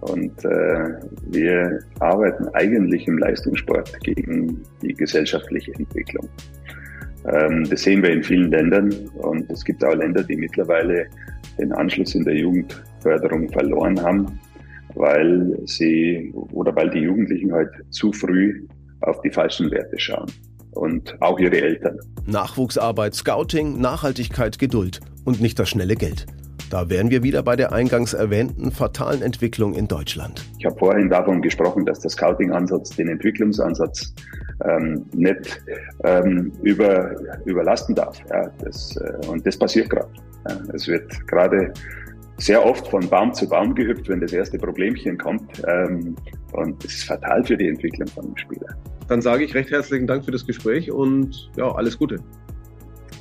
Und 0.00 0.44
äh, 0.44 0.94
wir 1.26 1.80
arbeiten 1.98 2.48
eigentlich 2.54 3.06
im 3.06 3.18
Leistungssport 3.18 4.00
gegen 4.00 4.62
die 4.82 4.94
gesellschaftliche 4.94 5.74
Entwicklung. 5.74 6.28
Ähm, 7.26 7.68
das 7.68 7.82
sehen 7.82 8.02
wir 8.02 8.10
in 8.10 8.22
vielen 8.22 8.50
Ländern 8.50 8.92
und 9.16 9.50
es 9.50 9.64
gibt 9.64 9.84
auch 9.84 9.94
Länder, 9.94 10.22
die 10.22 10.36
mittlerweile 10.36 11.06
den 11.58 11.72
Anschluss 11.72 12.14
in 12.14 12.24
der 12.24 12.34
Jugendförderung 12.34 13.50
verloren 13.50 14.00
haben, 14.00 14.40
weil 14.94 15.58
sie 15.66 16.32
oder 16.52 16.74
weil 16.74 16.88
die 16.90 17.00
Jugendlichen 17.00 17.52
halt 17.52 17.70
zu 17.90 18.12
früh 18.12 18.66
auf 19.02 19.20
die 19.20 19.30
falschen 19.30 19.70
Werte 19.70 19.98
schauen 19.98 20.30
und 20.72 21.20
auch 21.20 21.38
ihre 21.38 21.60
Eltern. 21.60 21.98
Nachwuchsarbeit, 22.26 23.14
Scouting, 23.14 23.80
Nachhaltigkeit, 23.80 24.58
Geduld 24.58 25.00
und 25.24 25.40
nicht 25.40 25.58
das 25.58 25.68
schnelle 25.68 25.96
Geld. 25.96 26.26
Da 26.68 26.88
wären 26.88 27.10
wir 27.10 27.22
wieder 27.22 27.42
bei 27.42 27.56
der 27.56 27.72
eingangs 27.72 28.12
erwähnten 28.12 28.70
fatalen 28.70 29.22
Entwicklung 29.22 29.74
in 29.74 29.88
Deutschland. 29.88 30.44
Ich 30.58 30.66
habe 30.66 30.78
vorhin 30.78 31.08
davon 31.08 31.40
gesprochen, 31.42 31.86
dass 31.86 32.00
der 32.00 32.10
Scouting-Ansatz 32.10 32.90
den 32.96 33.08
Entwicklungsansatz 33.08 34.14
ähm, 34.64 35.06
nicht 35.14 35.62
ähm, 36.04 36.52
über, 36.62 37.14
überlasten 37.44 37.94
darf. 37.94 38.18
Ja, 38.30 38.50
das, 38.62 38.96
äh, 38.96 39.26
und 39.26 39.46
das 39.46 39.56
passiert 39.58 39.90
gerade. 39.90 40.08
Ja, 40.48 40.58
es 40.74 40.86
wird 40.86 41.26
gerade 41.26 41.72
sehr 42.36 42.64
oft 42.64 42.88
von 42.88 43.08
Baum 43.08 43.34
zu 43.34 43.48
Baum 43.48 43.74
gehüpft, 43.74 44.08
wenn 44.08 44.20
das 44.20 44.32
erste 44.32 44.58
Problemchen 44.58 45.18
kommt. 45.18 45.62
Ähm, 45.66 46.16
und 46.52 46.82
das 46.84 46.92
ist 46.92 47.04
fatal 47.04 47.44
für 47.44 47.56
die 47.56 47.68
Entwicklung 47.68 48.08
von 48.08 48.24
einem 48.24 48.36
Spieler. 48.36 48.76
Dann 49.08 49.20
sage 49.20 49.44
ich 49.44 49.54
recht 49.54 49.70
herzlichen 49.70 50.06
Dank 50.06 50.24
für 50.24 50.30
das 50.30 50.46
Gespräch 50.46 50.90
und 50.90 51.50
ja, 51.56 51.70
alles 51.74 51.98
Gute. 51.98 52.16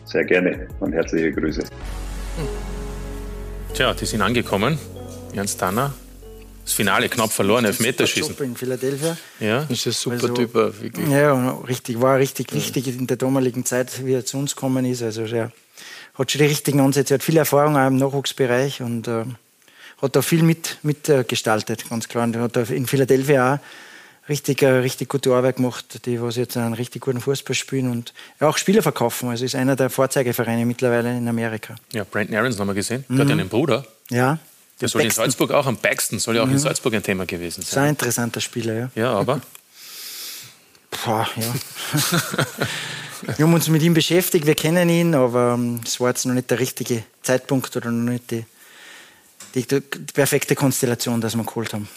Sehr 0.05 0.23
gerne 0.23 0.67
und 0.79 0.93
herzliche 0.93 1.31
Grüße. 1.31 1.63
Tja, 3.73 3.93
die 3.93 4.05
sind 4.05 4.21
angekommen. 4.21 4.77
Ernst 5.33 5.59
Tanner. 5.59 5.93
Das 6.63 6.73
Finale 6.73 7.09
knapp 7.09 7.31
verloren, 7.31 7.65
Elfmeterschießen. 7.65 8.35
in 8.43 8.55
Philadelphia. 8.55 9.17
Ja, 9.39 9.65
das 9.67 9.85
ist 9.85 9.87
ein 9.87 9.91
super 9.93 10.15
Also, 10.15 10.27
Typ, 10.35 10.53
wirklich. 10.53 11.07
Ja, 11.09 11.51
richtig, 11.67 11.99
war 11.99 12.17
richtig 12.19 12.53
wichtig 12.53 12.87
in 12.87 13.07
der 13.07 13.17
damaligen 13.17 13.65
Zeit, 13.65 14.05
wie 14.05 14.13
er 14.13 14.23
zu 14.25 14.37
uns 14.37 14.55
gekommen 14.55 14.85
ist. 14.85 15.01
Also 15.01 15.23
er 15.23 15.51
hat 16.13 16.31
schon 16.31 16.39
die 16.39 16.45
richtigen 16.47 16.79
Ansätze, 16.79 17.15
er 17.15 17.15
hat 17.15 17.23
viel 17.23 17.37
Erfahrung 17.37 17.75
auch 17.75 17.87
im 17.87 17.95
Nachwuchsbereich 17.97 18.81
und 18.81 19.07
äh, 19.07 19.25
hat 20.01 20.15
da 20.15 20.21
viel 20.21 20.43
mitgestaltet, 20.43 20.83
mit, 20.83 21.09
äh, 21.09 21.23
gestaltet, 21.23 21.89
ganz 21.89 22.07
klar. 22.07 22.25
Und 22.25 22.35
er 22.35 22.43
hat 22.43 22.55
da 22.55 22.61
in 22.63 22.85
Philadelphia 22.85 23.55
auch 23.55 23.59
richtig, 24.29 24.61
äh, 24.61 24.67
richtig 24.69 25.09
gute 25.09 25.33
Arbeit 25.33 25.57
gemacht, 25.57 26.05
die 26.05 26.21
was 26.21 26.35
jetzt 26.37 26.55
einen 26.55 26.73
richtig 26.75 27.01
guten 27.01 27.19
Fußball 27.19 27.55
spielen 27.55 27.89
und 27.91 28.13
ja, 28.39 28.47
auch 28.47 28.57
Spieler 28.57 28.81
verkaufen. 28.81 29.29
Also 29.29 29.43
ist 29.45 29.55
einer 29.55 29.75
der 29.75 29.89
Vorzeigevereine 29.89 30.65
mittlerweile 30.65 31.17
in 31.17 31.27
Amerika. 31.27 31.75
Ja, 31.91 32.03
Brandon 32.03 32.35
Aarons 32.37 32.59
haben 32.59 32.67
wir 32.67 32.73
gesehen. 32.75 33.03
Der 33.09 33.15
Mhm. 33.15 33.19
hat 33.21 33.27
ja 33.27 33.33
einen 33.33 33.49
Bruder. 33.49 33.85
Ja. 34.09 34.37
Der 34.79 34.87
soll 34.87 35.01
in 35.01 35.07
Paxton. 35.07 35.23
Salzburg 35.25 35.51
auch, 35.51 35.65
am 35.65 35.75
Baxton, 35.77 36.19
soll 36.19 36.35
ja 36.37 36.43
auch 36.43 36.47
in 36.47 36.53
Mhm. 36.53 36.59
Salzburg 36.59 36.93
ein 36.93 37.03
Thema 37.03 37.25
gewesen 37.25 37.61
Ist 37.61 37.71
ein 37.73 37.75
sein. 37.83 37.89
interessanter 37.89 38.39
Spieler, 38.39 38.73
ja. 38.73 38.89
Ja, 38.95 39.11
aber 39.13 39.41
Boah, 41.05 41.27
ja. 41.35 41.53
wir 43.37 43.45
haben 43.45 43.53
uns 43.53 43.67
mit 43.67 43.81
ihm 43.83 43.93
beschäftigt, 43.93 44.45
wir 44.45 44.55
kennen 44.55 44.89
ihn, 44.89 45.13
aber 45.15 45.53
ähm, 45.53 45.81
es 45.85 45.99
war 45.99 46.09
jetzt 46.09 46.25
noch 46.25 46.33
nicht 46.33 46.49
der 46.49 46.59
richtige 46.59 47.03
Zeitpunkt 47.21 47.75
oder 47.75 47.91
noch 47.91 48.11
nicht 48.11 48.31
die, 48.31 48.45
die, 49.55 49.65
die 49.67 49.81
perfekte 50.13 50.55
Konstellation, 50.55 51.21
dass 51.21 51.35
wir 51.35 51.43
geholt 51.43 51.73
haben. 51.73 51.87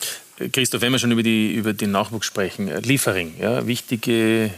Christoph, 0.53 0.80
wenn 0.80 0.93
wir 0.93 0.99
schon 0.99 1.12
über, 1.12 1.22
die, 1.22 1.53
über 1.55 1.72
den 1.72 1.91
Nachwuchs 1.91 2.26
sprechen, 2.26 2.68
äh, 2.68 2.80
Liefering, 2.80 3.35
ja, 3.39 3.66
wichtige 3.66 4.51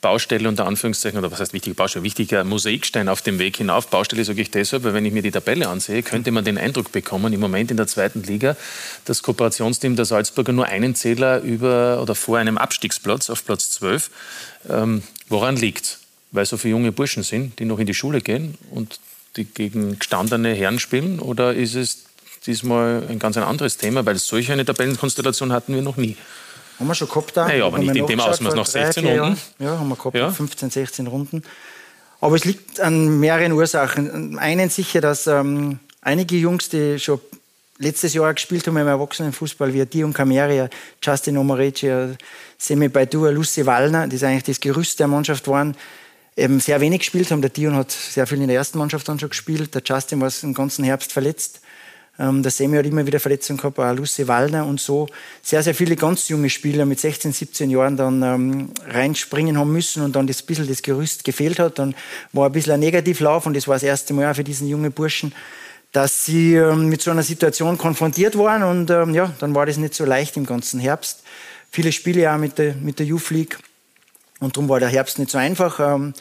Baustelle 0.00 0.48
unter 0.48 0.66
Anführungszeichen, 0.66 1.18
oder 1.18 1.30
was 1.30 1.40
heißt 1.40 1.52
wichtige 1.52 1.74
Baustelle, 1.74 2.02
wichtiger 2.02 2.44
Mosaikstein 2.44 3.08
auf 3.08 3.20
dem 3.20 3.38
Weg 3.38 3.58
hinauf. 3.58 3.88
Baustelle 3.88 4.24
sage 4.24 4.40
ich 4.40 4.50
deshalb, 4.50 4.84
weil 4.84 4.94
wenn 4.94 5.04
ich 5.04 5.12
mir 5.12 5.22
die 5.22 5.30
Tabelle 5.30 5.68
ansehe, 5.68 6.02
könnte 6.02 6.30
man 6.30 6.44
den 6.44 6.56
Eindruck 6.56 6.92
bekommen, 6.92 7.32
im 7.32 7.40
Moment 7.40 7.70
in 7.70 7.76
der 7.76 7.86
zweiten 7.86 8.22
Liga, 8.22 8.56
das 9.04 9.22
Kooperationsteam 9.22 9.94
der 9.94 10.06
Salzburger 10.06 10.52
nur 10.52 10.66
einen 10.66 10.94
Zähler 10.94 11.40
über 11.42 12.00
oder 12.00 12.14
vor 12.14 12.38
einem 12.38 12.56
Abstiegsplatz 12.56 13.28
auf 13.28 13.44
Platz 13.44 13.70
12. 13.72 14.10
Ähm, 14.70 15.02
woran 15.28 15.56
liegt 15.56 15.98
Weil 16.30 16.46
so 16.46 16.56
viele 16.56 16.72
junge 16.72 16.92
Burschen 16.92 17.22
sind, 17.22 17.58
die 17.58 17.66
noch 17.66 17.78
in 17.78 17.86
die 17.86 17.94
Schule 17.94 18.22
gehen 18.22 18.56
und 18.70 18.98
die 19.36 19.44
gegen 19.44 19.98
gestandene 19.98 20.54
Herren 20.54 20.78
spielen? 20.78 21.20
Oder 21.20 21.54
ist 21.54 21.74
es 21.74 22.04
diesmal 22.46 23.04
ein 23.08 23.18
ganz 23.18 23.36
ein 23.36 23.42
anderes 23.42 23.76
Thema? 23.76 24.04
Weil 24.06 24.18
solch 24.18 24.50
eine 24.50 24.64
Tabellenkonstellation 24.64 25.52
hatten 25.52 25.74
wir 25.74 25.82
noch 25.82 25.96
nie. 25.96 26.16
Haben 26.78 26.88
wir 26.88 26.94
schon 26.94 27.08
gehabt 27.08 27.36
da? 27.36 27.48
Ja, 27.48 27.54
ja, 27.54 27.66
aber 27.66 27.78
nicht 27.78 27.94
in 27.94 28.06
dem 28.06 28.20
Ausmaß 28.20 28.54
nach 28.54 28.68
drei, 28.68 28.84
16 28.86 29.04
vier 29.04 29.20
Runden. 29.22 29.38
Jahren. 29.58 29.72
Ja, 29.74 29.78
haben 29.78 29.88
wir 29.88 29.96
gehabt, 29.96 30.16
Ja. 30.16 30.30
15, 30.30 30.70
16 30.70 31.06
Runden. 31.06 31.42
Aber 32.20 32.36
es 32.36 32.44
liegt 32.44 32.80
an 32.80 33.18
mehreren 33.20 33.52
Ursachen. 33.52 34.38
Einen 34.38 34.70
sicher, 34.70 35.00
dass 35.00 35.26
ähm, 35.26 35.78
einige 36.00 36.36
Jungs, 36.36 36.68
die 36.68 36.98
schon 36.98 37.20
letztes 37.78 38.14
Jahr 38.14 38.32
gespielt 38.32 38.66
haben 38.66 38.76
im 38.76 38.86
Erwachsenenfußball, 38.86 39.72
wie 39.74 39.84
Dion 39.86 40.12
Cameria, 40.12 40.68
Justin 41.02 41.36
Omorecci, 41.36 42.14
Semi 42.58 42.88
Baidu, 42.88 43.26
Lucy 43.26 43.66
Wallner, 43.66 44.06
die 44.06 44.24
eigentlich 44.24 44.44
das 44.44 44.60
Gerüst 44.60 45.00
der 45.00 45.08
Mannschaft 45.08 45.48
waren, 45.48 45.76
eben 46.36 46.60
sehr 46.60 46.80
wenig 46.80 47.00
gespielt 47.00 47.30
haben. 47.30 47.42
Der 47.42 47.50
Dion 47.50 47.74
hat 47.74 47.90
sehr 47.90 48.26
viel 48.26 48.40
in 48.40 48.48
der 48.48 48.56
ersten 48.56 48.78
Mannschaft 48.78 49.08
dann 49.08 49.18
schon 49.18 49.30
gespielt. 49.30 49.74
Der 49.74 49.82
Justin 49.84 50.20
war 50.20 50.30
den 50.30 50.54
ganzen 50.54 50.84
Herbst 50.84 51.12
verletzt. 51.12 51.60
Ähm, 52.18 52.42
der 52.42 52.52
Semi 52.52 52.76
hat 52.76 52.86
immer 52.86 53.06
wieder 53.06 53.20
Verletzungen 53.20 53.56
gehabt, 53.56 53.78
auch 53.78 53.94
Lucy 53.94 54.28
Wallner 54.28 54.66
und 54.66 54.80
so. 54.80 55.08
Sehr, 55.42 55.62
sehr 55.62 55.74
viele 55.74 55.96
ganz 55.96 56.28
junge 56.28 56.50
Spieler 56.50 56.84
mit 56.84 57.00
16, 57.00 57.32
17 57.32 57.70
Jahren 57.70 57.96
dann 57.96 58.22
ähm, 58.22 58.70
reinspringen 58.86 59.58
haben 59.58 59.72
müssen 59.72 60.02
und 60.02 60.14
dann 60.14 60.26
das 60.26 60.42
bisschen 60.42 60.68
das 60.68 60.82
Gerüst 60.82 61.24
gefehlt 61.24 61.58
hat. 61.58 61.78
Dann 61.78 61.94
war 62.32 62.46
ein 62.46 62.52
bisschen 62.52 62.72
ein 62.72 62.80
Negativlauf 62.80 63.46
und 63.46 63.56
das 63.56 63.66
war 63.66 63.76
das 63.76 63.82
erste 63.82 64.12
Mal 64.12 64.30
auch 64.30 64.36
für 64.36 64.44
diesen 64.44 64.68
jungen 64.68 64.92
Burschen, 64.92 65.34
dass 65.92 66.24
sie 66.24 66.54
ähm, 66.54 66.88
mit 66.88 67.00
so 67.00 67.10
einer 67.10 67.22
Situation 67.22 67.78
konfrontiert 67.78 68.36
waren 68.36 68.62
und 68.62 68.90
ähm, 68.90 69.14
ja, 69.14 69.32
dann 69.38 69.54
war 69.54 69.66
das 69.66 69.78
nicht 69.78 69.94
so 69.94 70.04
leicht 70.04 70.36
im 70.36 70.44
ganzen 70.44 70.80
Herbst. 70.80 71.22
Viele 71.70 71.92
Spiele 71.92 72.30
auch 72.32 72.38
mit 72.38 72.58
der, 72.58 72.74
mit 72.74 72.98
der 72.98 73.06
Youth 73.06 73.30
League 73.30 73.58
und 74.40 74.56
darum 74.56 74.68
war 74.68 74.80
der 74.80 74.88
Herbst 74.88 75.18
nicht 75.18 75.30
so 75.30 75.38
einfach. 75.38 75.80
Ähm, 75.80 76.12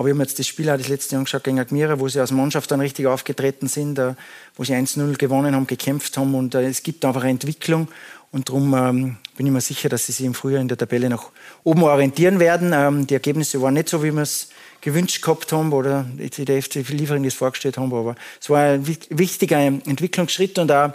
aber 0.00 0.06
wir 0.06 0.14
haben 0.14 0.20
jetzt 0.22 0.38
das 0.38 0.46
Spiel 0.46 0.70
auch 0.70 0.78
das 0.78 0.88
letzte 0.88 1.12
Jahr 1.14 1.18
angeschaut 1.18 1.44
gegen 1.44 1.60
Admira, 1.60 2.00
wo 2.00 2.08
sie 2.08 2.20
als 2.20 2.30
Mannschaft 2.30 2.70
dann 2.70 2.80
richtig 2.80 3.06
aufgetreten 3.06 3.68
sind, 3.68 3.98
äh, 3.98 4.14
wo 4.56 4.64
sie 4.64 4.72
1-0 4.72 5.18
gewonnen 5.18 5.54
haben, 5.54 5.66
gekämpft 5.66 6.16
haben. 6.16 6.34
Und 6.34 6.54
äh, 6.54 6.66
es 6.66 6.82
gibt 6.82 7.04
einfach 7.04 7.20
eine 7.20 7.32
Entwicklung. 7.32 7.86
Und 8.32 8.48
darum 8.48 8.72
ähm, 8.72 9.16
bin 9.36 9.44
ich 9.44 9.52
mir 9.52 9.60
sicher, 9.60 9.90
dass 9.90 10.06
sie 10.06 10.12
sich 10.12 10.24
im 10.24 10.32
Frühjahr 10.32 10.62
in 10.62 10.68
der 10.68 10.78
Tabelle 10.78 11.10
nach 11.10 11.24
oben 11.64 11.82
orientieren 11.82 12.40
werden. 12.40 12.72
Ähm, 12.72 13.06
die 13.06 13.12
Ergebnisse 13.12 13.60
waren 13.60 13.74
nicht 13.74 13.90
so, 13.90 14.02
wie 14.02 14.10
wir 14.10 14.22
es 14.22 14.48
gewünscht 14.80 15.20
gehabt 15.20 15.52
haben 15.52 15.70
oder 15.74 16.06
die 16.16 16.46
der 16.46 16.62
FC 16.62 16.76
Liefering 16.76 17.22
das 17.22 17.34
vorgestellt 17.34 17.76
haben, 17.76 17.92
aber 17.92 18.14
es 18.40 18.48
war 18.48 18.60
ein 18.60 18.86
wi- 18.86 18.96
wichtiger 19.10 19.58
Entwicklungsschritt 19.58 20.58
und 20.58 20.72
auch 20.72 20.92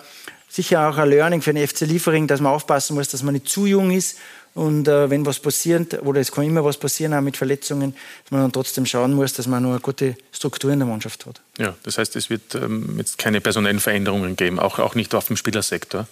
sicher 0.49 0.89
auch 0.89 0.97
ein 0.97 1.10
Learning 1.12 1.43
für 1.43 1.53
den 1.53 1.68
FC 1.68 1.82
Liefering, 1.82 2.26
dass 2.26 2.41
man 2.41 2.53
aufpassen 2.53 2.95
muss, 2.95 3.10
dass 3.10 3.22
man 3.22 3.36
nicht 3.36 3.47
zu 3.49 3.68
jung 3.68 3.91
ist 3.91 4.18
und 4.56 4.88
äh, 4.88 5.10
wenn 5.10 5.26
was 5.26 5.39
passiert, 5.39 6.01
oder 6.03 6.22
es 6.22 6.32
kann 6.32 6.45
immer 6.45 6.64
was 6.66 6.78
passieren, 6.78 7.14
auch 7.14 7.22
mit 7.22 7.38
Verletzungen, 7.38 7.93
dass 8.24 8.32
man 8.32 8.41
dann 8.41 8.51
trotzdem 8.51 8.86
schauen 8.86 9.14
muss, 9.14 9.34
dass 9.34 9.45
man 9.47 9.62
noch 9.62 9.72
eine 9.72 9.80
gute 9.82 10.16
Struktur 10.32 10.72
in 10.72 10.80
der 10.80 10.88
Mannschaft 10.88 11.26
hat. 11.28 11.41
Ja, 11.60 11.76
das 11.84 11.97
heißt, 11.97 12.16
es 12.16 12.30
wird 12.30 12.56
ähm, 12.56 12.95
jetzt 12.97 13.18
keine 13.18 13.41
personellen 13.41 13.80
Veränderungen 13.80 14.36
geben, 14.36 14.58
auch, 14.60 14.80
auch 14.80 14.95
nicht 14.95 15.14
auf 15.14 15.28
dem 15.28 15.36
Spielersektor 15.38 16.08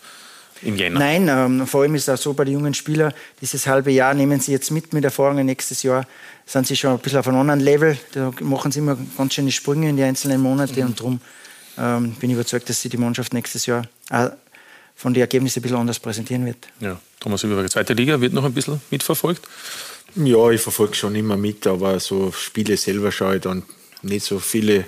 im 0.61 0.75
Jänner. 0.77 0.99
Nein, 0.99 1.27
ähm, 1.29 1.67
vor 1.67 1.81
allem 1.81 1.95
ist 1.95 2.07
es 2.07 2.09
auch 2.19 2.21
so 2.21 2.33
bei 2.33 2.43
den 2.45 2.53
jungen 2.53 2.73
Spielern, 2.73 3.13
dieses 3.41 3.65
halbe 3.65 3.91
Jahr 3.91 4.13
nehmen 4.13 4.39
sie 4.39 4.51
jetzt 4.51 4.71
mit 4.71 4.93
mit 4.93 5.03
Erfahrungen. 5.03 5.45
Nächstes 5.45 5.81
Jahr 5.83 6.05
sind 6.45 6.67
sie 6.67 6.75
schon 6.75 6.91
ein 6.91 6.99
bisschen 6.99 7.19
auf 7.19 7.27
einem 7.27 7.39
anderen 7.39 7.59
Level. 7.61 7.97
Da 8.13 8.31
machen 8.41 8.71
sie 8.71 8.79
immer 8.79 8.97
ganz 9.17 9.33
schöne 9.33 9.51
Sprünge 9.51 9.89
in 9.89 9.97
die 9.97 10.03
einzelnen 10.03 10.41
Monate 10.41 10.81
Mhm. 10.81 10.85
und 10.87 10.99
darum 10.99 11.21
ähm, 11.77 12.11
bin 12.19 12.29
ich 12.29 12.35
überzeugt, 12.35 12.69
dass 12.69 12.81
sie 12.81 12.89
die 12.89 12.97
Mannschaft 12.97 13.33
nächstes 13.33 13.65
Jahr 13.65 13.83
auch 14.09 14.31
von 14.95 15.13
den 15.13 15.21
Ergebnissen 15.21 15.59
ein 15.59 15.63
bisschen 15.63 15.77
anders 15.77 15.99
präsentieren 15.99 16.45
wird. 16.45 16.67
Ja, 16.79 16.99
Thomas 17.19 17.43
Überberger, 17.43 17.69
zweite 17.69 17.93
Liga 17.93 18.19
wird 18.21 18.33
noch 18.33 18.45
ein 18.45 18.53
bisschen 18.53 18.81
mitverfolgt. 18.91 19.41
Ja, 20.15 20.51
ich 20.51 20.61
verfolge 20.61 20.93
schon 20.93 21.15
immer 21.15 21.37
mit, 21.37 21.65
aber 21.65 21.99
so 21.99 22.31
Spiele 22.31 22.77
selber 22.77 23.11
schaue 23.11 23.37
ich 23.37 23.41
dann 23.41 23.63
nicht 24.03 24.25
so 24.25 24.39
viele. 24.39 24.85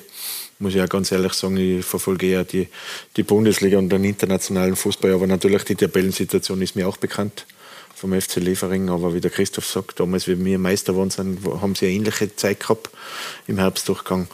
Muss 0.59 0.73
ich 0.73 0.77
ja 0.77 0.85
ganz 0.85 1.11
ehrlich 1.11 1.33
sagen, 1.33 1.57
ich 1.57 1.83
verfolge 1.83 2.27
eher 2.27 2.43
die, 2.43 2.67
die 3.17 3.23
Bundesliga 3.23 3.77
und 3.77 3.89
den 3.89 4.05
internationalen 4.05 4.75
Fußball. 4.75 5.11
Aber 5.11 5.27
natürlich 5.27 5.63
die 5.63 5.75
Tabellensituation 5.75 6.61
ist 6.61 6.75
mir 6.75 6.87
auch 6.87 6.97
bekannt 6.97 7.45
vom 7.93 8.19
FC 8.19 8.35
Liefering. 8.35 8.89
Aber 8.89 9.13
wie 9.13 9.19
der 9.19 9.31
Christoph 9.31 9.65
sagt, 9.65 9.99
damals, 9.99 10.27
wie 10.27 10.43
wir 10.45 10.59
Meister 10.59 10.93
geworden 10.93 11.09
sind, 11.09 11.43
haben 11.43 11.75
sie 11.75 11.87
eine 11.87 11.95
ähnliche 11.95 12.35
Zeit 12.35 12.61
gehabt 12.61 12.89
im 13.47 13.57
Herbstdurchgang. 13.57 14.27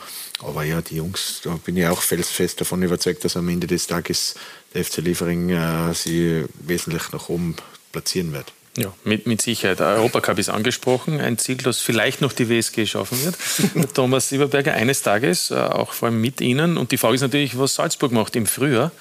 Aber 0.44 0.64
ja, 0.64 0.82
die 0.82 0.98
Jungs, 0.98 1.42
da 1.44 1.58
bin 1.64 1.78
ich 1.78 1.88
auch 1.88 2.02
felsfest 2.02 2.62
davon 2.62 2.84
überzeugt, 2.84 3.24
dass 3.24 3.38
am 3.38 3.48
Ende 3.48 3.68
des 3.68 3.88
Tages 3.88 4.36
der 4.74 4.86
FC 4.86 4.98
Liefering 4.98 5.50
äh, 5.50 5.94
sie 5.94 6.46
wesentlich 6.60 7.12
nach 7.12 7.30
oben 7.30 7.56
platzieren 7.92 8.34
wird. 8.34 8.54
Ja, 8.78 8.94
mit, 9.04 9.28
mit 9.28 9.42
Sicherheit. 9.42 9.80
Der 9.80 9.88
Europacup 9.88 10.40
ist 10.40 10.48
angesprochen, 10.48 11.20
ein 11.20 11.38
Ziel, 11.38 11.58
das 11.58 11.80
vielleicht 11.80 12.22
noch 12.22 12.32
die 12.32 12.48
WSG 12.48 12.86
schaffen 12.86 13.18
wird. 13.26 13.94
Thomas 13.94 14.30
Sieberberger 14.30 14.74
eines 14.74 15.02
Tages, 15.02 15.52
äh, 15.52 15.56
auch 15.56 15.92
vor 15.92 16.08
allem 16.08 16.22
mit 16.22 16.40
Ihnen. 16.40 16.78
Und 16.78 16.92
die 16.94 16.98
Frage 16.98 17.16
ist 17.16 17.22
natürlich, 17.22 17.58
was 17.58 17.76
Salzburg 17.76 18.14
macht 18.14 18.36
im 18.38 18.46
Frühjahr. 18.46 18.92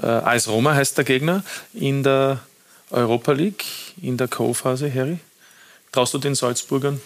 Äh, 0.00 0.06
AS 0.06 0.46
Roma 0.46 0.74
heißt 0.74 0.96
der 0.96 1.04
Gegner 1.04 1.42
in 1.74 2.04
der 2.04 2.40
Europa 2.90 3.32
League, 3.32 3.64
in 4.00 4.16
der 4.16 4.28
Co-Phase, 4.28 4.92
Harry. 4.94 5.18
Traust 5.90 6.14
du 6.14 6.18
den 6.18 6.36
Salzburgern 6.36 7.00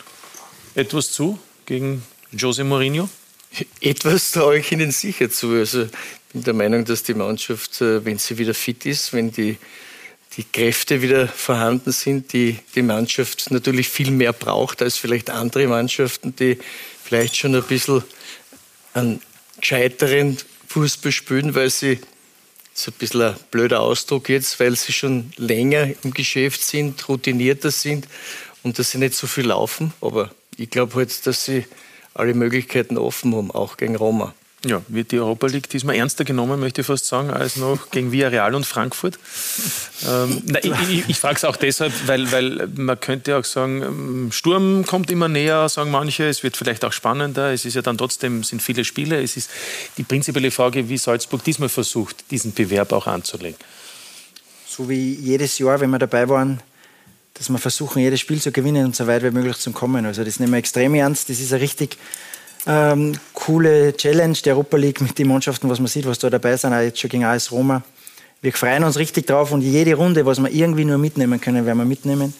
etwas 0.75 1.11
zu 1.11 1.39
gegen 1.65 2.03
Jose 2.33 2.65
Mourinho? 2.65 3.09
Etwas 3.81 4.33
traue 4.33 4.59
ich 4.59 4.73
Ihnen 4.73 4.91
sicher 4.91 5.31
zu. 5.31 5.53
Also 5.53 5.83
ich 5.83 5.91
bin 6.33 6.43
der 6.45 6.55
Meinung, 6.55 6.85
dass 6.85 7.03
die 7.03 7.15
Mannschaft, 7.15 7.81
äh, 7.81 8.05
wenn 8.05 8.19
sie 8.19 8.39
wieder 8.39 8.55
fit 8.55 8.87
ist, 8.87 9.13
wenn 9.13 9.31
die, 9.31 9.57
die 10.37 10.45
Kräfte 10.45 11.03
wieder 11.03 11.29
vorhanden 11.29 11.93
sind, 11.93 12.33
die 12.33 12.59
die 12.75 12.83
Mannschaft 12.83 13.51
natürlich 13.51 13.89
viel 13.89 14.11
mehr 14.11 14.33
braucht 14.33 14.83
als 14.83 14.97
vielleicht 14.97 15.31
andere 15.31 15.69
Mannschaften, 15.69 16.35
die 16.35 16.59
vielleicht 17.05 17.37
schon 17.37 17.55
ein 17.55 17.63
bisschen 17.63 18.03
einen 18.95 19.21
gescheiteren 19.61 20.39
Fußball 20.69 21.13
spielen, 21.13 21.55
weil 21.55 21.71
sie, 21.71 22.01
das 22.73 22.83
ist 22.83 22.89
ein 22.89 22.95
bisschen 22.99 23.23
ein 23.23 23.37
blöder 23.53 23.81
Ausdruck 23.81 24.29
jetzt, 24.29 24.59
weil 24.59 24.75
sie 24.75 24.93
schon 24.93 25.33
länger 25.37 25.91
im 26.03 26.13
Geschäft 26.13 26.65
sind, 26.65 27.09
routinierter 27.09 27.71
sind 27.71 28.09
und 28.65 28.79
dass 28.79 28.91
sie 28.91 28.99
nicht 28.99 29.15
so 29.15 29.29
viel 29.29 29.47
laufen. 29.47 29.93
Aber 30.01 30.35
ich 30.57 30.71
glaube 30.71 30.97
halt, 30.97 31.27
dass 31.27 31.45
sie 31.45 31.65
alle 32.15 32.35
Möglichkeiten 32.35 32.97
offen 32.97 33.35
haben, 33.35 33.51
auch 33.51 33.77
gegen 33.77 33.97
Roma. 33.97 34.35
Ja, 34.65 34.81
wird 34.89 35.13
die 35.13 35.19
Europa 35.19 35.47
League 35.47 35.69
diesmal 35.69 35.97
ernster 35.97 36.25
genommen, 36.25 36.59
möchte 36.59 36.81
ich 36.81 36.87
fast 36.87 37.07
sagen, 37.07 37.31
als 37.31 37.57
noch 37.57 37.91
gegen 37.91 38.13
Villarreal 38.13 38.55
und 38.55 38.65
Frankfurt. 38.65 39.19
Ähm, 40.09 40.43
na, 40.47 40.59
ich, 40.65 40.73
ich, 40.89 41.09
ich 41.09 41.19
frage 41.19 41.37
es 41.37 41.45
auch 41.45 41.57
deshalb, 41.57 41.93
weil, 42.07 42.33
weil 42.33 42.67
man 42.75 42.99
könnte 42.99 43.37
auch 43.37 43.45
sagen, 43.45 43.83
ähm, 43.83 44.33
Sturm 44.33 44.87
kommt 44.87 45.11
immer 45.11 45.29
näher, 45.29 45.69
sagen 45.69 45.91
manche, 45.91 46.25
es 46.25 46.43
wird 46.43 46.57
vielleicht 46.57 46.83
auch 46.87 46.93
spannender, 46.93 47.53
es 47.53 47.67
ist 47.67 47.75
ja 47.75 47.83
dann 47.83 47.99
trotzdem, 47.99 48.43
sind 48.43 48.63
viele 48.63 48.85
Spiele, 48.85 49.23
es 49.23 49.37
ist 49.37 49.51
die 49.99 50.03
prinzipielle 50.03 50.51
Frage, 50.51 50.89
wie 50.89 50.97
Salzburg 50.97 51.45
diesmal 51.45 51.69
versucht, 51.69 52.31
diesen 52.31 52.55
Bewerb 52.55 52.93
auch 52.93 53.07
anzulegen. 53.07 53.59
So 54.67 54.89
wie 54.89 55.13
jedes 55.13 55.59
Jahr, 55.59 55.79
wenn 55.81 55.91
wir 55.91 55.99
dabei 55.99 56.27
waren, 56.31 56.63
dass 57.35 57.49
wir 57.51 57.59
versuchen, 57.59 58.01
jedes 58.01 58.21
Spiel 58.21 58.41
zu 58.41 58.53
gewinnen 58.53 58.87
und 58.87 58.97
so 58.97 59.07
weit 59.07 59.23
wie 59.23 59.31
möglich 59.31 59.59
zu 59.59 59.73
kommen. 59.73 60.07
Also 60.07 60.25
das 60.25 60.41
nehmen 60.41 60.53
wir 60.53 60.59
extrem 60.59 60.95
ernst, 60.95 61.29
das 61.29 61.41
ist 61.41 61.53
ein 61.53 61.61
richtig 61.61 61.99
ähm, 62.67 63.13
coole 63.35 63.95
Challenge 63.97 64.39
der 64.45 64.55
Europa 64.55 64.77
League 64.77 65.01
mit 65.01 65.19
den 65.19 65.29
Mannschaften, 65.29 65.69
was 65.69 65.79
man 65.79 65.89
sieht, 65.89 66.07
was 66.07 66.19
da 66.19 66.31
dabei 66.31 66.57
sind, 66.57 66.73
auch 66.73 66.81
jetzt 66.81 67.01
schon 67.01 67.11
gegen 67.11 67.25
AS 67.25 67.53
Roma. 67.53 67.83
Wir 68.41 68.53
freuen 68.53 68.85
uns 68.85 68.99
richtig 68.99 69.27
drauf 69.27 69.53
und 69.53 69.63
jede 69.63 69.95
Runde, 69.95 70.25
was 70.27 70.39
wir 70.39 70.51
irgendwie 70.51 70.85
nur 70.85 70.99
mitnehmen 70.99 71.41
können, 71.41 71.67
werden 71.67 71.79
wir 71.79 71.85
mitnehmen. 71.85 72.35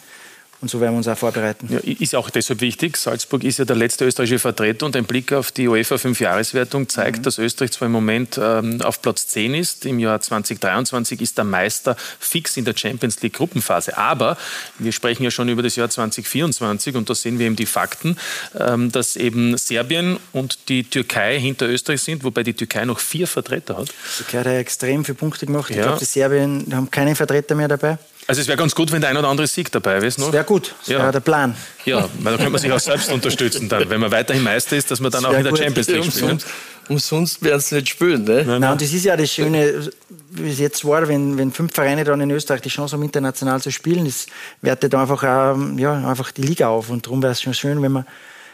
Und 0.65 0.69
so 0.69 0.81
werden 0.81 0.95
wir 0.95 0.97
uns 0.97 1.07
auch 1.07 1.15
vorbereiten. 1.15 1.69
Ja, 1.71 1.77
ist 1.77 2.15
auch 2.15 2.31
deshalb 2.31 2.59
wichtig. 2.59 2.97
Salzburg 2.97 3.43
ist 3.43 3.59
ja 3.59 3.65
der 3.65 3.75
letzte 3.75 4.03
österreichische 4.03 4.39
Vertreter 4.39 4.87
und 4.87 4.95
ein 4.95 5.05
Blick 5.05 5.31
auf 5.31 5.51
die 5.51 5.67
UEFA 5.67 5.97
5-Jahreswertung 5.97 6.89
zeigt, 6.89 7.19
mhm. 7.19 7.21
dass 7.21 7.37
Österreich 7.37 7.73
zwar 7.73 7.85
im 7.85 7.91
Moment 7.91 8.39
ähm, 8.41 8.81
auf 8.81 8.99
Platz 8.99 9.27
10 9.27 9.53
ist. 9.53 9.85
Im 9.85 9.99
Jahr 9.99 10.19
2023 10.19 11.21
ist 11.21 11.37
der 11.37 11.45
Meister 11.45 11.95
fix 12.17 12.57
in 12.57 12.65
der 12.65 12.75
Champions 12.75 13.21
League 13.21 13.33
Gruppenphase. 13.33 13.95
Aber 13.95 14.39
wir 14.79 14.91
sprechen 14.91 15.21
ja 15.21 15.29
schon 15.29 15.49
über 15.49 15.61
das 15.61 15.75
Jahr 15.75 15.87
2024 15.87 16.95
und 16.95 17.11
da 17.11 17.13
sehen 17.13 17.37
wir 17.37 17.45
eben 17.45 17.55
die 17.55 17.67
Fakten, 17.67 18.17
ähm, 18.59 18.91
dass 18.91 19.17
eben 19.17 19.59
Serbien 19.59 20.17
und 20.31 20.67
die 20.69 20.83
Türkei 20.83 21.39
hinter 21.39 21.69
Österreich 21.69 22.01
sind, 22.01 22.23
wobei 22.23 22.41
die 22.41 22.55
Türkei 22.55 22.85
noch 22.85 22.97
vier 22.97 23.27
Vertreter 23.27 23.77
hat. 23.77 23.89
Die 23.89 24.23
Türkei 24.23 24.39
hat 24.39 24.45
ja 24.47 24.53
extrem 24.53 25.05
viele 25.05 25.13
Punkte 25.13 25.45
gemacht. 25.45 25.69
Ich 25.69 25.77
glaube, 25.77 25.99
die 25.99 26.05
Serbien 26.05 26.65
haben 26.73 26.89
keine 26.89 27.15
Vertreter 27.15 27.53
mehr 27.53 27.67
dabei. 27.67 27.99
Also 28.27 28.41
es 28.41 28.47
wäre 28.47 28.57
ganz 28.57 28.73
gut, 28.73 28.91
wenn 28.91 29.01
der 29.01 29.11
ein 29.11 29.17
oder 29.17 29.27
andere 29.27 29.45
Sieg 29.45 29.71
dabei 29.71 30.01
wäre. 30.01 30.05
Das 30.05 30.31
wäre 30.31 30.43
gut, 30.43 30.73
das 30.79 30.87
ja. 30.87 30.99
wäre 30.99 31.11
der 31.11 31.19
Plan. 31.19 31.55
Ja, 31.85 32.09
weil 32.19 32.33
da 32.33 32.37
könnte 32.37 32.51
man 32.51 32.61
sich 32.61 32.71
auch 32.71 32.79
selbst 32.79 33.11
unterstützen 33.11 33.69
dann, 33.69 33.87
wenn 33.89 34.01
man 34.01 34.11
weiterhin 34.11 34.43
Meister 34.43 34.75
ist, 34.75 34.89
dass 34.89 34.99
man 34.99 35.11
dann 35.11 35.25
auch 35.25 35.33
in 35.33 35.43
der 35.43 35.51
gut. 35.51 35.59
Champions 35.59 35.87
League 35.87 36.03
spielt. 36.05 36.23
Umsonst, 36.23 36.47
umsonst 36.89 37.43
werden 37.43 37.61
sie 37.61 37.75
nicht 37.75 37.89
spielen. 37.89 38.23
Ne? 38.23 38.43
Nein, 38.43 38.61
nein. 38.61 38.71
und 38.71 38.81
das 38.81 38.91
ist 38.93 39.05
ja 39.05 39.15
das 39.15 39.31
Schöne, 39.31 39.91
wie 40.31 40.51
es 40.51 40.57
jetzt 40.57 40.83
war, 40.85 41.07
wenn, 41.07 41.37
wenn 41.37 41.51
fünf 41.51 41.73
Vereine 41.73 42.03
dann 42.03 42.19
in 42.21 42.31
Österreich 42.31 42.61
die 42.61 42.69
Chance 42.69 42.95
haben, 42.95 43.03
international 43.03 43.61
zu 43.61 43.71
spielen, 43.71 44.05
das 44.05 44.25
wertet 44.61 44.95
einfach, 44.95 45.23
auch, 45.23 45.77
ja, 45.77 46.07
einfach 46.07 46.31
die 46.31 46.41
Liga 46.41 46.69
auf. 46.69 46.89
Und 46.89 47.05
darum 47.05 47.21
wäre 47.21 47.33
es 47.33 47.41
schon 47.41 47.53
schön, 47.53 47.81
wenn 47.83 47.91
wir 47.91 48.05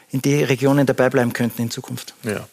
in 0.09 0.21
die 0.21 0.43
Regionen 0.43 0.85
dabei 0.85 1.09
bleiben 1.09 1.31
könnten 1.31 1.61
in 1.61 1.71
Zukunft. 1.71 2.13
Ja. 2.23 2.45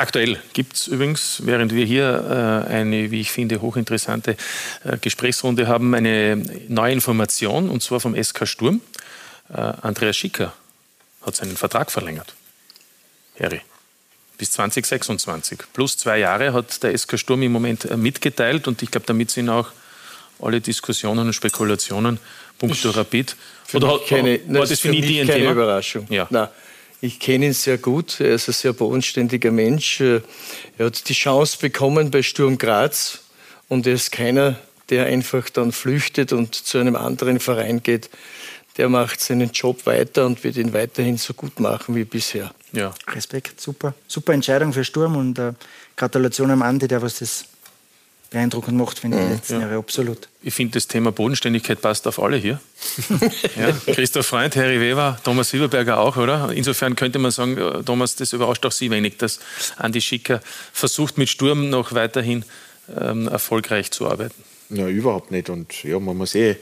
Aktuell 0.00 0.40
gibt 0.54 0.76
es 0.76 0.86
übrigens, 0.86 1.42
während 1.44 1.74
wir 1.74 1.84
hier 1.84 2.64
äh, 2.66 2.72
eine, 2.72 3.10
wie 3.10 3.20
ich 3.20 3.30
finde, 3.30 3.60
hochinteressante 3.60 4.34
äh, 4.82 4.96
Gesprächsrunde 4.96 5.68
haben, 5.68 5.94
eine 5.94 6.42
neue 6.68 6.94
Information, 6.94 7.68
und 7.68 7.82
zwar 7.82 8.00
vom 8.00 8.16
SK 8.16 8.48
Sturm. 8.48 8.80
Äh, 9.52 9.58
Andreas 9.58 10.16
Schicker 10.16 10.54
hat 11.20 11.36
seinen 11.36 11.54
Vertrag 11.54 11.90
verlängert. 11.90 12.32
Harry. 13.38 13.60
Bis 14.38 14.52
2026. 14.52 15.64
Plus 15.74 15.98
zwei 15.98 16.16
Jahre 16.16 16.54
hat 16.54 16.82
der 16.82 16.96
SK 16.96 17.18
Sturm 17.18 17.42
im 17.42 17.52
Moment 17.52 17.84
äh, 17.84 17.98
mitgeteilt 17.98 18.68
und 18.68 18.80
ich 18.82 18.90
glaube, 18.90 19.04
damit 19.06 19.30
sind 19.30 19.50
auch 19.50 19.68
alle 20.40 20.62
Diskussionen 20.62 21.26
und 21.26 21.34
Spekulationen 21.34 22.18
punkto 22.58 22.88
Rapid. 22.88 23.36
Oder 23.74 23.88
hat, 23.88 24.06
keine, 24.06 24.40
war 24.46 24.62
das 24.62 24.80
für, 24.80 24.88
für 24.88 24.94
mich 24.94 25.18
keine 25.18 25.30
Thema? 25.30 25.50
Überraschung. 25.50 26.06
Ja. 26.08 26.26
Nein. 26.30 26.48
Ich 27.02 27.18
kenne 27.18 27.46
ihn 27.46 27.52
sehr 27.54 27.78
gut. 27.78 28.20
Er 28.20 28.34
ist 28.34 28.48
ein 28.48 28.52
sehr 28.52 28.72
bodenständiger 28.72 29.50
Mensch. 29.50 30.00
Er 30.00 30.22
hat 30.78 31.08
die 31.08 31.14
Chance 31.14 31.56
bekommen 31.60 32.10
bei 32.10 32.22
Sturm 32.22 32.58
Graz 32.58 33.20
und 33.68 33.86
er 33.86 33.94
ist 33.94 34.12
keiner, 34.12 34.58
der 34.90 35.06
einfach 35.06 35.48
dann 35.48 35.72
flüchtet 35.72 36.32
und 36.32 36.54
zu 36.54 36.78
einem 36.78 36.96
anderen 36.96 37.40
Verein 37.40 37.82
geht. 37.82 38.10
Der 38.76 38.88
macht 38.88 39.20
seinen 39.20 39.50
Job 39.50 39.86
weiter 39.86 40.26
und 40.26 40.44
wird 40.44 40.56
ihn 40.56 40.72
weiterhin 40.72 41.16
so 41.16 41.32
gut 41.32 41.58
machen 41.58 41.94
wie 41.94 42.04
bisher. 42.04 42.52
Ja. 42.72 42.94
Respekt, 43.08 43.60
super. 43.60 43.94
Super 44.06 44.32
Entscheidung 44.32 44.72
für 44.72 44.84
Sturm 44.84 45.16
und 45.16 45.38
äh, 45.38 45.52
Gratulation 45.96 46.50
am 46.50 46.62
Andi, 46.62 46.86
der 46.86 47.02
was 47.02 47.18
das 47.18 47.46
beeindruckend 48.30 48.78
macht, 48.78 49.00
finde 49.00 49.18
ich, 49.18 49.24
die 49.24 49.32
letzten 49.32 49.54
ja. 49.54 49.60
Jahre, 49.60 49.76
absolut. 49.76 50.28
Ich 50.42 50.54
finde, 50.54 50.74
das 50.74 50.86
Thema 50.86 51.10
Bodenständigkeit 51.10 51.82
passt 51.82 52.06
auf 52.06 52.22
alle 52.22 52.36
hier. 52.36 52.60
ja. 53.56 53.72
Christoph 53.92 54.26
Freund, 54.26 54.54
Harry 54.56 54.80
Weber, 54.80 55.18
Thomas 55.24 55.50
Silberberger 55.50 55.98
auch, 55.98 56.16
oder? 56.16 56.50
Insofern 56.54 56.96
könnte 56.96 57.18
man 57.18 57.32
sagen, 57.32 57.58
äh, 57.58 57.82
Thomas, 57.82 58.14
das 58.16 58.32
überrascht 58.32 58.64
auch 58.64 58.72
Sie 58.72 58.90
wenig, 58.90 59.18
dass 59.18 59.40
Andi 59.76 60.00
Schicker 60.00 60.40
versucht, 60.72 61.18
mit 61.18 61.28
Sturm 61.28 61.70
noch 61.70 61.92
weiterhin 61.92 62.44
ähm, 62.98 63.26
erfolgreich 63.28 63.90
zu 63.90 64.08
arbeiten. 64.08 64.44
Ja, 64.70 64.86
überhaupt 64.86 65.32
nicht. 65.32 65.50
Und 65.50 65.82
ja, 65.82 65.98
man 65.98 66.16
muss 66.16 66.36
eh 66.36 66.56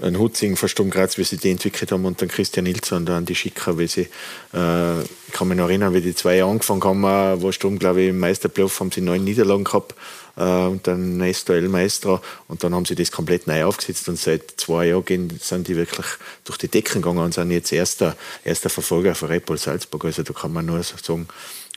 einen 0.00 0.18
Hut 0.18 0.36
singen 0.36 0.56
von 0.56 0.68
Sturm 0.68 0.90
Graz, 0.90 1.18
wie 1.18 1.24
sie 1.24 1.36
die 1.36 1.50
entwickelt 1.50 1.92
haben, 1.92 2.04
und 2.04 2.20
dann 2.20 2.28
Christian 2.28 2.66
Ilzer 2.66 2.96
und 2.96 3.06
dann 3.06 3.26
die 3.26 3.34
Schicker, 3.34 3.78
wie 3.78 3.86
sie, 3.86 4.08
äh, 4.54 5.02
ich 5.02 5.32
kann 5.32 5.48
mich 5.48 5.58
noch 5.58 5.68
erinnern, 5.68 5.94
wie 5.94 6.00
die 6.00 6.14
zwei 6.14 6.42
angefangen 6.42 6.82
haben, 6.82 7.42
wo 7.42 7.52
Sturm, 7.52 7.78
glaube 7.78 8.02
ich, 8.02 8.08
im 8.08 8.18
Meisterplayoff 8.18 8.80
haben 8.80 8.90
sie 8.90 9.02
neun 9.02 9.22
Niederlagen 9.22 9.64
gehabt 9.64 9.92
äh, 9.92 10.23
und 10.36 10.80
dann 10.84 11.16
Nestor 11.16 11.56
El 11.56 11.68
Maestro 11.68 12.20
und 12.48 12.64
dann 12.64 12.74
haben 12.74 12.84
sie 12.84 12.96
das 12.96 13.12
komplett 13.12 13.46
neu 13.46 13.64
aufgesetzt 13.64 14.08
und 14.08 14.18
seit 14.18 14.54
zwei 14.56 14.88
Jahren 14.88 15.04
gehen, 15.04 15.38
sind 15.40 15.68
die 15.68 15.76
wirklich 15.76 16.06
durch 16.44 16.58
die 16.58 16.68
Decken 16.68 17.02
gegangen 17.02 17.20
und 17.20 17.34
sind 17.34 17.50
jetzt 17.52 17.72
erster, 17.72 18.16
erster 18.44 18.68
Verfolger 18.68 19.14
von 19.14 19.28
Red 19.28 19.46
Bull 19.46 19.58
Salzburg. 19.58 20.04
Also 20.04 20.22
da 20.24 20.32
kann 20.32 20.52
man 20.52 20.66
nur 20.66 20.82
sagen, 20.82 21.28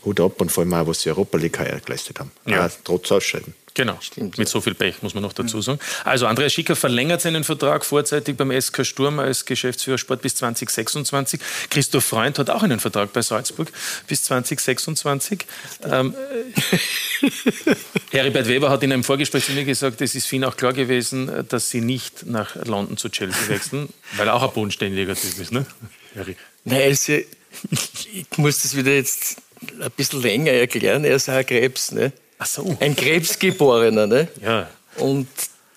Hut 0.05 0.19
ab 0.19 0.41
und 0.41 0.51
vor 0.51 0.63
allem 0.63 0.73
auch, 0.73 0.87
was 0.87 1.01
sie 1.01 1.09
Europa 1.09 1.37
League 1.37 1.59
geleistet 1.85 2.19
haben. 2.19 2.31
Ja. 2.45 2.65
Auch 2.65 2.71
trotz 2.83 3.11
Ausscheiden. 3.11 3.53
Genau, 3.77 3.95
Stimmt, 4.01 4.39
mit 4.39 4.49
so 4.49 4.59
viel 4.59 4.73
Pech, 4.73 5.03
muss 5.03 5.13
man 5.13 5.21
noch 5.21 5.33
dazu 5.33 5.61
sagen. 5.61 5.77
Also 6.03 6.25
Andreas 6.25 6.51
Schicker 6.51 6.75
verlängert 6.75 7.21
seinen 7.21 7.43
Vertrag 7.43 7.85
vorzeitig 7.85 8.35
beim 8.35 8.51
SK 8.59 8.83
Sturm 8.83 9.19
als 9.19 9.45
Geschäftsführer 9.45 9.99
Sport 9.99 10.23
bis 10.23 10.33
2026. 10.33 11.39
Christoph 11.69 12.03
Freund 12.03 12.39
hat 12.39 12.49
auch 12.49 12.63
einen 12.63 12.79
Vertrag 12.79 13.13
bei 13.13 13.21
Salzburg 13.21 13.71
bis 14.07 14.23
2026. 14.23 15.45
Ähm, 15.83 16.15
Heribert 18.09 18.47
Weber 18.47 18.71
hat 18.71 18.81
in 18.81 18.91
einem 18.91 19.03
Vorgespräch 19.03 19.45
zu 19.45 19.51
mir 19.51 19.63
gesagt, 19.63 20.01
es 20.01 20.15
ist 20.15 20.25
für 20.25 20.37
ihn 20.37 20.43
auch 20.45 20.57
klar 20.57 20.73
gewesen, 20.73 21.45
dass 21.47 21.69
sie 21.69 21.81
nicht 21.81 22.25
nach 22.25 22.55
London 22.55 22.97
zu 22.97 23.09
Chelsea 23.09 23.47
wechseln, 23.47 23.89
weil 24.17 24.27
er 24.27 24.33
auch 24.33 24.41
ein 24.41 24.53
bodenständiger 24.55 25.13
Typ 25.13 25.37
ist, 25.37 25.51
ne? 25.51 25.67
Nein, 26.63 26.81
also, 26.81 27.13
ich 27.13 28.37
muss 28.37 28.63
das 28.63 28.75
wieder 28.75 28.95
jetzt 28.95 29.37
ein 29.79 29.91
bisschen 29.95 30.23
länger 30.23 30.53
erklären. 30.53 31.05
Er 31.05 31.17
ist 31.17 31.29
auch 31.29 31.33
ein 31.33 31.45
Krebs, 31.45 31.91
ne? 31.91 32.11
Ach 32.39 32.45
so. 32.45 32.77
Ein 32.79 32.95
Krebsgeborener, 32.95 34.07
ne? 34.07 34.27
Ja. 34.41 34.69
Und 34.97 35.27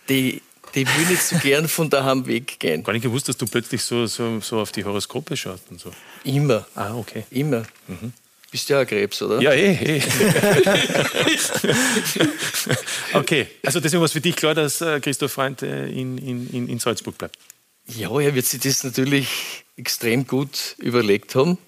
die, 0.08 0.42
die 0.74 0.86
will 0.86 1.06
nicht 1.08 1.22
so 1.22 1.36
gern 1.38 1.68
von 1.68 1.88
daheim 1.88 2.26
weggehen. 2.26 2.82
Gar 2.82 2.92
nicht 2.92 3.02
gewusst, 3.02 3.28
dass 3.28 3.36
du 3.36 3.46
plötzlich 3.46 3.82
so, 3.82 4.06
so, 4.06 4.40
so 4.40 4.60
auf 4.60 4.72
die 4.72 4.84
Horoskope 4.84 5.36
schaust 5.36 5.64
und 5.70 5.80
so. 5.80 5.90
Immer. 6.24 6.66
Ah, 6.74 6.94
okay. 6.94 7.24
Immer. 7.30 7.62
Mhm. 7.86 8.12
Bist 8.50 8.68
ja 8.68 8.80
ein 8.80 8.86
Krebs, 8.86 9.22
oder? 9.22 9.40
Ja, 9.40 9.52
eh, 9.52 9.98
eh. 9.98 10.02
okay, 13.12 13.46
also 13.64 13.78
deswegen 13.78 14.00
war 14.00 14.06
es 14.06 14.12
für 14.12 14.20
dich 14.20 14.34
klar, 14.34 14.56
dass 14.56 14.80
äh, 14.80 14.98
Christoph 14.98 15.30
Freund 15.30 15.62
äh, 15.62 15.86
in, 15.86 16.18
in, 16.18 16.68
in 16.68 16.78
Salzburg 16.80 17.16
bleibt. 17.16 17.38
Ja, 17.86 18.10
er 18.18 18.34
wird 18.34 18.46
sich 18.46 18.60
das 18.60 18.82
natürlich 18.82 19.28
extrem 19.76 20.26
gut 20.26 20.74
überlegt 20.78 21.36
haben. 21.36 21.58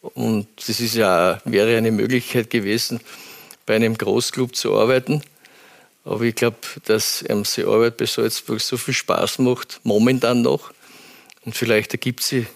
Und 0.00 0.48
das 0.56 0.80
ist 0.80 0.96
ja, 0.96 1.40
wäre 1.44 1.76
eine 1.76 1.92
Möglichkeit 1.92 2.50
gewesen, 2.50 2.98
bei 3.66 3.76
einem 3.76 3.96
Großclub 3.96 4.54
zu 4.56 4.74
arbeiten. 4.76 5.22
Aber 6.04 6.22
ich 6.22 6.34
glaube, 6.34 6.58
dass 6.84 7.24
ähm, 7.28 7.44
die 7.44 7.64
Arbeit 7.64 7.96
bei 7.96 8.06
Salzburg 8.06 8.60
so 8.60 8.76
viel 8.76 8.94
Spaß 8.94 9.38
macht, 9.38 9.80
momentan 9.84 10.42
noch. 10.42 10.72
Und 11.44 11.56
vielleicht 11.56 11.92
ergibt 11.92 12.22
sie 12.22 12.46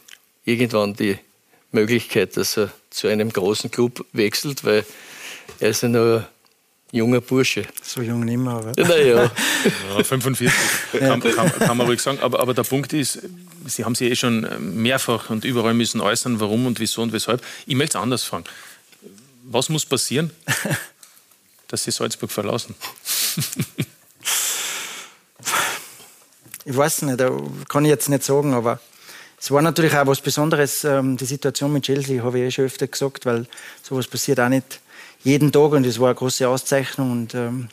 irgendwann 0.45 0.95
die 0.95 1.19
Möglichkeit, 1.73 2.37
dass 2.37 2.57
er 2.57 2.71
zu 2.91 3.09
einem 3.09 3.33
großen 3.33 3.71
Club 3.71 4.05
wechselt, 4.13 4.65
weil 4.65 4.85
er 5.61 5.71
ist 5.71 5.83
ja 5.83 5.89
noch 5.89 6.19
ein 6.19 6.27
junger 6.93 7.21
Bursche. 7.21 7.65
So 7.83 8.01
jung 8.01 8.25
nicht 8.25 8.39
mehr, 8.39 8.53
aber. 8.53 8.73
Naja. 8.77 9.31
Ja, 9.97 10.05
45, 10.05 10.53
kann, 10.99 11.21
kann, 11.21 11.53
kann, 11.53 11.77
man 11.77 11.87
ruhig 11.87 12.01
sagen. 12.01 12.19
Aber, 12.21 12.41
aber 12.41 12.55
der 12.55 12.65
Punkt 12.65 12.93
ist, 12.93 13.21
Sie 13.67 13.85
haben 13.85 13.95
sich 13.95 14.13
eh 14.13 14.17
schon 14.17 14.47
mehrfach 14.61 15.31
und 15.31 15.45
überall 15.45 15.75
müssen 15.75 16.01
äußern, 16.01 16.41
warum 16.41 16.67
und 16.67 16.81
wieso 16.81 17.03
und 17.03 17.13
weshalb. 17.13 17.43
Ich 17.67 17.75
möchte 17.75 17.99
es 17.99 18.03
anders 18.03 18.23
fragen. 18.25 18.45
Was 19.45 19.69
muss 19.69 19.87
passieren, 19.87 20.31
dass 21.69 21.85
Sie 21.85 21.91
Salzburg 21.91 22.31
verlassen? 22.31 22.75
ich 26.65 26.77
weiß 26.77 27.03
nicht, 27.03 27.23
kann 27.69 27.85
ich 27.85 27.91
jetzt 27.91 28.09
nicht 28.09 28.25
sagen, 28.25 28.55
aber 28.55 28.81
es 29.39 29.51
war 29.51 29.63
natürlich 29.63 29.95
auch 29.95 30.07
was 30.07 30.21
Besonderes, 30.21 30.85
ähm, 30.85 31.17
die 31.17 31.27
Situation 31.27 31.73
mit 31.73 31.85
Chelsea, 31.85 32.23
habe 32.23 32.39
ich 32.39 32.45
eh 32.45 32.51
schon 32.51 32.65
öfter 32.65 32.87
gesagt, 32.87 33.27
weil 33.27 33.47
sowas 33.83 34.07
passiert 34.07 34.41
auch 34.41 34.49
nicht 34.49 34.81
jeden 35.23 35.53
Tag 35.53 35.73
und 35.73 35.85
es 35.87 36.01
war 36.01 36.09
eine 36.09 36.15
große 36.15 36.49
Auszeichnung 36.49 37.13
und 37.13 37.35
ähm, 37.35 37.69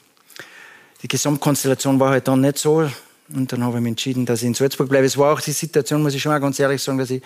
die 1.02 1.08
Gesamtkonstellation 1.08 2.00
war 2.00 2.12
halt 2.12 2.28
dann 2.28 2.42
nicht 2.42 2.58
so 2.58 2.90
und 3.34 3.52
dann 3.52 3.64
habe 3.64 3.78
ich 3.78 3.84
mich 3.84 3.92
entschieden, 3.92 4.26
dass 4.26 4.42
ich 4.42 4.48
in 4.48 4.54
Salzburg 4.54 4.90
bleibe. 4.90 5.06
Es 5.06 5.18
war 5.18 5.34
auch 5.34 5.42
die 5.42 5.52
Situation, 5.52 6.02
muss 6.02 6.14
ich 6.14 6.22
schon 6.22 6.32
mal 6.32 6.40
ganz 6.40 6.60
ehrlich 6.60 6.82
sagen, 6.82 6.98
dass 6.98 7.10
ich 7.10 7.22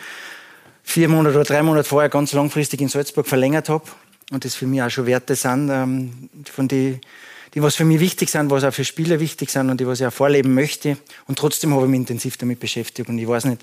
vier 0.83 1.09
Monate 1.09 1.35
oder 1.35 1.43
drei 1.43 1.63
Monate 1.63 1.87
vorher 1.87 2.09
ganz 2.09 2.31
langfristig 2.33 2.81
in 2.81 2.89
Salzburg 2.89 3.27
verlängert 3.27 3.69
habe 3.69 3.83
und 4.31 4.43
das 4.43 4.55
für 4.55 4.67
mich 4.67 4.81
auch 4.81 4.89
schon 4.89 5.05
Werte 5.05 5.35
sind, 5.35 5.69
ähm, 5.69 6.29
von 6.51 6.67
die, 6.67 6.99
die 7.53 7.61
was 7.61 7.75
für 7.75 7.85
mich 7.85 7.99
wichtig 7.99 8.29
sind, 8.29 8.49
was 8.49 8.63
auch 8.63 8.73
für 8.73 8.83
Spieler 8.83 9.19
wichtig 9.19 9.49
sind 9.49 9.69
und 9.69 9.79
die 9.79 9.87
was 9.87 10.01
ich 10.01 10.05
auch 10.05 10.13
vorleben 10.13 10.53
möchte. 10.53 10.97
Und 11.27 11.39
trotzdem 11.39 11.73
habe 11.73 11.85
ich 11.85 11.89
mich 11.89 11.99
intensiv 12.01 12.37
damit 12.37 12.59
beschäftigt. 12.59 13.09
Und 13.09 13.17
ich 13.17 13.27
weiß 13.27 13.45
nicht, 13.45 13.61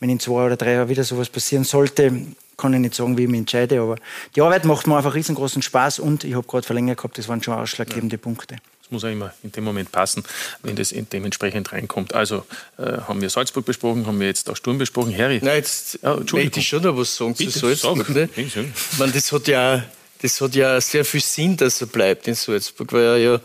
wenn 0.00 0.10
in 0.10 0.20
zwei 0.20 0.46
oder 0.46 0.56
drei 0.56 0.72
Jahren 0.74 0.88
wieder 0.88 1.04
sowas 1.04 1.28
passieren 1.28 1.64
sollte, 1.64 2.12
kann 2.56 2.72
ich 2.74 2.80
nicht 2.80 2.94
sagen, 2.94 3.18
wie 3.18 3.24
ich 3.24 3.28
mich 3.28 3.40
entscheide. 3.40 3.80
Aber 3.80 3.96
die 4.36 4.40
Arbeit 4.40 4.64
macht 4.64 4.86
mir 4.86 4.96
einfach 4.96 5.14
riesengroßen 5.14 5.62
Spaß 5.62 5.98
und 5.98 6.24
ich 6.24 6.34
habe 6.34 6.46
gerade 6.46 6.64
verlängert 6.64 6.98
gehabt, 6.98 7.18
das 7.18 7.28
waren 7.28 7.42
schon 7.42 7.54
ausschlaggebende 7.54 8.16
ja. 8.16 8.22
Punkte. 8.22 8.56
Das 8.82 8.90
muss 8.90 9.04
auch 9.04 9.08
immer 9.08 9.32
in 9.42 9.50
dem 9.50 9.64
Moment 9.64 9.90
passen, 9.90 10.24
wenn 10.62 10.76
das 10.76 10.94
dementsprechend 11.12 11.72
reinkommt. 11.72 12.14
Also 12.14 12.44
äh, 12.76 12.98
haben 13.08 13.22
wir 13.22 13.30
Salzburg 13.30 13.64
besprochen, 13.64 14.06
haben 14.06 14.20
wir 14.20 14.26
jetzt 14.26 14.50
auch 14.50 14.56
Sturm 14.56 14.76
besprochen. 14.76 15.16
Harry? 15.16 15.40
Nein, 15.42 15.56
jetzt 15.56 15.98
ja, 16.02 16.16
möchte 16.32 16.60
ich 16.60 16.68
schon 16.68 16.82
noch 16.82 16.94
was 16.94 17.16
sagen 17.16 17.34
Bitte, 17.34 17.50
zu 17.50 17.60
Salzburg. 17.60 18.10
Ne? 18.10 18.28
Ich 18.36 18.54
meine, 18.98 19.12
das 19.12 19.32
hat 19.32 19.48
ja 19.48 19.84
das 20.24 20.40
hat 20.40 20.54
ja 20.54 20.80
sehr 20.80 21.04
viel 21.04 21.20
Sinn, 21.20 21.58
dass 21.58 21.82
er 21.82 21.86
bleibt 21.86 22.26
in 22.26 22.34
Salzburg, 22.34 22.94
weil 22.94 23.04
er 23.04 23.16
ja 23.18 23.40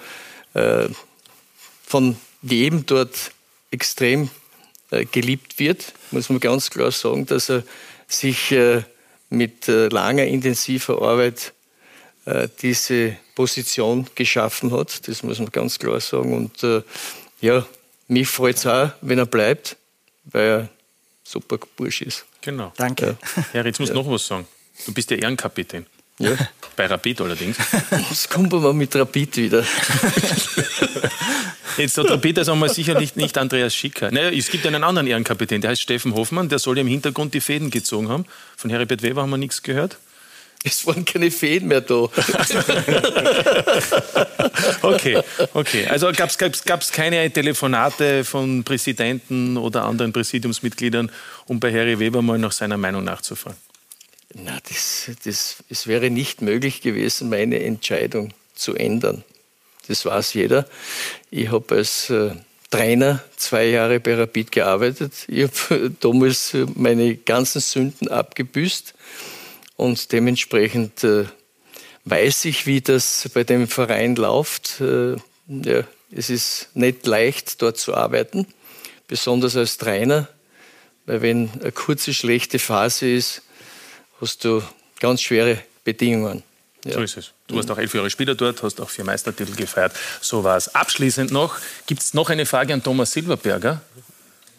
äh, 0.54 0.90
von 1.86 2.16
jedem 2.42 2.86
dort 2.86 3.32
extrem 3.70 4.30
äh, 4.90 5.04
geliebt 5.04 5.60
wird. 5.60 5.92
Muss 6.12 6.30
man 6.30 6.40
ganz 6.40 6.70
klar 6.70 6.90
sagen, 6.92 7.26
dass 7.26 7.50
er 7.50 7.64
sich 8.08 8.54
äh, 8.54 8.84
mit 9.30 9.68
äh, 9.68 9.90
langer, 9.90 10.24
intensiver 10.24 11.02
Arbeit 11.02 11.52
äh, 12.24 12.48
diese 12.62 13.18
Position 13.36 14.08
geschaffen 14.16 14.72
hat. 14.72 15.06
Das 15.06 15.22
muss 15.22 15.40
man 15.40 15.52
ganz 15.52 15.80
klar 15.80 16.00
sagen. 16.00 16.34
Und 16.34 16.64
äh, 16.64 16.82
ja, 17.42 17.68
mich 18.08 18.30
freut 18.30 18.56
es 18.56 18.66
auch, 18.66 18.92
wenn 19.02 19.20
er 19.20 19.26
bleibt, 19.26 19.76
weil 20.24 20.48
er 20.48 20.70
super 21.26 21.58
Bursch 21.76 22.04
ist. 22.04 22.24
Genau. 22.40 22.72
Danke. 22.78 23.18
Ja. 23.36 23.46
Herr, 23.52 23.66
jetzt 23.66 23.82
musst 23.82 23.92
du 23.92 23.98
ja. 23.98 24.02
noch 24.02 24.10
was 24.10 24.26
sagen. 24.26 24.48
Du 24.86 24.94
bist 24.94 25.10
der 25.10 25.20
Ehrenkapitän. 25.20 25.86
Ja. 26.20 26.32
Bei 26.76 26.86
Rapid 26.86 27.22
allerdings. 27.22 27.58
Das 28.10 28.30
kommt 28.30 28.54
aber 28.54 28.74
mit 28.74 28.96
Rapid 28.96 29.38
wieder. 29.38 29.64
Jetzt 31.78 31.98
hat 31.98 32.10
Rapid 32.10 32.40
also 32.40 32.54
einmal 32.54 32.70
sicherlich 32.70 33.16
nicht 33.16 33.38
Andreas 33.38 33.76
Schicker. 33.76 34.12
Naja, 34.12 34.30
es 34.30 34.50
gibt 34.50 34.66
einen 34.66 34.84
anderen 34.84 35.08
Ehrenkapitän, 35.08 35.62
der 35.62 35.72
heißt 35.72 35.82
Steffen 35.82 36.16
Hoffmann, 36.16 36.50
der 36.50 36.60
soll 36.60 36.78
ja 36.78 36.82
im 36.82 36.88
Hintergrund 36.88 37.34
die 37.34 37.42
Fäden 37.42 37.70
gezogen 37.70 38.10
haben. 38.10 38.26
Von 38.56 38.70
Heribert 38.70 39.02
Weber 39.02 39.22
haben 39.22 39.30
wir 39.30 39.38
nichts 39.38 39.64
gehört. 39.64 39.98
Es 40.64 40.86
waren 40.86 41.06
keine 41.06 41.32
Fäden 41.32 41.70
mehr 41.70 41.80
da. 41.80 42.10
okay, 44.82 45.22
okay. 45.54 45.88
Also 45.88 46.12
gab 46.12 46.82
es 46.82 46.92
keine 46.92 47.32
Telefonate 47.32 48.26
von 48.26 48.66
Präsidenten 48.66 49.56
oder 49.56 49.86
anderen 49.86 50.12
Präsidiumsmitgliedern, 50.12 51.10
um 51.46 51.62
bei 51.62 51.72
Harry 51.72 51.98
Weber 51.98 52.22
mal 52.22 52.38
nach 52.38 52.52
seiner 52.52 52.78
Meinung 52.78 53.06
nachzufragen? 53.06 53.58
Na, 54.34 54.60
das, 54.68 55.10
das, 55.24 55.58
es 55.70 55.88
wäre 55.88 56.10
nicht 56.12 56.42
möglich 56.42 56.82
gewesen, 56.82 57.30
meine 57.30 57.64
Entscheidung 57.64 58.34
zu 58.54 58.76
ändern. 58.76 59.24
Das 59.88 60.06
weiß 60.06 60.36
jeder. 60.36 60.68
Ich 61.32 61.52
habe 61.52 61.76
als 61.76 62.12
äh, 62.12 62.36
Trainer 62.70 63.24
zwei 63.38 63.66
Jahre 63.66 64.00
bei 64.00 64.14
Rapid 64.14 64.52
gearbeitet. 64.52 65.14
Ich 65.28 65.44
habe 65.44 65.92
damals 66.00 66.56
meine 66.76 67.16
ganzen 67.16 67.62
Sünden 67.62 68.08
abgebüßt 68.08 68.94
und 69.78 70.12
dementsprechend 70.12 71.04
äh, 71.04 71.26
weiß 72.06 72.46
ich, 72.46 72.68
wie 72.68 72.82
das 72.82 73.30
bei 73.34 73.44
dem 73.44 73.68
Verein 73.68 74.16
läuft. 74.16 74.80
Äh, 74.80 75.16
ja, 75.48 75.84
es 76.12 76.30
ist 76.30 76.70
nicht 76.76 77.08
leicht, 77.08 77.62
dort 77.64 77.78
zu 77.78 77.96
arbeiten, 77.96 78.46
besonders 79.08 79.56
als 79.56 79.80
Trainer, 79.80 80.28
weil 81.08 81.24
wenn 81.24 81.50
eine 81.60 81.72
kurze 81.72 82.14
schlechte 82.14 82.60
Phase 82.60 83.10
ist, 83.10 83.42
hast 84.22 84.44
du 84.44 84.62
ganz 85.00 85.22
schwere 85.22 85.60
Bedingungen. 85.84 86.44
Ja. 86.86 86.94
So 86.94 87.02
ist 87.02 87.18
es. 87.18 87.32
Du 87.48 87.56
warst 87.56 87.70
auch 87.72 87.78
elf 87.78 87.94
Jahre 87.94 88.10
Spieler 88.10 88.36
dort, 88.36 88.64
hast 88.64 88.80
auch 88.80 88.90
vier 88.90 89.04
Meistertitel 89.04 89.54
gefeiert. 89.56 89.92
So 90.22 90.44
war 90.44 90.56
es. 90.56 90.74
Abschließend 90.74 91.32
noch, 91.32 91.58
gibt 91.88 92.02
es 92.02 92.14
noch 92.14 92.30
eine 92.30 92.46
Frage 92.46 92.74
an 92.74 92.82
Thomas 92.82 93.12
Silberberger? 93.12 93.82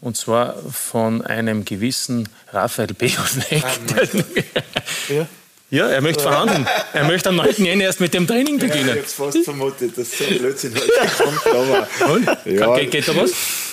Und 0.02 0.16
zwar 0.16 0.56
von 0.70 1.22
einem 1.22 1.64
gewissen 1.64 2.28
Raphael 2.52 2.94
Bejonek. 2.94 3.64
ja. 5.08 5.28
ja, 5.70 5.88
er 5.88 6.00
möchte 6.00 6.22
verhandeln. 6.22 6.66
Er 6.92 7.04
möchte 7.04 7.28
am 7.28 7.36
9. 7.36 7.64
Jänner 7.64 7.84
erst 7.84 8.00
mit 8.00 8.14
dem 8.14 8.26
Training 8.26 8.58
beginnen. 8.58 8.88
Ja, 8.88 8.94
ich 8.94 9.18
habe 9.18 9.32
fast 9.32 9.44
vermutet, 9.44 9.96
dass 9.96 10.16
so 10.16 10.24
ein 10.24 10.38
Blödsinn 10.38 10.74
heute 10.74 11.22
kommt. 11.22 11.46
Aber? 11.46 12.38
Ja, 12.46 12.76
geht, 12.76 12.90
geht 12.90 13.08
da 13.08 13.16
was? 13.16 13.32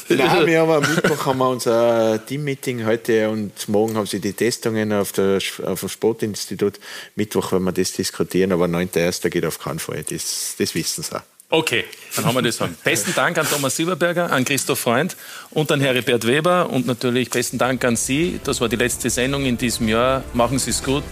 Nein, 0.09 0.45
wir 0.45 0.61
haben 0.61 0.71
am 0.71 0.95
Mittwoch 0.95 1.25
haben 1.25 1.39
wir 1.39 1.49
unser 1.49 2.25
Team-Meeting 2.25 2.85
heute 2.85 3.29
und 3.29 3.67
morgen 3.67 3.95
haben 3.95 4.05
sie 4.05 4.19
die 4.19 4.33
Testungen 4.33 4.93
auf, 4.93 5.11
der, 5.11 5.39
auf 5.65 5.81
dem 5.81 5.89
Sportinstitut. 5.89 6.79
Mittwoch 7.15 7.51
werden 7.51 7.63
wir 7.65 7.71
das 7.71 7.93
diskutieren, 7.93 8.51
aber 8.51 8.65
9.1. 8.65 9.29
geht 9.29 9.45
auf 9.45 9.59
keinen 9.59 9.79
Fall. 9.79 10.03
Das, 10.09 10.55
das 10.57 10.75
wissen 10.75 11.03
sie 11.03 11.15
auch. 11.15 11.21
Okay, 11.49 11.85
dann 12.15 12.25
haben 12.25 12.35
wir 12.35 12.41
das. 12.41 12.61
An. 12.61 12.75
Besten 12.83 13.13
Dank 13.15 13.37
an 13.37 13.47
Thomas 13.49 13.77
Silberberger, 13.77 14.31
an 14.31 14.43
Christoph 14.43 14.79
Freund 14.79 15.15
und 15.51 15.71
an 15.71 15.79
Heribert 15.79 16.27
Weber 16.27 16.69
und 16.69 16.87
natürlich 16.87 17.29
besten 17.29 17.57
Dank 17.57 17.85
an 17.85 17.95
Sie. 17.95 18.41
Das 18.43 18.59
war 18.59 18.67
die 18.67 18.75
letzte 18.75 19.09
Sendung 19.09 19.45
in 19.45 19.57
diesem 19.57 19.87
Jahr. 19.87 20.25
Machen 20.33 20.59
Sie 20.59 20.71
es 20.71 20.83
gut, 20.83 21.05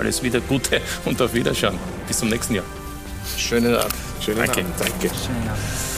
alles 0.00 0.24
wieder 0.24 0.40
Gute 0.40 0.80
und 1.04 1.22
auf 1.22 1.34
Wiederschauen. 1.34 1.78
Bis 2.08 2.18
zum 2.18 2.30
nächsten 2.30 2.56
Jahr. 2.56 2.64
Schönen 3.36 3.76
Abend. 3.76 3.94
Schönen 4.20 4.38
Danke. 4.38 4.60
Abend. 4.60 4.74
Danke. 4.80 5.08
Schönen 5.08 5.48
Abend. 5.48 5.89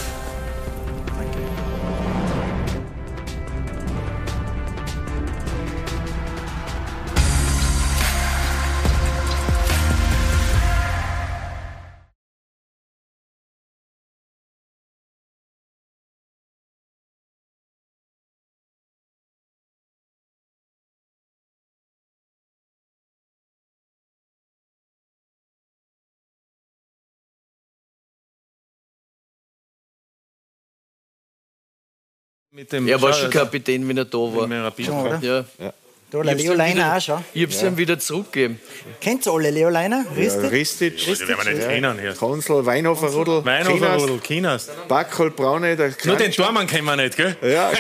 Mit 32.54 32.70
dem 32.70 32.86
er 32.86 33.00
war 33.00 33.14
schon 33.14 33.30
Kapitän, 33.30 33.88
wenn 33.88 33.96
er 33.96 34.04
da 34.04 34.18
war. 34.18 34.72
Schon, 34.78 35.06
oder? 35.06 35.18
Ja. 35.22 35.44
ja. 35.58 35.72
Da, 36.10 36.22
der 36.22 36.34
Leo 36.34 36.52
Leiner 36.52 36.94
auch 36.94 37.00
schon. 37.00 37.24
Ich 37.32 37.42
habe 37.42 37.52
es 37.52 37.62
ja. 37.62 37.68
ihm 37.68 37.78
wieder 37.78 37.98
zurückgegeben. 37.98 38.60
Kennt 39.00 39.26
ihr 39.26 39.32
alle 39.32 39.50
Leo 39.50 39.70
Leiner? 39.70 40.04
Ristic? 40.14 40.42
Ja, 40.42 40.48
Ristic. 40.50 41.06
Ristic. 41.06 41.28
werden 41.28 41.46
wir 41.46 41.54
nicht 41.54 41.66
kennen 41.66 41.98
hier. 41.98 42.12
Konsul, 42.12 42.66
Weinhofer 42.66 43.06
Rudel. 43.06 43.42
Weinhofer 43.42 43.96
Rudel, 43.96 44.18
Kinas. 44.18 44.68
Backhol 44.88 45.30
Braune. 45.30 45.74
Der 45.74 45.94
Nur 46.04 46.16
den 46.16 46.30
Tormann 46.30 46.66
kennen 46.66 46.84
wir 46.84 46.96
nicht, 46.96 47.16
gell? 47.16 47.34
Ja, 47.40 47.72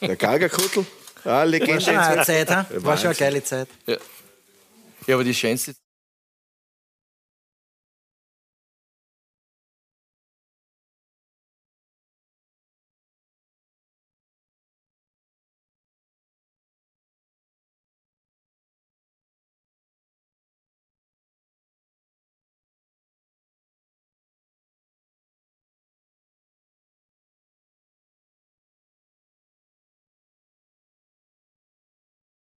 der 0.00 0.16
Geigerkuttel. 0.16 0.84
Ah, 1.24 1.44
Legende. 1.44 1.74
War 1.74 1.80
schon 1.80 1.96
eine 1.96 2.22
Zeit, 2.24 2.50
ha? 2.50 2.66
War 2.78 2.96
schon 2.96 3.06
eine 3.06 3.14
geile 3.14 3.44
Zeit. 3.44 3.68
Ja, 3.86 3.96
ja 5.06 5.14
aber 5.14 5.22
die 5.22 5.34
schönste 5.34 5.76